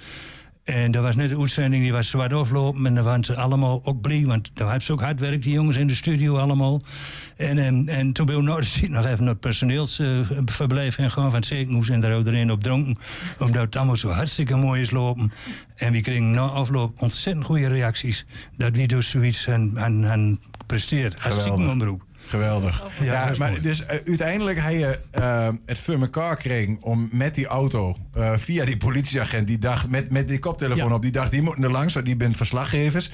En 0.69 0.91
dat 0.91 1.03
was 1.03 1.17
net 1.17 1.29
de 1.29 1.39
uitzending, 1.39 1.83
die 1.83 1.93
was 1.93 2.09
zwart 2.09 2.33
aflopen. 2.33 2.87
En 2.87 2.95
dan 2.95 3.05
waren 3.05 3.25
ze 3.25 3.37
allemaal 3.37 3.81
ook 3.85 4.01
blij, 4.01 4.25
want 4.27 4.51
daar 4.55 4.67
hebben 4.67 4.85
ze 4.85 4.93
ook 4.93 5.01
hard 5.01 5.21
werk, 5.21 5.43
die 5.43 5.53
jongens 5.53 5.77
in 5.77 5.87
de 5.87 5.95
studio 5.95 6.39
allemaal. 6.39 6.81
En, 7.37 7.59
en, 7.59 7.89
en 7.89 8.13
toen 8.13 8.27
ben 8.27 8.37
ik 8.37 8.43
nog 8.43 8.59
even 8.59 9.25
naar 9.25 9.33
het 9.33 9.41
personeelsverblijf 9.41 10.99
en 10.99 11.11
gewoon 11.11 11.31
van 11.31 11.45
Zekenhoes 11.45 11.89
en 11.89 12.01
daar 12.01 12.13
ook 12.13 12.27
erin 12.27 12.51
op 12.51 12.63
dronken. 12.63 12.97
Omdat 13.39 13.63
het 13.63 13.77
allemaal 13.77 13.97
zo 13.97 14.09
hartstikke 14.09 14.57
mooi 14.57 14.81
is 14.81 14.91
lopen. 14.91 15.33
En 15.75 15.93
we 15.93 16.01
kregen 16.01 16.31
na 16.31 16.41
afloop 16.41 17.03
ontzettend 17.03 17.47
goede 17.47 17.69
reacties. 17.69 18.27
Dat 18.57 18.77
wie 18.77 18.87
dus 18.87 19.09
zoiets 19.09 19.49
aan, 19.49 19.81
aan, 19.81 20.07
aan 20.07 20.39
presteert. 20.67 21.15
Hartstikke 21.15 21.59
Geweldig. 21.59 21.73
omroep. 21.73 22.08
Geweldig. 22.29 22.83
Ja, 23.01 23.33
maar 23.39 23.61
dus 23.61 23.87
eh, 23.87 23.99
uiteindelijk 24.07 24.61
hij 24.61 24.79
je 24.79 24.99
eh, 25.11 25.49
het 25.67 25.79
voor 25.79 26.01
elkaar 26.01 26.37
kreeg 26.37 26.69
om 26.81 27.09
met 27.13 27.35
die 27.35 27.47
auto 27.47 27.97
eh, 28.13 28.33
via 28.37 28.65
die 28.65 28.77
politieagent 28.77 29.47
die 29.47 29.59
dag 29.59 29.89
met, 29.89 30.11
met 30.11 30.29
die 30.29 30.39
koptelefoon 30.39 30.93
op 30.93 31.03
die 31.03 31.11
dag 31.11 31.31
die 31.31 31.43
moeten 31.43 31.65
er 31.65 31.71
langs, 31.71 31.95
want 31.95 32.07
die 32.07 32.17
bent 32.17 32.37
verslaggevers, 32.37 33.11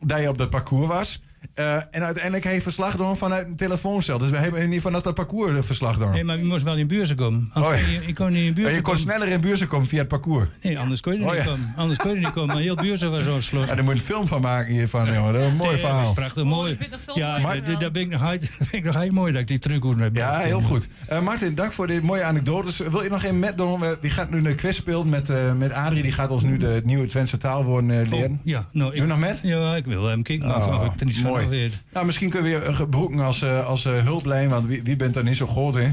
dat 0.00 0.20
je 0.20 0.28
op 0.28 0.38
dat 0.38 0.50
parcours 0.50 0.88
was. 0.88 1.22
Eh, 1.54 1.74
en 1.90 2.02
uiteindelijk 2.04 2.44
heeft 2.44 2.62
verslag 2.62 2.96
door 2.96 3.16
vanuit 3.16 3.46
een 3.46 3.56
telefooncel. 3.56 4.18
Dus 4.18 4.30
we 4.30 4.36
hebben 4.36 4.58
in 4.60 4.64
ieder 4.64 4.76
geval 4.82 4.92
dat, 4.92 5.04
dat 5.04 5.14
parcours 5.14 5.52
eh, 5.56 5.62
verslag 5.62 5.98
door. 5.98 6.10
Nee, 6.10 6.24
maar 6.24 6.36
je 6.38 6.44
moest 6.44 6.62
wel 6.62 6.76
in 6.76 6.86
buurzen 6.86 7.16
komen. 7.16 7.50
Anders 7.52 7.74
Oh, 7.74 7.80
ja. 7.80 7.84
kon 7.86 7.92
je, 8.02 8.06
ik 8.06 8.14
kon 8.14 8.32
niet 8.32 8.40
in 8.40 8.46
Ja, 8.46 8.52
buurzen 8.52 8.74
je 8.74 8.80
kon 8.82 8.94
komen. 8.94 9.00
sneller 9.12 9.28
in 9.28 9.40
buurzen 9.40 9.68
komen 9.68 9.86
via 9.88 9.98
het 9.98 10.08
parcours. 10.08 10.48
Nee, 10.62 10.78
anders 10.78 11.00
kon 11.00 11.12
je 11.12 11.18
er 11.18 11.24
Oh, 11.24 11.30
niet 11.32 11.40
ja. 11.44 11.46
komen. 11.50 11.72
Anders 11.76 11.98
kon 11.98 12.10
je 12.10 12.16
er 12.16 12.22
niet 12.22 12.32
komen. 12.32 12.54
Maar 12.54 12.62
heel 12.62 12.74
buurzen 12.74 13.10
was 13.10 13.24
zo 13.24 13.40
slot. 13.40 13.68
Ja, 13.68 13.74
daar 13.74 13.84
moet 13.84 13.92
je 13.92 13.98
een 14.00 14.04
film 14.06 14.26
van 14.28 14.40
maken 14.40 14.72
hiervan, 14.72 15.12
jongen. 15.12 15.32
Dat 15.32 15.42
is 15.42 15.48
een 15.48 15.56
mooi 15.56 15.70
Nee, 15.70 15.78
verhaal. 15.78 15.98
Dat 16.00 16.08
is 16.08 16.14
prachtig 16.14 16.44
mooi. 16.44 16.78
Ja, 17.14 17.28
Maar- 17.32 17.40
maar, 17.40 17.78
daar 17.78 17.90
ben 17.90 18.02
ik 18.02 18.08
nog 18.08 18.22
uit- 18.22 18.50
vind 18.58 18.72
ik 18.72 18.84
nog 18.84 19.00
heel 19.00 19.12
mooi 19.12 19.32
dat 19.32 19.40
ik 19.40 19.48
die 19.48 19.58
truc 19.58 19.82
goed 19.82 19.98
heb. 19.98 20.16
Ja, 20.16 20.38
heel 20.38 20.60
goed. 20.60 20.88
Eh, 21.08 21.20
Martin, 21.20 21.54
dank 21.54 21.72
voor 21.72 21.86
dit 21.86 22.02
mooie 22.02 22.22
anekdotes. 22.22 22.78
Wil 22.78 23.02
je 23.02 23.10
nog 23.10 23.24
een 23.24 23.38
met 23.38 23.56
doen? 23.56 23.80
Die 24.00 24.10
gaat 24.10 24.30
nu 24.30 24.48
een 24.48 24.54
quiz 24.56 24.76
spelen 24.76 25.08
met, 25.08 25.30
eh, 25.30 25.52
met 25.52 25.72
Adrie. 25.72 26.02
Die 26.02 26.12
gaat 26.12 26.30
ons 26.30 26.42
nu 26.42 26.56
de 26.56 26.80
nieuwe 26.84 27.06
Twentse 27.06 27.36
taalwoorden 27.38 27.90
eh, 28.04 28.10
leren. 28.10 28.30
Oh, 28.30 28.36
ja, 28.44 28.64
nou, 28.72 28.90
Doe 28.90 29.00
je 29.00 29.06
nog 29.06 29.18
met? 29.18 29.38
Ja, 29.42 29.76
ik 29.76 29.84
wil 29.84 30.04
hem 30.06 30.22
kijken 30.22 30.56
of, 30.56 30.66
Oh, 30.66 30.74
of 30.74 30.84
ik 30.84 31.00
er 31.00 31.14
van 31.14 31.35
mooi. 31.44 31.70
Nou, 31.92 32.06
misschien 32.06 32.30
kunnen 32.30 32.52
we 32.60 32.66
je 32.66 32.74
gebroeken 32.74 33.20
als, 33.20 33.42
eh, 33.42 33.66
als 33.66 33.84
eh, 33.84 34.02
hulplijn, 34.02 34.48
want 34.48 34.66
wie, 34.66 34.82
wie 34.82 34.96
bent 34.96 35.16
er 35.16 35.22
niet 35.24 35.36
zo 35.36 35.46
groot, 35.46 35.74
hè? 35.74 35.88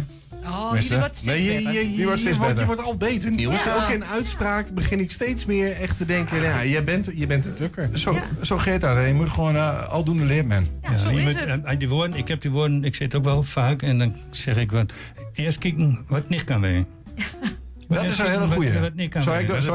Oh, 0.45 0.69
jullie 0.73 0.97
wordt 0.97 1.17
steeds 1.17 1.25
Nee, 1.37 1.43
je, 1.43 1.53
beter. 1.57 1.73
je, 1.73 1.89
je, 1.91 1.95
Die 1.95 2.05
wordt 2.05 2.19
steeds 2.19 2.35
je 2.35 2.41
wordt, 2.41 2.59
je 2.59 2.65
beter. 2.65 2.65
wordt 2.65 2.81
al 2.81 2.97
beter, 2.97 3.31
Niels. 3.31 3.63
Ja. 3.63 3.75
Ook 3.83 3.89
in 3.91 4.05
uitspraak 4.05 4.69
begin 4.73 4.99
ik 4.99 5.11
steeds 5.11 5.45
meer 5.45 5.71
echt 5.71 5.97
te 5.97 6.05
denken... 6.05 6.41
Ja, 6.41 6.65
jij, 6.65 6.83
bent, 6.83 7.09
je 7.15 7.27
bent 7.27 7.45
een 7.45 7.53
tukker. 7.53 7.89
Zo, 7.93 8.17
zo 8.41 8.57
geeft 8.57 8.81
dat. 8.81 8.95
hè. 8.95 9.05
Je 9.05 9.13
moet 9.13 9.29
gewoon 9.29 9.55
eh, 9.55 9.89
aldoende 9.89 10.25
leerman. 10.25 10.67
Ja, 10.81 10.97
zo 10.97 11.09
je 11.09 11.17
is 11.17 11.23
moet- 11.23 11.39
het. 11.39 11.49
en- 11.49 11.65
en 11.65 11.77
die 11.77 11.89
woorden, 11.89 12.17
ik 12.19 12.27
heb 12.27 12.41
die 12.41 12.51
woorden, 12.51 12.83
ik 12.83 12.95
zit 12.95 13.15
ook 13.15 13.23
wel 13.23 13.43
vaak 13.43 13.81
en 13.81 13.97
dan 13.97 14.15
zeg 14.31 14.57
ik 14.57 14.71
wat. 14.71 14.93
Eerst 15.33 15.57
kijken 15.57 16.05
wat 16.07 16.29
niet 16.29 16.43
kan 16.43 16.61
wij. 16.61 16.85
Dat 17.93 18.03
is 18.03 18.17
een 18.17 18.25
hele 18.29 18.47
goeie. 18.47 18.79
Wat 18.79 18.93
niet 18.93 19.09
kan 19.09 19.21
Zo 19.21 19.31
heb 19.31 19.41
ik, 19.41 19.47
dat 19.47 19.55
dat- 19.63 19.67
al 19.69 19.71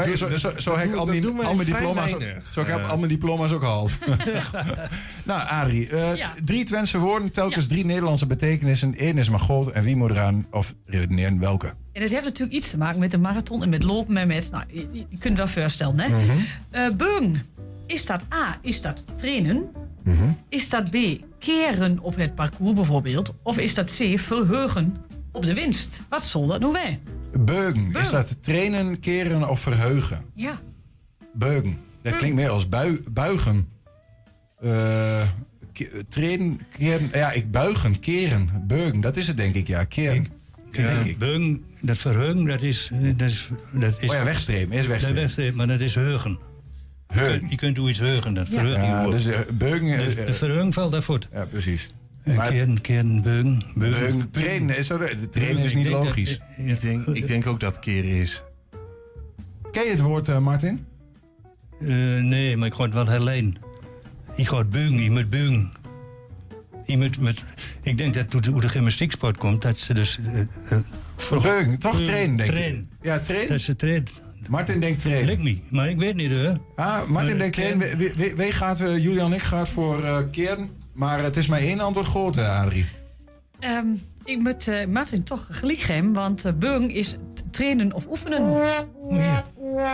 mijn, 1.07 1.25
al 1.47 1.57
diploma's, 1.57 2.13
ik 2.57 2.71
al 2.89 2.97
mijn 2.99 3.09
diploma's 3.09 3.53
ook 3.53 3.61
gehaald. 3.61 3.91
nou, 5.25 5.49
Adrie, 5.49 5.89
eh, 5.89 6.17
Ja. 6.17 6.33
drie 6.45 6.65
Twentse 6.65 6.99
woorden, 6.99 7.31
telkens 7.33 7.65
Ja. 7.65 7.71
drie 7.71 7.85
Nederlandse 7.85 8.27
betekenissen. 8.27 8.95
Eén 8.97 9.19
is 9.19 9.29
maar 9.31 9.41
groot 9.41 9.71
en 9.73 9.83
wie 9.85 9.97
moet 9.97 10.11
eraan, 10.11 10.47
of 10.51 10.75
redeneren 10.87 11.39
welke? 11.39 11.67
En 11.93 12.03
het 12.03 12.11
heeft 12.13 12.25
natuurlijk 12.25 12.57
iets 12.57 12.71
te 12.71 12.79
maken 12.79 13.01
met 13.01 13.11
de 13.11 13.19
marathon 13.19 13.63
en 13.63 13.69
met 13.69 13.83
lopen 13.83 14.17
en 14.17 14.27
met... 14.27 14.51
Nou, 14.51 14.65
je, 14.73 14.89
je 14.93 15.19
kunt 15.19 15.39
het 15.39 15.53
wel 15.55 15.63
voorstellen, 15.63 16.01
hè? 16.01 16.09
Mhm. 16.09 16.23
Eh, 16.71 16.89
Beung. 16.97 17.39
Is 17.87 18.07
dat 18.07 18.23
A, 18.35 18.59
is 18.63 18.81
dat 18.83 19.05
trainen? 19.17 19.65
Mhm. 20.05 20.25
Is 20.49 20.69
dat 20.69 20.91
B, 20.91 20.97
keren 21.39 21.99
op 22.01 22.17
het 22.17 22.35
parcours 22.35 22.75
bijvoorbeeld? 22.75 23.35
Of 23.43 23.59
is 23.59 23.75
dat 23.75 23.97
C, 23.99 24.19
verheugen 24.19 24.97
op 25.39 25.45
de 25.47 25.55
winst? 25.55 26.03
Wat 26.09 26.23
zal 26.23 26.47
dat 26.47 26.61
nou 26.61 26.73
wij? 26.73 26.99
Beugen. 27.41 27.93
Is 27.95 28.11
dat 28.11 28.43
trainen, 28.43 29.01
keren 29.01 29.49
of 29.49 29.61
verheugen? 29.61 30.25
Ja. 30.35 30.61
Beugen. 31.35 31.79
Dat 32.03 32.17
klinkt 32.17 32.37
meer 32.37 32.49
als 32.51 32.69
bui- 32.69 33.03
buigen. 33.11 33.69
Eh, 34.61 35.23
ke- 35.73 36.05
trainen, 36.09 36.61
keren. 36.79 37.09
Ja, 37.13 37.33
ik 37.33 37.51
buigen, 37.51 38.01
keren, 38.01 38.65
beugen. 38.67 39.01
Dat 39.01 39.17
is 39.17 39.27
het 39.27 39.37
denk 39.37 39.55
ik, 39.55 39.67
ja. 39.67 39.85
Keren. 39.85 40.27
denk 40.73 41.05
ik. 41.07 41.19
Beugen, 41.19 41.65
dat 41.83 41.99
verheugen, 41.99 42.45
dat 42.45 42.63
is... 42.63 42.91
eh, 42.93 42.99
Dat 43.17 43.29
is, 43.29 43.49
dat 43.73 44.03
is 44.03 44.11
Oh 44.11 44.17
ja, 44.17 44.25
wegstrepen. 44.25 44.67
Eerst 44.73 44.79
Dat 44.79 44.87
wegstrepen. 44.89 45.21
wegstrepen, 45.23 45.57
maar 45.57 45.67
dat 45.67 45.81
is 45.81 45.95
heugen. 45.95 46.39
Heugen. 47.07 47.49
Je 47.49 47.57
kunt 47.57 47.77
door 47.77 47.89
iets 47.89 47.99
heugen, 47.99 48.35
dat 48.35 48.49
Ja, 48.49 48.63
je 48.63 49.11
dus 49.11 49.25
woord. 49.27 49.37
eh, 49.47 49.53
beugen. 49.55 49.99
De, 50.17 50.25
de 50.25 50.33
verheugen 50.35 50.73
valt 50.73 50.93
daar 50.93 51.03
voort. 51.03 51.29
ja, 51.33 51.45
precies. 51.45 51.87
Maar- 52.25 52.49
Keren, 52.51 52.81
keren, 52.81 53.23
beugen, 53.23 53.63
beugen. 53.75 54.01
Beugen, 54.01 54.31
trainen 54.31 54.77
is, 54.77 54.87
trainen 55.31 55.63
is 55.63 55.71
Ik 55.71 55.77
niet 55.77 55.85
dat- 55.91 56.05
logisch. 56.05 56.41
Ik 56.57 56.81
denk, 56.81 57.07
ik 57.07 57.27
denk 57.27 57.47
ook 57.47 57.61
dat 57.61 57.73
het 57.75 57.85
keren 57.85 58.11
is. 58.11 58.43
Ken 59.73 59.85
je 59.85 59.91
het 59.91 60.01
woord, 60.01 60.29
eh, 60.29 60.39
Martin? 60.39 60.87
Eh, 61.81 61.89
nee, 62.23 62.57
maar 62.57 62.67
ik 62.67 62.75
ga 62.75 62.83
het 62.83 62.95
wel 62.95 63.07
herleiden. 63.07 63.55
Je 64.37 64.45
gaat 64.47 64.71
beugen, 64.71 65.03
je 65.03 65.11
moet 65.11 65.31
beugen. 65.31 65.71
Je 66.85 66.97
moet 66.97 67.21
met, 67.21 67.43
ik 67.83 67.97
denk 67.97 68.15
dat 68.15 68.31
toen 68.31 68.41
de, 68.41 68.51
hoe 68.51 68.61
de 68.61 68.69
gymnastieksport 68.69 69.37
komt, 69.37 69.63
dat 69.63 69.79
ze 69.79 69.95
dus... 69.95 70.19
eh, 70.27 70.41
eh, 70.41 70.47
Beugen, 71.43 71.79
toch 71.79 71.93
Beugen, 71.93 72.05
trainen, 72.13 72.37
denk 72.37 72.49
ik. 72.49 72.55
trainen. 72.55 72.91
Ja, 73.03 73.19
trainen. 73.19 73.49
Dat 73.49 73.61
ze 73.61 73.77
trainen. 73.77 74.05
Martin 74.49 74.81
denkt 74.81 75.01
trainen. 75.01 75.27
Lijkt 75.27 75.43
me, 75.43 75.59
maar 75.71 75.89
ik 75.91 75.99
weet 75.99 76.15
niet 76.15 76.33
hoor. 76.33 76.59
Ah, 76.77 77.07
Martin 77.07 77.13
Maar, 77.13 77.37
denkt 77.39 77.57
trainen. 77.57 77.97
Wie, 77.97 78.13
wie, 78.17 78.35
wie 78.35 78.53
gaat, 78.53 78.81
eh, 78.81 78.97
Julian 78.99 79.31
en 79.33 79.37
ik 79.37 79.43
gaat 79.43 79.69
voor 79.69 80.05
eh, 80.05 80.19
keren. 80.33 80.71
Maar 80.99 81.23
het 81.23 81.37
is 81.37 81.47
maar 81.47 81.61
één 81.61 81.81
antwoord 81.81 82.07
groot, 82.07 82.37
eh, 82.37 82.61
Adrie. 82.61 82.87
Ehm, 83.59 83.87
ik 84.25 84.39
moet 84.39 84.69
eh, 84.69 84.87
Martin 84.87 85.25
toch 85.25 85.47
gelijk 85.51 85.79
geven, 85.79 86.13
want 86.13 86.45
eh, 86.45 86.53
beung 86.53 86.95
is 86.95 87.17
trainen 87.51 87.93
of 87.93 88.07
oefenen. 88.07 88.63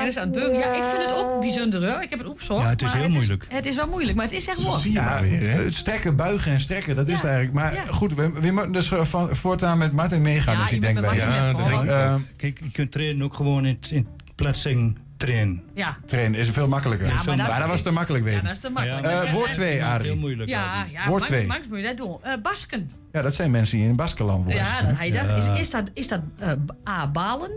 En 0.01 0.07
is 0.07 0.17
aan 0.17 0.29
het. 0.33 0.57
Ja, 0.57 0.75
ik 0.75 0.83
vind 0.83 1.05
het 1.05 1.17
ook 1.17 1.41
bijzonder 1.41 1.91
hoor. 1.93 2.03
Ik 2.03 2.11
heb 2.11 2.19
het 2.19 2.29
opgezocht. 2.29 2.63
Ja, 2.63 2.69
het 2.69 2.83
is 2.83 2.93
heel 2.93 3.09
moeilijk. 3.09 3.47
Het 3.49 3.67
is 3.67 3.77
wel 3.77 3.87
moeilijk, 3.87 4.17
maar 4.17 4.25
het 4.25 4.35
is 4.35 4.49
echt 4.49 4.63
mooi. 4.63 4.81
Zie 4.81 4.93
je 4.93 4.99
Ja, 4.99 5.23
het 5.23 5.75
strekken, 5.75 6.17
buigen 6.17 6.53
en 6.53 6.61
strekken, 6.61 6.97
dat 6.97 7.09
is 7.09 7.15
Ja, 7.15 7.21
het 7.21 7.27
eigenlijk. 7.27 7.55
Maar 7.55 7.75
ja. 7.75 7.93
goed, 7.93 8.15
we, 8.15 8.31
we 8.33 8.51
moeten 8.51 8.73
dus 8.73 8.89
van, 8.89 9.37
voortaan 9.37 9.79
met 9.79 9.93
Martin 9.93 10.23
meegaan. 10.23 10.55
Ja, 10.55 10.61
dus 10.61 10.71
je 10.71 10.77
ik 10.77 10.83
denk. 10.83 11.01
Martin 11.01 11.19
Ja, 11.19 11.53
denk 11.53 11.83
ik 11.83 11.89
Eh, 11.89 12.15
Kijk, 12.37 12.61
je 12.61 12.71
kunt 12.71 12.93
trainen 12.93 13.23
ook 13.23 13.35
gewoon 13.35 13.67
in, 13.67 13.79
in 13.91 14.07
plaatsing 14.35 14.99
trainen. 15.17 15.63
Ja, 15.75 15.97
trainen 16.07 16.41
is 16.41 16.51
veel 16.51 16.69
makkelijker. 16.69 17.07
Ja, 17.07 17.15
maar 17.27 17.37
dat- 17.37 17.57
dat 17.59 17.67
was 17.67 17.83
te 17.83 17.91
makkelijk 17.91 18.25
ja, 18.25 18.31
weten. 18.31 18.45
dat 18.45 18.55
is 18.55 18.61
te 18.61 18.69
makkelijk. 18.71 19.07
Eh, 19.07 19.23
Maar- 19.23 19.33
woord 19.33 19.47
en- 19.47 19.53
2, 19.53 19.73
Heel 19.73 19.83
Adrie. 19.85 20.15
moeilijk. 20.15 20.49
Ja, 20.49 20.77
dat 20.79 20.87
is. 20.87 20.93
ja 20.93 21.07
Woord 21.09 21.21
Max, 21.21 21.27
twee. 21.33 21.47
Max 21.47 21.69
moet 21.69 21.79
je 21.79 21.85
dat 21.85 21.97
doen. 21.97 22.17
Eh, 22.23 22.33
Basken. 22.43 22.91
Ja, 23.13 23.23
dat 23.23 23.35
zijn 23.35 23.51
mensen 23.51 23.79
die 23.79 23.89
in 23.89 23.97
Baskeland 23.97 24.45
wonen. 24.45 24.59
Ja, 24.59 24.83
dan 24.83 24.97
ga 24.97 25.03
je 25.05 25.13
dat. 25.13 25.27
Ja. 25.27 25.37
Is, 25.55 25.61
is 25.61 25.71
dat, 25.71 25.91
is 25.93 26.09
dat 26.09 26.21
eh, 26.39 26.51
A, 26.89 27.09
balen? 27.11 27.51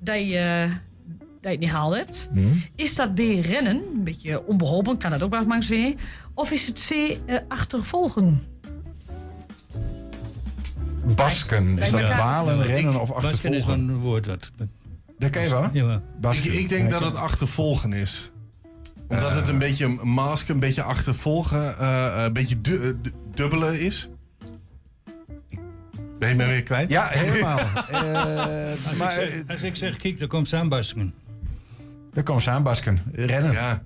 Dat 0.00 0.28
je, 0.28 0.38
eh, 0.38 0.70
dat 1.40 1.40
je 1.40 1.48
het 1.48 1.58
niet 1.60 1.70
gehaald 1.70 1.94
hebt? 1.94 2.28
Hm? 2.32 2.40
Is 2.74 2.94
dat 2.94 3.14
B, 3.14 3.18
rennen? 3.18 3.76
Een 3.94 4.04
beetje 4.04 4.46
onbeholpen, 4.46 4.96
kan 4.98 5.10
dat 5.10 5.22
ook 5.22 5.30
wel 5.30 5.40
eens 5.40 5.48
langs 5.48 5.68
weer. 5.68 5.94
Of 6.34 6.50
is 6.50 6.66
het 6.66 6.86
C, 6.88 6.90
eh, 7.26 7.36
achtervolgen? 7.48 8.42
Basken. 11.16 11.78
Is 11.78 11.90
dat 11.90 12.00
dwalen, 12.00 12.62
rennen 12.62 13.00
of 13.00 13.08
Basken 13.08 13.28
is 13.30 13.34
achtervolgen? 13.34 13.88
een 13.88 13.96
woord. 13.96 14.26
Wat- 14.26 14.50
Dat 15.18 15.30
ken 15.30 15.42
je 15.42 15.48
wel? 15.50 15.68
ja, 15.72 16.00
Ik, 16.32 16.44
ik 16.44 16.68
denk 16.68 16.82
Ja, 16.82 16.88
dat 16.98 17.02
het 17.04 17.16
achtervolgen 17.16 17.92
is. 17.92 18.30
Omdat 19.08 19.32
het 19.34 19.48
een 19.48 19.58
beetje 19.58 19.84
een 19.84 20.08
mask, 20.08 20.48
een 20.48 20.58
beetje 20.58 20.82
achtervolgen, 20.82 21.78
eh, 21.78 22.06
eh, 22.16 22.24
een 22.24 22.32
beetje 22.32 22.60
du- 22.60 22.76
eh, 22.76 22.92
du- 23.02 23.12
dubbele 23.34 23.80
is. 23.80 24.08
Ben 26.18 26.28
je 26.28 26.34
me 26.34 26.46
weer 26.46 26.62
kwijt? 26.62 26.90
Ja, 26.90 27.06
helemaal. 27.08 27.58
Eh, 27.90 28.70
Als, 28.88 28.96
maar 28.98 29.06
ik 29.20 29.30
zeg, 29.30 29.42
als 29.48 29.62
ik 29.62 29.76
zeg, 29.76 29.96
kijk, 29.96 30.18
dan 30.18 30.28
komt 30.28 30.48
Sam 30.48 30.68
Basken. 30.68 31.14
daar 32.12 32.24
komen 32.24 32.42
ze 32.42 32.50
aan, 32.50 32.62
Basken. 32.62 33.02
Rennen. 33.12 33.52
Ja. 33.52 33.82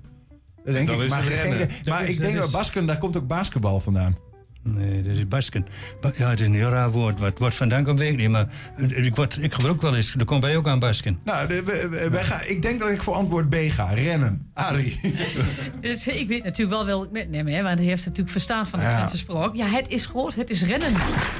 Dat 0.64 0.74
denk 0.74 0.86
Dan 0.86 0.96
ik. 0.96 1.02
is 1.02 1.10
Maar, 1.10 1.24
rennen. 1.24 1.70
maar 1.84 2.02
is- 2.02 2.08
ik 2.08 2.18
denk 2.18 2.34
dat 2.34 2.44
is- 2.44 2.50
Basken, 2.50 2.86
daar 2.86 2.98
komt 2.98 3.16
ook 3.16 3.26
basketbal 3.26 3.80
vandaan. 3.80 4.16
Nee, 4.62 5.02
dat 5.02 5.16
is 5.16 5.28
Basken. 5.28 5.66
Ba- 6.00 6.12
Ja, 6.16 6.30
het 6.30 6.40
is 6.40 6.46
een 6.46 6.54
heel 6.54 6.68
raar 6.68 6.90
woord. 6.90 7.18
Wat, 7.18 7.38
wat 7.38 7.54
vandaan 7.54 7.84
komt, 7.84 7.98
weet 7.98 8.10
ik 8.10 8.16
niet. 8.16 8.28
Maar 8.28 8.46
eh, 8.76 9.04
ik, 9.04 9.16
word, 9.16 9.38
ik 9.42 9.52
gebruik 9.52 9.80
wel 9.82 9.96
eens, 9.96 10.12
daar 10.12 10.26
komt 10.26 10.42
wij 10.42 10.56
ook 10.56 10.66
aan 10.66 10.78
Basken. 10.78 11.20
Nou, 11.24 11.46
de- 11.48 11.62
we- 11.62 11.88
we- 11.88 12.10
wij 12.10 12.24
gaan, 12.24 12.40
ik 12.46 12.62
denk 12.62 12.80
dat 12.80 12.88
ik 12.90 13.02
voor 13.02 13.14
antwoord 13.14 13.48
B 13.48 13.54
ga. 13.68 13.92
Rennen. 13.92 14.50
Adrie. 14.54 15.00
Dus 15.80 16.06
ik 16.06 16.28
weet 16.28 16.44
natuurlijk 16.44 16.76
wel 16.76 16.86
wel 16.86 17.08
met 17.12 17.26
hem, 17.30 17.46
hè, 17.46 17.62
want 17.62 17.78
hij 17.78 17.88
heeft 17.88 18.02
natuurlijk 18.04 18.30
verstaan 18.30 18.66
van 18.66 18.78
de 18.78 18.84
Ja. 18.84 19.06
Sprook. 19.06 19.54
Ja, 19.54 19.66
het 19.66 19.88
is 19.88 20.06
groot, 20.06 20.34
het 20.34 20.50
is 20.50 20.62
rennen. 20.64 20.92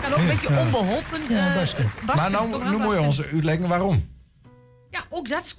Kan 0.02 0.12
ook 0.12 0.18
een 0.18 0.26
beetje 0.26 0.58
onbeholpen. 0.58 1.20
Ja, 1.28 1.48
eh, 1.48 1.54
Basken. 1.54 1.84
Basken, 2.06 2.16
maar 2.16 2.30
nou, 2.30 2.50
kom 2.50 2.70
nu 2.70 2.76
moet 2.76 2.92
je 2.94 3.00
ons 3.00 3.22
uitleggen 3.22 3.68
waarom. 3.68 4.04
Ja, 4.90 5.04
ook 5.08 5.28
dat 5.28 5.54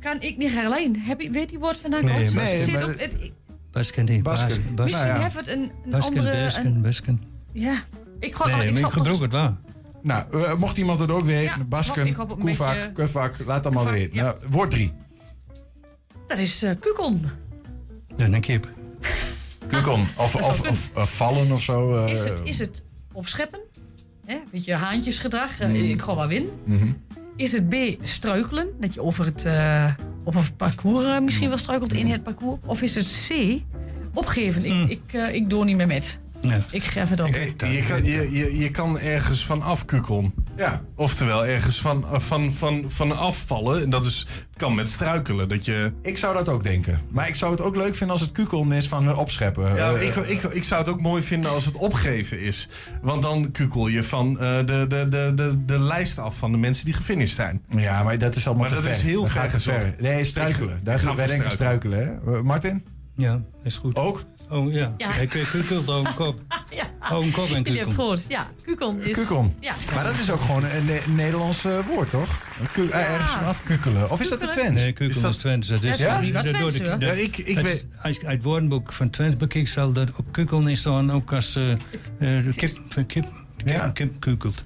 kan 0.00 0.20
ik 0.20 0.36
niet 0.36 0.52
herleiden. 0.52 1.00
Heb 1.02 1.20
je, 1.20 1.30
weet 1.30 1.50
je 1.50 1.58
wat 1.58 1.76
vandaan 1.76 2.04
Nee, 2.04 2.14
komt? 2.24 2.34
Basken. 2.34 2.56
Het 2.56 2.64
zit 2.66 2.84
op- 2.84 2.98
het- 2.98 3.32
Basken, 3.76 4.04
nee. 4.04 4.22
Basken. 4.22 4.46
Basken. 4.48 4.74
Basken, 4.74 4.84
misschien 4.84 5.06
Nou 5.06 5.16
ja. 5.18 5.22
heeft 5.22 5.34
het 5.36 5.48
een, 5.48 5.70
een 5.84 5.90
Basken, 5.90 6.18
andere... 6.18 6.42
Basken, 6.42 6.66
een- 6.66 6.80
Basken. 6.82 7.22
ja, 7.52 7.82
ik, 8.20 8.34
ga, 8.34 8.56
Nee, 8.56 8.68
ik 8.68 8.78
ik 8.78 8.84
gebruik 8.86 9.20
het 9.20 9.32
wel. 9.32 9.56
Nou, 10.02 10.42
eh, 10.44 10.54
mocht 10.54 10.76
iemand 10.76 11.00
het 11.00 11.10
ook 11.10 11.24
weten, 11.24 11.58
Ja, 11.58 11.64
Basken, 11.64 12.14
Koevak, 12.14 13.30
beetje- 13.30 13.44
laat 13.46 13.62
dat 13.62 13.72
maar 13.72 13.84
weten. 13.92 14.14
ja. 14.14 14.22
Nou, 14.22 14.36
woord 14.50 14.70
3. 14.70 14.92
Dat 16.26 16.38
is 16.38 16.62
eh 16.62 16.70
kukon. 16.80 17.24
Dan 18.16 18.32
een 18.32 18.40
kip. 18.40 18.68
Kukon. 19.66 20.06
Of, 20.16 20.34
eh, 20.94 21.02
vallen 21.02 21.52
of 21.52 21.62
zo. 21.62 22.04
Is 22.04 22.24
het, 22.24 22.40
is 22.44 22.58
het 22.58 22.84
opscheppen? 23.12 23.60
Hè? 24.26 24.36
Beetje 24.50 24.74
haantjesgedrag. 24.74 25.60
Mm. 25.60 25.74
Ik 25.74 26.02
ga 26.02 26.14
wel 26.16 26.26
win. 26.28 26.48
Is 27.36 27.52
het 27.52 27.68
B, 27.68 27.74
struikelen? 28.02 28.68
Dat 28.80 28.94
je 28.94 29.02
over 29.02 29.24
het, 29.24 29.44
eh, 29.44 29.92
Of 30.24 30.34
het 30.34 30.56
parcours 30.56 31.06
eh, 31.06 31.20
misschien 31.20 31.48
wel 31.48 31.58
struikelt 31.58 31.92
in 31.92 32.06
het 32.06 32.22
parcours. 32.22 32.58
Of 32.64 32.82
is 32.82 32.94
het 32.94 33.26
C, 33.28 33.60
opgeven. 34.14 34.64
Ik, 34.64 34.90
ik, 34.90 35.12
eh, 35.12 35.34
ik 35.34 35.50
doe 35.50 35.64
niet 35.64 35.76
meer 35.76 35.86
met. 35.86 36.18
Ik 36.70 36.82
geef 36.82 37.08
het 37.08 37.20
op. 37.20 37.26
Je, 37.26 37.40
je, 37.72 37.84
kan, 37.86 38.04
je, 38.04 38.32
je, 38.32 38.58
je 38.58 38.70
kan 38.70 38.98
ergens 38.98 39.46
van 39.46 39.62
afkukkelen. 39.62 40.34
Ja. 40.56 40.82
Oftewel 40.94 41.46
ergens 41.46 41.80
van, 41.80 42.04
van, 42.12 42.52
van, 42.52 42.84
van 42.88 43.16
afvallen. 43.16 43.82
En 43.82 43.90
dat 43.90 44.04
is, 44.04 44.26
kan 44.56 44.74
met 44.74 44.88
struikelen. 44.88 45.48
Dat 45.48 45.64
je... 45.64 45.92
Ik 46.02 46.18
zou 46.18 46.34
dat 46.34 46.48
ook 46.48 46.62
denken. 46.64 47.00
Maar 47.10 47.28
ik 47.28 47.34
zou 47.34 47.50
het 47.50 47.60
ook 47.60 47.76
leuk 47.76 47.94
vinden 47.94 48.10
als 48.10 48.20
het 48.20 48.32
kukelen 48.32 48.72
is 48.72 48.88
van 48.88 49.08
eh, 49.08 49.18
opscheppen. 49.18 49.74
Ja, 49.74 49.92
Eh, 49.92 50.02
ik, 50.06 50.14
ik, 50.16 50.42
ik 50.42 50.64
zou 50.64 50.80
het 50.80 50.90
ook 50.90 51.00
mooi 51.00 51.22
vinden 51.22 51.50
als 51.50 51.64
het 51.64 51.74
opgeven 51.74 52.40
is. 52.40 52.68
Want 53.02 53.22
dan 53.22 53.50
kukkel 53.50 53.88
je 53.88 54.04
van 54.04 54.40
eh, 54.40 54.56
de, 54.56 54.64
de, 54.88 55.06
de, 55.08 55.32
de, 55.34 55.64
de 55.64 55.78
lijst 55.78 56.18
af 56.18 56.36
van 56.36 56.52
de 56.52 56.58
mensen 56.58 56.84
die 56.84 56.94
gefinished 56.94 57.36
zijn. 57.36 57.62
Ja, 57.68 58.02
maar 58.02 58.18
dat 58.18 58.36
is 58.36 58.46
allemaal 58.46 58.68
Maar 58.68 58.76
te 58.78 58.82
dat 58.82 58.90
ver. 58.94 59.04
is 59.04 59.10
heel 59.10 59.22
Dat 59.22 59.30
ver 59.30 59.50
gaat. 59.50 60.00
Nee, 60.00 60.24
struikelen. 60.24 60.76
Ik- 60.76 60.84
Daar 60.84 60.98
gaan 60.98 61.16
wij 61.16 61.26
voor 61.26 61.34
denken 61.34 61.50
struikelen. 61.52 61.98
Hè? 61.98 62.36
Eh, 62.36 62.42
Martin? 62.42 62.84
Ja, 63.16 63.40
is 63.62 63.76
goed. 63.76 63.96
Ook? 63.96 64.24
Oh 64.50 64.72
ja, 64.72 64.94
Ja. 64.96 65.10
hij 65.10 65.26
kukelt 65.26 65.90
ook 65.90 66.06
een 66.06 66.14
kop. 66.14 66.40
Ja. 66.70 67.16
Oh, 67.16 67.24
een 67.24 67.30
kop 67.30 67.44
en 67.48 67.50
Jullie 67.52 67.54
hebben 67.54 67.64
het 67.64 67.76
kukel. 67.78 67.90
gehoord. 67.92 68.24
Ja, 68.28 68.46
kukon 68.62 69.00
is... 69.02 69.14
Kukon. 69.16 69.54
Ja. 69.60 69.74
Maar 69.94 70.04
dat 70.04 70.14
is 70.18 70.30
ook 70.30 70.40
gewoon 70.40 70.64
een 70.64 70.84
Ne- 70.84 71.00
Nederlands 71.14 71.64
eh, 71.64 71.78
woord, 71.86 72.10
toch? 72.10 72.38
Ku- 72.72 72.88
eh, 72.88 73.12
Ergens 73.12 73.30
vanaf 73.32 73.62
kukkelen. 73.62 74.10
Of 74.10 74.20
is 74.20 74.28
dat 74.28 74.40
de. 74.40 74.48
Twents? 74.48 74.72
Nee, 74.80 74.92
kukel 74.92 75.14
Is 75.16 75.20
dat- 75.20 75.30
is 75.30 75.36
Twents. 75.36 75.68
Dat 75.68 75.82
is, 75.84 75.96
Ja, 75.98 76.20
dat 76.20 76.44
door 76.58 76.72
de- 76.72 76.96
Ja, 76.98 77.10
ik, 77.12 77.36
ik 77.38 77.58
weet... 77.58 77.66
is- 77.74 77.84
als 78.02 78.16
je 78.16 78.22
uit 78.26 78.34
het 78.36 78.42
woordenboek 78.42 78.92
van 78.92 79.10
Twents 79.10 79.36
bekijkt, 79.36 79.68
zal 79.68 79.92
dat 79.92 80.16
op 80.16 80.26
kukel 80.30 80.66
in 80.66 80.76
staan 80.76 81.12
ook 81.12 81.32
als 81.32 81.56
eh 81.56 81.70
eh, 81.72 81.78
de 82.18 82.50
kip, 82.56 82.70
van 82.88 83.06
kip, 83.06 83.24
kip, 83.56 83.68
Ja. 83.68 83.88
kip 83.90 84.20
kukelt. 84.20 84.64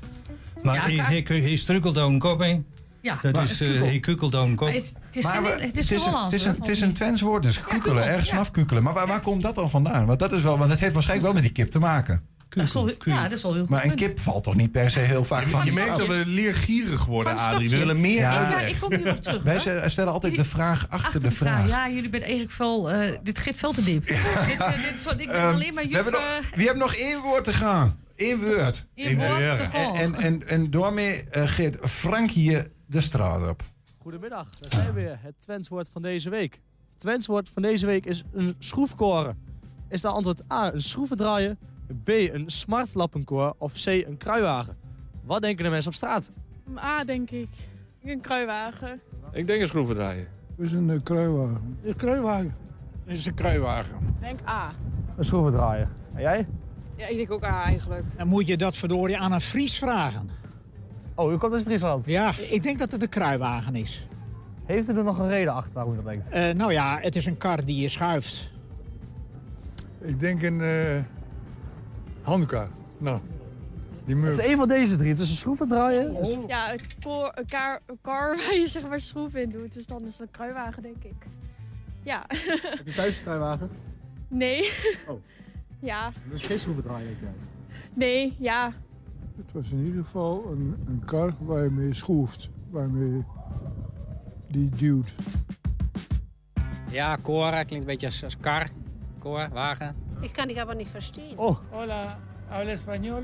Maar 0.63 0.75
Ja, 0.75 0.81
hij, 1.05 1.23
hij, 1.27 1.41
hij 1.41 1.57
struikelt 1.57 1.99
ook 1.99 2.11
een 2.11 2.19
kop 2.19 2.43
in. 2.43 2.67
Ja, 3.01 3.19
Dat 3.23 3.33
maar 3.33 3.43
is, 3.45 3.57
kukkel. 3.57 3.87
hij 3.87 4.01
kukelt 4.01 4.35
ook 4.35 4.47
een 4.47 4.55
kop. 4.57 4.69
Maar 4.69 4.77
Het, 5.15 5.15
het 5.15 5.17
is, 5.17 5.25
Maar 5.25 5.35
geen- 5.35 5.43
we- 5.59 5.67
het 5.67 5.77
is 5.77 5.91
een, 5.91 5.99
Hollands. 5.99 6.25
het 6.25 6.41
is 6.41 6.47
een, 6.47 6.55
het 6.59 6.69
is 6.69 6.81
een 6.81 6.93
Twents 6.93 7.21
woord, 7.21 7.43
dus 7.43 7.57
kukelen. 7.61 7.81
kukkel, 7.83 8.01
ergens 8.03 8.25
ja. 8.29 8.31
vanaf 8.35 8.51
kukelen. 8.51 8.83
Maar 8.83 8.95
waar, 8.95 9.07
waar 9.07 9.21
komt 9.21 9.43
dat 9.43 9.55
dan 9.55 9.71
vandaan? 9.71 10.07
Want 10.07 10.19
dat, 10.19 10.33
is 10.33 10.43
wel, 10.43 10.59
want 10.59 10.71
dat 10.71 10.79
heeft 10.79 10.93
waarschijnlijk 10.93 11.33
wel 11.33 11.43
met 11.43 11.47
die 11.55 11.65
kip 11.65 11.71
te 11.71 11.79
maken. 11.79 12.23
Dat 12.49 12.65
is 12.65 12.73
wel- 12.73 12.91
ja, 13.05 13.23
dat 13.23 13.33
is 13.33 13.43
wel 13.43 13.53
heel 13.53 13.61
goed. 13.61 13.71
Maar 13.71 13.85
een 13.85 13.95
kip 13.95 14.21
valt 14.21 14.45
toch 14.45 14.55
niet 14.55 14.73
per 14.73 14.91
se 14.91 14.99
heel 14.99 15.25
vaak 15.25 15.47
van 15.49 15.61
Je 15.61 15.67
het 15.71 15.75
merkt 15.75 15.99
dat 15.99 16.07
we 16.07 16.23
leergierig 16.27 17.05
worden, 17.05 17.37
Adrie. 17.37 17.71
We 17.71 17.79
willen 17.79 18.01
meer 18.01 18.15
Ja. 18.21 18.33
Ja, 18.33 18.39
uitleg. 18.45 18.69
ik 18.69 18.81
kom 18.81 18.95
hierop 18.95 19.23
terug. 19.23 19.43
Wij 19.43 19.61
hè. 19.65 19.89
stellen 19.89 20.13
altijd 20.13 20.37
de 20.37 20.45
vraag 20.45 20.87
achter, 20.89 21.05
Achter 21.07 21.21
de 21.21 21.31
vraag. 21.31 21.69
Ja, 21.69 21.89
jullie 21.91 22.09
bent 22.09 22.23
eigenlijk 22.23 22.53
veel... 22.53 22.91
eh, 22.91 23.17
dit 23.23 23.39
geeft 23.39 23.59
veel 23.59 23.73
te 23.73 23.85
diep. 23.85 24.07
dit, 24.07 24.17
eh, 24.59 24.71
dit, 24.71 24.95
soort, 25.01 25.21
ik 25.21 25.27
ben 25.27 25.37
Ehm, 25.37 25.47
alleen 25.55 25.75
maar 25.75 25.83
we 25.83 25.89
juf... 25.89 26.03
hebben 26.03 26.13
nog, 26.21 26.23
eh, 26.51 26.57
wie 26.57 26.67
heeft 26.67 26.79
nog 26.79 26.95
één 26.95 27.21
woord 27.21 27.45
te 27.45 27.53
gaan? 27.53 27.99
Eén 28.17 28.41
woord. 28.41 28.87
in 28.95 29.17
woord 29.17 29.57
te 29.57 29.63
En, 29.63 29.71
gaan. 29.71 29.95
en, 29.95 30.15
en, 30.15 30.49
en 30.49 30.71
daarmee 30.71 31.25
eh, 31.31 31.49
geeft 31.49 31.77
Frank 31.83 32.31
hier 32.31 32.71
de 32.87 33.01
straat 33.01 33.49
op. 33.49 33.63
Goedemiddag, 34.03 34.49
daar 34.59 34.71
zijn 34.71 34.87
we 34.87 34.93
weer. 34.93 35.19
Het 35.23 35.35
Twentswoord 35.39 35.91
van 35.93 36.03
deze 36.03 36.31
week. 36.31 36.53
Het 36.93 37.01
Twentswoord 37.01 37.49
van 37.49 37.63
deze 37.63 37.87
week 37.87 38.07
is 38.07 38.25
een 38.33 38.55
schroefkoren. 38.59 39.39
Is 39.89 40.01
de 40.01 40.09
antwoord 40.09 40.53
A 40.53 40.73
een 40.73 40.81
schroevendraaier, 40.81 41.57
B 42.05 42.09
een 42.09 42.45
smartlappenkoor 42.47 43.55
of 43.59 43.73
C 43.73 43.87
een 43.87 44.17
kruiwagen? 44.17 44.77
Wat 45.25 45.43
denken 45.43 45.65
de 45.65 45.71
mensen 45.71 45.91
op 45.91 45.97
straat? 45.97 46.31
A, 46.79 47.05
denk 47.05 47.31
ik. 47.31 47.49
Een 48.03 48.21
kruiwagen. 48.21 49.01
Ik 49.33 49.47
denk 49.47 49.61
een 49.61 49.69
schroevendraaier. 49.69 50.29
Het 50.57 50.67
is 50.67 50.73
een 50.73 51.03
kruiwagen. 51.03 51.79
Een 51.83 51.97
kruiwagen. 51.97 52.55
Het 53.05 53.17
is 53.17 53.27
een 53.27 53.35
kruiwagen. 53.35 53.99
Ik 54.07 54.21
denk 54.21 54.41
A. 54.49 54.73
Een 55.17 55.25
schroevendraaier. 55.25 55.89
En 56.15 56.21
jij? 56.21 56.47
Ja, 56.97 57.07
ik 57.07 57.17
denk 57.17 57.31
ook 57.31 57.45
A 57.45 57.65
eigenlijk. 57.65 58.05
Dan 58.17 58.29
moet 58.29 58.47
je 58.47 58.57
dat 58.57 58.77
verdorie 58.77 59.19
aan 59.19 59.33
een 59.33 59.41
Fries 59.41 59.79
vragen. 59.79 60.31
Oh, 61.21 61.33
u 61.33 61.37
komt 61.37 61.53
uit 61.53 61.63
Friesland. 61.63 62.05
Ja, 62.07 62.33
ik 62.51 62.63
denk 62.63 62.79
dat 62.79 62.93
het 62.93 63.03
een 63.03 63.09
kruiwagen 63.09 63.75
is. 63.75 64.07
Heeft 64.65 64.89
u 64.89 64.97
er 64.97 65.05
nog 65.05 65.19
een 65.19 65.29
reden 65.29 65.55
achter 65.55 65.73
waarom 65.73 65.93
u 65.93 65.97
dat 65.97 66.05
denkt? 66.05 66.29
Eh, 66.29 66.51
nou 66.55 66.73
ja, 66.73 66.99
het 67.01 67.17
is 67.17 67.27
een 67.27 67.37
kar 67.39 67.65
die 67.65 67.81
je 67.81 67.89
schuift. 67.89 68.53
Ik 69.99 70.21
denk 70.21 70.43
een 70.43 70.61
eh 70.61 71.03
handkar. 72.23 72.69
Nou, 72.99 73.21
die 74.05 74.15
Het 74.15 74.25
meuk. 74.25 74.33
is 74.39 74.51
een 74.51 74.57
van 74.57 74.69
deze 74.69 74.97
drie. 74.97 75.09
Het 75.11 75.19
is 75.19 75.31
een 75.31 75.37
schroevendraaier. 75.37 76.11
Oh. 76.11 76.49
Ja, 76.49 76.73
een, 76.73 76.81
koor, 77.03 77.33
een, 77.35 77.47
kar, 77.47 77.81
een 77.87 77.99
kar 78.01 78.37
waar 78.37 78.55
je 78.55 78.69
zeg 78.69 78.89
maar 78.89 79.01
schroef 79.01 79.35
in 79.35 79.51
doet. 79.51 79.75
Dus 79.75 79.87
dan 79.87 80.07
is 80.07 80.13
het 80.13 80.21
een 80.21 80.31
kruiwagen, 80.31 80.83
denk 80.83 81.05
ik. 81.05 81.27
Ja. 82.03 82.25
Heb 82.77 82.87
je 82.87 82.93
thuis 82.93 83.17
een 83.19 83.23
kruiwagen? 83.25 83.71
nee. 84.29 84.73
Oh. 85.09 85.21
Ja. 85.81 86.05
Dat 86.29 86.39
is 86.39 86.45
geen 86.45 86.59
schroevendraaier, 86.59 87.07
denk 87.07 87.19
jij. 87.21 87.33
Nee, 87.95 88.37
ja. 88.39 88.73
Het 89.47 89.53
was 89.53 89.71
in 89.71 89.85
ieder 89.85 90.03
geval 90.03 90.45
een, 90.51 90.77
een 90.87 91.03
kar 91.05 91.35
waar 91.39 91.63
je 91.63 91.71
mee 91.71 91.95
schroeft. 91.95 92.51
Waarmee 92.71 93.25
die 94.49 94.69
duwt. 94.69 95.15
Ja, 96.91 97.17
Cora 97.23 97.63
klinkt 97.63 97.75
een 97.75 97.85
beetje 97.85 98.07
als, 98.07 98.25
als 98.25 98.37
kar. 98.37 98.69
Cor, 99.19 99.49
wagen. 99.53 99.95
Ich 100.21 100.33
kann 100.33 100.49
dich 100.49 100.61
aber 100.61 100.75
nicht 100.75 100.91
verstehen. 100.91 101.39
Oh. 101.39 101.57
Hola, 101.71 102.19
habla 102.49 102.73
español. 102.73 103.23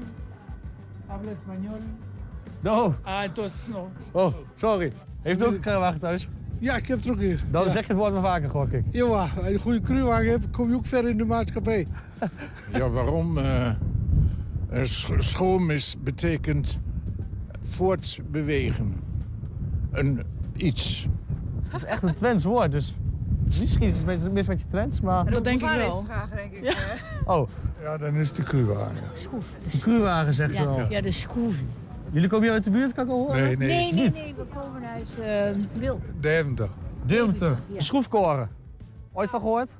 Habla 1.06 1.30
español. 1.30 1.80
No. 2.60 2.94
Ah, 3.02 3.24
entonces 3.24 3.68
no. 3.68 3.90
Oh, 4.12 4.34
sorry. 4.54 4.92
Heeft 5.22 5.40
u 5.40 5.44
ook 5.44 5.52
een 5.52 5.60
kruiwagen 5.60 6.00
thuis? 6.00 6.28
Ja, 6.58 6.76
ik 6.76 6.86
heb 6.86 6.98
het 6.98 7.10
ook 7.10 7.20
hier. 7.20 7.44
Dan 7.50 7.64
ja. 7.64 7.70
zeg 7.70 7.86
je 7.86 7.92
het 7.92 8.00
woord 8.00 8.12
wel 8.12 8.22
vaker, 8.22 8.50
gok 8.50 8.70
ik. 8.70 8.84
Ja, 8.90 9.04
als 9.04 9.30
je 9.46 9.52
een 9.52 9.58
goede 9.58 9.80
kruiwagen 9.80 10.30
hebt, 10.30 10.50
kom 10.50 10.68
je 10.68 10.76
ook 10.76 10.86
ver 10.86 11.08
in 11.08 11.16
de 11.16 11.24
maatschappij. 11.24 11.86
ja, 12.72 12.88
waarom? 12.88 13.38
eh 13.38 13.74
een 14.68 14.86
sch- 14.86 15.10
schoom 15.18 15.70
is, 15.70 15.96
betekent 16.00 16.80
voortbewegen. 17.60 18.94
Een 19.90 20.22
iets. 20.56 21.06
Het 21.64 21.74
is 21.74 21.84
echt 21.84 22.02
een 22.02 22.14
Twents 22.14 22.44
woord, 22.44 22.72
dus 22.72 22.96
misschien 23.44 23.82
is 23.86 23.90
het 23.90 24.00
een 24.00 24.06
beetje 24.06 24.30
mis 24.30 24.46
met 24.46 24.60
je 24.60 24.66
Twents, 24.66 25.00
maar... 25.00 25.30
Dat 25.30 25.44
denk 25.44 25.62
ik 25.62 25.68
wel. 25.76 26.04
Vragen, 26.04 26.36
denk 26.36 26.52
ik. 26.52 26.64
Ja. 26.64 26.74
Oh, 27.24 27.48
Ja, 27.82 27.98
dan 27.98 28.14
is 28.14 28.28
het 28.28 28.36
de 28.36 28.42
kruiwagen. 28.42 28.96
Schroef. 29.12 29.58
een 29.72 29.80
kruiwagen 29.80 30.34
zegt 30.34 30.54
u 30.54 30.58
al. 30.66 30.90
Ja, 30.90 31.00
de 31.00 31.10
schroef. 31.12 31.62
Jullie 32.10 32.28
komen 32.28 32.44
hier 32.44 32.52
uit 32.54 32.64
de 32.64 32.70
buurt, 32.70 32.92
kan 32.92 33.04
ik 33.04 33.10
al 33.10 33.18
horen? 33.18 33.42
Nee, 33.42 33.56
nee. 33.56 33.68
Nee, 33.68 33.92
nee, 33.92 34.10
nee, 34.10 34.34
we 34.34 34.44
komen 34.54 34.82
uit 34.88 35.18
uh, 35.20 35.64
Wil. 35.80 36.00
Deventer. 36.20 36.68
Deventer. 37.06 37.48
Ja. 37.68 37.76
De 37.78 37.82
schroefkoren. 37.82 38.48
Ooit 39.12 39.30
van 39.30 39.40
gehoord? 39.40 39.76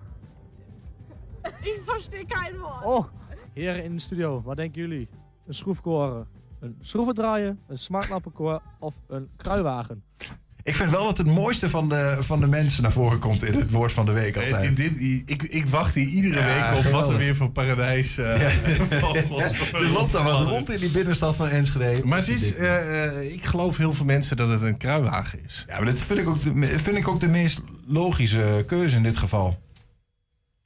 Ik 1.61 1.80
verstehe 1.87 2.24
geen 2.26 2.59
woord. 2.61 2.84
Oh. 2.84 3.05
Heren 3.57 3.84
in 3.84 3.96
de 3.96 4.02
studio, 4.02 4.42
wat 4.44 4.57
denken 4.57 4.80
jullie? 4.80 5.09
Een 5.46 5.54
schroefkoren, 5.54 6.26
een 6.61 6.76
schroevendraaier, 6.80 7.57
een 7.68 7.78
smartlappenkoor 7.78 8.62
of 8.78 8.94
een 9.09 9.28
kruiwagen? 9.36 10.02
Ik 10.62 10.74
vind 10.74 10.90
wel 10.90 11.04
dat 11.04 11.18
het 11.18 11.26
mooiste 11.26 11.70
van 11.70 11.88
de, 11.88 12.16
van 12.20 12.40
de 12.40 12.46
mensen 12.46 12.82
naar 12.82 12.92
voren 12.92 13.18
komt 13.18 13.42
in 13.42 13.54
het 13.54 13.70
woord 13.70 13.92
van 13.92 14.07
de 14.07 14.12
week 14.12 14.36
altijd. 14.36 14.76
dit, 14.76 15.00
ik, 15.26 15.42
ik 15.42 15.66
wacht 15.66 15.94
hier 15.94 16.07
iedere 16.09 16.40
Ja, 16.40 16.72
week 16.74 16.84
op 16.86 16.92
wat 16.92 17.11
er 17.11 17.16
weer 17.16 17.36
voor 17.36 17.50
paradijs... 17.50 18.18
eh, 18.18 18.42
Er 19.74 19.88
loopt 19.92 20.12
daar 20.12 20.24
wat 20.24 20.46
rond 20.48 20.70
in 20.70 20.80
die 20.80 20.90
binnenstad 20.90 21.36
van 21.36 21.48
Enschede. 21.48 22.07
Maar 22.07 22.18
het 22.18 22.28
is, 22.28 22.54
eh, 22.54 23.04
eh, 23.04 23.32
ik 23.32 23.44
geloof 23.44 23.76
heel 23.76 23.92
veel 23.92 24.04
mensen 24.07 24.36
dat 24.36 24.48
het 24.48 24.62
een 24.62 24.76
kruiwagen 24.76 25.44
is. 25.44 25.64
Ja, 25.68 25.76
maar 25.76 25.86
dat 25.86 26.00
vind 26.00 26.18
ik 26.18 26.28
ook 26.28 26.42
de, 26.42 26.78
vind 26.78 26.96
ik 26.96 27.09
ook 27.09 27.20
de 27.20 27.28
meest 27.28 27.61
logische 27.86 28.64
keuze 28.66 28.96
in 28.96 29.02
dit 29.02 29.16
geval. 29.16 29.59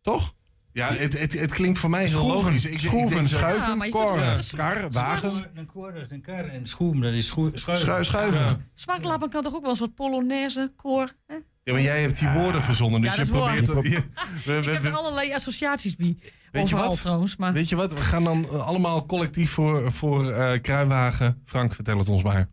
Toch? 0.02 0.34
Ja, 0.72 0.92
het, 0.92 1.18
het, 1.18 1.32
het 1.40 1.52
klinkt 1.52 1.78
voor 1.78 1.90
mij 1.90 2.00
heel 2.06 2.08
Schroeven, 2.18 2.42
logisch. 2.44 2.64
Ik- 2.64 2.78
schroeven, 2.78 3.28
schuiven, 3.28 3.78
Ja, 3.78 3.88
koren, 3.88 4.40
kar, 4.56 4.90
wagen. 4.90 5.50
Een 5.54 5.66
koor 5.66 5.94
is 5.94 6.06
een 6.08 6.20
kar 6.20 6.44
en 6.48 6.66
schoem, 6.66 7.00
dat 7.00 7.12
is 7.12 7.26
schu- 7.26 7.50
schuiven. 7.54 7.86
Schu- 7.94 8.04
schuiven. 8.04 8.70
Smaklappen 8.74 9.30
kan 9.30 9.42
toch 9.42 9.54
ook 9.54 9.60
wel 9.60 9.70
een 9.70 9.76
soort 9.76 9.94
polonaise, 9.94 10.72
koor. 10.76 11.12
Hè? 11.26 11.34
Ja, 11.64 11.72
maar 11.72 11.82
jij 11.82 12.00
hebt 12.00 12.18
die 12.18 12.28
woorden 12.28 12.62
verzonnen, 12.62 13.00
dus 13.00 13.14
Ja, 13.16 13.22
je 13.22 13.30
waar. 13.32 13.62
probeert... 13.62 13.92
je- 13.92 14.02
we- 14.44 14.56
Ik 14.58 14.64
we- 14.64 14.70
heb 14.70 14.84
er 14.84 14.92
allerlei 14.96 15.32
associaties 15.34 15.96
bij. 15.96 16.16
Weet 16.52 16.68
je 16.68 16.76
wat? 16.76 17.00
trouwens, 17.00 17.36
maar... 17.36 17.52
Weet 17.52 17.68
je 17.68 17.76
wat? 17.76 17.92
We 17.92 18.00
gaan 18.00 18.24
dan 18.24 18.44
eh, 18.44 18.66
allemaal 18.66 19.06
collectief 19.06 19.50
voor, 19.50 19.92
voor 19.92 20.30
eh, 20.30 20.60
kruiwagen. 20.60 21.42
Frank, 21.44 21.74
vertel 21.74 21.98
het 21.98 22.08
ons 22.08 22.22
maar. 22.22 22.48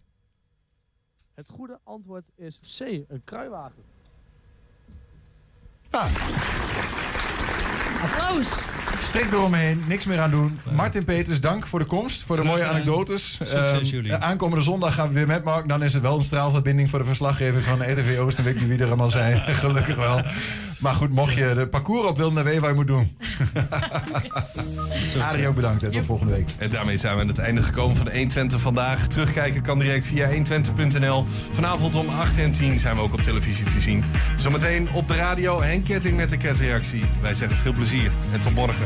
Het 1.36 1.50
goede 1.50 1.80
antwoord 1.84 2.30
is 2.36 2.60
C, 2.78 2.80
een 3.08 3.22
kruiwagen. 3.24 3.84
Close. 7.98 8.77
Strik 9.18 9.32
eromheen, 9.34 9.84
niks 9.88 10.06
meer 10.06 10.20
aan 10.20 10.32
doen. 10.32 10.60
Martin 10.72 11.04
Peters, 11.04 11.42
dank 11.42 11.68
voor 11.68 11.80
de 11.80 11.86
komst, 11.86 12.24
voor 12.24 12.36
de 12.36 12.42
Graag 12.42 12.54
mooie 12.56 12.68
anekdotes. 12.68 13.32
Succes, 13.42 13.92
Ehm, 13.92 14.22
aankomende 14.24 14.64
zondag 14.64 14.94
gaan 14.94 15.08
we 15.08 15.14
weer 15.14 15.28
met 15.28 15.44
Mark. 15.44 15.68
Dan 15.68 15.84
is 15.84 15.94
het 15.94 16.02
wel 16.02 16.18
een 16.18 16.24
straalverbinding 16.24 16.90
voor 16.90 17.00
de 17.00 17.06
verslaggevers 17.06 17.66
van 17.66 17.92
RTV 17.92 18.20
Oost. 18.20 18.36
Dan 18.36 18.46
weet 18.46 18.56
ik 18.56 18.60
niet 18.62 18.70
wie 18.70 18.80
er 18.80 18.88
allemaal 18.88 19.10
zijn. 19.10 19.40
Gelukkig 19.56 19.96
wel. 19.96 20.22
Maar 20.80 20.94
goed, 20.94 21.10
mocht 21.10 21.34
je 21.34 21.54
de 21.56 21.68
parcours 21.68 22.08
op 22.10 22.18
willen, 22.18 22.34
dan 22.34 22.44
weet 22.44 22.54
je 22.54 22.60
wat 22.60 22.70
je 22.70 22.76
moet 22.76 22.88
doen. 22.88 23.18
Adrie 25.22 25.48
ook 25.48 25.56
bedankt. 25.56 25.82
hè. 25.82 25.90
Tot 25.90 26.06
volgende 26.06 26.34
week. 26.34 26.50
En 26.58 26.70
daarmee 26.70 26.98
zijn 26.98 27.16
we 27.16 27.22
aan 27.22 27.28
het 27.28 27.38
einde 27.40 27.64
gekomen 27.64 27.96
van 27.96 28.06
de 28.06 28.12
120 28.12 28.62
vandaag. 28.62 29.08
Terugkijken 29.08 29.62
kan 29.62 29.80
direct 29.80 30.06
via 30.06 30.30
120.nl. 30.30 31.26
Vanavond 31.52 31.96
om 31.96 32.10
8 32.10 32.38
en 32.38 32.52
10 32.52 32.80
zijn 32.80 32.96
we 32.96 33.02
ook 33.02 33.14
op 33.14 33.22
televisie 33.22 33.66
te 33.66 33.82
zien. 33.82 34.04
Zometeen 34.36 34.88
op 34.94 35.08
de 35.08 35.16
radio 35.16 35.62
Henk 35.62 35.86
Ketting 35.86 36.18
met 36.18 36.30
de 36.30 36.38
ketreactie. 36.38 37.04
Wij 37.22 37.34
zeggen 37.34 37.58
veel 37.58 37.74
plezier 37.74 38.12
en 38.34 38.40
tot 38.42 38.54
morgen. 38.54 38.86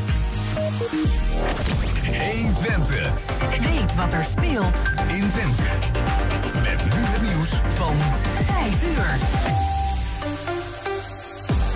120. 2.31 3.11
Weet 3.61 3.95
wat 3.95 4.13
er 4.13 4.23
speelt 4.23 4.81
in 5.07 5.29
Twente. 5.29 5.63
Met 6.53 6.83
nu 6.83 6.99
het 6.99 7.21
nieuws 7.21 7.49
van 7.49 7.95
5 8.45 8.83
uur. 8.97 9.19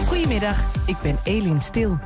Goedemiddag, 0.07 0.57
ik 0.85 0.95
ben 1.01 1.17
Elin 1.23 1.61
Stil. 1.61 1.99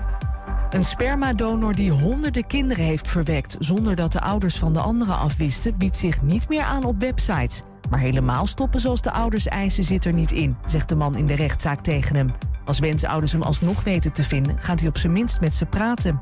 Een 0.70 0.84
spermadonor 0.84 1.76
die 1.76 1.92
honderden 1.92 2.48
kinderen 2.48 2.84
heeft 2.84 3.08
verwekt 3.08 3.56
zonder 3.60 3.96
dat 3.96 4.12
de 4.12 4.22
ouders 4.22 4.58
van 4.58 4.74
de 4.74 4.80
anderen 4.80 5.18
afwisten, 5.18 5.78
biedt 5.78 5.98
zich 5.98 6.22
niet 6.22 6.50
meer 6.50 6.64
aan 6.64 6.84
op 6.84 7.00
websites. 7.00 7.62
Maar 7.90 8.00
helemaal 8.00 8.48
stoppen 8.48 8.80
zoals 8.80 9.02
de 9.02 9.12
ouders 9.12 9.48
eisen 9.48 9.84
zit 9.84 10.06
er 10.06 10.14
niet 10.14 10.32
in, 10.32 10.58
zegt 10.66 10.90
de 10.90 10.96
man 10.96 11.16
in 11.16 11.26
de 11.26 11.36
rechtszaak 11.36 11.82
tegen 11.82 12.16
hem. 12.16 12.32
Als 12.66 12.80
wensouders 12.80 13.32
hem 13.32 13.42
alsnog 13.42 13.84
weten 13.84 14.14
te 14.14 14.24
vinden, 14.24 14.60
gaat 14.60 14.80
hij 14.80 14.90
op 14.90 14.98
zijn 14.98 15.14
minst 15.14 15.40
met 15.40 15.56
ze 15.56 15.66
praten. 15.66 16.20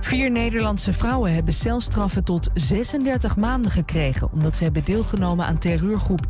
Vier 0.00 0.30
Nederlandse 0.30 0.92
vrouwen 0.92 1.34
hebben 1.34 1.54
celstraffen 1.54 2.24
tot 2.24 2.50
36 2.54 3.36
maanden 3.36 3.70
gekregen 3.70 4.32
omdat 4.32 4.56
ze 4.56 4.64
hebben 4.64 4.84
deelgenomen 4.84 5.46
aan 5.46 5.58
terreurgroep 5.58 6.26